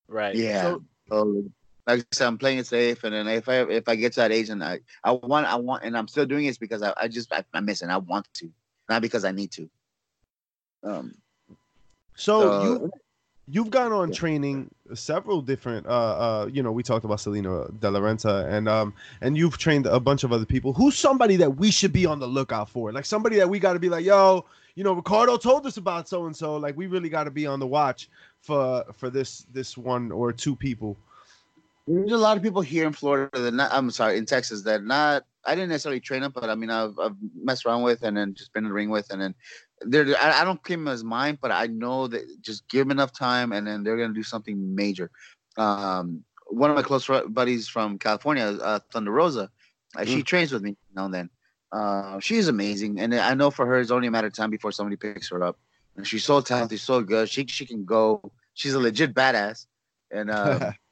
right. 0.08 0.34
yeah. 0.34 0.62
So, 0.62 0.84
so, 1.10 1.44
like 1.86 2.00
I 2.00 2.04
said 2.12 2.26
I'm 2.26 2.38
playing 2.38 2.58
it 2.58 2.66
safe. 2.66 3.04
And 3.04 3.14
then 3.14 3.28
if 3.28 3.48
I 3.48 3.60
if 3.62 3.88
I 3.88 3.96
get 3.96 4.14
to 4.14 4.20
that 4.20 4.32
age 4.32 4.48
and 4.48 4.64
I 4.64 4.80
I 5.02 5.12
want 5.12 5.46
I 5.46 5.56
want 5.56 5.84
and 5.84 5.96
I'm 5.96 6.08
still 6.08 6.26
doing 6.26 6.46
it 6.46 6.58
because 6.58 6.82
I, 6.82 6.94
I 6.96 7.08
just 7.08 7.32
I, 7.32 7.44
I'm 7.52 7.66
missing 7.66 7.90
I 7.90 7.98
want 7.98 8.26
to. 8.34 8.50
Not 8.88 9.02
because 9.02 9.24
I 9.24 9.32
need 9.32 9.52
to. 9.52 9.68
Um 10.82 11.14
So 12.16 12.40
so- 12.40 12.62
you 12.64 12.90
you've 13.48 13.70
gone 13.70 13.92
on 13.92 14.10
training 14.10 14.70
several 14.94 15.42
different 15.42 15.86
uh 15.86 15.90
uh 15.90 16.48
you 16.50 16.62
know 16.62 16.72
we 16.72 16.82
talked 16.82 17.04
about 17.04 17.20
Salina 17.20 17.66
De 17.78 17.90
La 17.90 18.00
Renta 18.00 18.46
and 18.50 18.68
um 18.68 18.94
and 19.20 19.36
you've 19.36 19.58
trained 19.58 19.86
a 19.86 20.00
bunch 20.00 20.24
of 20.24 20.32
other 20.32 20.46
people. 20.46 20.72
Who's 20.72 20.96
somebody 20.96 21.36
that 21.36 21.56
we 21.56 21.70
should 21.70 21.92
be 21.92 22.06
on 22.06 22.18
the 22.20 22.26
lookout 22.26 22.68
for? 22.70 22.92
Like 22.92 23.04
somebody 23.04 23.36
that 23.36 23.48
we 23.48 23.58
got 23.58 23.74
to 23.74 23.78
be 23.78 23.88
like 23.88 24.04
yo 24.04 24.44
you 24.74 24.84
know 24.84 24.92
Ricardo 24.92 25.36
told 25.36 25.66
us 25.66 25.76
about 25.76 26.08
so 26.08 26.26
and 26.26 26.36
so 26.36 26.56
like 26.56 26.76
we 26.76 26.86
really 26.86 27.08
got 27.08 27.24
to 27.24 27.30
be 27.30 27.46
on 27.46 27.60
the 27.60 27.66
watch 27.66 28.08
for 28.40 28.84
for 28.92 29.10
this 29.10 29.46
this 29.52 29.76
one 29.76 30.10
or 30.10 30.32
two 30.32 30.56
people. 30.56 30.96
There's 31.86 32.12
a 32.12 32.16
lot 32.16 32.36
of 32.36 32.42
people 32.42 32.62
here 32.62 32.86
in 32.86 32.94
Florida 32.94 33.38
that 33.38 33.52
not, 33.52 33.70
I'm 33.70 33.90
sorry, 33.90 34.16
in 34.16 34.24
Texas 34.24 34.62
that 34.62 34.84
not 34.84 35.24
I 35.46 35.54
didn't 35.54 35.70
necessarily 35.70 36.00
train 36.00 36.22
them, 36.22 36.32
but 36.34 36.48
I 36.50 36.54
mean 36.54 36.70
I've 36.70 36.98
I've 36.98 37.16
messed 37.34 37.66
around 37.66 37.82
with 37.82 38.02
and 38.02 38.16
then 38.16 38.34
just 38.34 38.52
been 38.52 38.64
in 38.64 38.70
the 38.70 38.74
ring 38.74 38.90
with 38.90 39.10
and 39.10 39.20
then 39.20 39.34
they're 39.80 40.16
I, 40.18 40.40
I 40.40 40.44
don't 40.44 40.62
claim 40.62 40.84
them 40.84 40.92
as 40.92 41.04
mine, 41.04 41.38
but 41.40 41.50
I 41.50 41.66
know 41.66 42.06
that 42.08 42.22
just 42.40 42.68
give 42.68 42.80
them 42.80 42.90
enough 42.90 43.12
time 43.12 43.52
and 43.52 43.66
then 43.66 43.82
they're 43.82 43.96
gonna 43.96 44.14
do 44.14 44.22
something 44.22 44.74
major. 44.74 45.10
Um, 45.56 46.24
one 46.48 46.70
of 46.70 46.76
my 46.76 46.82
close 46.82 47.08
buddies 47.28 47.68
from 47.68 47.98
California, 47.98 48.44
uh, 48.44 48.80
Thunder 48.92 49.10
Rosa, 49.10 49.50
uh, 49.96 50.04
she 50.04 50.22
trains 50.22 50.52
with 50.52 50.62
me 50.62 50.76
now 50.94 51.06
and 51.06 51.14
then. 51.14 51.30
Uh, 51.72 52.20
she's 52.20 52.46
amazing, 52.46 53.00
and 53.00 53.12
I 53.14 53.34
know 53.34 53.50
for 53.50 53.66
her 53.66 53.80
it's 53.80 53.90
only 53.90 54.06
a 54.06 54.10
matter 54.10 54.28
of 54.28 54.32
time 54.32 54.50
before 54.50 54.70
somebody 54.70 54.96
picks 54.96 55.28
her 55.30 55.42
up. 55.42 55.58
And 55.96 56.06
she's 56.06 56.24
so 56.24 56.40
talented, 56.40 56.78
so 56.78 57.02
good. 57.02 57.28
She 57.28 57.46
she 57.46 57.66
can 57.66 57.84
go. 57.84 58.20
She's 58.54 58.74
a 58.74 58.78
legit 58.78 59.14
badass, 59.14 59.66
and. 60.10 60.30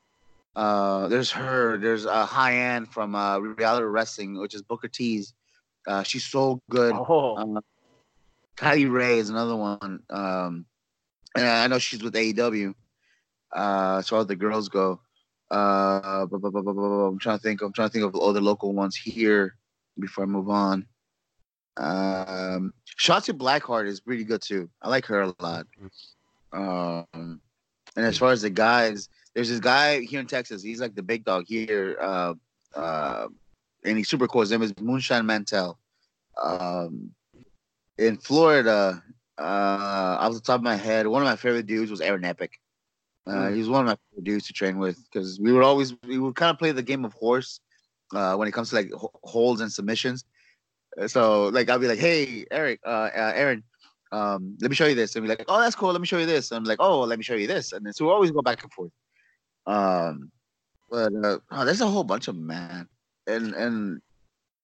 Uh, 0.55 1.09
there's 1.09 1.31
her. 1.31 1.79
There's 1.79 2.05
uh, 2.07 2.27
High 2.27 2.57
End 2.57 2.89
from 2.89 3.15
uh, 3.15 3.39
Reality 3.39 3.85
Wrestling, 3.87 4.39
which 4.39 4.55
is 4.55 4.63
Booker 4.63 4.89
T's. 4.89 5.33
Uh, 5.87 6.03
she's 6.03 6.25
so 6.25 6.61
good. 6.71 6.93
oh, 6.95 7.35
Uh, 7.37 7.61
Kylie 8.57 8.91
Rae 8.93 9.19
is 9.19 9.31
another 9.31 9.57
one. 9.57 10.03
Um, 10.11 10.67
and 11.35 11.47
I 11.47 11.67
know 11.69 11.79
she's 11.79 12.03
with 12.03 12.15
AEW. 12.15 12.75
Uh, 13.55 13.97
as 13.99 14.09
far 14.09 14.21
as 14.21 14.27
the 14.27 14.37
girls 14.37 14.69
go, 14.69 15.01
uh, 15.51 16.27
bu- 16.27 16.39
bu- 16.39 16.51
bu- 16.51 17.07
I'm 17.07 17.19
trying 17.19 17.39
to 17.39 17.43
think. 17.43 17.63
I'm 17.63 17.73
trying 17.73 17.89
to 17.89 17.93
think 17.93 18.05
of 18.05 18.15
all 18.15 18.33
the 18.33 18.41
local 18.41 18.73
ones 18.75 18.95
here 18.97 19.57
before 19.99 20.25
I 20.25 20.27
move 20.27 20.49
on. 20.51 20.87
Um, 21.79 22.73
Shotzi 23.01 23.37
Blackheart 23.37 23.87
is 23.87 24.01
pretty 24.01 24.25
good 24.25 24.43
too. 24.43 24.69
I 24.83 24.89
like 24.91 25.07
her 25.07 25.23
a 25.23 25.35
lot. 25.41 25.67
Um, 26.53 27.41
and 27.97 28.07
as 28.07 28.19
far 28.19 28.33
as 28.33 28.43
the 28.43 28.51
guys, 28.51 29.09
there's 29.35 29.49
this 29.49 29.61
guy 29.61 30.01
here 30.01 30.20
in 30.20 30.26
Texas. 30.26 30.62
He's 30.62 30.80
like 30.80 30.95
the 30.95 31.03
big 31.03 31.24
dog 31.24 31.45
here. 31.47 31.97
Uh, 32.01 32.35
uh, 32.74 33.26
and 33.85 33.97
he's 33.99 34.09
super 34.09 34.26
cool. 34.28 34.43
His 34.43 34.51
name 34.51 34.62
is 34.62 34.72
Moonshine 34.80 35.26
Mantell. 35.26 35.78
Um, 36.41 37.11
in 37.99 38.16
Florida, 38.16 39.03
uh, 39.39 39.43
off 40.20 40.35
the 40.35 40.41
top 40.41 40.57
of 40.61 40.62
my 40.62 40.76
head, 40.76 41.07
one 41.07 41.22
of 41.22 41.28
my 41.28 41.37
favorite 41.37 41.66
dudes 41.66 41.91
was 41.91 42.01
Aaron 42.01 42.24
Epic. 42.24 42.53
Uh, 43.26 43.51
He 43.51 43.59
was 43.59 43.68
one 43.68 43.80
of 43.80 43.87
my 43.87 43.97
favorite 44.11 44.24
dudes 44.24 44.47
to 44.47 44.53
train 44.53 44.78
with 44.78 44.99
because 45.11 45.39
we 45.41 45.53
would 45.53 45.62
always 45.62 45.95
we 46.07 46.18
would 46.18 46.35
kind 46.35 46.51
of 46.51 46.59
play 46.59 46.72
the 46.72 46.83
game 46.83 47.05
of 47.05 47.12
horse 47.12 47.61
uh, 48.14 48.35
when 48.37 48.49
it 48.49 48.53
comes 48.53 48.70
to 48.70 48.76
like 48.76 48.91
ho- 48.93 49.12
holds 49.22 49.61
and 49.61 49.72
submissions. 49.72 50.24
Uh, 51.01 51.09
So 51.09 51.49
like 51.49 51.70
I'll 51.70 51.78
be 51.78 51.87
like, 51.89 52.01
hey 52.01 52.45
Eric, 52.51 52.80
uh, 52.85 53.11
uh, 53.14 53.33
Aaron, 53.35 53.62
um, 54.11 54.57
let 54.61 54.70
me 54.70 54.74
show 54.74 54.87
you 54.87 54.95
this, 54.95 55.14
and 55.14 55.24
be 55.24 55.28
like, 55.28 55.45
oh 55.49 55.61
that's 55.61 55.76
cool, 55.76 55.93
let 55.93 56.01
me 56.01 56.07
show 56.07 56.18
you 56.18 56.26
this, 56.26 56.51
and 56.51 56.59
I'm 56.59 56.64
like, 56.64 56.80
oh 56.80 57.01
let 57.01 57.18
me 57.18 57.24
show 57.24 57.35
you 57.35 57.47
this, 57.47 57.72
and 57.72 57.85
then 57.87 57.93
so 57.93 58.07
we 58.07 58.11
always 58.11 58.30
go 58.30 58.43
back 58.43 58.62
and 58.62 58.72
forth. 58.72 58.91
Um, 59.67 60.31
but 60.91 61.13
uh, 61.15 61.39
oh, 61.51 61.65
there's 61.65 61.81
a 61.81 61.87
whole 61.87 62.05
bunch 62.05 62.29
of 62.29 62.35
them, 62.35 62.47
man, 62.47 62.89
and 63.27 63.55
and 63.55 64.03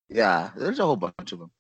yeah, 0.08 0.50
there's 0.56 0.78
a 0.78 0.84
whole 0.84 0.96
bunch 0.96 1.32
of 1.32 1.38
them. 1.38 1.50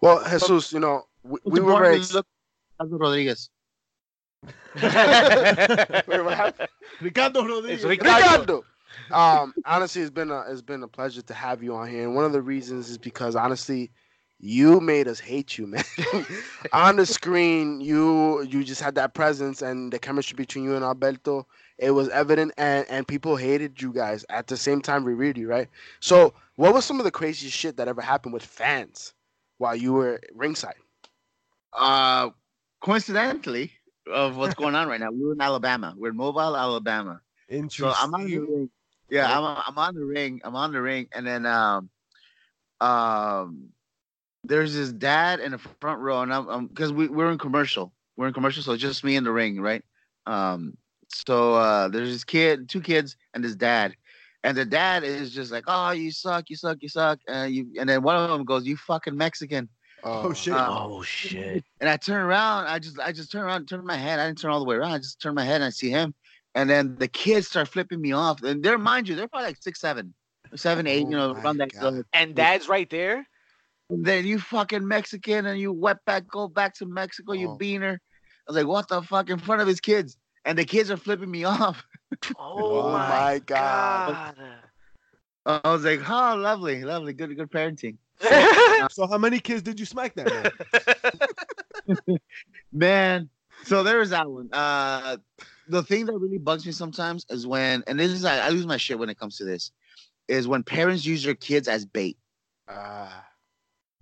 Well, 0.00 0.22
Jesus, 0.24 0.72
you 0.72 0.80
know, 0.80 1.02
we, 1.22 1.38
we 1.44 1.60
were 1.60 1.78
very. 1.78 1.96
ex- 1.96 2.14
Ricardo 2.14 2.98
Rodriguez. 2.98 3.50
Wait, 4.74 4.82
what 4.82 6.36
happened? 6.36 6.68
Ricardo 7.00 7.44
Rodriguez. 7.44 7.84
It's 7.84 7.84
Ricardo. 7.84 8.30
Ricardo. 8.40 8.64
Um, 9.10 9.54
honestly, 9.64 10.02
it's 10.02 10.10
been 10.10 10.30
a 10.30 10.44
it's 10.48 10.62
been 10.62 10.82
a 10.82 10.88
pleasure 10.88 11.22
to 11.22 11.34
have 11.34 11.62
you 11.62 11.74
on 11.74 11.88
here, 11.88 12.04
and 12.04 12.14
one 12.14 12.24
of 12.24 12.32
the 12.32 12.42
reasons 12.42 12.88
is 12.88 12.98
because 12.98 13.36
honestly, 13.36 13.90
you 14.38 14.80
made 14.80 15.08
us 15.08 15.18
hate 15.18 15.58
you, 15.58 15.66
man. 15.66 15.84
on 16.72 16.96
the 16.96 17.06
screen, 17.06 17.80
you 17.80 18.42
you 18.42 18.62
just 18.64 18.80
had 18.80 18.94
that 18.94 19.14
presence 19.14 19.62
and 19.62 19.92
the 19.92 19.98
chemistry 19.98 20.36
between 20.36 20.64
you 20.64 20.74
and 20.74 20.84
Alberto. 20.84 21.46
It 21.78 21.92
was 21.92 22.08
evident, 22.08 22.52
and 22.58 22.86
and 22.88 23.06
people 23.06 23.36
hated 23.36 23.80
you 23.80 23.92
guys 23.92 24.24
at 24.28 24.48
the 24.48 24.56
same 24.56 24.82
time. 24.82 25.04
We 25.04 25.14
read 25.14 25.38
you, 25.38 25.48
right? 25.48 25.68
So, 26.00 26.34
what 26.56 26.74
was 26.74 26.84
some 26.84 26.98
of 26.98 27.04
the 27.04 27.10
craziest 27.10 27.56
shit 27.56 27.76
that 27.76 27.86
ever 27.86 28.02
happened 28.02 28.32
with 28.32 28.44
fans 28.44 29.14
while 29.58 29.76
you 29.76 29.92
were 29.92 30.20
ringside? 30.34 30.74
Uh, 31.72 32.30
coincidentally, 32.80 33.72
of 34.12 34.36
what's 34.36 34.54
going 34.54 34.74
on 34.74 34.88
right 34.88 35.00
now, 35.00 35.10
we're 35.12 35.32
in 35.32 35.40
Alabama. 35.40 35.94
We're 35.96 36.10
in 36.10 36.16
Mobile, 36.16 36.56
Alabama. 36.56 37.20
So 37.48 37.56
Interesting. 37.56 37.94
I'm 37.96 38.14
on 38.14 38.30
the 38.30 38.38
ring. 38.38 38.70
Yeah, 39.08 39.38
I'm 39.38 39.62
I'm 39.66 39.78
on 39.78 39.94
the 39.94 40.04
ring. 40.04 40.40
I'm 40.44 40.56
on 40.56 40.72
the 40.72 40.82
ring, 40.82 41.08
and 41.12 41.26
then 41.26 41.46
um, 41.46 41.90
um, 42.80 43.68
there's 44.44 44.74
this 44.74 44.92
dad 44.92 45.40
in 45.40 45.52
the 45.52 45.58
front 45.58 46.00
row, 46.00 46.22
and 46.22 46.32
I'm 46.32 46.66
because 46.66 46.92
we 46.92 47.08
we're 47.08 47.30
in 47.30 47.38
commercial. 47.38 47.92
We're 48.16 48.26
in 48.26 48.34
commercial, 48.34 48.62
so 48.62 48.72
it's 48.72 48.82
just 48.82 49.04
me 49.04 49.16
in 49.16 49.24
the 49.24 49.32
ring, 49.32 49.60
right? 49.60 49.84
Um, 50.26 50.76
so 51.08 51.54
uh, 51.54 51.88
there's 51.88 52.10
this 52.12 52.24
kid, 52.24 52.68
two 52.68 52.80
kids, 52.80 53.16
and 53.34 53.42
this 53.44 53.54
dad, 53.54 53.94
and 54.44 54.56
the 54.56 54.64
dad 54.64 55.04
is 55.04 55.32
just 55.32 55.50
like, 55.50 55.64
"Oh, 55.66 55.90
you 55.90 56.10
suck, 56.10 56.48
you 56.50 56.56
suck, 56.56 56.78
you 56.80 56.88
suck," 56.88 57.18
and 57.28 57.52
you, 57.54 57.66
and 57.78 57.88
then 57.88 58.02
one 58.02 58.16
of 58.16 58.28
them 58.28 58.44
goes, 58.44 58.66
"You 58.66 58.76
fucking 58.76 59.16
Mexican." 59.16 59.68
Oh, 60.04 60.32
shit. 60.32 60.54
Uh, 60.54 60.86
oh 60.88 61.02
shit. 61.02 61.64
And 61.80 61.88
I 61.90 61.96
turn 61.96 62.20
around, 62.22 62.66
I 62.66 62.78
just 62.78 62.98
I 63.00 63.10
just 63.12 63.30
turn 63.32 63.42
around, 63.42 63.66
turn 63.68 63.84
my 63.84 63.96
head. 63.96 64.18
I 64.20 64.26
didn't 64.26 64.38
turn 64.38 64.50
all 64.52 64.60
the 64.60 64.64
way 64.66 64.76
around. 64.76 64.92
I 64.92 64.98
just 64.98 65.20
turn 65.20 65.34
my 65.34 65.44
head 65.44 65.56
and 65.56 65.64
I 65.64 65.70
see 65.70 65.90
him. 65.90 66.14
And 66.54 66.68
then 66.68 66.96
the 66.96 67.08
kids 67.08 67.48
start 67.48 67.68
flipping 67.68 68.00
me 68.00 68.12
off. 68.12 68.42
And 68.42 68.62
they're 68.62 68.78
mind 68.78 69.08
you, 69.08 69.14
they're 69.16 69.28
probably 69.28 69.48
like 69.48 69.62
six, 69.62 69.80
seven, 69.80 70.12
seven, 70.56 70.86
eight, 70.86 71.06
Oh 71.06 71.10
you 71.10 71.16
know, 71.16 71.34
my 71.34 71.40
around 71.42 71.58
that. 71.58 71.72
God. 71.72 71.80
zone. 71.80 72.04
And 72.12 72.34
dad's 72.34 72.68
right 72.68 72.88
there. 72.90 73.26
And 73.90 74.04
then 74.04 74.26
you 74.26 74.38
fucking 74.38 74.86
Mexican 74.86 75.46
and 75.46 75.58
you 75.58 75.72
wet 75.72 75.98
back, 76.04 76.28
go 76.28 76.48
back 76.48 76.74
to 76.74 76.86
Mexico, 76.86 77.32
you 77.32 77.48
Oh. 77.48 77.58
beaner. 77.58 77.94
I 77.94 78.50
was 78.52 78.56
like, 78.56 78.66
what 78.66 78.88
the 78.88 79.02
fuck 79.02 79.30
in 79.30 79.38
front 79.38 79.62
of 79.62 79.68
his 79.68 79.80
kids? 79.80 80.16
And 80.48 80.58
the 80.58 80.64
kids 80.64 80.90
are 80.90 80.96
flipping 80.96 81.30
me 81.30 81.44
off. 81.44 81.86
Oh, 82.38 82.80
Oh 82.80 82.92
my, 82.92 83.08
my 83.08 83.38
god. 83.38 84.34
God. 85.46 85.62
I 85.64 85.72
was 85.72 85.84
like, 85.84 86.00
oh, 86.08 86.36
lovely, 86.36 86.82
lovely, 86.84 87.12
good, 87.12 87.36
good 87.36 87.50
parenting. 87.50 87.98
So 88.90 89.06
how 89.06 89.18
many 89.18 89.38
kids 89.38 89.62
did 89.62 89.78
you 89.78 89.86
smack 89.86 90.14
that 90.14 90.54
man? 91.86 92.18
Man, 92.72 93.28
so 93.64 93.82
there 93.82 93.98
was 93.98 94.10
that 94.10 94.28
one. 94.28 94.48
Uh, 94.52 95.18
the 95.68 95.82
thing 95.82 96.06
that 96.06 96.18
really 96.18 96.38
bugs 96.38 96.64
me 96.64 96.72
sometimes 96.72 97.24
is 97.28 97.46
when, 97.46 97.82
and 97.86 97.98
this 97.98 98.10
is 98.12 98.24
I, 98.24 98.38
I 98.38 98.48
lose 98.50 98.66
my 98.66 98.76
shit 98.76 98.98
when 98.98 99.08
it 99.08 99.18
comes 99.18 99.36
to 99.38 99.44
this, 99.44 99.72
is 100.28 100.48
when 100.48 100.62
parents 100.62 101.04
use 101.04 101.22
their 101.24 101.34
kids 101.34 101.68
as 101.68 101.84
bait. 101.84 102.18
Ah. 102.68 103.26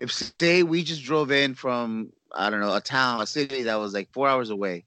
If 0.01 0.13
say 0.13 0.63
we 0.63 0.83
just 0.83 1.05
drove 1.05 1.31
in 1.31 1.55
from 1.55 2.13
I 2.35 2.51
don't 2.51 2.61
know 2.61 2.75
a 2.75 2.81
town, 2.81 3.21
a 3.21 3.27
city 3.27 3.63
that 3.65 3.77
was 3.77 3.95
like 3.95 4.13
four 4.13 4.29
hours 4.29 4.51
away, 4.51 4.85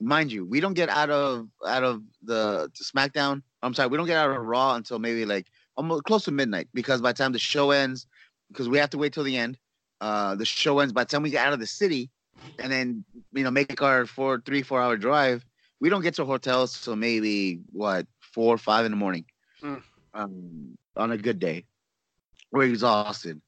mind 0.00 0.32
you, 0.32 0.44
we 0.44 0.60
don't 0.60 0.74
get 0.74 0.88
out 0.88 1.10
of 1.10 1.48
out 1.66 1.84
of 1.84 2.02
the, 2.22 2.70
the 2.78 2.84
SmackDown. 2.84 3.42
I'm 3.62 3.74
sorry, 3.74 3.88
we 3.88 3.96
don't 3.96 4.06
get 4.06 4.16
out 4.16 4.30
of 4.30 4.44
Raw 4.44 4.74
until 4.74 4.98
maybe 4.98 5.24
like 5.24 5.46
almost 5.76 6.04
close 6.04 6.24
to 6.24 6.30
midnight 6.30 6.68
because 6.74 7.00
by 7.00 7.12
the 7.12 7.18
time 7.18 7.32
the 7.32 7.38
show 7.38 7.70
ends, 7.70 8.06
because 8.48 8.68
we 8.68 8.78
have 8.78 8.90
to 8.90 8.98
wait 8.98 9.12
till 9.12 9.24
the 9.24 9.36
end. 9.36 9.58
Uh, 10.00 10.34
the 10.34 10.44
show 10.44 10.78
ends 10.78 10.92
by 10.92 11.04
the 11.04 11.08
time 11.08 11.22
we 11.22 11.30
get 11.30 11.46
out 11.46 11.52
of 11.52 11.60
the 11.60 11.66
city, 11.66 12.10
and 12.58 12.70
then 12.70 13.04
you 13.32 13.44
know 13.44 13.50
make 13.50 13.82
our 13.82 14.06
four, 14.06 14.42
three, 14.44 14.62
four 14.62 14.80
hour 14.80 14.96
drive. 14.96 15.44
We 15.80 15.88
don't 15.88 16.02
get 16.02 16.14
to 16.14 16.24
hotels 16.24 16.80
till 16.82 16.96
maybe 16.96 17.60
what 17.72 18.06
four, 18.20 18.58
five 18.58 18.84
in 18.84 18.92
the 18.92 18.96
morning. 18.96 19.24
Mm. 19.62 19.82
Um, 20.14 20.78
on 20.96 21.12
a 21.12 21.16
good 21.16 21.38
day, 21.38 21.64
we're 22.52 22.64
exhausted. 22.64 23.40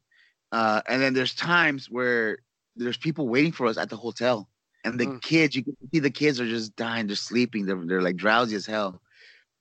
Uh, 0.53 0.81
and 0.89 1.01
then 1.01 1.15
there's 1.15 1.35
times 1.35 1.91
where 1.91 2.39
there's 2.77 2.97
people 2.97 3.29
waiting 3.29 3.53
for 3.53 3.67
us 3.67 3.77
at 3.77 3.91
the 3.91 3.97
hotel, 3.97 4.49
and 4.85 4.99
the 4.99 5.07
Mm. 5.07 5.23
kids, 5.23 5.55
you 5.55 5.63
can 5.63 5.77
see 5.93 6.01
the 6.01 6.11
kids 6.11 6.41
are 6.41 6.49
just 6.49 6.75
dying, 6.77 7.07
they're 7.07 7.17
sleeping, 7.17 7.67
they're 7.67 7.85
they're 7.85 8.03
like 8.03 8.17
drowsy 8.17 8.57
as 8.57 8.67
hell. 8.67 9.01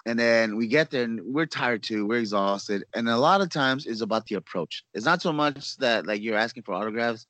And 0.05 0.17
then 0.17 0.55
we 0.55 0.67
get 0.67 0.91
there 0.91 1.03
and 1.03 1.21
we're 1.25 1.45
tired 1.45 1.83
too, 1.83 2.07
we're 2.07 2.19
exhausted. 2.19 2.85
And 2.95 3.09
a 3.09 3.17
lot 3.17 3.41
of 3.41 3.49
times 3.49 3.85
it's 3.85 4.01
about 4.01 4.25
the 4.27 4.35
approach. 4.35 4.83
It's 4.93 5.05
not 5.05 5.21
so 5.21 5.33
much 5.33 5.75
that 5.77 6.07
like 6.07 6.21
you're 6.21 6.37
asking 6.37 6.63
for 6.63 6.73
autographs. 6.73 7.27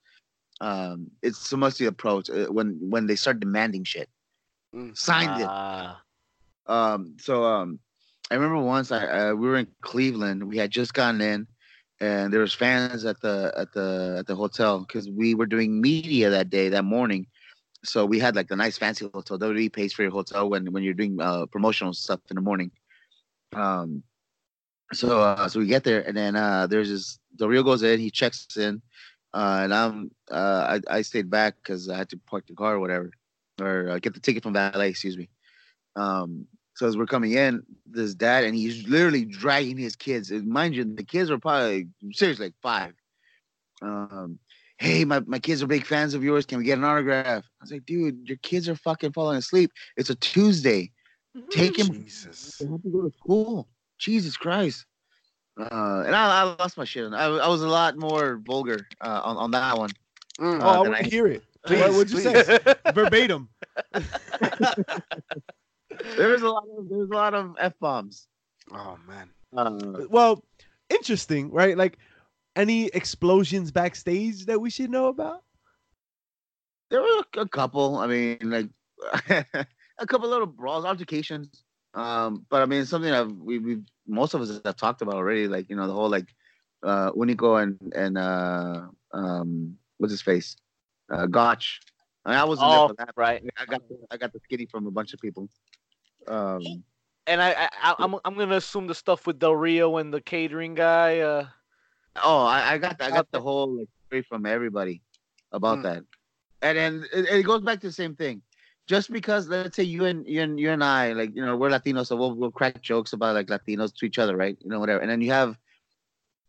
Um, 0.62 1.10
it's 1.22 1.40
so 1.40 1.58
much 1.58 1.78
the 1.78 1.88
approach 1.88 2.30
uh, 2.30 2.48
when 2.48 2.78
when 2.90 3.08
they 3.08 3.16
start 3.16 3.40
demanding 3.40 3.84
shit. 3.84 4.10
Mm. 4.76 4.96
Signed 4.96 5.42
it. 5.42 5.48
Ah. 5.50 6.02
Um, 6.68 7.16
so 7.20 7.44
um, 7.44 7.80
I 8.30 8.36
remember 8.36 8.60
once 8.62 8.92
I 8.92 9.30
uh, 9.30 9.34
we 9.34 9.48
were 9.48 9.58
in 9.58 9.68
Cleveland. 9.82 10.44
We 10.44 10.58
had 10.58 10.70
just 10.70 10.94
gotten 10.94 11.22
in, 11.22 11.48
and 12.00 12.32
there 12.32 12.42
was 12.42 12.54
fans 12.54 13.06
at 13.06 13.20
the 13.22 13.52
at 13.58 13.74
the 13.74 14.18
at 14.20 14.28
the 14.28 14.36
hotel 14.36 14.82
because 14.82 15.10
we 15.10 15.34
were 15.34 15.48
doing 15.48 15.82
media 15.82 16.30
that 16.30 16.50
day 16.52 16.70
that 16.70 16.86
morning. 16.86 17.26
So 17.84 18.05
we 18.05 18.19
had 18.19 18.36
like 18.36 18.47
the 18.47 18.55
nice 18.55 18.77
fancy 18.77 19.09
hotel. 19.13 19.39
WWE 19.39 19.71
pays 19.71 19.93
for 19.93 20.01
your 20.01 20.11
hotel 20.11 20.49
when 20.49 20.71
when 20.71 20.84
you're 20.84 20.93
doing 20.93 21.19
uh, 21.21 21.45
promotional 21.45 21.93
stuff 21.93 22.19
in 22.30 22.36
the 22.36 22.41
morning. 22.41 22.71
Um, 23.53 24.03
so 24.93 25.21
uh, 25.21 25.47
so 25.47 25.59
we 25.59 25.67
get 25.67 25.84
there, 25.84 26.01
and 26.01 26.15
then 26.15 26.36
uh, 26.36 26.67
there's 26.67 26.89
this. 26.89 27.19
Del 27.36 27.47
Rio 27.47 27.63
goes 27.63 27.84
in. 27.84 27.99
He 27.99 28.11
checks 28.11 28.57
in, 28.57 28.82
uh, 29.34 29.61
and 29.63 29.73
I'm 29.73 30.11
uh, 30.30 30.80
I 30.89 30.97
I 30.97 31.01
stayed 31.03 31.30
back 31.30 31.55
because 31.55 31.89
I 31.89 31.97
had 31.97 32.09
to 32.09 32.17
park 32.17 32.47
the 32.47 32.55
car 32.55 32.75
or 32.75 32.80
whatever, 32.80 33.11
or 33.61 33.91
uh, 33.91 33.99
get 33.99 34.13
the 34.13 34.19
ticket 34.19 34.43
from 34.43 34.53
valet. 34.53 34.89
Excuse 34.89 35.17
me. 35.17 35.30
Um, 35.95 36.47
so 36.75 36.88
as 36.88 36.95
we're 36.95 37.05
coming 37.05 37.34
in, 37.34 37.63
this 37.86 38.13
dad 38.13 38.45
and 38.45 38.55
he's 38.55 38.88
literally 38.88 39.25
dragging 39.25 39.77
his 39.77 39.97
kids. 39.97 40.32
And 40.32 40.47
mind 40.47 40.75
you, 40.75 40.86
the 40.86 41.03
kids 41.03 41.30
are 41.30 41.38
probably 41.38 41.89
seriously 42.13 42.47
like 42.47 42.55
five. 42.61 42.93
Um, 43.82 44.39
hey, 44.80 45.05
my, 45.05 45.19
my 45.21 45.39
kids 45.39 45.61
are 45.61 45.67
big 45.67 45.86
fans 45.86 46.13
of 46.13 46.23
yours. 46.23 46.45
Can 46.45 46.57
we 46.57 46.63
get 46.63 46.77
an 46.77 46.86
autograph? 46.86 47.43
I 47.43 47.63
was 47.63 47.71
like, 47.71 47.86
dude, 47.86 48.27
your 48.27 48.38
kids 48.38 48.67
are 48.69 48.75
fucking 48.75 49.11
falling 49.11 49.38
asleep. 49.38 49.71
It's 49.97 50.09
a 50.09 50.15
Tuesday. 50.15 50.91
Take 51.51 51.77
him. 51.77 51.91
Jesus. 51.91 52.57
They 52.59 52.67
have 52.67 52.82
to 52.82 52.89
go 52.89 53.01
to 53.01 53.11
school. 53.17 53.67
Jesus 53.97 54.38
Christ. 54.38 54.86
Uh, 55.59 56.03
and 56.05 56.15
I, 56.15 56.41
I 56.41 56.43
lost 56.57 56.77
my 56.77 56.86
shit. 56.86 57.11
I, 57.11 57.25
I 57.25 57.47
was 57.49 57.61
a 57.61 57.67
lot 57.67 57.97
more 57.97 58.41
vulgar 58.45 58.88
uh, 59.01 59.21
on, 59.23 59.36
on 59.38 59.51
that 59.51 59.77
one. 59.77 59.89
Mm. 60.39 60.63
Oh, 60.63 60.67
I 60.67 60.80
want 60.80 60.95
to 60.95 61.03
hear 61.03 61.27
it. 61.27 61.43
Please, 61.65 61.82
what 61.82 61.93
would 61.93 62.09
you 62.09 62.21
please. 62.21 62.45
say? 62.45 62.59
Verbatim. 62.93 63.49
There 66.15 66.30
was 66.30 66.41
a 66.41 66.49
lot 66.49 66.63
of 66.77 66.88
there 66.88 66.99
was 66.99 67.09
a 67.09 67.13
lot 67.13 67.34
of 67.34 67.55
f 67.59 67.73
bombs. 67.82 68.27
Oh 68.71 68.97
man. 69.05 69.30
Uh, 69.55 70.05
Well, 70.09 70.43
interesting, 70.89 71.51
right? 71.51 71.77
Like 71.77 71.97
any 72.56 72.88
explosions 72.88 73.72
backstage 73.72 74.45
that 74.45 74.60
we 74.60 74.70
should 74.70 74.89
know 74.89 75.08
about? 75.08 75.43
There 76.89 77.02
were 77.02 77.24
a, 77.38 77.41
a 77.41 77.47
couple. 77.47 77.97
I 77.97 78.08
mean, 78.08 78.38
like 78.41 78.70
a 80.00 80.08
couple 80.08 80.30
little 80.30 80.47
brawls, 80.47 80.86
altercations. 80.86 81.64
Um, 81.93 82.45
but 82.50 82.62
I 82.62 82.66
mean, 82.66 82.86
something 82.86 83.12
that 83.12 83.30
we 83.32 83.60
we 83.60 83.80
most 84.08 84.34
of 84.34 84.41
us 84.41 84.60
have 84.64 84.76
talked 84.76 85.02
about 85.02 85.16
already. 85.16 85.47
Like 85.47 85.70
you 85.70 85.76
know, 85.76 85.88
the 85.88 85.93
whole 85.93 86.10
like 86.10 86.28
uh, 86.84 87.12
Hunico 87.12 87.62
and 87.62 87.78
and 87.95 88.18
uh, 88.18 88.88
um, 89.14 89.78
what's 89.97 90.12
his 90.12 90.22
face, 90.22 90.56
uh, 91.12 91.26
Gotch. 91.28 91.82
I, 92.26 92.30
mean, 92.32 92.39
I 92.39 92.43
wasn't 92.45 92.70
Oh, 92.70 92.72
there 92.72 92.88
for 92.89 92.93
that. 93.06 93.14
right. 93.16 93.43
I 93.58 93.66
got 93.66 93.88
the, 93.88 93.97
I 94.12 94.18
got 94.18 94.34
the 94.34 94.39
skinny 94.43 94.66
from 94.66 94.88
a 94.88 94.91
bunch 94.91 95.14
of 95.14 95.20
people. 95.20 95.50
Um, 96.28 96.84
And 97.28 97.41
I, 97.41 97.52
I, 97.54 97.70
I 97.82 97.95
I'm, 98.00 98.16
I'm 98.26 98.36
gonna 98.36 98.56
assume 98.58 98.88
the 98.88 98.95
stuff 98.95 99.26
with 99.28 99.39
Del 99.39 99.56
Rio 99.56 99.97
and 99.97 100.14
the 100.14 100.22
catering 100.22 100.76
guy. 100.76 101.20
Uh, 101.20 101.47
Oh, 102.24 102.45
I, 102.45 102.74
I 102.74 102.78
got 102.78 103.01
I 103.01 103.09
got 103.09 103.28
the 103.32 103.41
whole 103.41 103.78
like 103.78 103.88
story 104.07 104.24
from 104.24 104.45
everybody 104.45 105.01
about 105.51 105.80
Mm. 105.80 105.84
that, 105.84 106.03
and 106.61 106.78
then 106.78 107.05
it, 107.13 107.26
it 107.26 107.43
goes 107.45 107.61
back 107.61 107.80
to 107.82 107.88
the 107.88 107.93
same 107.93 108.15
thing. 108.15 108.41
Just 108.88 109.11
because 109.11 109.47
let's 109.47 109.76
say 109.76 109.84
you 109.84 110.05
and 110.05 110.28
you 110.28 110.41
and 110.41 110.59
you 110.59 110.72
and 110.72 110.84
I 110.84 111.13
like 111.13 111.36
you 111.36 111.45
know 111.45 111.55
we're 111.55 111.70
Latinos, 111.70 112.07
so 112.07 112.15
we'll 112.15 112.34
we'll 112.34 112.51
crack 112.51 112.82
jokes 112.82 113.13
about 113.13 113.36
like 113.36 113.47
Latinos 113.47 113.93
to 113.97 114.05
each 114.05 114.17
other, 114.17 114.36
right? 114.36 114.57
You 114.61 114.70
know 114.70 114.80
whatever, 114.80 114.99
and 114.99 115.09
then 115.09 115.22
you 115.22 115.32
have 115.32 115.57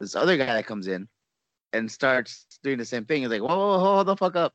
this 0.00 0.16
other 0.16 0.36
guy 0.36 0.46
that 0.46 0.66
comes 0.66 0.86
in 0.86 1.06
and 1.72 1.90
starts 1.90 2.46
doing 2.62 2.78
the 2.78 2.84
same 2.84 3.04
thing. 3.04 3.22
He's 3.22 3.30
like, 3.30 3.42
whoa, 3.42 3.56
whoa, 3.56 3.78
whoa, 3.78 3.78
hold 3.78 4.06
the 4.06 4.16
fuck 4.16 4.36
up. 4.36 4.54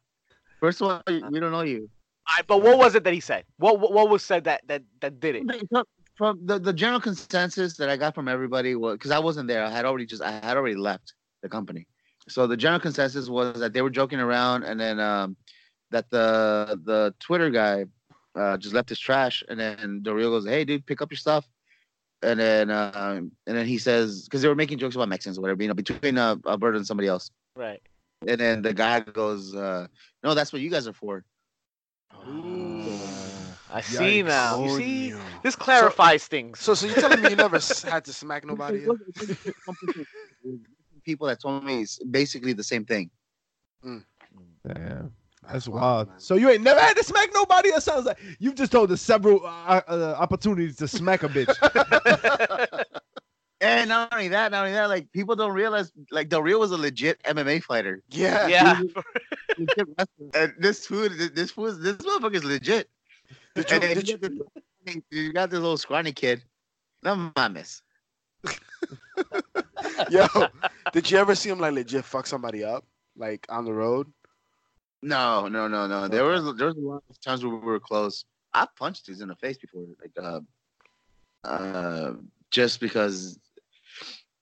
First 0.59 0.81
of 0.81 0.87
all, 0.89 1.03
we 1.07 1.39
don't 1.39 1.51
know 1.51 1.61
you. 1.61 1.89
I, 2.27 2.41
but 2.47 2.63
what 2.63 2.79
was 2.79 2.95
it 2.95 3.03
that 3.03 3.13
he 3.13 3.19
said? 3.19 3.45
What, 3.57 3.79
what 3.79 3.93
what 3.93 4.09
was 4.09 4.23
said 4.23 4.45
that 4.45 4.67
that 4.67 4.81
that 5.01 5.19
did 5.19 5.35
it? 5.35 5.87
From 6.15 6.39
the, 6.45 6.59
the 6.59 6.73
general 6.73 7.01
consensus 7.01 7.75
that 7.77 7.89
I 7.89 7.97
got 7.97 8.15
from 8.15 8.27
everybody 8.27 8.75
was 8.75 8.93
because 8.93 9.11
I 9.11 9.19
wasn't 9.19 9.47
there. 9.47 9.65
I 9.65 9.69
had 9.69 9.85
already 9.85 10.05
just 10.05 10.21
I 10.21 10.31
had 10.31 10.55
already 10.55 10.75
left 10.75 11.13
the 11.41 11.49
company. 11.49 11.87
So 12.27 12.47
the 12.47 12.57
general 12.57 12.79
consensus 12.79 13.29
was 13.29 13.59
that 13.59 13.73
they 13.73 13.81
were 13.81 13.89
joking 13.89 14.19
around, 14.19 14.63
and 14.63 14.79
then 14.79 14.99
um, 14.99 15.35
that 15.91 16.09
the 16.09 16.79
the 16.83 17.13
Twitter 17.19 17.49
guy 17.49 17.85
uh, 18.35 18.57
just 18.57 18.73
left 18.73 18.89
his 18.89 18.99
trash, 18.99 19.43
and 19.47 19.59
then 19.59 20.01
Del 20.03 20.13
Rio 20.13 20.29
goes, 20.29 20.47
"Hey, 20.47 20.63
dude, 20.63 20.85
pick 20.85 21.01
up 21.01 21.11
your 21.11 21.17
stuff." 21.17 21.47
And 22.23 22.39
then 22.39 22.71
um, 22.71 23.31
and 23.45 23.57
then 23.57 23.67
he 23.67 23.77
says 23.77 24.23
because 24.23 24.41
they 24.41 24.47
were 24.47 24.55
making 24.55 24.79
jokes 24.79 24.95
about 24.95 25.09
Mexicans 25.09 25.37
or 25.37 25.41
whatever, 25.41 25.61
you 25.61 25.67
know, 25.67 25.75
between 25.75 26.17
uh, 26.17 26.37
Alberto 26.47 26.77
and 26.77 26.87
somebody 26.87 27.07
else. 27.07 27.29
Right. 27.55 27.81
And 28.27 28.39
then 28.39 28.61
the 28.61 28.73
guy 28.73 29.01
goes, 29.01 29.53
uh, 29.53 29.87
"No, 30.23 30.33
that's 30.33 30.51
what 30.51 30.61
you 30.61 30.69
guys 30.69 30.87
are 30.87 30.93
for." 30.93 31.23
I 33.75 33.81
see 33.81 34.23
now. 34.23 34.63
You 34.63 34.71
Oh, 34.71 34.77
see, 34.77 35.13
this 35.43 35.55
clarifies 35.55 36.27
things. 36.27 36.59
So, 36.59 36.73
so 36.75 36.85
you're 36.87 36.95
telling 36.95 37.21
me 37.21 37.29
you 37.31 37.35
never 37.35 37.59
had 37.89 38.05
to 38.05 38.13
smack 38.13 38.45
nobody? 38.45 38.79
It 38.79 38.87
was- 38.87 38.99
it 39.17 39.27
was 39.45 39.53
complicated. 39.65 40.07
People 41.03 41.27
that 41.27 41.41
told 41.41 41.63
me 41.65 41.81
it's 41.81 41.99
basically 42.05 42.53
the 42.53 42.63
same 42.63 42.85
thing. 42.85 43.09
Damn. 44.65 45.11
That's 45.51 45.67
wild. 45.67 46.09
So 46.17 46.35
you 46.35 46.49
ain't 46.49 46.63
never 46.63 46.79
had 46.79 46.95
to 46.97 47.03
smack 47.03 47.29
nobody? 47.33 47.69
That 47.71 47.83
sounds 47.83 48.05
like 48.05 48.17
you've 48.39 48.55
just 48.55 48.71
told 48.71 48.91
us 48.91 49.01
several 49.01 49.45
uh, 49.45 49.81
uh, 49.87 50.15
opportunities 50.17 50.77
to 50.77 50.87
smack 50.87 51.23
a 51.23 51.27
bitch. 51.29 51.53
And 53.61 53.87
not 53.89 54.11
only 54.13 54.27
that, 54.27 54.51
not 54.51 54.59
only 54.65 54.73
that, 54.73 54.89
like 54.89 55.09
people 55.13 55.35
don't 55.35 55.53
realize, 55.53 55.91
like 56.11 56.27
Del 56.29 56.43
Rio 56.43 56.59
was 56.59 56.71
a 56.71 56.77
legit 56.77 57.23
MMA 57.23 57.63
fighter. 57.63 58.03
Yeah. 58.09 58.47
yeah. 58.47 58.81
And 60.33 60.53
this 60.59 60.85
food, 60.85 61.13
this 61.33 61.51
food, 61.51 61.81
this 61.81 61.95
motherfucker 61.97 62.35
is 62.35 62.43
legit. 62.43 62.89
Did 63.55 63.71
you, 63.71 63.79
did 63.79 64.07
you, 64.09 64.17
you, 64.21 64.39
got 64.39 64.63
this, 64.85 64.95
you 65.11 65.33
got 65.33 65.49
this 65.49 65.59
little 65.59 65.77
scrawny 65.77 66.11
kid. 66.11 66.43
No 67.03 67.31
mames. 67.35 67.81
yo, 70.09 70.27
did 70.91 71.09
you 71.09 71.17
ever 71.17 71.35
see 71.35 71.49
him 71.49 71.59
like 71.59 71.73
legit 71.73 72.03
fuck 72.05 72.27
somebody 72.27 72.63
up, 72.63 72.85
like 73.15 73.45
on 73.49 73.65
the 73.65 73.73
road? 73.73 74.11
No, 75.01 75.47
no, 75.47 75.67
no, 75.67 75.87
no. 75.87 76.07
There 76.07 76.23
was 76.25 76.43
there 76.57 76.67
was 76.67 76.75
a 76.75 76.79
lot 76.79 77.03
of 77.09 77.21
times 77.21 77.45
where 77.45 77.55
we 77.55 77.65
were 77.65 77.79
close. 77.79 78.25
I 78.53 78.67
punched 78.77 79.05
dudes 79.05 79.21
in 79.21 79.29
the 79.29 79.35
face 79.35 79.57
before, 79.57 79.85
like 80.01 80.11
uh, 80.21 80.41
uh, 81.47 82.13
just 82.51 82.79
because. 82.79 83.39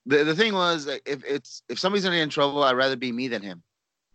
The, 0.05 0.26
the 0.26 0.36
thing 0.36 0.53
was, 0.53 0.86
like, 0.86 1.01
if 1.05 1.24
it's 1.24 1.64
if 1.70 1.80
somebody's 1.80 2.03
gonna 2.03 2.18
get 2.18 2.24
in 2.24 2.30
trouble, 2.30 2.61
I'd 2.64 2.76
rather 2.76 2.97
be 2.97 3.11
me 3.11 3.30
than 3.30 3.41
him. 3.41 3.64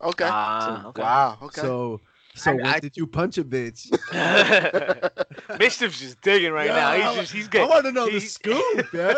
Okay. 0.01 0.27
Ah, 0.29 0.81
So- 0.83 0.89
okay. 0.89 1.01
Wow. 1.01 1.37
Okay. 1.41 1.61
So, 1.61 2.01
so 2.35 2.51
I- 2.51 2.55
when 2.55 2.65
I- 2.65 2.79
did 2.79 2.95
you 2.97 3.07
punch 3.07 3.37
a 3.37 3.43
bitch? 3.43 3.89
Mischief's 5.59 5.99
just 5.99 6.21
digging 6.21 6.51
right 6.51 6.67
now. 6.69 6.93
Yeah, 6.93 7.09
He's 7.11 7.19
just 7.21 7.33
he's 7.33 7.47
getting. 7.47 7.67
I 7.67 7.69
want 7.69 7.85
to 7.85 7.91
know 7.91 8.09
the 8.09 8.19
scoop, 8.19 8.87
yeah. 8.93 9.13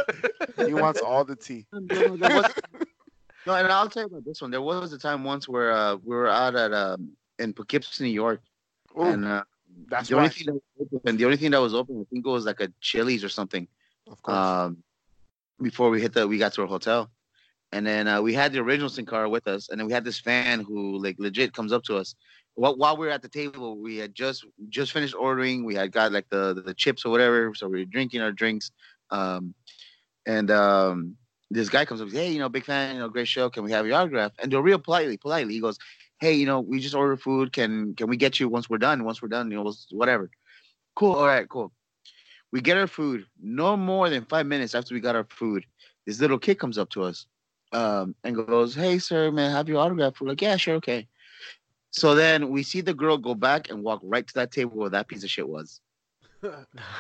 he 0.66 0.74
wants 0.74 1.02
all 1.02 1.24
the 1.24 1.36
tea. 1.36 1.66
No, 1.74 1.80
no, 1.80 2.18
there 2.18 2.36
was- 2.42 2.54
no, 3.48 3.56
and 3.56 3.68
I'll 3.72 3.90
tell 3.90 4.04
you 4.04 4.08
about 4.08 4.24
this 4.26 4.40
one. 4.42 4.52
There 4.52 4.62
was 4.62 4.94
a 4.94 5.00
time 5.00 5.24
once 5.24 5.48
where 5.50 5.72
uh, 5.72 5.96
we 5.96 6.16
were 6.16 6.28
out 6.30 6.56
at 6.56 6.72
um, 6.74 7.12
in 7.40 7.54
Poughkeepsie, 7.54 8.04
New 8.04 8.12
York, 8.12 8.40
Ooh. 8.98 9.02
and 9.04 9.26
uh, 9.26 9.44
That's 9.90 10.10
the 10.10 10.18
only 10.18 10.30
thing 10.30 10.46
that 10.48 10.54
was 10.78 10.88
open, 10.94 11.18
the 11.18 11.26
only 11.26 11.38
thing 11.38 11.50
that 11.52 11.58
was 11.62 11.74
open, 11.74 12.02
I 12.02 12.06
think 12.14 12.26
it 12.26 12.30
was 12.30 12.46
like 12.46 12.60
a 12.60 12.72
Chili's 12.82 13.24
or 13.24 13.30
something. 13.30 13.68
Of 14.08 14.22
course. 14.22 14.38
Um, 14.38 14.84
before 15.60 15.90
we 15.90 16.02
hit 16.02 16.14
the, 16.14 16.28
we 16.28 16.38
got 16.38 16.54
to 16.54 16.62
our 16.62 16.68
hotel, 16.68 17.10
and 17.72 17.86
then 17.86 18.08
uh, 18.08 18.22
we 18.22 18.34
had 18.34 18.52
the 18.52 18.60
original 18.60 18.90
Sin 18.90 19.06
Cara 19.06 19.30
with 19.30 19.48
us, 19.48 19.70
and 19.70 19.80
then 19.80 19.88
we 19.88 19.94
had 19.94 20.04
this 20.04 20.20
fan 20.20 20.60
who 20.60 21.02
like 21.02 21.16
legit 21.20 21.54
comes 21.54 21.72
up 21.72 21.84
to 21.84 21.98
us. 21.98 22.16
While, 22.56 22.76
while 22.76 22.98
we 22.98 23.08
were 23.08 23.14
at 23.14 23.22
the 23.22 23.30
table, 23.30 23.78
we 23.78 23.98
had 23.98 24.14
just 24.14 24.46
just 24.70 24.92
finished 24.92 25.16
ordering. 25.16 25.64
We 25.64 25.76
had 25.76 25.92
got 25.92 26.12
like 26.12 26.30
the 26.30 26.62
the, 26.66 26.74
chips 26.74 27.06
or 27.06 27.12
whatever, 27.12 27.54
so 27.56 27.68
we 27.68 27.80
were 27.80 27.86
drinking 27.86 28.22
our 28.22 28.32
drinks. 28.32 28.72
Um, 29.10 29.54
and 30.26 30.52
um, 30.52 31.16
this 31.50 31.70
guy 31.70 31.86
comes 31.86 32.02
up, 32.02 32.12
hey, 32.12 32.32
you 32.32 32.40
know, 32.40 32.50
big 32.50 32.66
fan, 32.66 32.96
you 32.96 33.02
know, 33.02 33.10
great 33.10 33.28
show. 33.28 33.50
Can 33.50 33.64
we 33.64 33.72
have 33.72 33.86
your 33.86 33.96
autograph? 33.96 34.34
And 34.40 34.52
they're 34.52 34.62
real 34.62 34.80
politely, 34.80 35.18
politely. 35.18 35.54
He 35.54 35.62
goes, 35.62 35.78
hey, 36.20 36.34
you 36.34 36.46
know, 36.46 36.60
we 36.60 36.80
just 36.80 36.96
ordered 36.96 37.22
food. 37.22 37.54
Can 37.54 37.96
can 37.96 38.08
we 38.08 38.18
get 38.18 38.40
you 38.40 38.50
once 38.50 38.70
we're 38.70 38.78
done? 38.78 39.04
Once 39.04 39.22
we're 39.22 39.28
done, 39.28 39.50
you 39.50 39.62
know, 39.62 39.74
whatever. 39.92 40.30
Cool. 40.96 41.16
All 41.16 41.26
right. 41.26 41.48
Cool. 41.48 41.72
We 42.52 42.62
get 42.62 42.78
our 42.78 42.88
food. 42.88 43.26
No 43.42 43.78
more 43.78 44.10
than 44.10 44.26
five 44.26 44.46
minutes 44.46 44.76
after 44.76 44.94
we 44.94 45.00
got 45.00 45.16
our 45.16 45.26
food, 45.30 45.66
this 46.06 46.20
little 46.20 46.40
kid 46.40 46.60
comes 46.60 46.78
up 46.78 46.90
to 46.92 47.04
us, 47.04 47.26
um, 47.72 48.16
and 48.24 48.36
goes, 48.36 48.76
"Hey, 48.76 49.00
sir, 49.00 49.32
man, 49.32 49.52
have 49.52 49.70
your 49.70 49.80
autograph?" 49.80 50.20
We're 50.20 50.30
like, 50.30 50.42
"Yeah, 50.42 50.58
sure, 50.58 50.76
okay." 50.76 51.08
So 51.92 52.16
then 52.16 52.50
we 52.50 52.64
see 52.64 52.82
the 52.82 52.94
girl 52.94 53.18
go 53.18 53.36
back 53.36 53.70
and 53.70 53.84
walk 53.84 54.02
right 54.04 54.26
to 54.26 54.34
that 54.36 54.52
table 54.52 54.78
where 54.78 54.90
that 54.90 55.08
piece 55.08 55.24
of 55.24 55.30
shit 55.30 55.48
was. 55.48 55.82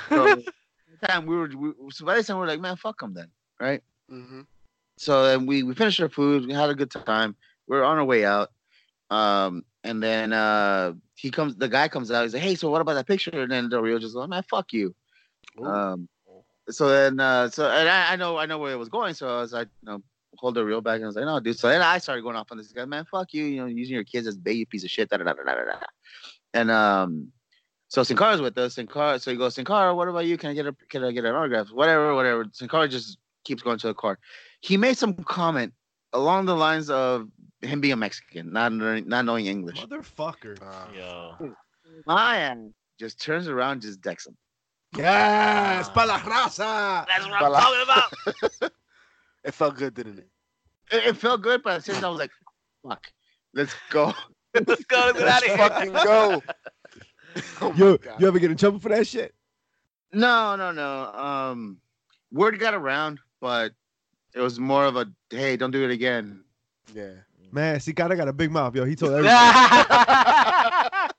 So, 0.09 0.43
time 1.07 1.26
we 1.26 1.36
were, 1.36 1.49
we, 1.55 1.72
so 1.91 2.05
by 2.05 2.15
this 2.15 2.28
time 2.28 2.38
we 2.38 2.43
are 2.43 2.47
like, 2.47 2.59
"Man, 2.59 2.76
fuck 2.76 3.01
him 3.01 3.13
then," 3.13 3.30
right? 3.59 3.82
hmm 4.09 4.41
So 4.97 5.26
then 5.26 5.45
we 5.45 5.63
we 5.63 5.74
finished 5.74 5.99
our 6.01 6.09
food. 6.09 6.47
We 6.47 6.53
had 6.53 6.69
a 6.69 6.76
good 6.76 6.91
time. 6.91 7.36
We're 7.67 7.84
on 7.84 7.97
our 7.97 8.05
way 8.05 8.26
out. 8.26 8.49
Um, 9.09 9.65
and 9.84 10.01
then 10.01 10.32
uh, 10.34 10.93
he 11.15 11.32
comes. 11.32 11.55
The 11.55 11.67
guy 11.69 11.88
comes 11.88 12.11
out. 12.11 12.24
He's 12.24 12.34
like, 12.34 12.43
"Hey, 12.43 12.55
so 12.55 12.69
what 12.69 12.82
about 12.82 12.93
that 12.93 13.07
picture?" 13.07 13.41
And 13.41 13.51
then 13.51 13.69
Del 13.69 13.82
Rio 13.82 13.99
just 13.99 14.13
goes, 14.13 14.28
"Man, 14.28 14.43
fuck 14.43 14.74
you." 14.74 14.93
Um, 15.65 16.07
so 16.69 16.89
then, 16.89 17.19
uh, 17.19 17.49
so 17.49 17.69
and 17.69 17.89
I, 17.89 18.13
I 18.13 18.15
know, 18.15 18.38
I 18.38 18.45
know 18.45 18.57
where 18.57 18.72
it 18.72 18.78
was 18.78 18.89
going. 18.89 19.13
So 19.13 19.28
I 19.28 19.41
was 19.41 19.53
like, 19.53 19.67
you 19.82 19.91
know, 19.91 20.03
hold 20.38 20.55
Del 20.55 20.63
Rio 20.63 20.82
back, 20.82 20.95
and 20.95 21.03
I 21.03 21.07
was 21.07 21.15
like, 21.15 21.25
no, 21.25 21.39
dude. 21.39 21.57
So 21.57 21.67
then 21.69 21.82
I 21.82 21.97
started 21.97 22.21
going 22.21 22.36
off 22.36 22.51
on 22.51 22.57
this 22.57 22.71
guy, 22.71 22.86
man, 22.86 23.05
fuck 23.05 23.34
you, 23.34 23.43
you 23.45 23.57
know, 23.61 23.65
using 23.67 23.95
your 23.95 24.03
kids 24.03 24.27
as 24.27 24.38
bait, 24.38 24.53
you 24.53 24.65
piece 24.65 24.84
of 24.84 24.89
shit, 24.89 25.09
da 25.09 25.17
da 25.17 25.23
da 25.25 25.34
da 25.34 25.43
da 25.43 25.53
da. 25.55 25.63
da." 25.71 25.86
And 26.53 26.71
um, 26.71 27.27
so 27.88 28.03
Sin 28.03 28.17
Cara's 28.17 28.41
with 28.41 28.57
us. 28.57 28.75
Sin 28.75 28.88
Cara, 28.88 29.19
so 29.19 29.32
he 29.32 29.38
goes, 29.38 29.55
Sin 29.55 29.65
Cara, 29.65 29.93
what 29.93 30.07
about 30.07 30.25
you? 30.25 30.38
Can 30.38 30.49
I 30.49 30.53
get 30.53 30.65
a, 30.67 30.75
can 30.89 31.03
I 31.03 31.11
get 31.11 31.25
an 31.25 31.36
autograph? 31.36 31.67
Whatever, 31.71 32.15
whatever. 32.15 32.45
Sin 32.53 32.67
Cara 32.67 32.88
just 32.88 33.17
keeps 33.45 33.61
going 33.61 33.77
to 33.79 33.88
the 33.88 33.93
car. 33.93 34.17
He 34.61 34.77
made 34.77 34.97
some 34.97 35.13
comment 35.15 35.73
along 36.13 36.45
the 36.45 36.55
lines 36.55 36.89
of 36.89 37.27
him 37.61 37.79
being 37.82 37.93
a 37.93 37.97
Mexican, 37.97 38.51
not 38.51 38.73
knowing- 38.73 39.07
not 39.07 39.25
knowing 39.25 39.45
English. 39.45 39.82
Motherfucker. 39.82 40.57
Uh, 40.61 40.86
Yo. 40.95 41.55
My 42.05 42.55
just 42.99 43.21
turns 43.21 43.47
around, 43.47 43.82
just 43.82 44.01
decks 44.01 44.27
him. 44.27 44.38
Yes, 44.97 45.89
pa 45.89 46.03
la 46.03 46.19
raza. 46.19 47.05
That's 47.07 47.25
what 47.27 47.41
Well, 47.41 47.55
I'm 47.55 47.61
talking 47.61 47.84
about. 48.59 48.71
it 49.43 49.53
felt 49.53 49.75
good, 49.75 49.93
didn't 49.93 50.19
it? 50.19 50.27
It, 50.91 51.07
it 51.07 51.17
felt 51.17 51.41
good, 51.41 51.61
but 51.63 51.73
at 51.73 51.83
the 51.83 51.93
same 51.93 51.95
time, 51.95 52.05
I 52.05 52.09
was 52.09 52.19
like, 52.19 52.31
fuck, 52.87 53.07
let's 53.53 53.73
go. 53.89 54.13
Let's 54.67 54.83
go. 54.83 54.97
Let's 54.99 55.17
get 55.17 55.25
Let's 55.25 55.31
out 55.31 55.43
of 55.43 55.47
here. 55.47 55.57
fucking 55.69 55.93
go. 55.93 56.43
Oh 57.61 57.71
my 57.71 57.77
Yo, 57.77 57.97
you 58.19 58.27
ever 58.27 58.37
get 58.39 58.51
in 58.51 58.57
trouble 58.57 58.79
for 58.79 58.89
that 58.89 59.07
shit? 59.07 59.33
No, 60.11 60.57
no, 60.57 60.73
no. 60.73 61.05
Um, 61.13 61.77
word 62.33 62.59
got 62.59 62.73
around, 62.73 63.21
but 63.39 63.71
it 64.35 64.41
was 64.41 64.59
more 64.59 64.83
of 64.83 64.97
a 64.97 65.05
hey, 65.29 65.55
don't 65.55 65.71
do 65.71 65.85
it 65.85 65.91
again. 65.91 66.43
Yeah. 66.93 67.11
Man, 67.53 67.79
see, 67.79 67.93
Cara 67.93 68.17
got 68.17 68.27
a 68.27 68.33
big 68.33 68.51
mouth, 68.51 68.75
yo. 68.75 68.83
He 68.83 68.97
told 68.97 69.13
everybody. 69.13 69.31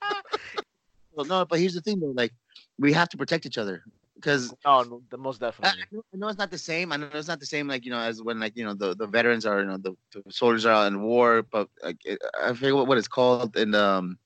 Well, 1.14 1.26
no, 1.26 1.44
but 1.44 1.58
here's 1.58 1.74
the 1.74 1.80
thing 1.80 2.00
though, 2.00 2.12
like 2.14 2.32
we 2.78 2.92
have 2.92 3.08
to 3.10 3.16
protect 3.16 3.46
each 3.46 3.58
other 3.58 3.82
because 4.22 4.54
oh, 4.64 4.82
no, 4.82 5.02
the 5.10 5.18
most 5.18 5.42
I, 5.42 5.46
I 5.46 5.50
definitely. 5.50 5.84
know- 5.92 6.04
I 6.14 6.16
know 6.16 6.28
it's 6.28 6.38
not 6.38 6.50
the 6.50 6.58
same. 6.58 6.92
I 6.92 6.96
know 6.96 7.10
it's 7.12 7.28
not 7.28 7.40
the 7.40 7.46
same, 7.46 7.66
like 7.68 7.84
you 7.84 7.90
know, 7.90 7.98
as 7.98 8.22
when 8.22 8.38
like 8.40 8.56
you 8.56 8.64
know 8.64 8.74
the, 8.74 8.94
the 8.94 9.06
veterans 9.06 9.44
are, 9.44 9.60
you 9.60 9.66
know, 9.66 9.76
the, 9.78 9.94
the 10.12 10.22
soldiers 10.30 10.64
are 10.66 10.86
in 10.86 11.02
war. 11.02 11.42
But 11.42 11.68
like 11.82 11.98
it, 12.04 12.18
I 12.40 12.52
forget 12.54 12.74
what, 12.74 12.86
what 12.86 12.98
it's 12.98 13.08
called 13.08 13.56
in 13.56 13.74
um 13.74 14.18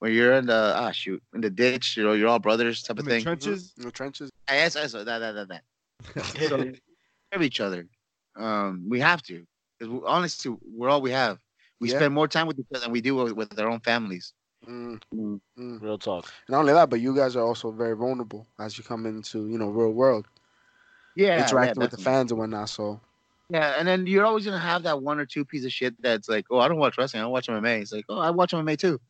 when 0.00 0.12
you're 0.12 0.32
in 0.34 0.46
the 0.46 0.72
ah 0.76 0.90
shoot 0.92 1.22
in 1.34 1.40
the 1.42 1.50
ditch, 1.50 1.96
you 1.96 2.04
know, 2.04 2.12
you're 2.14 2.28
all 2.28 2.38
brothers 2.38 2.82
type 2.82 2.98
of 2.98 3.04
In 3.04 3.04
the 3.06 3.10
thing. 3.12 3.22
trenches. 3.22 3.72
In 3.78 3.84
the 3.84 3.90
trenches. 3.92 4.30
I 4.48 4.56
yes, 4.56 4.74
yes, 4.74 4.92
that 4.92 5.04
that 5.04 5.32
that 5.32 5.48
that. 5.48 5.62
So, 6.48 6.72
of 7.32 7.42
each 7.42 7.60
other. 7.60 7.86
Um, 8.36 8.86
we 8.88 9.00
have 9.00 9.22
to, 9.24 9.44
because 9.78 10.02
honestly, 10.06 10.54
we're 10.76 10.88
all 10.88 11.02
we 11.02 11.10
have. 11.12 11.38
We 11.80 11.88
Yeah. 11.90 11.96
spend 11.96 12.14
more 12.14 12.28
time 12.28 12.46
with 12.46 12.58
each 12.58 12.66
other 12.74 12.80
than 12.84 12.92
we 12.92 13.00
do 13.00 13.14
with, 13.16 13.32
with 13.32 13.58
our 13.60 13.68
own 13.68 13.80
families. 13.80 14.32
Mm, 14.68 15.00
Mm. 15.14 15.40
mm. 15.58 15.82
Real 15.82 15.98
talk. 15.98 16.30
Not 16.48 16.60
only 16.60 16.72
that, 16.72 16.90
but 16.90 17.00
you 17.00 17.14
guys 17.14 17.36
are 17.36 17.44
also 17.44 17.70
very 17.70 17.96
vulnerable 17.96 18.46
as 18.58 18.76
you 18.78 18.84
come 18.84 19.06
into, 19.06 19.46
you 19.48 19.58
know, 19.58 19.68
real 19.68 19.90
world, 19.92 20.26
Yeah, 21.14 21.38
interacting 21.44 21.82
with 21.82 21.90
the 21.90 21.98
fans 21.98 22.30
and 22.32 22.38
whatnot. 22.38 22.68
So 22.68 23.00
Yeah, 23.50 23.74
and 23.78 23.86
then 23.86 24.06
you're 24.06 24.24
always 24.24 24.44
gonna 24.44 24.58
have 24.58 24.82
that 24.84 25.02
one 25.02 25.18
or 25.18 25.26
two 25.26 25.44
piece 25.44 25.64
of 25.64 25.72
shit 25.72 25.94
that's 26.02 26.28
like, 26.28 26.46
oh, 26.50 26.58
I 26.58 26.68
don't 26.68 26.78
watch 26.78 26.96
wrestling, 26.98 27.22
I 27.22 27.26
watch 27.26 27.48
MMA. 27.48 27.80
It's 27.82 27.92
like, 27.92 28.04
oh, 28.08 28.18
I 28.18 28.30
watch 28.30 28.52
MMA 28.52 28.78
too. 28.78 29.00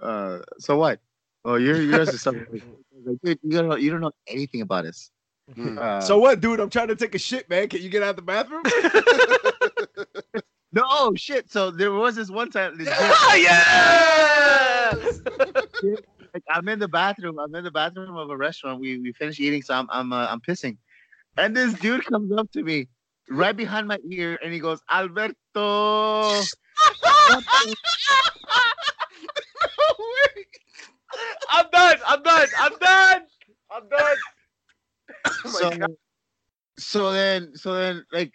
Uh, 0.00 0.40
so 0.58 0.76
what? 0.78 1.00
Oh, 1.44 1.56
you're 1.56 1.80
yours 1.82 2.12
is 2.12 2.22
something. 2.22 2.62
Like, 3.04 3.18
dude, 3.22 3.38
you 3.42 3.50
don't 3.58 3.68
know, 3.68 3.76
you 3.76 3.90
don't 3.90 4.00
know 4.00 4.12
anything 4.26 4.60
about 4.62 4.86
us. 4.86 5.10
mm. 5.56 5.78
Uh, 5.78 6.00
So 6.00 6.18
what, 6.18 6.40
dude? 6.40 6.60
I'm 6.60 6.70
trying 6.70 6.88
to 6.88 6.96
take 6.96 7.14
a 7.14 7.18
shit, 7.18 7.48
man. 7.48 7.68
Can 7.68 7.82
you 7.82 7.88
get 7.88 8.02
out 8.02 8.16
the 8.16 8.22
bathroom? 8.22 8.62
no, 10.72 10.82
oh 10.84 11.14
shit. 11.16 11.50
So 11.50 11.70
there 11.70 11.92
was 11.92 12.16
this 12.16 12.30
one 12.30 12.50
time. 12.50 12.76
This 12.78 12.88
Ah, 12.90 13.34
yeah! 13.36 14.67
Like 16.34 16.44
I'm 16.50 16.68
in 16.68 16.78
the 16.78 16.88
bathroom. 16.88 17.38
I'm 17.38 17.54
in 17.54 17.64
the 17.64 17.70
bathroom 17.70 18.16
of 18.16 18.30
a 18.30 18.36
restaurant. 18.36 18.80
We 18.80 18.98
we 18.98 19.12
finished 19.12 19.40
eating, 19.40 19.62
so 19.62 19.74
I'm 19.74 19.88
I'm 19.90 20.12
uh, 20.12 20.26
I'm 20.28 20.40
pissing, 20.40 20.76
and 21.36 21.56
this 21.56 21.74
dude 21.74 22.04
comes 22.04 22.32
up 22.32 22.50
to 22.52 22.62
me 22.62 22.88
right 23.30 23.56
behind 23.56 23.88
my 23.88 23.98
ear, 24.10 24.38
and 24.42 24.52
he 24.52 24.58
goes, 24.58 24.80
Alberto. 24.90 26.42
I'm 31.50 31.66
done. 31.72 31.96
I'm 32.06 32.22
done. 32.22 32.48
I'm 32.58 32.72
done. 32.80 33.22
I'm 33.70 33.88
done. 33.88 34.16
Oh 35.44 35.50
my 35.52 35.60
so, 35.60 35.70
God. 35.70 35.90
so 36.78 37.12
then 37.12 37.56
so 37.56 37.74
then 37.74 38.04
like 38.12 38.32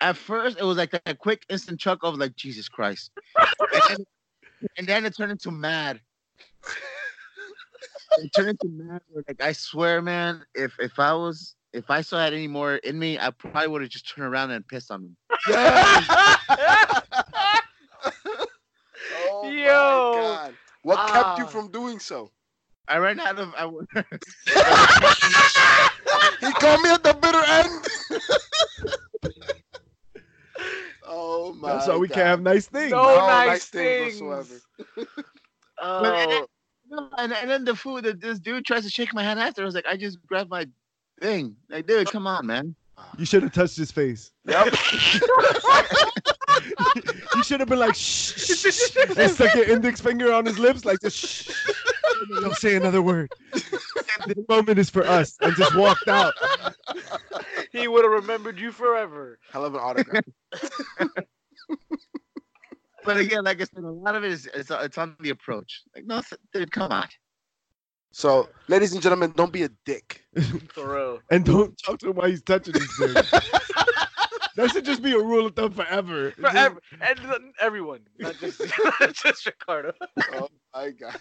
at 0.00 0.16
first 0.16 0.58
it 0.58 0.64
was 0.64 0.76
like 0.76 0.98
a 1.06 1.14
quick 1.14 1.44
instant 1.48 1.80
chuck 1.80 2.00
of 2.02 2.16
like 2.16 2.34
Jesus 2.36 2.68
Christ, 2.68 3.10
and 3.90 4.06
and 4.76 4.86
then 4.86 5.04
it 5.04 5.16
turned 5.16 5.32
into 5.32 5.50
mad. 5.50 6.00
It 8.18 8.30
turned 8.34 8.50
into 8.50 8.68
mad. 8.68 9.00
Like 9.26 9.42
I 9.42 9.52
swear, 9.52 10.02
man, 10.02 10.44
if 10.54 10.74
if 10.78 10.98
I 10.98 11.14
was 11.14 11.54
if 11.72 11.90
I 11.90 12.02
saw 12.02 12.26
it 12.26 12.34
any 12.34 12.46
more 12.46 12.74
in 12.76 12.98
me, 12.98 13.18
I 13.18 13.30
probably 13.30 13.68
would 13.68 13.80
have 13.82 13.90
just 13.90 14.06
turned 14.08 14.30
around 14.32 14.50
and 14.50 14.66
pissed 14.68 14.90
on 14.90 15.02
him. 15.04 15.16
Oh 19.14 19.44
my 19.44 19.52
Yo. 19.52 20.12
God. 20.14 20.54
What 20.82 20.98
kept 21.08 21.38
you 21.38 21.44
Ah. 21.44 21.48
from 21.48 21.70
doing 21.70 21.98
so? 21.98 22.30
I 22.88 22.98
ran 22.98 23.20
out 23.20 23.38
of. 23.38 23.54
I, 23.54 23.62
w- 23.62 23.86
He 26.40 26.52
called 26.52 26.82
me 26.82 26.90
at 26.90 27.02
the 27.02 27.14
bitter 27.14 27.42
end. 27.44 27.86
Oh 31.12 31.54
my 31.54 31.72
That's 31.74 31.88
why 31.88 31.96
we 31.96 32.08
God. 32.08 32.14
can't 32.14 32.26
have 32.26 32.42
nice 32.42 32.66
things. 32.66 32.92
No, 32.92 33.02
No 33.02 33.16
nice, 33.26 33.46
nice 33.48 33.64
things 33.66 34.18
things. 34.18 34.22
whatsoever. 34.22 35.08
Oh, 35.84 36.46
No, 36.90 37.08
and, 37.18 37.32
and 37.32 37.50
then 37.50 37.64
the 37.64 37.74
food 37.74 38.04
that 38.04 38.20
this 38.20 38.38
dude 38.38 38.64
tries 38.64 38.84
to 38.84 38.90
shake 38.90 39.12
my 39.14 39.22
hand 39.22 39.40
after. 39.40 39.62
I 39.62 39.64
was 39.64 39.74
like, 39.74 39.86
I 39.86 39.96
just 39.96 40.24
grabbed 40.26 40.50
my 40.50 40.66
thing. 41.20 41.56
Like, 41.68 41.86
dude, 41.86 42.10
come 42.10 42.26
on, 42.26 42.46
man. 42.46 42.74
You 43.18 43.24
should 43.24 43.42
have 43.42 43.52
touched 43.52 43.76
his 43.76 43.90
face. 43.90 44.30
Yep. 44.44 44.66
you 47.34 47.42
should 47.42 47.60
have 47.60 47.68
been 47.68 47.78
like, 47.80 47.94
shh, 47.96 48.32
shh, 48.36 48.72
shh, 48.72 48.96
and 49.16 49.30
stuck 49.30 49.54
your 49.54 49.68
index 49.68 50.00
finger 50.00 50.32
on 50.32 50.46
his 50.46 50.58
lips, 50.58 50.84
like, 50.84 51.00
just 51.00 51.16
shh. 51.16 51.50
Don't 52.40 52.56
say 52.56 52.76
another 52.76 53.02
word. 53.02 53.32
this 54.26 54.44
moment 54.48 54.78
is 54.78 54.90
for 54.90 55.06
us, 55.06 55.36
and 55.40 55.54
just 55.56 55.74
walked 55.74 56.08
out. 56.08 56.34
he 57.72 57.88
would 57.88 58.04
have 58.04 58.12
remembered 58.12 58.58
you 58.58 58.72
forever. 58.72 59.38
I 59.54 59.58
love 59.58 59.74
an 59.74 59.80
autograph. 59.80 60.24
But 63.04 63.16
again, 63.16 63.44
like 63.44 63.60
I 63.60 63.64
said, 63.64 63.82
a 63.84 63.90
lot 63.90 64.14
of 64.14 64.24
it 64.24 64.30
is 64.30 64.48
it's, 64.54 64.70
it's 64.70 64.98
on 64.98 65.16
the 65.20 65.30
approach. 65.30 65.82
Like, 65.94 66.06
no, 66.06 66.20
th- 66.20 66.40
dude, 66.52 66.70
come 66.70 66.92
on. 66.92 67.08
So, 68.12 68.48
ladies 68.68 68.92
and 68.92 69.02
gentlemen, 69.02 69.32
don't 69.34 69.52
be 69.52 69.62
a 69.62 69.70
dick. 69.84 70.24
For 70.68 70.94
real. 70.94 71.20
And 71.30 71.44
don't 71.44 71.76
talk 71.84 71.98
to 72.00 72.10
him 72.10 72.16
while 72.16 72.28
he's 72.28 72.42
touching 72.42 72.74
his 72.74 72.96
thing. 72.96 73.14
that 73.14 74.70
should 74.70 74.84
just 74.84 75.02
be 75.02 75.12
a 75.12 75.18
rule 75.18 75.46
of 75.46 75.56
thumb 75.56 75.72
forever. 75.72 76.30
Forever. 76.32 76.80
And 77.00 77.18
everyone. 77.60 78.00
Not 78.18 78.38
just, 78.38 78.60
not 79.00 79.14
just 79.14 79.46
Ricardo. 79.46 79.92
Oh 80.34 80.48
my 80.74 80.90
God. 80.90 81.18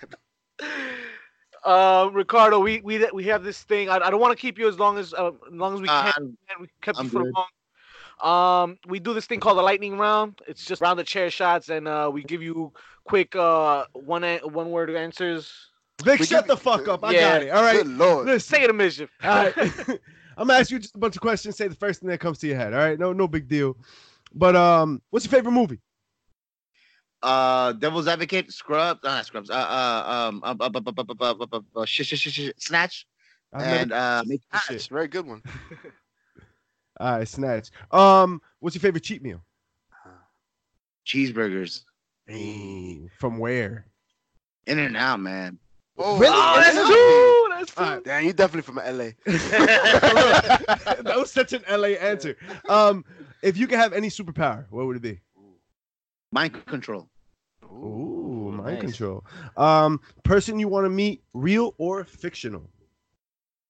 Uh, 1.64 2.10
Ricardo, 2.14 2.60
we, 2.60 2.82
we 2.82 3.06
we 3.14 3.24
have 3.26 3.44
this 3.44 3.62
thing. 3.64 3.90
I, 3.90 3.98
I 3.98 4.10
don't 4.10 4.20
want 4.20 4.36
to 4.36 4.42
keep 4.42 4.58
you 4.58 4.68
as 4.68 4.80
long 4.80 4.98
as 4.98 5.14
uh, 5.14 5.28
as 5.28 5.34
long 5.54 5.76
as 5.76 5.82
we 5.82 5.88
Uh, 5.88 6.12
can. 6.12 6.38
We 6.60 6.68
kept 6.82 6.98
I'm 6.98 7.06
you 7.06 7.12
for 7.12 7.24
good. 7.24 7.34
long. 7.36 7.48
Um, 8.22 8.78
we 8.88 9.00
do 9.00 9.14
this 9.14 9.26
thing 9.26 9.40
called 9.40 9.58
the 9.58 9.64
lightning 9.64 9.98
round. 9.98 10.42
It's 10.48 10.66
just 10.66 10.82
round 10.82 11.00
of 11.00 11.06
chair 11.06 11.30
shots, 11.30 11.70
and 11.70 11.88
uh, 11.88 12.10
we 12.14 12.24
give 12.24 12.42
you 12.42 12.72
quick 13.04 13.36
uh 13.36 13.86
one 13.94 14.24
an- 14.24 14.40
one 14.54 14.72
word 14.72 14.90
answers. 14.92 15.52
Vic, 16.04 16.20
We 16.20 16.26
shut 16.26 16.48
give- 16.48 16.56
the 16.56 16.58
fuck 16.58 16.88
up. 16.88 17.04
I 17.04 17.12
Yeah. 17.12 17.20
got 17.22 17.42
it. 17.44 17.50
All 17.50 17.62
right. 17.64 17.78
Good 17.78 17.88
lord. 17.88 18.26
Listen. 18.26 18.56
Say 18.56 18.64
it 18.64 18.70
a 18.70 18.74
mischief. 18.74 19.10
All 19.24 19.30
right. 19.30 19.56
I'm 20.38 20.48
gonna 20.48 20.60
ask 20.60 20.72
you 20.72 20.80
just 20.80 20.96
a 20.96 20.98
bunch 20.98 21.16
of 21.16 21.22
questions. 21.22 21.58
Say 21.58 21.68
the 21.68 21.76
first 21.76 22.00
thing 22.00 22.10
that 22.10 22.20
comes 22.20 22.40
to 22.40 22.48
your 22.48 22.58
head. 22.58 22.74
All 22.74 22.80
right. 22.80 22.98
No, 22.98 23.14
no 23.14 23.28
big 23.28 23.48
deal. 23.48 23.78
But 24.34 24.56
um, 24.56 25.02
what's 25.12 25.26
your 25.26 25.32
favorite 25.32 25.52
movie? 25.52 25.80
uh 27.24 27.74
Devil's 27.74 28.08
Advocate, 28.08 28.52
Scrub, 28.52 29.00
not 29.04 29.26
Scrubs, 29.26 29.50
uh, 29.50 29.54
uh 29.54 30.32
um, 30.32 30.42
Snatch, 32.58 33.08
and 33.54 33.92
uh, 33.92 34.24
Snatch, 34.24 34.90
very 34.90 35.08
good 35.08 35.28
one. 35.28 35.42
All 37.00 37.18
right, 37.18 37.28
Snatch. 37.28 37.70
Um, 37.92 38.42
what's 38.60 38.76
your 38.76 38.82
favorite 38.82 39.04
cheat 39.04 39.22
meal? 39.24 39.42
Cheeseburgers. 41.06 41.84
Hey, 42.28 43.10
from 43.20 43.40
where? 43.40 43.88
In 44.68 44.80
and 44.80 44.96
out, 44.96 45.20
man. 45.20 45.58
Oh, 45.98 46.18
really? 46.18 46.36
Oh, 46.36 46.60
that's 46.60 46.76
true. 46.76 47.58
That's 47.58 47.74
true. 47.76 47.86
uh, 47.86 48.00
Damn, 48.04 48.26
you 48.26 48.34
definitely 48.34 48.62
from 48.62 48.76
LA. 48.78 49.12
that 51.04 51.14
was 51.16 51.32
such 51.32 51.54
an 51.54 51.64
LA 51.70 51.90
answer. 51.90 52.38
Um, 52.70 53.04
if 53.42 53.58
you 53.58 53.68
could 53.68 53.78
have 53.80 53.94
any 53.94 54.10
superpower, 54.10 54.66
what 54.70 54.86
would 54.86 54.96
it 54.98 55.02
be? 55.02 55.20
Mind 56.32 56.66
control. 56.66 57.10
Ooh, 57.72 58.52
mind 58.54 58.76
nice. 58.76 58.82
control. 58.82 59.26
Um, 59.58 60.00
person 60.24 60.60
you 60.60 60.68
want 60.68 60.86
to 60.86 60.90
meet, 60.90 61.24
real 61.34 61.74
or 61.78 62.04
fictional? 62.04 62.70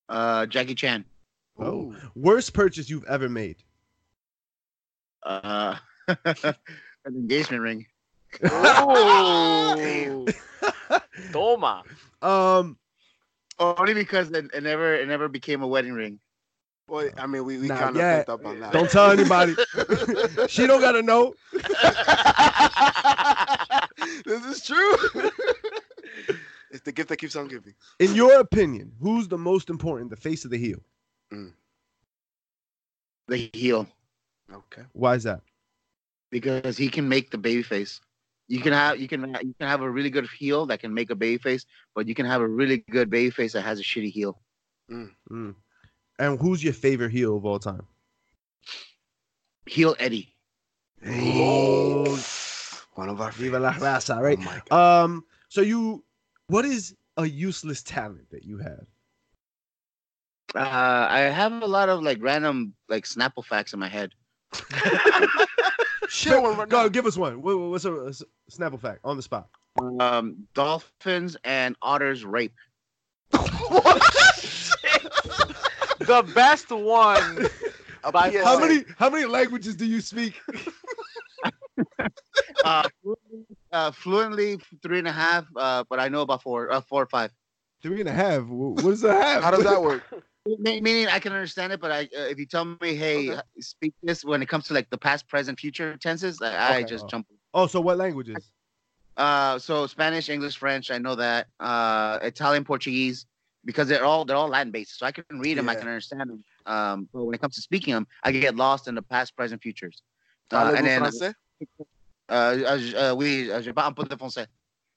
Uh, 0.09 0.45
Jackie 0.45 0.75
Chan. 0.75 1.05
Oh, 1.59 1.95
worst 2.15 2.53
purchase 2.53 2.89
you've 2.89 3.05
ever 3.05 3.29
made. 3.29 3.57
Uh, 5.23 5.75
an 6.25 6.55
engagement 7.05 7.61
ring. 7.61 7.85
Oh. 8.43 10.25
Toma. 11.31 11.83
Um, 12.21 12.77
Only 13.59 13.93
because 13.93 14.31
it, 14.31 14.49
it 14.53 14.63
never 14.63 14.95
it 14.95 15.07
never 15.07 15.27
became 15.27 15.61
a 15.61 15.67
wedding 15.67 15.93
ring. 15.93 16.19
Well, 16.87 17.09
I 17.17 17.25
mean, 17.27 17.45
we, 17.45 17.57
we 17.57 17.67
Not 17.67 17.79
kind 17.79 17.89
of 17.91 17.95
yet. 17.97 18.17
picked 18.19 18.29
up 18.29 18.45
on 18.45 18.59
that. 18.59 18.73
don't 18.73 18.89
tell 18.89 19.11
anybody. 19.11 19.55
she 20.49 20.67
don't 20.67 20.81
gotta 20.81 21.01
know. 21.01 21.33
This 24.25 24.45
is 24.45 24.65
true. 24.65 24.95
it's 26.71 26.81
the 26.83 26.91
gift 26.91 27.09
that 27.09 27.17
keeps 27.17 27.35
on 27.35 27.47
giving. 27.47 27.73
In 27.99 28.15
your 28.15 28.39
opinion, 28.39 28.91
who's 29.01 29.27
the 29.27 29.37
most 29.37 29.69
important, 29.69 30.09
the 30.09 30.15
face 30.15 30.45
of 30.45 30.51
the 30.51 30.57
heel? 30.57 30.79
The 33.27 33.49
heel, 33.53 33.87
Okay. 34.53 34.83
Why 34.93 35.15
is 35.15 35.23
that? 35.23 35.41
because 36.31 36.77
he 36.77 36.87
can 36.89 37.07
make 37.07 37.29
the 37.29 37.37
baby 37.37 37.61
face. 37.61 37.99
You 38.47 38.59
can 38.61 38.73
have 38.73 38.99
you 38.99 39.07
can 39.07 39.29
you 39.41 39.53
can 39.59 39.67
have 39.67 39.81
a 39.81 39.89
really 39.89 40.09
good 40.09 40.27
heel 40.37 40.65
that 40.67 40.79
can 40.79 40.93
make 40.93 41.09
a 41.09 41.15
baby 41.15 41.37
face, 41.37 41.65
but 41.93 42.07
you 42.07 42.15
can 42.15 42.25
have 42.25 42.41
a 42.41 42.47
really 42.47 42.83
good 42.89 43.09
baby 43.09 43.29
face 43.29 43.53
that 43.53 43.61
has 43.61 43.79
a 43.79 43.83
shitty 43.83 44.11
heel. 44.11 44.41
Mm. 44.89 45.55
And 46.19 46.39
who's 46.39 46.63
your 46.63 46.73
favorite 46.73 47.11
heel 47.11 47.37
of 47.37 47.45
all 47.45 47.59
time? 47.59 47.85
Heel 49.67 49.95
Eddie. 49.99 50.33
Oh. 51.05 52.19
One 52.93 53.09
of 53.09 53.21
our 53.21 53.31
Viva 53.31 53.59
la 53.59 53.71
favorites. 53.71 54.09
raza, 54.09 54.21
right? 54.21 54.37
Oh 54.39 54.43
my 54.43 54.61
God. 54.69 55.03
Um, 55.05 55.25
so 55.49 55.61
you, 55.61 56.03
what 56.47 56.65
is 56.65 56.95
a 57.17 57.25
useless 57.25 57.81
talent 57.83 58.29
that 58.31 58.43
you 58.43 58.57
have? 58.57 58.85
Uh, 60.53 61.07
I 61.09 61.19
have 61.21 61.53
a 61.61 61.65
lot 61.67 61.87
of 61.89 62.03
like 62.03 62.17
random 62.21 62.73
like 62.89 63.05
Snapple 63.05 63.45
facts 63.45 63.71
in 63.73 63.79
my 63.79 63.87
head. 63.87 64.11
Share 66.09 66.41
one 66.41 66.57
right 66.57 66.67
Go, 66.69 66.81
now. 66.83 66.87
give 66.89 67.05
us 67.05 67.15
one. 67.17 67.41
What- 67.41 67.57
What's 67.57 67.85
a 67.85 68.13
Snapple 68.51 68.79
fact 68.81 68.99
on 69.05 69.15
the 69.15 69.23
spot? 69.23 69.47
Um, 70.01 70.45
dolphins 70.53 71.37
and 71.45 71.77
otters 71.81 72.25
rape. 72.25 72.53
the 73.31 74.01
best 76.35 76.69
one. 76.69 77.47
A 78.03 78.11
By 78.17 78.31
How 78.43 78.59
many 78.59 78.83
how 78.97 79.09
many 79.09 79.23
languages 79.25 79.77
do 79.77 79.85
you 79.85 80.01
speak? 80.01 80.41
Uh, 82.63 82.83
fluently, 83.01 83.45
uh, 83.71 83.91
fluently 83.91 84.59
three 84.83 84.99
and 84.99 85.07
a 85.07 85.11
half, 85.11 85.45
uh, 85.55 85.83
but 85.89 85.99
I 85.99 86.07
know 86.09 86.21
about 86.21 86.43
four, 86.43 86.71
uh, 86.71 86.81
four 86.81 87.03
or 87.03 87.07
five. 87.07 87.31
Three 87.81 87.99
and 87.99 88.09
a 88.09 88.13
half. 88.13 88.43
Wh- 88.43 88.75
What 88.77 88.91
does 88.91 89.01
that 89.01 89.15
have? 89.21 89.43
How 89.43 89.51
does 89.51 89.63
that 89.63 89.81
work? 89.81 90.03
Meaning 90.59 91.07
I 91.07 91.19
can 91.19 91.33
understand 91.33 91.71
it, 91.73 91.79
but 91.79 91.91
I 91.91 92.01
uh, 92.03 92.29
if 92.29 92.39
you 92.39 92.45
tell 92.47 92.65
me, 92.65 92.95
hey, 92.95 93.29
Okay. 93.31 93.41
speak 93.59 93.93
this 94.03 94.25
when 94.25 94.41
it 94.41 94.47
comes 94.47 94.65
to 94.67 94.73
like 94.73 94.89
the 94.89 94.97
past, 94.97 95.27
present, 95.27 95.59
future 95.59 95.95
tenses, 95.97 96.41
I, 96.41 96.77
I 96.77 96.83
just 96.83 97.05
Oh. 97.05 97.07
jump. 97.09 97.27
Oh, 97.53 97.67
so 97.67 97.79
what 97.81 97.97
languages? 97.97 98.51
Uh, 99.17 99.59
so 99.59 99.85
Spanish, 99.87 100.29
English, 100.29 100.57
French, 100.57 100.89
I 100.89 100.97
know 100.97 101.15
that. 101.15 101.47
Uh, 101.59 102.17
Italian, 102.23 102.63
Portuguese, 102.63 103.25
because 103.65 103.87
they're 103.87 104.05
all 104.05 104.25
they're 104.25 104.35
all 104.37 104.47
Latin 104.47 104.71
based, 104.71 104.97
so 104.97 105.05
I 105.05 105.11
can 105.11 105.25
read 105.31 105.57
them, 105.57 105.69
I 105.69 105.75
can 105.75 105.87
understand 105.87 106.21
them. 106.29 106.43
Um, 106.65 107.09
but 107.13 107.25
when 107.25 107.35
it 107.35 107.41
comes 107.41 107.55
to 107.55 107.61
speaking 107.61 107.93
them, 107.93 108.07
I 108.23 108.31
get 108.31 108.55
lost 108.55 108.87
in 108.87 108.95
the 108.95 109.01
past, 109.03 109.35
present, 109.35 109.61
futures. 109.61 110.01
Uh, 110.51 110.73
and 110.75 110.85
then, 110.87 111.01
français? 111.01 111.33
Uh, 112.31 112.55
uh, 112.65 112.79
uh, 112.95 113.13
oui, 113.15 113.51
uh, 113.51 113.61
je 113.61 113.71
parle 113.71 113.89
un 113.89 113.93
peu 113.93 114.03
de 114.03 114.15
français. 114.15 114.47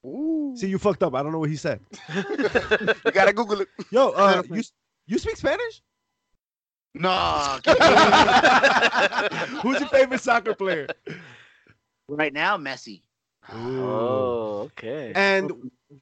Ooh. 0.05 0.55
See, 0.55 0.67
you 0.67 0.77
fucked 0.77 1.03
up. 1.03 1.13
I 1.15 1.23
don't 1.23 1.31
know 1.31 1.39
what 1.39 1.49
he 1.49 1.57
said. 1.57 1.81
you 2.15 3.11
gotta 3.11 3.33
Google 3.33 3.61
it. 3.61 3.67
Yo, 3.91 4.11
uh, 4.11 4.43
you 4.49 4.63
you 5.07 5.17
speak 5.17 5.35
Spanish? 5.35 5.81
No, 6.93 7.59
Who's 9.61 9.79
your 9.81 9.89
favorite 9.89 10.21
soccer 10.21 10.55
player? 10.55 10.87
right 12.07 12.31
now, 12.31 12.55
Messi. 12.57 13.01
Oh, 13.51 14.69
okay. 14.71 15.11
And 15.13 15.51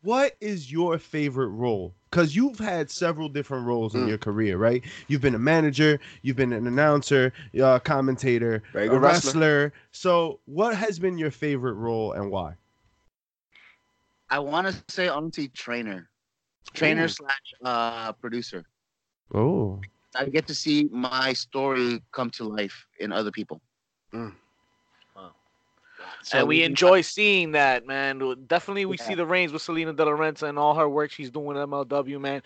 what 0.04 0.36
is 0.40 0.72
your 0.72 1.00
favorite 1.00 1.48
role? 1.48 1.96
Because 2.14 2.36
you've 2.36 2.60
had 2.60 2.92
several 2.92 3.28
different 3.28 3.66
roles 3.66 3.96
in 3.96 4.02
Mm. 4.02 4.10
your 4.10 4.20
career, 4.20 4.56
right? 4.56 4.84
You've 5.08 5.22
been 5.22 5.34
a 5.34 5.40
manager, 5.40 6.00
you've 6.22 6.36
been 6.36 6.54
an 6.54 6.68
announcer, 6.68 7.34
a 7.56 7.80
commentator, 7.80 8.62
Very 8.72 8.86
a 8.86 8.90
good 8.92 9.02
wrestler. 9.02 9.32
wrestler. 9.32 9.74
So, 9.94 10.40
what 10.46 10.76
has 10.76 11.00
been 11.00 11.18
your 11.18 11.32
favorite 11.32 11.74
role 11.74 12.12
and 12.12 12.30
why? 12.30 12.56
I 14.30 14.38
want 14.38 14.68
to 14.68 14.94
say 14.94 15.08
honestly, 15.08 15.48
trainer, 15.48 16.08
trainer 16.76 17.06
Ooh. 17.06 17.08
slash 17.08 17.54
uh, 17.64 18.12
producer. 18.14 18.64
Oh, 19.34 19.82
I 20.16 20.26
get 20.26 20.46
to 20.46 20.54
see 20.54 20.84
my 20.92 21.34
story 21.34 22.00
come 22.12 22.30
to 22.38 22.44
life 22.44 22.86
in 23.00 23.12
other 23.12 23.32
people. 23.32 23.60
Mm. 24.14 24.36
So 26.24 26.40
and 26.40 26.48
we 26.48 26.64
enjoy 26.64 27.02
seeing 27.02 27.52
that, 27.52 27.86
man. 27.86 28.20
Definitely, 28.48 28.86
we 28.86 28.98
see 28.98 29.14
the 29.14 29.26
reigns 29.26 29.52
with 29.52 29.62
Salina 29.62 29.94
De 29.94 30.06
La 30.06 30.12
Renta 30.12 30.48
and 30.48 30.58
all 30.58 30.74
her 30.76 30.88
work 30.88 31.12
she's 31.12 31.30
doing 31.30 31.58
at 31.58 31.68
MLW, 31.68 32.20
man. 32.20 32.42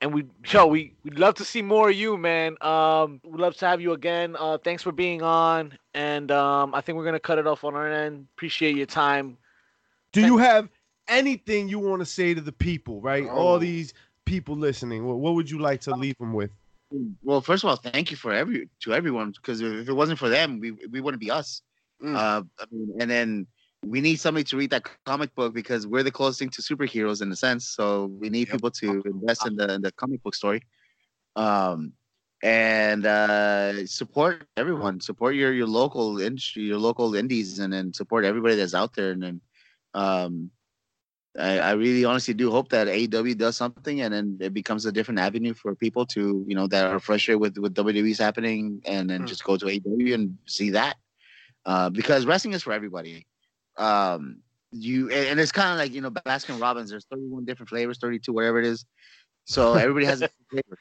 And 0.00 0.12
we, 0.14 0.26
yo, 0.48 0.66
we 0.66 0.92
we'd 1.04 1.18
love 1.18 1.34
to 1.36 1.44
see 1.44 1.62
more 1.62 1.88
of 1.90 1.96
you, 1.96 2.16
man. 2.16 2.56
Um, 2.60 3.20
we'd 3.24 3.40
love 3.40 3.56
to 3.56 3.66
have 3.66 3.80
you 3.80 3.92
again. 3.92 4.36
Uh, 4.38 4.58
thanks 4.58 4.82
for 4.82 4.92
being 4.92 5.22
on, 5.22 5.76
and 5.94 6.30
um, 6.30 6.74
I 6.74 6.80
think 6.82 6.96
we're 6.98 7.04
gonna 7.04 7.18
cut 7.18 7.38
it 7.38 7.46
off 7.46 7.64
on 7.64 7.74
our 7.74 7.90
end. 7.90 8.26
Appreciate 8.36 8.76
your 8.76 8.86
time. 8.86 9.38
do 10.12 10.20
you 10.24 10.36
have 10.38 10.68
anything 11.08 11.68
you 11.68 11.78
want 11.78 12.00
to 12.00 12.06
say 12.06 12.34
to 12.34 12.40
the 12.40 12.52
people, 12.52 13.00
right? 13.00 13.28
All 13.28 13.54
Oh. 13.54 13.58
these 13.58 13.94
people 14.24 14.56
listening. 14.56 15.06
What, 15.06 15.18
what 15.18 15.34
would 15.34 15.50
you 15.50 15.58
like 15.58 15.80
to 15.82 15.94
leave 15.94 16.16
them 16.18 16.32
with? 16.32 16.50
Well, 17.22 17.40
first 17.40 17.64
of 17.64 17.70
all, 17.70 17.76
thank 17.76 18.10
you 18.10 18.16
for 18.16 18.32
every 18.32 18.68
to 18.80 18.94
everyone 18.94 19.32
because 19.32 19.60
if 19.60 19.88
it 19.88 19.92
wasn't 19.92 20.18
for 20.18 20.28
them, 20.28 20.60
we 20.60 20.72
we 20.90 21.00
wouldn't 21.00 21.20
be 21.20 21.30
us. 21.30 21.62
Mm. 22.02 22.14
Uh, 22.14 22.42
I 22.58 22.64
mean, 22.70 22.94
and 23.00 23.10
then 23.10 23.46
we 23.84 24.00
need 24.00 24.16
somebody 24.16 24.44
to 24.44 24.56
read 24.56 24.70
that 24.70 24.84
comic 25.04 25.34
book 25.34 25.54
because 25.54 25.86
we're 25.86 26.02
the 26.02 26.10
closest 26.10 26.38
thing 26.40 26.50
to 26.50 26.62
superheroes 26.62 27.22
in 27.22 27.30
a 27.32 27.36
sense. 27.36 27.68
So 27.68 28.06
we 28.06 28.28
need 28.30 28.48
Yep. 28.48 28.52
people 28.56 28.70
to 28.72 29.02
invest 29.06 29.46
in 29.46 29.56
the 29.56 29.72
in 29.74 29.82
the 29.82 29.92
comic 29.92 30.22
book 30.22 30.34
story. 30.34 30.62
Um, 31.36 31.92
and 32.42 33.06
uh, 33.06 33.86
support 33.86 34.44
everyone. 34.56 35.00
Support 35.00 35.34
your 35.36 35.52
your 35.52 35.66
local 35.66 36.20
industry, 36.20 36.64
your 36.64 36.78
local 36.78 37.14
indies, 37.14 37.58
and 37.58 37.72
then 37.72 37.92
support 37.92 38.24
everybody 38.24 38.56
that's 38.56 38.74
out 38.74 38.94
there. 38.94 39.12
And 39.12 39.22
then, 39.22 39.40
um, 39.94 40.50
I, 41.38 41.58
I 41.58 41.72
really 41.72 42.04
honestly 42.04 42.34
do 42.34 42.50
hope 42.50 42.68
that 42.70 42.88
AEW 42.88 43.36
does 43.38 43.56
something, 43.56 44.00
and 44.02 44.12
then 44.12 44.38
it 44.40 44.52
becomes 44.54 44.84
a 44.86 44.92
different 44.92 45.20
avenue 45.20 45.54
for 45.54 45.74
people 45.74 46.04
to 46.06 46.44
you 46.46 46.54
know 46.54 46.66
that 46.68 46.86
are 46.86 47.00
frustrated 47.00 47.40
with 47.40 47.56
with 47.58 47.74
WWE's 47.74 48.18
happening, 48.18 48.82
and 48.84 49.08
then 49.08 49.22
Mm. 49.22 49.26
just 49.28 49.44
go 49.44 49.56
to 49.56 49.66
AEW 49.66 50.14
and 50.14 50.36
see 50.46 50.70
that. 50.70 50.96
Uh, 51.66 51.90
because 51.90 52.24
wrestling 52.26 52.54
is 52.54 52.62
for 52.62 52.72
everybody. 52.72 53.26
Um, 53.76 54.38
you 54.72 55.10
and, 55.10 55.26
and 55.30 55.40
it's 55.40 55.52
kind 55.52 55.72
of 55.72 55.78
like 55.78 55.92
you 55.92 56.00
know 56.00 56.10
Baskin 56.10 56.60
Robbins. 56.60 56.90
There's 56.90 57.04
31 57.10 57.44
different 57.44 57.68
flavors, 57.68 57.98
32, 57.98 58.32
whatever 58.32 58.58
it 58.60 58.66
is. 58.66 58.86
So 59.46 59.74
everybody 59.84 60.06
has 60.06 60.22
a 60.22 60.28
flavor. 60.50 60.78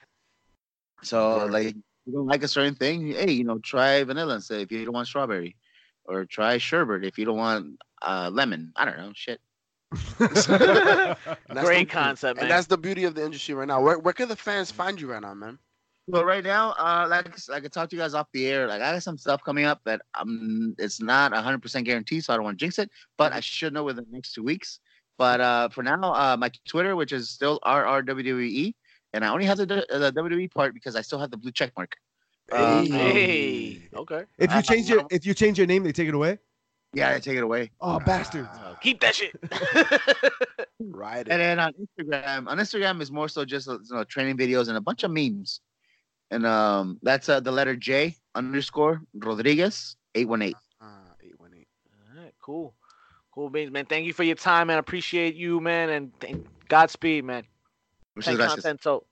So 1.04 1.40
Right. 1.42 1.52
like 1.52 1.76
you 2.06 2.14
don't 2.14 2.28
like 2.28 2.44
a 2.44 2.48
certain 2.48 2.76
thing, 2.76 3.08
hey, 3.08 3.32
you 3.32 3.44
know, 3.44 3.58
try 3.60 4.04
vanilla 4.04 4.36
instead 4.36 4.62
if 4.62 4.72
you 4.72 4.86
don't 4.86 4.94
want 4.94 5.08
strawberry, 5.08 5.56
or 6.06 6.24
try 6.26 6.58
sherbet 6.60 7.04
if 7.04 7.18
you 7.18 7.26
don't 7.26 7.38
want 7.38 7.78
uh, 8.04 8.30
lemon. 8.32 8.72
I 8.76 8.86
don't 8.86 8.98
know, 8.98 9.12
shit. 9.16 9.40
That's 10.20 10.46
Great 10.48 11.88
the- 11.88 11.94
concept, 11.94 12.38
man. 12.38 12.46
And 12.46 12.52
that's 12.52 12.68
the 12.68 12.78
beauty 12.78 13.06
of 13.06 13.16
the 13.16 13.24
industry 13.26 13.54
right 13.56 13.68
now. 13.68 13.82
Where, 13.82 13.98
where 14.00 14.14
can 14.14 14.28
the 14.28 14.36
fans 14.36 14.72
find 14.72 15.00
you 15.00 15.12
right 15.12 15.22
now, 15.22 15.34
man? 15.34 15.58
Well, 16.08 16.24
right 16.24 16.44
now, 16.44 16.72
uh, 16.78 17.08
like 17.10 17.28
like 17.50 17.66
I 17.66 17.68
talked 17.68 17.90
to 17.90 17.96
you 17.96 18.02
guys 18.02 18.14
off 18.14 18.28
the 18.32 18.48
air, 18.48 18.68
like 18.68 18.82
I 18.82 18.94
got 18.94 19.02
some 19.02 19.18
stuff 19.18 19.44
coming 19.44 19.66
up 19.66 19.82
that 19.86 20.02
um, 20.14 20.76
it's 20.78 21.02
not 21.02 21.32
100 21.32 21.62
percent 21.62 21.86
guaranteed, 21.86 22.24
so 22.24 22.34
I 22.34 22.38
don't 22.38 22.44
want 22.44 22.60
to 22.60 22.64
jinx 22.64 22.78
it, 22.78 22.92
but 23.18 23.34
I 23.34 23.40
should 23.40 23.74
know 23.74 23.84
within 23.84 24.06
the 24.06 24.12
next 24.16 24.34
two 24.34 24.44
weeks. 24.44 24.80
But 25.18 25.42
uh, 25.42 25.70
for 25.70 25.82
now, 25.82 26.14
uh, 26.14 26.38
my 26.38 26.52
Twitter, 26.68 26.96
which 26.96 27.12
is 27.12 27.30
still 27.30 27.60
RRWWE, 27.66 28.74
and 29.14 29.26
I 29.26 29.30
only 29.30 29.46
have 29.46 29.58
the, 29.58 29.66
the 29.66 30.14
WWE 30.16 30.52
part 30.54 30.74
because 30.74 30.96
I 30.96 31.02
still 31.02 31.20
have 31.20 31.32
the 31.32 31.38
blue 31.38 31.52
check 31.52 31.72
mark. 31.76 31.96
Um, 32.52 32.86
Hey, 32.86 33.82
okay. 33.96 34.26
If 34.38 34.54
you 34.54 34.62
change 34.62 34.90
your 34.90 35.06
if 35.10 35.26
you 35.26 35.34
change 35.34 35.58
your 35.58 35.66
name, 35.68 35.84
they 35.84 35.92
take 35.92 36.08
it 36.08 36.14
away. 36.14 36.38
Yeah, 36.94 37.12
I 37.14 37.20
take 37.20 37.36
it 37.38 37.44
away. 37.44 37.72
Oh, 37.82 38.00
bastard! 38.00 38.48
Ah, 38.52 38.78
Keep 38.82 39.02
that 39.02 39.16
shit. 39.16 39.36
Right. 40.80 41.28
And 41.28 41.42
then 41.42 41.60
on 41.60 41.74
Instagram, 41.74 42.48
on 42.48 42.58
Instagram 42.58 43.02
is 43.02 43.12
more 43.12 43.28
so 43.30 43.46
just 43.46 43.68
uh, 43.68 43.74
you 43.74 43.96
know, 43.96 44.04
training 44.04 44.38
videos 44.38 44.68
and 44.68 44.78
a 44.78 44.82
bunch 44.82 45.04
of 45.04 45.12
memes. 45.12 45.62
And 46.32 46.46
um, 46.46 47.00
that's 47.04 47.30
uh, 47.30 47.40
the 47.40 47.52
letter 47.52 47.76
J 47.76 48.16
underscore 48.34 49.02
Rodriguez 49.14 49.96
eight 50.16 50.28
one 50.28 50.42
eight. 50.42 50.56
Ah, 50.82 51.14
818. 51.22 51.66
All 52.18 52.24
right, 52.24 52.34
cool. 52.42 52.74
Cool 53.32 53.50
beans, 53.50 53.72
man. 53.72 53.86
Thank 53.86 54.06
you 54.06 54.14
for 54.14 54.24
your 54.24 54.36
time, 54.36 54.68
man. 54.68 54.78
Appreciate 54.78 55.36
you, 55.36 55.60
man, 55.60 55.90
and, 55.90 56.12
Godspeed, 56.70 57.26
man. 57.26 57.44
Muchas 58.16 58.36
gracias. 58.36 58.66
Contento. 58.66 59.04